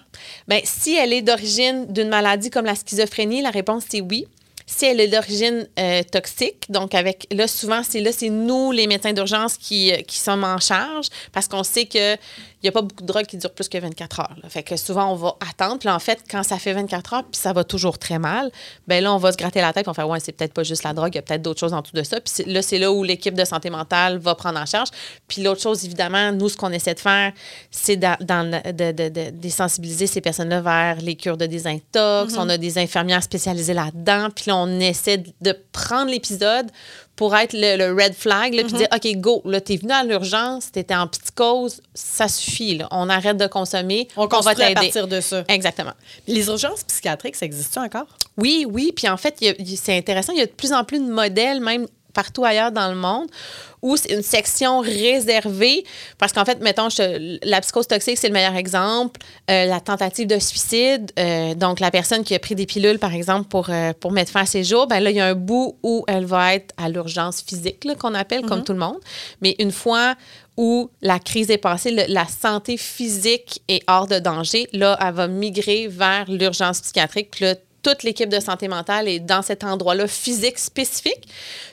Bien, 0.47 0.59
si 0.63 0.95
elle 0.95 1.13
est 1.13 1.21
d'origine 1.21 1.85
d'une 1.91 2.09
maladie 2.09 2.49
comme 2.49 2.65
la 2.65 2.75
schizophrénie, 2.75 3.41
la 3.41 3.51
réponse 3.51 3.83
c'est 3.89 4.01
oui. 4.01 4.27
Si 4.65 4.85
elle 4.85 4.99
est 4.99 5.07
d'origine 5.07 5.67
euh, 5.79 6.03
toxique, 6.03 6.65
donc 6.69 6.93
avec 6.93 7.25
là 7.31 7.47
souvent 7.47 7.81
c'est 7.81 8.01
là 8.01 8.11
c'est 8.11 8.29
nous 8.29 8.71
les 8.71 8.85
médecins 8.85 9.13
d'urgence 9.13 9.57
qui, 9.57 9.91
euh, 9.91 9.97
qui 10.07 10.19
sommes 10.19 10.43
en 10.43 10.59
charge 10.59 11.07
parce 11.31 11.47
qu'on 11.47 11.63
sait 11.63 11.85
que 11.85 12.15
il 12.61 12.65
n'y 12.65 12.69
a 12.69 12.71
pas 12.71 12.81
beaucoup 12.81 13.01
de 13.03 13.07
drogues 13.07 13.25
qui 13.25 13.37
durent 13.37 13.53
plus 13.53 13.69
que 13.69 13.77
24 13.77 14.19
heures. 14.19 14.35
là. 14.43 14.49
Fait 14.49 14.63
que 14.63 14.75
souvent 14.75 15.11
on 15.11 15.15
va 15.15 15.35
attendre. 15.49 15.79
Puis 15.79 15.89
en 15.89 15.99
fait, 15.99 16.19
quand 16.29 16.43
ça 16.43 16.57
fait 16.59 16.73
24 16.73 17.13
heures 17.13 17.23
puis 17.23 17.39
ça 17.39 17.53
va 17.53 17.63
toujours 17.63 17.97
très 17.97 18.19
mal, 18.19 18.51
ben 18.87 19.03
là 19.03 19.13
on 19.13 19.17
va 19.17 19.31
se 19.31 19.37
gratter 19.37 19.61
la 19.61 19.71
tête, 19.73 19.83
puis 19.83 19.91
on 19.91 19.93
fait 19.93 20.03
ouais 20.03 20.19
c'est 20.19 20.31
peut-être 20.33 20.53
pas 20.53 20.63
juste 20.63 20.83
la 20.83 20.93
drogue, 20.93 21.11
il 21.13 21.15
y 21.15 21.19
a 21.19 21.21
peut-être 21.21 21.41
d'autres 21.41 21.59
choses 21.59 21.73
en 21.73 21.81
dessous 21.81 21.95
de 21.95 22.03
ça. 22.03 22.19
Puis 22.19 22.43
là 22.51 22.61
c'est 22.61 22.77
là 22.79 22.91
où 22.91 23.03
l'équipe 23.03 23.33
de 23.33 23.45
santé 23.45 23.69
mentale 23.69 24.17
va 24.17 24.35
prendre 24.35 24.59
en 24.59 24.65
charge. 24.65 24.89
Puis 25.27 25.41
l'autre 25.41 25.61
chose 25.61 25.85
évidemment, 25.85 26.31
nous 26.31 26.49
ce 26.49 26.57
qu'on 26.57 26.71
essaie 26.71 26.93
de 26.95 26.99
faire, 26.99 27.31
c'est 27.71 27.95
de, 27.97 28.07
de, 28.71 28.91
de- 28.91 29.29
de 29.31 29.49
sensibiliser 29.49 30.07
ces 30.07 30.21
personnes-là 30.21 30.61
vers 30.61 30.97
les 31.01 31.15
cures 31.15 31.37
de 31.37 31.45
désintox. 31.45 32.35
On 32.37 32.49
a 32.49 32.57
des 32.57 32.77
infirmières 32.77 33.23
spécialisées 33.23 33.73
là-dedans. 33.73 34.29
Puis 34.35 34.45
là, 34.47 34.57
on 34.57 34.79
essaie 34.79 35.23
de 35.41 35.57
prendre 35.71 36.11
l'épisode 36.11 36.67
pour 37.19 37.35
être 37.35 37.51
le, 37.51 37.75
le 37.75 37.91
red 37.93 38.13
flag, 38.13 38.53
là, 38.53 38.63
puis 38.63 38.71
dire, 38.71 38.87
OK, 38.95 39.17
go, 39.17 39.41
là, 39.43 39.59
t'es 39.59 39.75
venu 39.75 39.91
à 39.91 40.05
l'urgence, 40.05 40.71
t'étais 40.71 40.95
en 40.95 41.05
petite 41.05 41.31
cause, 41.31 41.81
ça 41.93 42.29
suffit, 42.29 42.77
là. 42.77 42.87
On 42.91 43.09
arrête 43.09 43.35
de 43.35 43.45
consommer, 43.45 44.07
On, 44.15 44.21
on, 44.21 44.39
va 44.39 44.51
à 44.51 44.73
partir 44.73 45.05
de 45.05 45.19
ça. 45.19 45.43
Exactement. 45.49 45.91
Les 46.27 46.47
urgences 46.47 46.85
psychiatriques, 46.85 47.35
ça 47.35 47.45
existe 47.45 47.77
encore? 47.77 48.07
Oui, 48.37 48.65
oui. 48.65 48.93
Puis 48.95 49.09
en 49.09 49.17
fait, 49.17 49.35
c'est 49.75 49.97
intéressant. 49.97 50.31
Il 50.31 50.39
y 50.39 50.43
a 50.43 50.45
de 50.45 50.51
plus 50.51 50.71
en 50.71 50.85
plus 50.85 50.99
de 50.99 51.11
modèles, 51.11 51.59
même 51.59 51.87
partout 52.13 52.43
ailleurs 52.45 52.71
dans 52.71 52.89
le 52.89 52.95
monde, 52.95 53.27
où 53.81 53.95
c'est 53.95 54.11
une 54.11 54.21
section 54.23 54.79
réservée. 54.79 55.83
Parce 56.17 56.33
qu'en 56.33 56.43
fait, 56.45 56.59
mettons, 56.61 56.89
je- 56.89 57.39
la 57.47 57.61
psychose 57.61 57.87
toxique, 57.87 58.17
c'est 58.17 58.27
le 58.27 58.33
meilleur 58.33 58.55
exemple. 58.55 59.19
Euh, 59.49 59.65
la 59.65 59.79
tentative 59.79 60.27
de 60.27 60.37
suicide, 60.39 61.11
euh, 61.17 61.53
donc 61.55 61.79
la 61.79 61.91
personne 61.91 62.23
qui 62.23 62.35
a 62.35 62.39
pris 62.39 62.55
des 62.55 62.65
pilules, 62.65 62.99
par 62.99 63.13
exemple, 63.13 63.47
pour, 63.47 63.69
euh, 63.69 63.93
pour 63.99 64.11
mettre 64.11 64.31
fin 64.31 64.41
à 64.41 64.45
ses 64.45 64.63
jours, 64.63 64.87
ben 64.87 64.99
là, 64.99 65.11
il 65.11 65.15
y 65.17 65.19
a 65.21 65.27
un 65.27 65.35
bout 65.35 65.77
où 65.83 66.03
elle 66.07 66.25
va 66.25 66.55
être 66.55 66.73
à 66.77 66.89
l'urgence 66.89 67.41
physique, 67.41 67.85
qu'on 67.97 68.13
appelle, 68.13 68.41
comme 68.41 68.63
tout 68.63 68.73
le 68.73 68.79
monde. 68.79 68.97
Mais 69.41 69.55
une 69.59 69.71
fois 69.71 70.15
où 70.57 70.89
la 71.01 71.19
crise 71.19 71.49
est 71.49 71.57
passée, 71.57 71.91
le- 71.91 72.11
la 72.13 72.25
santé 72.27 72.75
physique 72.75 73.61
est 73.69 73.81
hors 73.87 74.07
de 74.07 74.19
danger, 74.19 74.67
là, 74.73 74.97
elle 75.01 75.13
va 75.13 75.27
migrer 75.27 75.87
vers 75.87 76.29
l'urgence 76.29 76.81
psychiatrique. 76.81 77.29
Puis 77.31 77.45
là, 77.45 77.55
toute 77.81 78.03
l'équipe 78.03 78.29
de 78.29 78.39
santé 78.39 78.67
mentale 78.67 79.07
est 79.07 79.19
dans 79.19 79.41
cet 79.41 79.63
endroit-là 79.63 80.07
physique 80.07 80.59
spécifique. 80.59 81.27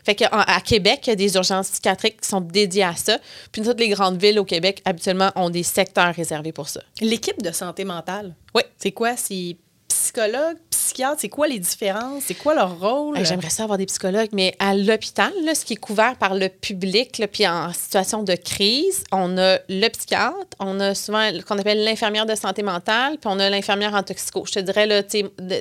Fait 0.04 0.14
qu'à 0.14 0.28
à 0.28 0.60
Québec, 0.60 1.00
il 1.04 1.10
y 1.10 1.12
a 1.12 1.16
des 1.16 1.34
urgences 1.34 1.70
psychiatriques 1.70 2.20
qui 2.20 2.28
sont 2.28 2.40
dédiées 2.40 2.84
à 2.84 2.94
ça. 2.96 3.18
Puis 3.52 3.62
toutes 3.62 3.80
les 3.80 3.88
grandes 3.88 4.20
villes 4.20 4.38
au 4.38 4.44
Québec, 4.44 4.82
habituellement, 4.84 5.30
ont 5.36 5.50
des 5.50 5.62
secteurs 5.62 6.14
réservés 6.14 6.52
pour 6.52 6.68
ça. 6.68 6.80
L'équipe 7.00 7.42
de 7.42 7.50
santé 7.50 7.84
mentale, 7.84 8.34
Oui. 8.54 8.62
c'est 8.78 8.92
quoi? 8.92 9.16
C'est 9.16 9.56
psychologue, 10.06 10.56
psychiatre, 10.70 11.16
c'est 11.20 11.28
quoi 11.28 11.48
les 11.48 11.58
différences? 11.58 12.22
C'est 12.26 12.34
quoi 12.34 12.54
leur 12.54 12.78
rôle? 12.78 13.18
J'aimerais 13.24 13.50
ça 13.50 13.64
avoir 13.64 13.76
des 13.76 13.86
psychologues, 13.86 14.28
mais 14.32 14.54
à 14.60 14.74
l'hôpital, 14.74 15.32
ce 15.52 15.64
qui 15.64 15.72
est 15.72 15.76
couvert 15.76 16.16
par 16.16 16.34
le 16.34 16.48
public, 16.48 17.18
là, 17.18 17.26
puis 17.26 17.46
en 17.46 17.72
situation 17.72 18.22
de 18.22 18.34
crise, 18.34 19.02
on 19.10 19.36
a 19.36 19.58
le 19.68 19.88
psychiatre, 19.88 20.56
on 20.60 20.78
a 20.78 20.94
souvent 20.94 21.28
ce 21.32 21.42
qu'on 21.42 21.58
appelle 21.58 21.82
l'infirmière 21.82 22.24
de 22.24 22.36
santé 22.36 22.62
mentale, 22.62 23.18
puis 23.18 23.28
on 23.32 23.40
a 23.40 23.50
l'infirmière 23.50 23.94
en 23.94 24.02
toxico. 24.04 24.44
Je 24.46 24.52
te 24.52 24.60
dirais, 24.60 24.86
là, 24.86 25.02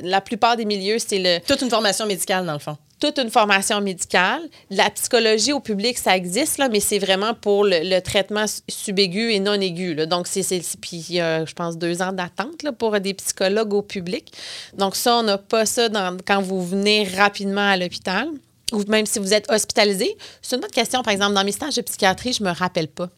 la 0.03 0.21
plupart 0.21 0.57
des 0.57 0.65
milieux, 0.65 0.99
c'est 0.99 1.19
le, 1.19 1.39
Toute 1.47 1.61
une 1.61 1.71
formation 1.71 2.05
médicale, 2.05 2.45
dans 2.45 2.53
le 2.53 2.59
fond. 2.59 2.77
Une 3.17 3.29
formation 3.29 3.81
médicale. 3.81 4.41
La 4.69 4.89
psychologie 4.89 5.53
au 5.53 5.59
public, 5.59 5.97
ça 5.97 6.15
existe, 6.15 6.57
là, 6.57 6.69
mais 6.69 6.79
c'est 6.79 6.99
vraiment 6.99 7.33
pour 7.33 7.63
le, 7.63 7.79
le 7.83 7.99
traitement 8.01 8.47
su- 8.47 8.61
subaigu 8.67 9.31
et 9.31 9.39
non 9.39 9.53
aigu. 9.53 9.95
Donc, 10.07 10.27
c'est, 10.27 10.43
puis 10.81 11.19
a, 11.19 11.45
je 11.45 11.53
pense, 11.53 11.77
deux 11.77 12.01
ans 12.01 12.11
d'attente 12.11 12.69
pour 12.77 12.99
des 12.99 13.13
psychologues 13.13 13.73
au 13.73 13.81
public. 13.81 14.31
Donc, 14.77 14.95
ça, 14.95 15.17
on 15.17 15.23
n'a 15.23 15.37
pas 15.37 15.65
ça 15.65 15.89
quand 16.25 16.41
vous 16.41 16.65
venez 16.65 17.03
rapidement 17.03 17.67
à 17.69 17.77
l'hôpital 17.77 18.29
ou 18.73 18.83
même 18.87 19.05
si 19.05 19.19
vous 19.19 19.33
êtes 19.33 19.49
hospitalisé. 19.51 20.17
C'est 20.41 20.55
une 20.55 20.63
autre 20.63 20.73
question, 20.73 21.03
par 21.03 21.13
exemple, 21.13 21.33
dans 21.33 21.43
mes 21.43 21.51
stages 21.51 21.75
de 21.75 21.81
psychiatrie, 21.81 22.33
je 22.33 22.43
me 22.43 22.51
rappelle 22.51 22.87
pas. 22.87 23.09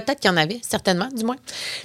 Peut-être 0.00 0.18
qu'il 0.18 0.28
y 0.28 0.34
en 0.34 0.36
avait, 0.36 0.58
certainement, 0.68 1.06
du 1.14 1.24
moins. 1.24 1.36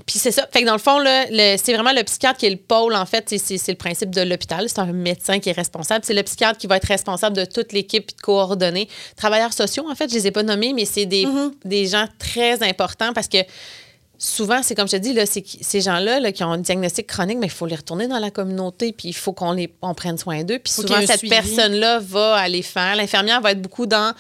Puis 0.08 0.18
c'est 0.18 0.32
ça. 0.32 0.48
Fait 0.52 0.62
que 0.62 0.66
dans 0.66 0.74
le 0.74 0.80
fond, 0.80 0.98
là, 0.98 1.26
le- 1.30 1.58
c'est 1.64 1.74
vraiment 1.74 1.92
le 1.94 2.04
psychiatre 2.04 2.40
qui 2.40 2.48
est 2.48 2.50
le 2.50 2.56
pôle, 2.58 2.96
en 2.96 3.06
fait. 3.06 3.26
C'est- 3.30 3.38
C'est 3.38 3.58
c'est 3.60 3.72
le 3.74 3.78
principe 3.78 4.10
de 4.10 4.22
l'hôpital. 4.22 4.68
C'est 4.68 4.80
un 4.80 4.86
médecin 4.92 5.38
qui 5.40 5.50
est 5.50 5.54
responsable. 5.54 6.04
C'est 6.06 6.16
le 6.16 6.24
psychiatre 6.24 6.58
qui 6.58 6.66
va 6.66 6.78
être 6.78 6.88
responsable 6.88 7.36
de 7.38 7.46
toute 7.46 7.72
l'équipe 7.72 8.08
puis 8.08 8.16
de 8.16 8.22
coordonner. 8.22 8.88
Travailleurs 9.16 9.54
sociaux, 9.54 9.86
en 9.90 9.94
fait, 9.96 10.10
je 10.10 10.16
les 10.16 10.26
ai 10.28 10.32
pas 10.32 10.42
nommés, 10.44 10.74
mais 10.74 10.86
c'est 10.86 11.06
des, 11.06 11.26
des 11.66 11.86
gens 11.86 12.08
très 12.18 12.64
importants 12.68 13.14
parce 13.14 13.28
que 13.28 13.38
souvent, 14.20 14.62
c'est 14.62 14.76
comme 14.76 14.88
je 14.88 14.98
te 14.98 15.02
dis, 15.02 15.14
là, 15.14 15.24
ces 15.26 15.82
gens-là 15.82 16.20
là, 16.20 16.32
qui 16.32 16.44
ont 16.44 16.52
un 16.52 16.58
diagnostic 16.60 17.08
chronique, 17.08 17.38
mais 17.40 17.48
il 17.48 17.52
faut 17.52 17.66
les 17.66 17.76
retourner 17.78 18.08
dans 18.08 18.20
la 18.20 18.30
communauté, 18.30 18.92
puis 18.92 19.08
il 19.08 19.14
faut 19.14 19.34
qu'on 19.34 19.54
les, 19.54 19.74
on 19.82 19.94
prenne 19.96 20.18
soin 20.18 20.44
d'eux. 20.44 20.60
Puis 20.60 20.74
Faut 20.74 20.82
souvent, 20.84 21.00
cette 21.08 21.22
personne-là 21.30 22.00
va 22.00 22.36
aller 22.36 22.62
faire. 22.62 22.96
L'infirmière 22.98 23.40
va 23.42 23.52
être 23.54 23.62
beaucoup 23.62 23.86
dans 23.88 24.14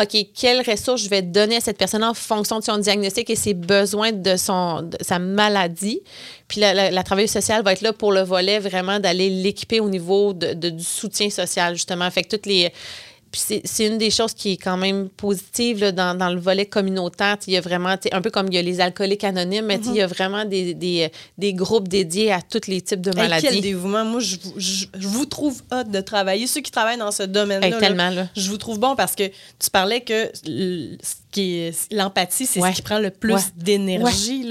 OK, 0.00 0.16
quelles 0.34 0.62
ressources 0.68 1.02
je 1.02 1.10
vais 1.10 1.20
donner 1.20 1.56
à 1.56 1.60
cette 1.60 1.76
personne 1.76 2.02
en 2.02 2.14
fonction 2.14 2.58
de 2.58 2.64
son 2.64 2.78
diagnostic 2.78 3.28
et 3.28 3.36
ses 3.36 3.52
besoins 3.52 4.10
de, 4.10 4.36
son, 4.36 4.80
de 4.80 4.96
sa 5.02 5.18
maladie. 5.18 6.00
Puis 6.48 6.62
la, 6.62 6.72
la, 6.72 6.90
la 6.90 7.02
travailleuse 7.02 7.30
sociale 7.30 7.62
va 7.62 7.74
être 7.74 7.82
là 7.82 7.92
pour 7.92 8.10
le 8.10 8.22
volet 8.22 8.58
vraiment 8.58 9.00
d'aller 9.00 9.28
l'équiper 9.28 9.80
au 9.80 9.90
niveau 9.90 10.32
de, 10.32 10.54
de- 10.54 10.70
du 10.70 10.82
soutien 10.82 11.28
social, 11.28 11.74
justement. 11.74 12.10
Fait 12.10 12.22
que 12.22 12.28
toutes 12.28 12.46
les. 12.46 12.72
Puis 13.32 13.40
c'est- 13.64 13.86
une 13.86 13.98
des 13.98 14.10
choses 14.10 14.34
qui 14.34 14.52
est 14.52 14.56
quand 14.58 14.76
même 14.76 15.08
positive 15.08 15.80
là, 15.80 15.90
dans, 15.90 16.16
dans 16.16 16.28
le 16.30 16.38
volet 16.38 16.66
communautaire. 16.66 17.38
Il 17.46 17.54
y 17.54 17.56
a 17.56 17.60
vraiment, 17.62 17.96
un 18.12 18.20
peu 18.20 18.30
comme 18.30 18.46
il 18.48 18.54
y 18.54 18.58
a 18.58 18.62
les 18.62 18.80
alcooliques 18.80 19.24
anonymes, 19.24 19.64
mais 19.66 19.80
il 19.86 19.94
y 19.94 20.02
a 20.02 20.06
vraiment 20.06 20.44
des, 20.44 20.74
des, 20.74 21.10
des 21.38 21.54
groupes 21.54 21.88
dédiés 21.88 22.30
à 22.30 22.40
tous 22.42 22.68
les 22.68 22.80
types 22.82 23.00
de 23.00 23.10
Hey, 23.10 23.16
maladies. 23.16 23.46
quel 23.48 23.60
dévouement. 23.62 24.04
Moi, 24.04 24.20
je, 24.20 24.36
vous- 24.42 24.54
je- 24.58 24.84
je 24.96 25.08
vous 25.08 25.24
trouve 25.26 25.62
hot 25.72 25.84
de 25.84 26.00
travailler. 26.02 26.46
Ceux 26.46 26.60
qui 26.60 26.70
travaillent 26.70 26.98
dans 26.98 27.10
ce 27.10 27.22
domaine-là, 27.24 27.66
Hey, 27.66 27.94
là, 27.96 28.28
je 28.36 28.50
vous 28.50 28.58
trouve 28.58 28.78
bon 28.78 28.94
parce 28.94 29.14
que 29.16 29.24
tu 29.26 29.70
parlais 29.72 30.02
que 30.02 30.30
l'empathie, 31.90 32.46
c'est 32.46 32.60
Ouais. 32.60 32.70
ce 32.70 32.76
qui 32.76 32.82
prend 32.82 32.98
le 32.98 33.10
plus 33.10 33.34
Ouais. 33.34 33.40
d'énergie. 33.56 34.46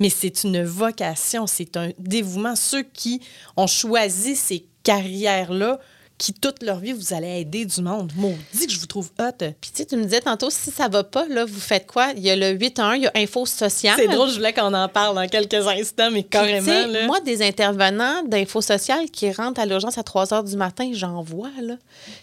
Mais 0.00 0.10
c'est 0.10 0.44
une 0.44 0.62
vocation, 0.64 1.46
c'est 1.46 1.76
un 1.76 1.90
dévouement. 1.98 2.56
Ceux 2.56 2.82
qui 2.82 3.20
ont 3.56 3.66
choisi 3.66 4.36
ces 4.36 4.66
carrières-là, 4.82 5.78
qui 6.16 6.32
toute 6.32 6.62
leur 6.62 6.78
vie, 6.78 6.92
vous 6.92 7.12
allez 7.12 7.40
aider 7.40 7.64
du 7.64 7.82
monde. 7.82 8.12
Maudit 8.16 8.66
que 8.66 8.72
je 8.72 8.78
vous 8.78 8.86
trouve 8.86 9.10
hot. 9.18 9.32
Puis 9.60 9.70
tu 9.70 9.78
sais, 9.78 9.84
tu 9.84 9.96
me 9.96 10.04
disais 10.04 10.20
tantôt, 10.20 10.48
si 10.48 10.70
ça 10.70 10.88
va 10.88 11.02
pas, 11.02 11.26
là, 11.26 11.44
vous 11.44 11.60
faites 11.60 11.86
quoi? 11.86 12.12
Il 12.16 12.22
y 12.22 12.30
a 12.30 12.36
le 12.36 12.56
8-1, 12.56 12.96
il 12.96 13.02
y 13.02 13.06
a 13.06 13.12
Info 13.16 13.46
Sociale. 13.46 13.96
C'est 13.98 14.08
drôle, 14.08 14.30
je 14.30 14.36
voulais 14.36 14.52
qu'on 14.52 14.72
en 14.72 14.88
parle 14.88 15.16
dans 15.16 15.26
quelques 15.26 15.66
instants, 15.66 16.10
mais 16.10 16.22
carrément. 16.22 16.86
là. 16.86 17.06
Moi, 17.06 17.20
des 17.20 17.42
intervenants 17.42 18.22
d'Info 18.24 18.60
Sociale 18.60 19.10
qui 19.10 19.30
rentrent 19.32 19.60
à 19.60 19.66
l'urgence 19.66 19.98
à 19.98 20.02
3 20.02 20.32
heures 20.32 20.44
du 20.44 20.56
matin, 20.56 20.90
j'en 20.94 21.22
vois, 21.22 21.50
là, 21.60 21.76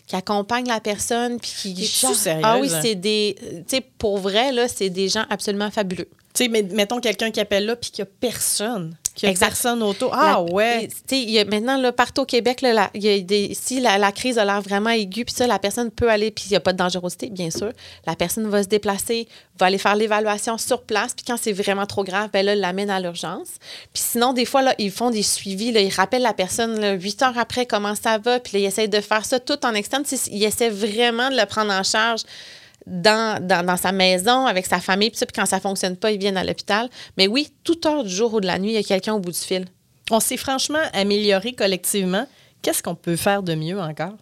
qui 0.08 0.16
accompagnent 0.16 0.68
la 0.68 0.80
personne, 0.80 1.40
puis 1.40 1.52
qui... 1.74 1.86
Sérieuse? 1.86 2.44
Ah 2.44 2.58
oui, 2.60 2.70
c'est 2.82 2.96
des... 2.96 3.36
Tu 3.40 3.64
sais, 3.68 3.82
pour 3.98 4.18
vrai, 4.18 4.52
là, 4.52 4.68
c'est 4.68 4.90
des 4.90 5.10
gens 5.10 5.26
absolument 5.30 5.70
fabuleux. 5.70 6.10
Tu 6.34 6.46
sais, 6.46 6.50
mais 6.50 6.64
mettons 6.64 7.02
quelqu'un 7.02 7.30
qui 7.30 7.42
appelle 7.42 7.66
là 7.66 7.76
puis 7.76 7.92
qu'il 7.92 8.06
n'y 8.06 8.10
a 8.10 8.12
personne. 8.22 8.98
Qu'il 9.22 9.30
a 9.30 9.40
personne 9.40 9.84
autour. 9.84 10.14
Ah 10.14 10.44
La- 10.48 10.54
ouais. 10.54 10.90
y 11.12 11.40
a 11.40 11.46
maintenant, 11.46 11.78
là, 11.78 11.92
partout 11.92 12.22
au 12.22 12.26
Québec, 12.26 12.62
là, 12.62 12.74
la- 12.74 12.92
y 12.96 13.08
a 13.10 13.20
des, 13.20 13.54
si 13.54 13.80
la, 13.80 13.98
la 13.98 14.12
crise 14.12 14.38
a 14.38 14.46
l'air 14.46 14.62
vraiment 14.62 14.90
aiguë, 14.90 15.26
puis 15.26 15.36
ça, 15.36 15.46
la 15.48 15.60
personne 15.60 15.92
peut 15.92 16.10
aller, 16.10 16.32
puis 16.32 16.46
il 16.48 16.52
n'y 16.52 16.58
a 16.58 16.60
pas 16.60 16.74
de 16.74 16.78
dangerosité, 16.78 17.30
bien 17.30 17.52
sûr. 17.52 17.72
La 18.08 18.16
personne 18.16 18.48
va 18.50 18.64
se 18.64 18.68
déplacer, 18.68 19.28
va 19.60 19.68
aller 19.68 19.78
faire 19.78 19.96
l'évaluation 19.96 20.58
sur 20.58 20.82
place, 20.82 21.14
puis 21.14 21.24
quand 21.28 21.38
c'est 21.40 21.52
vraiment 21.54 21.86
trop 21.86 22.04
grave, 22.04 22.30
ben 22.34 22.46
là, 22.46 22.56
l'amène 22.56 22.90
à 22.90 23.00
l'urgence. 23.00 23.48
Puis 23.94 24.04
sinon, 24.04 24.34
des 24.34 24.46
fois, 24.46 24.62
là, 24.64 24.74
ils 24.80 24.92
font 24.92 25.12
des 25.12 25.24
suivis, 25.24 25.72
là, 25.72 25.82
ils 25.82 25.94
rappellent 25.94 26.22
la 26.24 26.34
personne 26.34 26.80
là, 26.80 26.94
huit 26.94 27.22
heures 27.22 27.38
après 27.38 27.66
comment 27.66 27.96
ça 27.96 28.18
va, 28.18 28.40
puis 28.40 28.54
là, 28.54 28.60
ils 28.60 28.66
essayent 28.66 28.90
de 28.90 29.02
faire 29.02 29.26
ça 29.26 29.40
tout 29.40 29.64
en 29.66 29.74
externe. 29.74 30.04
Ils 30.32 30.44
essaient 30.44 30.70
vraiment 30.70 31.30
de 31.30 31.36
le 31.38 31.46
prendre 31.46 31.72
en 31.72 31.84
charge 31.84 32.22
dans, 32.86 33.46
dans, 33.46 33.66
dans 33.66 33.78
sa 33.78 33.92
maison, 33.92 34.46
avec 34.46 34.66
sa 34.66 34.80
famille, 34.80 35.12
puis 35.12 35.20
quand 35.34 35.46
ça 35.46 35.60
fonctionne 35.60 35.96
pas, 35.96 36.12
ils 36.12 36.20
viennent 36.20 36.38
à 36.38 36.44
l'hôpital. 36.44 36.90
Mais 37.18 37.28
oui, 37.28 37.54
toute 37.64 37.86
heure 37.86 38.04
du 38.04 38.10
jour 38.10 38.34
ou 38.34 38.42
de 38.42 38.48
la 38.48 38.60
nuit, 38.60 38.72
il 38.72 38.76
y 38.76 38.78
a 38.78 38.84
quelqu'un 38.84 39.14
au 39.14 39.20
bout 39.20 39.32
du 39.32 39.40
fil. 39.40 39.66
On 40.10 40.20
s'est 40.20 40.38
franchement 40.38 40.82
amélioré 40.94 41.54
collectivement. 41.54 42.28
Qu'est-ce 42.62 42.84
qu'on 42.84 42.96
peut 42.96 43.16
faire 43.16 43.44
de 43.44 43.56
mieux 43.56 43.80
encore? 43.80 44.16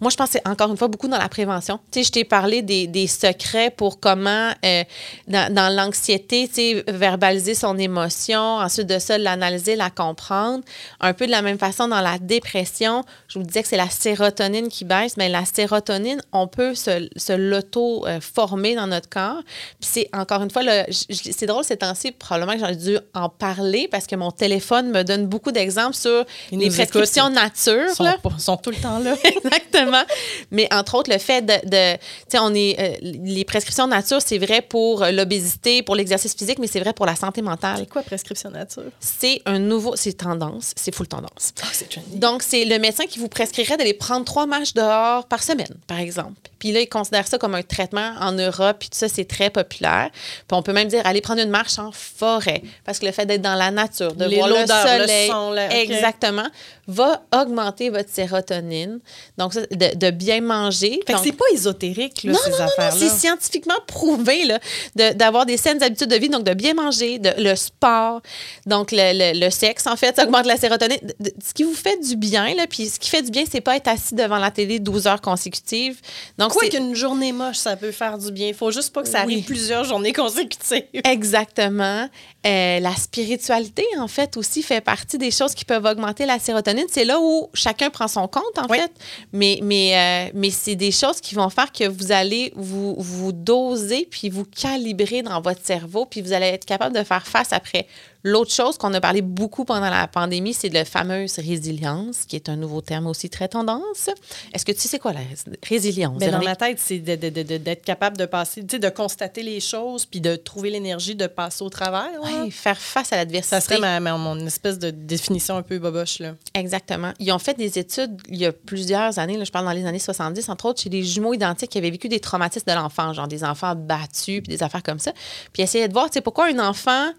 Moi, 0.00 0.10
je 0.10 0.16
pense 0.16 0.30
que 0.30 0.38
c'est 0.38 0.48
encore 0.48 0.70
une 0.70 0.76
fois 0.76 0.88
beaucoup 0.88 1.08
dans 1.08 1.18
la 1.18 1.28
prévention. 1.28 1.78
Tu 1.90 2.00
sais, 2.00 2.04
je 2.04 2.12
t'ai 2.12 2.24
parlé 2.24 2.62
des, 2.62 2.86
des 2.86 3.06
secrets 3.06 3.70
pour 3.70 4.00
comment, 4.00 4.52
euh, 4.64 4.84
dans, 5.28 5.52
dans 5.52 5.74
l'anxiété, 5.74 6.48
tu 6.48 6.54
sais, 6.54 6.84
verbaliser 6.88 7.54
son 7.54 7.78
émotion, 7.78 8.40
ensuite 8.40 8.86
de 8.86 8.98
ça, 8.98 9.18
l'analyser, 9.18 9.76
la 9.76 9.90
comprendre. 9.90 10.62
Un 11.00 11.12
peu 11.12 11.26
de 11.26 11.30
la 11.30 11.42
même 11.42 11.58
façon, 11.58 11.88
dans 11.88 12.00
la 12.00 12.18
dépression, 12.18 13.04
je 13.28 13.38
vous 13.38 13.44
disais 13.44 13.62
que 13.62 13.68
c'est 13.68 13.76
la 13.76 13.90
sérotonine 13.90 14.68
qui 14.68 14.84
baisse, 14.84 15.16
mais 15.16 15.28
la 15.28 15.44
sérotonine, 15.44 16.20
on 16.32 16.46
peut 16.46 16.74
se, 16.74 17.08
se 17.16 17.32
l'auto-former 17.32 18.74
dans 18.74 18.86
notre 18.86 19.08
corps. 19.08 19.42
Puis 19.80 19.90
c'est, 19.92 20.08
encore 20.12 20.42
une 20.42 20.50
fois, 20.50 20.62
c'est 20.90 21.46
drôle 21.46 21.64
ces 21.64 21.76
temps-ci, 21.76 22.12
probablement 22.12 22.52
que 22.54 22.60
j'aurais 22.60 22.76
dû 22.76 22.98
en 23.14 23.28
parler 23.28 23.88
parce 23.90 24.06
que 24.06 24.16
mon 24.16 24.30
téléphone 24.30 24.90
me 24.90 25.02
donne 25.02 25.26
beaucoup 25.26 25.52
d'exemples 25.52 25.96
sur 25.96 26.24
les 26.52 26.68
prescriptions 26.68 27.26
écoutent. 27.26 27.42
nature. 27.42 27.86
Ils 27.90 27.94
sont, 27.94 28.04
là. 28.04 28.16
sont 28.38 28.56
tout 28.56 28.70
le 28.70 28.76
temps 28.76 28.98
là. 28.98 29.14
Exactement. 29.66 30.02
Mais 30.50 30.68
entre 30.72 30.94
autres, 30.96 31.10
le 31.12 31.18
fait 31.18 31.42
de. 31.42 31.54
de 31.68 31.94
tu 31.96 32.00
sais, 32.28 32.38
on 32.40 32.54
est. 32.54 32.76
euh, 32.80 32.96
les 33.02 33.44
prescriptions 33.44 33.86
nature, 33.86 34.20
c'est 34.24 34.38
vrai 34.38 34.62
pour 34.62 35.02
euh, 35.02 35.10
l'obésité, 35.10 35.82
pour 35.82 35.94
l'exercice 35.96 36.34
physique, 36.34 36.58
mais 36.58 36.66
c'est 36.66 36.80
vrai 36.80 36.92
pour 36.92 37.06
la 37.06 37.16
santé 37.16 37.42
mentale. 37.42 37.76
C'est 37.78 37.88
quoi 37.88 38.02
prescription 38.02 38.50
nature? 38.50 38.84
C'est 39.00 39.42
un 39.46 39.58
nouveau. 39.58 39.96
C'est 39.96 40.12
tendance. 40.14 40.72
C'est 40.76 40.94
full 40.94 41.08
tendance. 41.08 41.52
Ah. 41.62 41.66
Donc, 42.14 42.42
c'est 42.42 42.64
le 42.64 42.78
médecin 42.78 43.04
qui 43.06 43.18
vous 43.18 43.28
prescrirait 43.28 43.76
d'aller 43.76 43.94
prendre 43.94 44.24
trois 44.24 44.46
matchs 44.46 44.72
dehors 44.74 45.26
par 45.26 45.42
semaine, 45.42 45.74
par 45.86 45.98
exemple. 45.98 46.34
Puis 46.58 46.72
là, 46.72 46.80
il 46.80 46.88
considère 46.88 47.26
ça 47.28 47.38
comme 47.38 47.54
un 47.54 47.62
traitement 47.62 48.14
en 48.18 48.32
Europe, 48.32 48.76
puis 48.80 48.88
tout 48.88 48.96
ça, 48.98 49.08
c'est 49.08 49.26
très 49.26 49.50
populaire. 49.50 50.10
Puis 50.12 50.56
on 50.56 50.62
peut 50.62 50.72
même 50.72 50.88
dire 50.88 51.06
aller 51.06 51.20
prendre 51.20 51.40
une 51.42 51.50
marche 51.50 51.78
en 51.78 51.92
forêt, 51.92 52.62
parce 52.84 52.98
que 52.98 53.06
le 53.06 53.12
fait 53.12 53.26
d'être 53.26 53.42
dans 53.42 53.54
la 53.56 53.70
nature, 53.70 54.14
de 54.14 54.24
Les- 54.24 54.36
voir 54.36 54.48
le 54.48 54.66
soleil, 54.66 55.28
son, 55.30 55.54
exactement, 55.70 56.46
va 56.88 57.22
augmenter 57.34 57.90
votre 57.90 58.08
sérotonine. 58.10 59.00
Donc, 59.38 59.54
ça, 59.54 59.62
de, 59.62 59.96
de 59.96 60.10
bien 60.10 60.40
manger. 60.40 61.00
Fait 61.06 61.12
que 61.12 61.18
Donc, 61.18 61.24
c'est 61.24 61.32
pas 61.32 61.44
ésotérique, 61.52 62.22
là, 62.24 62.32
non, 62.32 62.38
ces 62.44 62.50
non, 62.50 62.56
non, 62.58 62.62
non, 62.64 62.68
affaires-là. 62.70 62.96
c'est 62.98 63.08
scientifiquement 63.10 63.74
prouvé 63.86 64.44
là, 64.44 64.58
de- 64.94 65.12
d'avoir 65.14 65.46
des 65.46 65.56
saines 65.56 65.82
habitudes 65.82 66.08
de 66.10 66.16
vie, 66.16 66.28
donc 66.28 66.44
de 66.44 66.54
bien 66.54 66.74
manger, 66.74 67.18
de, 67.18 67.30
le 67.38 67.54
sport, 67.56 68.20
donc 68.66 68.90
le, 68.92 69.12
le- 69.34 69.38
le 69.44 69.50
sexe, 69.50 69.86
en 69.86 69.96
fait, 69.96 70.16
ça 70.16 70.24
augmente 70.26 70.46
la 70.46 70.56
sérotonine. 70.56 70.98
De- 71.20 71.32
ce 71.44 71.52
qui 71.54 71.64
vous 71.64 71.74
fait 71.74 71.98
du 72.00 72.16
bien, 72.16 72.54
là, 72.54 72.66
puis 72.68 72.88
ce 72.88 72.98
qui 72.98 73.10
fait 73.10 73.22
du 73.22 73.30
bien, 73.30 73.44
c'est 73.50 73.60
pas 73.60 73.76
être 73.76 73.88
assis 73.88 74.14
devant 74.14 74.38
la 74.38 74.50
télé 74.50 74.78
12 74.78 75.06
heures 75.06 75.20
consécutives. 75.20 76.00
Donc, 76.38 76.52
Quoi 76.52 76.62
c'est- 76.64 76.70
qu'une 76.70 76.94
journée 76.94 77.32
moche, 77.32 77.56
ça 77.56 77.76
peut 77.76 77.92
faire 77.92 78.16
du 78.18 78.30
bien. 78.30 78.48
Il 78.48 78.54
faut 78.54 78.70
juste 78.70 78.92
pas 78.92 79.02
que 79.02 79.08
ça 79.08 79.20
arrive 79.20 79.38
Oui. 79.38 79.42
plusieurs 79.42 79.84
journées 79.84 80.12
consécutives. 80.12 80.84
Exactement. 81.04 82.08
Euh, 82.46 82.78
la 82.80 82.94
spiritualité, 82.94 83.84
en 83.98 84.06
fait, 84.06 84.36
aussi 84.36 84.62
fait 84.62 84.80
partie 84.80 85.18
des 85.18 85.30
choses 85.32 85.52
qui 85.54 85.64
peuvent 85.64 85.84
augmenter 85.84 86.26
la 86.26 86.38
sérotonine. 86.38 86.86
C'est 86.88 87.04
là 87.04 87.18
où 87.20 87.48
chacun 87.54 87.90
prend 87.90 88.06
son 88.06 88.28
compte, 88.28 88.56
en 88.58 88.66
Oui. 88.70 88.78
fait. 88.78 88.92
Mais, 89.32 89.58
mais, 89.62 90.28
euh, 90.28 90.30
mais 90.34 90.50
c'est 90.50 90.76
des 90.76 90.92
choses 90.92 91.20
qui 91.20 91.34
vont 91.34 91.48
faire 91.50 91.72
que 91.72 91.88
vous 91.88 92.12
allez 92.12 92.52
vous, 92.54 92.94
vous 92.98 93.32
doser 93.32 94.06
puis 94.10 94.28
vous 94.28 94.44
calibrer 94.44 95.22
dans 95.22 95.40
votre 95.40 95.64
cerveau, 95.64 96.06
puis 96.06 96.20
vous 96.22 96.32
allez 96.32 96.46
être 96.46 96.64
capable 96.64 96.94
de 96.96 97.02
faire 97.02 97.26
face 97.26 97.52
après 97.52 97.86
L'autre 98.22 98.50
chose 98.52 98.76
qu'on 98.78 98.92
a 98.94 99.00
parlé 99.00 99.22
beaucoup 99.22 99.64
pendant 99.64 99.88
la 99.90 100.08
pandémie, 100.08 100.52
c'est 100.54 100.68
de 100.68 100.74
la 100.74 100.84
fameuse 100.84 101.36
résilience, 101.38 102.24
qui 102.26 102.34
est 102.36 102.48
un 102.48 102.56
nouveau 102.56 102.80
terme 102.80 103.06
aussi 103.06 103.30
très 103.30 103.46
tendance. 103.48 104.10
Est-ce 104.52 104.64
que 104.64 104.72
tu 104.72 104.88
sais 104.88 104.98
quoi 104.98 105.12
la 105.12 105.20
résilience? 105.68 106.18
Ben, 106.18 106.30
dans 106.32 106.42
ma 106.42 106.56
tête, 106.56 106.78
c'est 106.80 106.98
d'être 106.98 107.84
capable 107.84 108.16
de 108.16 108.26
passer, 108.26 108.62
tu 108.62 108.76
sais, 108.76 108.78
de 108.78 108.88
constater 108.88 109.42
les 109.42 109.60
choses, 109.60 110.06
puis 110.06 110.20
de 110.20 110.34
trouver 110.36 110.70
l'énergie 110.70 111.14
de 111.14 111.26
passer 111.26 111.62
au 111.62 111.70
travers. 111.70 112.10
Ouais, 112.22 112.50
faire 112.50 112.78
face 112.78 113.12
à 113.12 113.16
l'adversité. 113.16 113.54
Ça 113.56 113.60
serait 113.60 113.78
ma, 113.78 114.00
ma- 114.00 114.16
mon 114.16 114.38
espèce 114.46 114.78
de 114.78 114.90
définition 114.90 115.56
un 115.56 115.62
peu 115.62 115.78
boboche. 115.78 116.18
Là. 116.18 116.34
Exactement. 116.54 117.12
Ils 117.20 117.30
ont 117.32 117.38
fait 117.38 117.54
des 117.54 117.78
études 117.78 118.20
il 118.28 118.36
y 118.38 118.46
a 118.46 118.52
plusieurs 118.52 119.18
années, 119.18 119.36
là, 119.36 119.44
je 119.44 119.52
parle 119.52 119.66
dans 119.66 119.72
les 119.72 119.86
années 119.86 119.98
70, 119.98 120.48
entre 120.48 120.66
autres, 120.66 120.80
chez 120.82 120.88
des 120.88 121.02
jumeaux 121.04 121.34
identiques 121.34 121.70
qui 121.70 121.78
avaient 121.78 121.90
vécu 121.90 122.08
des 122.08 122.20
traumatismes 122.20 122.68
de 122.70 122.74
l'enfant, 122.76 123.12
genre 123.12 123.28
des 123.28 123.44
enfants 123.44 123.74
battus, 123.76 124.42
puis 124.42 124.48
des 124.56 124.62
affaires 124.62 124.82
comme 124.82 124.98
ça. 124.98 125.12
Puis 125.52 125.62
essayer 125.62 125.86
de 125.86 125.92
voir, 125.92 126.06
tu 126.06 126.14
sais, 126.14 126.20
pourquoi 126.20 126.46
un 126.46 126.58
enfant 126.58 127.10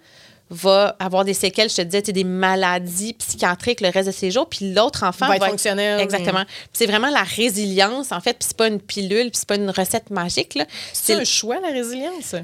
va 0.49 0.95
avoir 0.99 1.25
des 1.25 1.33
séquelles, 1.33 1.69
je 1.69 1.75
te 1.75 1.81
disais, 1.81 2.01
des 2.01 2.23
maladies 2.23 3.13
psychiatriques 3.13 3.81
le 3.81 3.89
reste 3.89 4.07
de 4.07 4.13
ses 4.13 4.31
jours, 4.31 4.47
puis 4.47 4.73
l'autre 4.73 5.03
enfant 5.03 5.27
Va 5.27 5.35
être 5.35 5.45
fonctionnel. 5.45 5.99
Exactement. 5.99 6.43
C'est 6.73 6.85
vraiment 6.85 7.09
la 7.09 7.23
résilience, 7.23 8.11
en 8.11 8.21
fait, 8.21 8.33
puis 8.33 8.47
c'est 8.47 8.57
pas 8.57 8.67
une 8.67 8.81
pilule, 8.81 9.29
puis 9.29 9.39
c'est 9.39 9.47
pas 9.47 9.55
une 9.55 9.69
recette 9.69 10.09
magique. 10.09 10.57
C'est 10.93 11.15
un 11.15 11.23
choix, 11.23 11.59
la 11.59 11.69
résilience? 11.69 12.35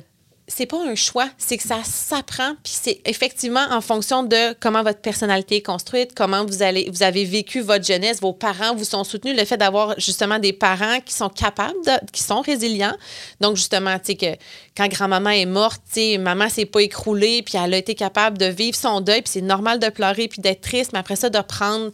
C'est 0.47 0.65
pas 0.65 0.81
un 0.85 0.95
choix, 0.95 1.29
c'est 1.37 1.57
que 1.57 1.63
ça 1.63 1.79
s'apprend, 1.83 2.55
puis 2.63 2.73
c'est 2.75 3.01
effectivement 3.05 3.65
en 3.71 3.79
fonction 3.79 4.23
de 4.23 4.53
comment 4.59 4.83
votre 4.83 4.99
personnalité 4.99 5.57
est 5.57 5.61
construite, 5.61 6.11
comment 6.15 6.45
vous 6.45 6.61
allez, 6.63 6.89
vous 6.91 7.01
avez 7.01 7.23
vécu 7.23 7.61
votre 7.61 7.85
jeunesse, 7.85 8.19
vos 8.19 8.33
parents 8.33 8.75
vous 8.75 8.83
sont 8.83 9.03
soutenus, 9.05 9.37
le 9.37 9.45
fait 9.45 9.57
d'avoir 9.57 9.97
justement 9.97 10.39
des 10.39 10.51
parents 10.51 10.99
qui 10.99 11.13
sont 11.13 11.29
capables, 11.29 11.73
qui 12.11 12.21
sont 12.21 12.41
résilients. 12.41 12.95
Donc 13.39 13.55
justement, 13.55 13.97
tu 13.99 14.07
sais 14.07 14.15
que 14.15 14.37
quand 14.75 14.87
grand-maman 14.89 15.29
est 15.29 15.45
morte, 15.45 15.81
tu 15.87 16.01
sais, 16.01 16.17
maman 16.17 16.49
s'est 16.49 16.65
pas 16.65 16.81
écroulée, 16.81 17.41
puis 17.41 17.57
elle 17.63 17.73
a 17.73 17.77
été 17.77 17.95
capable 17.95 18.37
de 18.37 18.45
vivre 18.45 18.75
son 18.75 18.99
deuil, 18.99 19.21
puis 19.21 19.31
c'est 19.31 19.41
normal 19.41 19.79
de 19.79 19.89
pleurer 19.89 20.27
puis 20.27 20.41
d'être 20.41 20.61
triste, 20.61 20.91
mais 20.91 20.99
après 20.99 21.15
ça 21.15 21.29
de 21.29 21.39
prendre 21.39 21.91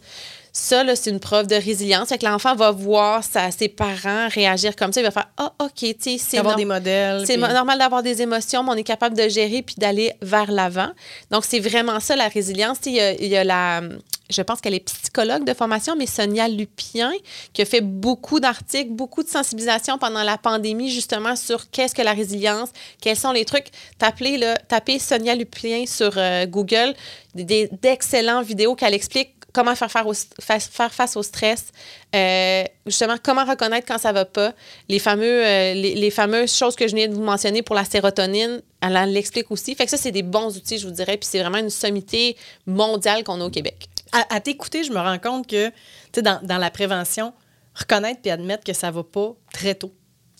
ça, 0.60 0.84
là, 0.84 0.94
c'est 0.94 1.10
une 1.10 1.20
preuve 1.20 1.46
de 1.46 1.54
résilience. 1.54 2.08
Fait 2.10 2.18
que 2.18 2.26
l'enfant 2.26 2.54
va 2.54 2.70
voir 2.70 3.24
sa- 3.24 3.50
ses 3.50 3.68
parents 3.68 4.28
réagir 4.28 4.76
comme 4.76 4.92
ça. 4.92 5.00
Il 5.00 5.04
va 5.04 5.10
faire 5.10 5.28
Ah, 5.38 5.52
OK, 5.58 5.70
tu 5.76 5.94
sais, 5.98 6.18
c'est 6.18 6.38
Avoir 6.38 6.52
nor- 6.52 6.58
des 6.58 6.64
modèles. 6.66 7.24
c'est 7.26 7.38
puis- 7.38 7.52
normal 7.52 7.78
d'avoir 7.78 8.02
des 8.02 8.20
émotions, 8.20 8.62
mais 8.62 8.70
on 8.72 8.76
est 8.76 8.82
capable 8.84 9.16
de 9.16 9.28
gérer 9.28 9.62
puis 9.62 9.76
d'aller 9.78 10.12
vers 10.20 10.50
l'avant. 10.52 10.90
Donc, 11.30 11.44
c'est 11.46 11.60
vraiment 11.60 11.98
ça, 12.00 12.14
la 12.16 12.28
résilience. 12.28 12.78
Il 12.86 12.92
y 12.92 13.00
a, 13.00 13.12
il 13.12 13.28
y 13.28 13.36
a 13.36 13.44
la. 13.44 13.80
Je 14.28 14.42
pense 14.42 14.60
qu'elle 14.60 14.74
est 14.74 14.84
psychologue 14.84 15.42
de 15.44 15.52
formation, 15.54 15.96
mais 15.96 16.06
Sonia 16.06 16.46
Lupien, 16.46 17.10
qui 17.52 17.62
a 17.62 17.64
fait 17.64 17.80
beaucoup 17.80 18.38
d'articles, 18.38 18.90
beaucoup 18.92 19.24
de 19.24 19.28
sensibilisation 19.28 19.98
pendant 19.98 20.22
la 20.22 20.38
pandémie, 20.38 20.88
justement, 20.88 21.34
sur 21.34 21.68
qu'est-ce 21.70 21.96
que 21.96 22.02
la 22.02 22.12
résilience, 22.12 22.68
quels 23.00 23.16
sont 23.16 23.32
les 23.32 23.44
trucs. 23.44 23.66
Tapez, 23.98 24.36
là, 24.36 24.56
tapez 24.68 25.00
Sonia 25.00 25.34
Lupien 25.34 25.84
sur 25.86 26.12
euh, 26.16 26.46
Google, 26.46 26.94
des- 27.34 27.68
d'excellentes 27.82 28.46
vidéos 28.46 28.76
qu'elle 28.76 28.94
explique 28.94 29.34
comment 29.52 29.74
faire, 29.74 29.90
faire, 29.90 30.06
au- 30.06 30.14
fa- 30.40 30.60
faire 30.60 30.92
face 30.92 31.16
au 31.16 31.22
stress, 31.22 31.66
euh, 32.14 32.64
justement, 32.86 33.16
comment 33.22 33.44
reconnaître 33.44 33.86
quand 33.86 33.98
ça 33.98 34.12
va 34.12 34.24
pas, 34.24 34.52
les, 34.88 34.98
fameux, 34.98 35.44
euh, 35.46 35.74
les, 35.74 35.94
les 35.94 36.10
fameuses 36.10 36.54
choses 36.54 36.76
que 36.76 36.86
je 36.88 36.94
viens 36.94 37.08
de 37.08 37.14
vous 37.14 37.22
mentionner 37.22 37.62
pour 37.62 37.74
la 37.74 37.84
sérotonine, 37.84 38.62
elle 38.80 39.12
l'explique 39.12 39.50
aussi. 39.50 39.74
Fait 39.74 39.84
que 39.84 39.90
ça, 39.90 39.96
c'est 39.96 40.12
des 40.12 40.22
bons 40.22 40.56
outils, 40.56 40.78
je 40.78 40.86
vous 40.86 40.92
dirais, 40.94 41.16
puis 41.16 41.28
c'est 41.30 41.40
vraiment 41.40 41.58
une 41.58 41.70
sommité 41.70 42.36
mondiale 42.66 43.24
qu'on 43.24 43.40
a 43.40 43.44
au 43.44 43.50
Québec. 43.50 43.88
À, 44.12 44.34
à 44.34 44.40
t'écouter, 44.40 44.82
je 44.84 44.92
me 44.92 44.98
rends 44.98 45.18
compte 45.18 45.46
que, 45.46 45.68
tu 45.68 45.74
sais, 46.14 46.22
dans, 46.22 46.40
dans 46.42 46.58
la 46.58 46.70
prévention, 46.70 47.32
reconnaître 47.74 48.20
puis 48.20 48.30
admettre 48.30 48.64
que 48.64 48.72
ça 48.72 48.90
va 48.90 49.02
pas 49.04 49.34
très 49.52 49.74
tôt. 49.74 49.92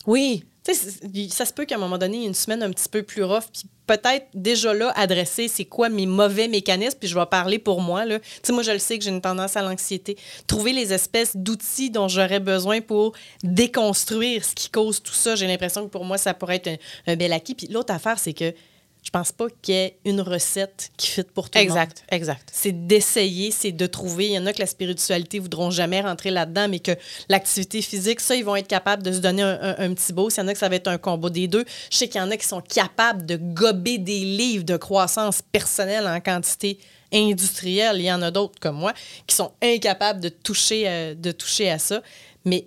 Oui. 0.07 0.45
Ça 0.65 1.47
se 1.47 1.53
peut 1.53 1.65
qu'à 1.65 1.77
un 1.77 1.79
moment 1.79 1.99
donné, 1.99 2.19
il 2.19 2.21
y 2.21 2.25
ait 2.25 2.29
une 2.29 2.35
semaine 2.35 2.63
un 2.63 2.71
petit 2.71 2.89
peu 2.89 3.03
plus 3.03 3.25
rough, 3.25 3.45
puis 3.53 3.63
peut-être 3.87 4.27
déjà 4.35 4.73
là, 4.75 4.93
adresser 4.95 5.49
c'est 5.49 5.65
quoi 5.65 5.89
mes 5.89 6.07
mauvais 6.07 6.49
mécanismes, 6.49 6.99
puis 6.99 7.09
je 7.09 7.19
vais 7.19 7.27
parler 7.27 7.59
pour 7.59 7.81
moi. 7.81 8.05
Moi, 8.07 8.63
je 8.63 8.71
le 8.71 8.79
sais 8.79 8.99
que 8.99 9.05
j'ai 9.05 9.11
une 9.11 9.21
tendance 9.21 9.57
à 9.57 9.63
l'anxiété. 9.63 10.17
Trouver 10.47 10.73
les 10.73 10.93
espèces 10.93 11.37
d'outils 11.37 11.91
dont 11.91 12.09
j'aurais 12.09 12.41
besoin 12.41 12.81
pour 12.81 13.13
déconstruire 13.43 14.45
ce 14.45 14.55
qui 14.55 14.71
cause 14.71 15.03
tout 15.03 15.15
ça, 15.15 15.35
j'ai 15.35 15.47
l'impression 15.47 15.85
que 15.85 15.91
pour 15.91 16.05
moi, 16.05 16.19
ça 16.19 16.35
pourrait 16.35 16.57
être 16.57 16.69
un, 16.69 16.77
un 17.13 17.17
bel 17.17 17.33
acquis. 17.33 17.55
Puis 17.55 17.67
l'autre 17.69 17.93
affaire, 17.93 18.19
c'est 18.19 18.35
que 18.35 18.55
je 19.03 19.11
pense 19.11 19.33
pas 19.33 19.47
qu'il 19.63 19.75
y 19.75 19.79
ait 19.79 19.97
une 20.05 20.21
recette 20.21 20.91
qui 20.97 21.07
fit 21.09 21.23
pour 21.23 21.49
tout 21.49 21.59
le 21.59 21.65
monde. 21.65 21.77
Exact, 21.77 22.05
exact. 22.11 22.51
C'est 22.53 22.87
d'essayer, 22.87 23.51
c'est 23.51 23.73
de 23.73 23.87
trouver. 23.87 24.27
Il 24.27 24.33
y 24.33 24.39
en 24.39 24.45
a 24.47 24.53
que 24.53 24.59
la 24.61 24.67
spiritualité 24.67 25.39
voudront 25.39 25.71
jamais 25.71 26.01
rentrer 26.03 26.31
là-dedans, 26.31 26.69
mais 26.69 26.81
que 26.81 26.93
l'activité 27.29 27.81
physique, 27.83 28.21
ça, 28.21 28.37
ils 28.37 28.45
vont 28.45 28.57
être 28.57 28.69
capables 28.69 29.03
de 29.03 29.11
se 29.13 29.19
donner 29.19 29.43
un, 29.43 29.59
un- 29.63 29.77
un 29.91 29.95
petit 29.95 30.13
beau. 30.13 30.29
S'il 30.31 30.43
y 30.43 30.45
en 30.45 30.49
a 30.49 30.53
que 30.53 30.59
ça 30.59 30.69
va 30.69 30.77
être 30.77 30.89
un 30.89 30.99
combo 30.99 31.31
des 31.31 31.49
deux. 31.49 31.65
Je 31.91 31.97
sais 31.97 32.09
qu'il 32.09 32.21
y 32.21 32.25
en 32.25 32.31
a 32.31 32.37
qui 32.37 32.47
sont 32.47 32.61
capables 32.61 33.25
de 33.25 33.37
gober 33.37 33.99
des 33.99 34.21
livres 34.21 34.65
de 34.65 34.77
croissance 34.77 35.41
personnelle 35.51 36.07
en 36.07 36.21
quantité 36.21 36.79
industrielle. 37.13 37.97
Il 37.99 38.05
y 38.05 38.13
en 38.13 38.23
a 38.23 38.31
d'autres 38.31 38.59
comme 38.61 38.77
moi 38.77 38.93
qui 39.27 39.35
sont 39.35 39.53
incapables 39.63 40.21
de 40.21 40.29
toucher, 40.29 40.85
euh, 40.87 41.15
de 41.15 41.33
toucher 41.33 41.71
à 41.71 41.79
ça. 41.79 42.03
Mais 42.45 42.67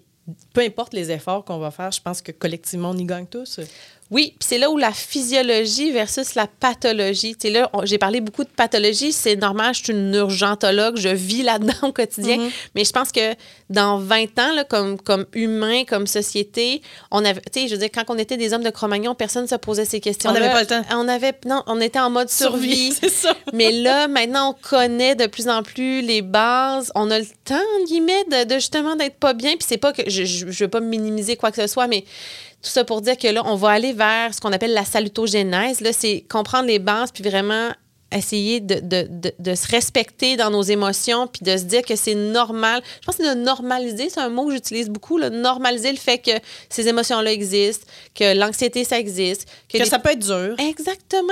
peu 0.53 0.61
importe 0.61 0.93
les 0.93 1.11
efforts 1.11 1.43
qu'on 1.43 1.57
va 1.59 1.69
faire, 1.71 1.91
je 1.91 2.01
pense 2.01 2.21
que 2.21 2.31
collectivement, 2.31 2.91
on 2.91 2.97
y 2.97 3.05
gagne 3.05 3.25
tous. 3.27 3.59
Oui, 4.13 4.35
puis 4.37 4.47
c'est 4.47 4.59
là 4.59 4.69
où 4.69 4.77
la 4.77 4.91
physiologie 4.91 5.91
versus 5.91 6.35
la 6.35 6.45
pathologie. 6.45 7.35
Tu 7.35 7.47
sais, 7.47 7.49
là, 7.49 7.71
j'ai 7.83 7.97
parlé 7.97 8.21
beaucoup 8.21 8.43
de 8.43 8.49
pathologie. 8.49 9.11
C'est 9.11 9.35
normal, 9.35 9.73
je 9.73 9.85
suis 9.85 9.93
une 9.93 10.13
urgentologue, 10.13 10.97
je 10.97 11.09
vis 11.09 11.41
là-dedans 11.41 11.73
au 11.81 11.91
quotidien. 11.91 12.37
Mm-hmm. 12.37 12.51
Mais 12.75 12.85
je 12.85 12.91
pense 12.91 13.11
que 13.11 13.33
dans 13.71 13.97
20 13.97 14.37
ans, 14.37 14.53
là, 14.55 14.65
comme, 14.65 15.01
comme 15.01 15.25
humain, 15.33 15.83
comme 15.85 16.05
société, 16.05 16.83
on 17.09 17.25
avait, 17.25 17.41
tu 17.51 17.61
sais, 17.61 17.67
je 17.67 17.73
veux 17.73 17.79
dire, 17.79 17.89
quand 17.91 18.03
on 18.09 18.17
était 18.19 18.37
des 18.37 18.53
hommes 18.53 18.63
de 18.63 18.69
Cro-Magnon, 18.69 19.15
personne 19.15 19.43
ne 19.43 19.47
se 19.47 19.55
posait 19.55 19.85
ces 19.85 19.99
questions. 19.99 20.29
On 20.29 20.33
n'avait 20.33 20.51
pas 20.51 20.61
le 20.61 20.67
temps. 20.67 20.83
On 20.91 21.07
avait, 21.07 21.33
non, 21.47 21.63
on 21.65 21.81
était 21.81 21.99
en 21.99 22.11
mode 22.11 22.29
survie. 22.29 22.91
c'est 22.99 23.09
ça. 23.09 23.35
Mais 23.51 23.71
là, 23.71 24.07
maintenant, 24.07 24.51
on 24.51 24.69
connaît 24.69 25.15
de 25.15 25.25
plus 25.25 25.47
en 25.47 25.63
plus 25.63 26.01
les 26.01 26.21
bases. 26.21 26.91
On 26.93 27.09
a 27.09 27.17
le 27.17 27.25
temps, 27.45 27.55
en 27.55 27.83
guillemets, 27.85 28.23
de, 28.29 28.43
de 28.43 28.55
justement 28.55 28.95
d'être 28.95 29.17
pas 29.17 29.33
bien. 29.33 29.53
Puis 29.53 29.65
c'est 29.67 29.77
pas 29.77 29.91
que 29.91 30.03
je, 30.07 30.23
je, 30.23 30.51
je 30.51 30.63
veux 30.63 30.69
pas 30.69 30.81
minimiser 30.81 31.35
quoi 31.35 31.49
que 31.49 31.59
ce 31.59 31.65
soit, 31.65 31.87
mais 31.87 32.05
tout 32.63 32.69
ça 32.71 32.83
pour 32.83 33.01
dire 33.01 33.17
que 33.17 33.27
là, 33.27 33.43
on 33.45 33.55
va 33.55 33.69
aller 33.71 33.93
vers 33.93 34.33
ce 34.33 34.39
qu'on 34.41 34.51
appelle 34.53 34.73
la 34.73 34.85
salutogénèse. 34.85 35.81
Là, 35.81 35.91
c'est 35.93 36.25
comprendre 36.29 36.65
les 36.67 36.79
bases, 36.79 37.11
puis 37.11 37.23
vraiment 37.23 37.69
essayer 38.15 38.59
de, 38.59 38.75
de, 38.75 39.07
de, 39.09 39.33
de 39.39 39.55
se 39.55 39.67
respecter 39.69 40.37
dans 40.37 40.51
nos 40.51 40.61
émotions, 40.61 41.25
puis 41.25 41.41
de 41.43 41.57
se 41.57 41.63
dire 41.63 41.81
que 41.81 41.95
c'est 41.95 42.13
normal. 42.13 42.83
Je 43.01 43.05
pense 43.07 43.15
que 43.17 43.23
c'est 43.23 43.35
de 43.35 43.41
normaliser, 43.41 44.07
c'est 44.09 44.19
un 44.19 44.29
mot 44.29 44.45
que 44.45 44.53
j'utilise 44.53 44.87
beaucoup, 44.89 45.17
là, 45.17 45.31
normaliser 45.31 45.91
le 45.91 45.97
fait 45.97 46.19
que 46.19 46.29
ces 46.69 46.87
émotions-là 46.87 47.31
existent, 47.31 47.87
que 48.13 48.35
l'anxiété, 48.37 48.83
ça 48.83 48.99
existe. 48.99 49.47
Que 49.67 49.79
les- 49.79 49.85
ça 49.85 49.97
peut 49.97 50.11
être 50.11 50.19
dur. 50.19 50.55
Exactement. 50.59 51.23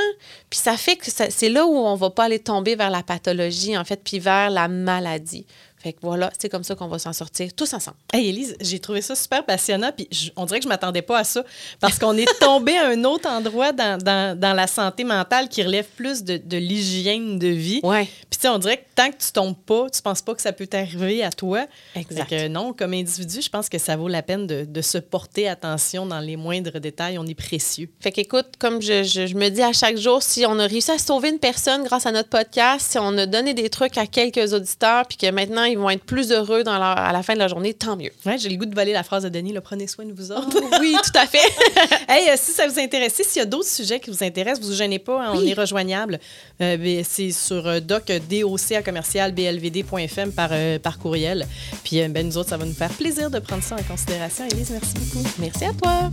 Puis 0.49 0.59
ça 0.59 0.75
fait 0.75 0.95
que 0.95 1.05
c'est 1.11 1.49
là 1.49 1.67
où 1.67 1.75
on 1.75 1.95
va 1.95 2.09
pas 2.09 2.23
aller 2.23 2.39
tomber 2.39 2.75
vers 2.75 2.89
la 2.89 3.03
pathologie, 3.03 3.77
en 3.77 3.85
fait, 3.85 4.01
puis 4.03 4.17
vers 4.17 4.49
la 4.49 4.67
maladie. 4.67 5.45
Fait 5.81 5.93
que 5.93 5.99
voilà, 6.01 6.31
c'est 6.39 6.49
comme 6.49 6.63
ça 6.63 6.75
qu'on 6.75 6.87
va 6.87 6.99
s'en 6.99 7.13
sortir 7.13 7.51
tous 7.53 7.73
ensemble. 7.73 7.97
Hey 8.13 8.29
Élise, 8.29 8.55
j'ai 8.61 8.79
trouvé 8.79 9.01
ça 9.01 9.15
super 9.15 9.43
passionnant, 9.45 9.91
puis 9.95 10.07
je- 10.11 10.29
on 10.35 10.45
dirait 10.45 10.59
que 10.59 10.63
je 10.63 10.69
m'attendais 10.69 11.01
pas 11.01 11.19
à 11.19 11.23
ça, 11.23 11.43
parce 11.79 11.97
qu'on 11.97 12.15
est 12.17 12.27
tombé 12.39 12.77
à 12.77 12.87
un 12.89 13.03
autre 13.03 13.27
endroit 13.29 13.71
dans, 13.71 13.97
dans- 14.01 14.39
dans 14.39 14.53
la 14.53 14.67
santé 14.67 15.03
mentale 15.03 15.49
qui 15.49 15.63
relève 15.63 15.87
plus 15.95 16.23
de, 16.23 16.37
de 16.37 16.57
l'hygiène 16.57 17.39
de 17.39 17.47
vie. 17.47 17.79
Ouais. 17.83 18.05
Puis 18.29 18.37
tu 18.37 18.41
sais, 18.41 18.49
on 18.49 18.59
dirait 18.59 18.77
que 18.77 18.85
tant 18.95 19.09
que 19.09 19.17
tu 19.17 19.31
tombes 19.31 19.57
pas, 19.57 19.89
tu 19.89 20.01
penses 20.01 20.21
pas 20.21 20.35
que 20.35 20.41
ça 20.41 20.51
peut 20.53 20.67
t'arriver 20.67 21.23
à 21.23 21.31
toi. 21.31 21.65
Exact. 21.95 22.29
Fait 22.29 22.35
que 22.43 22.47
non, 22.47 22.73
comme 22.73 22.93
individu, 22.93 23.41
je 23.41 23.49
pense 23.49 23.67
que 23.69 23.77
ça 23.77 23.95
vaut 23.95 24.07
la 24.07 24.21
peine 24.21 24.45
de, 24.47 24.65
de 24.65 24.81
se 24.81 24.97
porter 24.99 25.47
attention 25.47 26.05
dans 26.05 26.19
les 26.19 26.35
moindres 26.35 26.79
détails. 26.79 27.17
On 27.17 27.25
est 27.25 27.33
précieux. 27.35 27.89
Fait 27.99 28.11
qu'écoute, 28.11 28.47
comme 28.59 28.81
je, 28.81 29.03
je- 29.03 29.25
je 29.27 29.35
me 29.35 29.49
dis 29.49 29.61
à 29.63 29.73
chaque 29.73 29.97
jour, 29.97 30.21
si 30.21 30.45
on 30.45 30.59
a 30.59 30.67
réussi 30.67 30.91
à 30.91 30.97
sauver 30.99 31.29
une 31.29 31.39
personne 31.39 31.83
grâce 31.83 32.05
à 32.05 32.11
notre 32.11 32.29
podcast, 32.29 32.91
si 32.91 32.97
on 32.99 33.17
a 33.17 33.25
donné 33.25 33.53
des 33.53 33.69
trucs 33.69 33.97
à 33.97 34.05
quelques 34.07 34.53
auditeurs, 34.53 35.07
puis 35.07 35.17
que 35.17 35.29
maintenant 35.31 35.63
ils 35.71 35.77
vont 35.77 35.89
être 35.89 36.03
plus 36.03 36.31
heureux 36.31 36.63
dans 36.63 36.77
leur- 36.77 36.97
à 36.97 37.11
la 37.11 37.23
fin 37.23 37.33
de 37.33 37.39
la 37.39 37.47
journée, 37.47 37.73
tant 37.73 37.95
mieux. 37.95 38.11
Ouais, 38.25 38.37
j'ai 38.37 38.49
le 38.49 38.55
goût 38.57 38.65
de 38.65 38.75
voler 38.75 38.93
la 38.93 39.03
phrase 39.03 39.23
de 39.23 39.29
Denis, 39.29 39.53
là, 39.53 39.61
prenez 39.61 39.87
soin 39.87 40.05
de 40.05 40.13
vous 40.13 40.31
autres. 40.31 40.57
oui, 40.79 40.95
tout 41.03 41.17
à 41.19 41.25
fait. 41.25 41.39
Hey, 42.07 42.29
euh, 42.29 42.33
si 42.35 42.51
ça 42.51 42.67
vous 42.67 42.77
intéresse, 42.77 43.13
s'il 43.23 43.39
y 43.39 43.41
a 43.41 43.45
d'autres 43.45 43.69
sujets 43.69 43.99
qui 43.99 44.09
vous 44.09 44.23
intéressent, 44.23 44.65
vous 44.65 44.71
ne 44.71 44.75
gênez 44.75 44.99
pas, 44.99 45.23
hein, 45.27 45.31
on 45.33 45.45
est 45.45 45.53
rejoignable. 45.53 46.19
Euh, 46.61 46.75
ben, 46.75 47.03
c'est 47.07 47.31
sur 47.31 47.65
euh, 47.67 47.79
doc 47.79 48.11
doc 48.29 48.75
à 48.75 48.81
commercial 48.81 49.31
blvd.fm 49.31 50.31
par, 50.33 50.49
euh, 50.51 50.77
par 50.79 50.99
courriel. 50.99 51.47
Puis 51.83 52.01
ben, 52.09 52.25
nous 52.27 52.37
autres, 52.37 52.49
ça 52.49 52.57
va 52.57 52.65
nous 52.65 52.73
faire 52.73 52.89
plaisir 52.91 53.29
de 53.29 53.39
prendre 53.39 53.63
ça 53.63 53.75
en 53.75 53.83
considération. 53.83 54.45
Élise, 54.51 54.71
merci 54.71 54.93
beaucoup. 54.95 55.25
Merci 55.39 55.65
à 55.65 55.73
toi. 55.73 56.09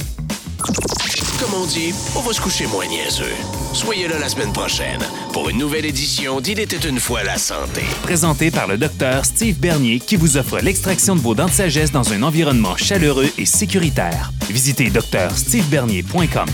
Comme 0.58 1.54
on 1.54 1.66
dit, 1.66 1.94
on 2.16 2.20
va 2.20 2.32
se 2.32 2.40
coucher 2.40 2.66
moins 2.66 2.86
niaiseux. 2.86 3.24
Soyez 3.72 4.08
là 4.08 4.18
la 4.18 4.28
semaine 4.28 4.52
prochaine 4.52 5.00
pour 5.32 5.48
une 5.48 5.58
nouvelle 5.58 5.86
édition 5.86 6.40
d'Il 6.40 6.58
était 6.58 6.88
une 6.88 6.98
fois 6.98 7.22
la 7.22 7.38
santé. 7.38 7.82
Présenté 8.02 8.50
par 8.50 8.66
le 8.66 8.76
docteur 8.76 9.24
Steve 9.24 9.58
Bernier 9.58 10.00
qui 10.00 10.16
vous 10.16 10.36
offre 10.36 10.58
l'extraction 10.58 11.14
de 11.14 11.20
vos 11.20 11.34
dents 11.34 11.46
de 11.46 11.52
sagesse 11.52 11.92
dans 11.92 12.12
un 12.12 12.22
environnement 12.22 12.76
chaleureux 12.76 13.30
et 13.38 13.46
sécuritaire. 13.46 14.32
Visitez 14.50 14.90
drstevebernier.com. 14.90 16.48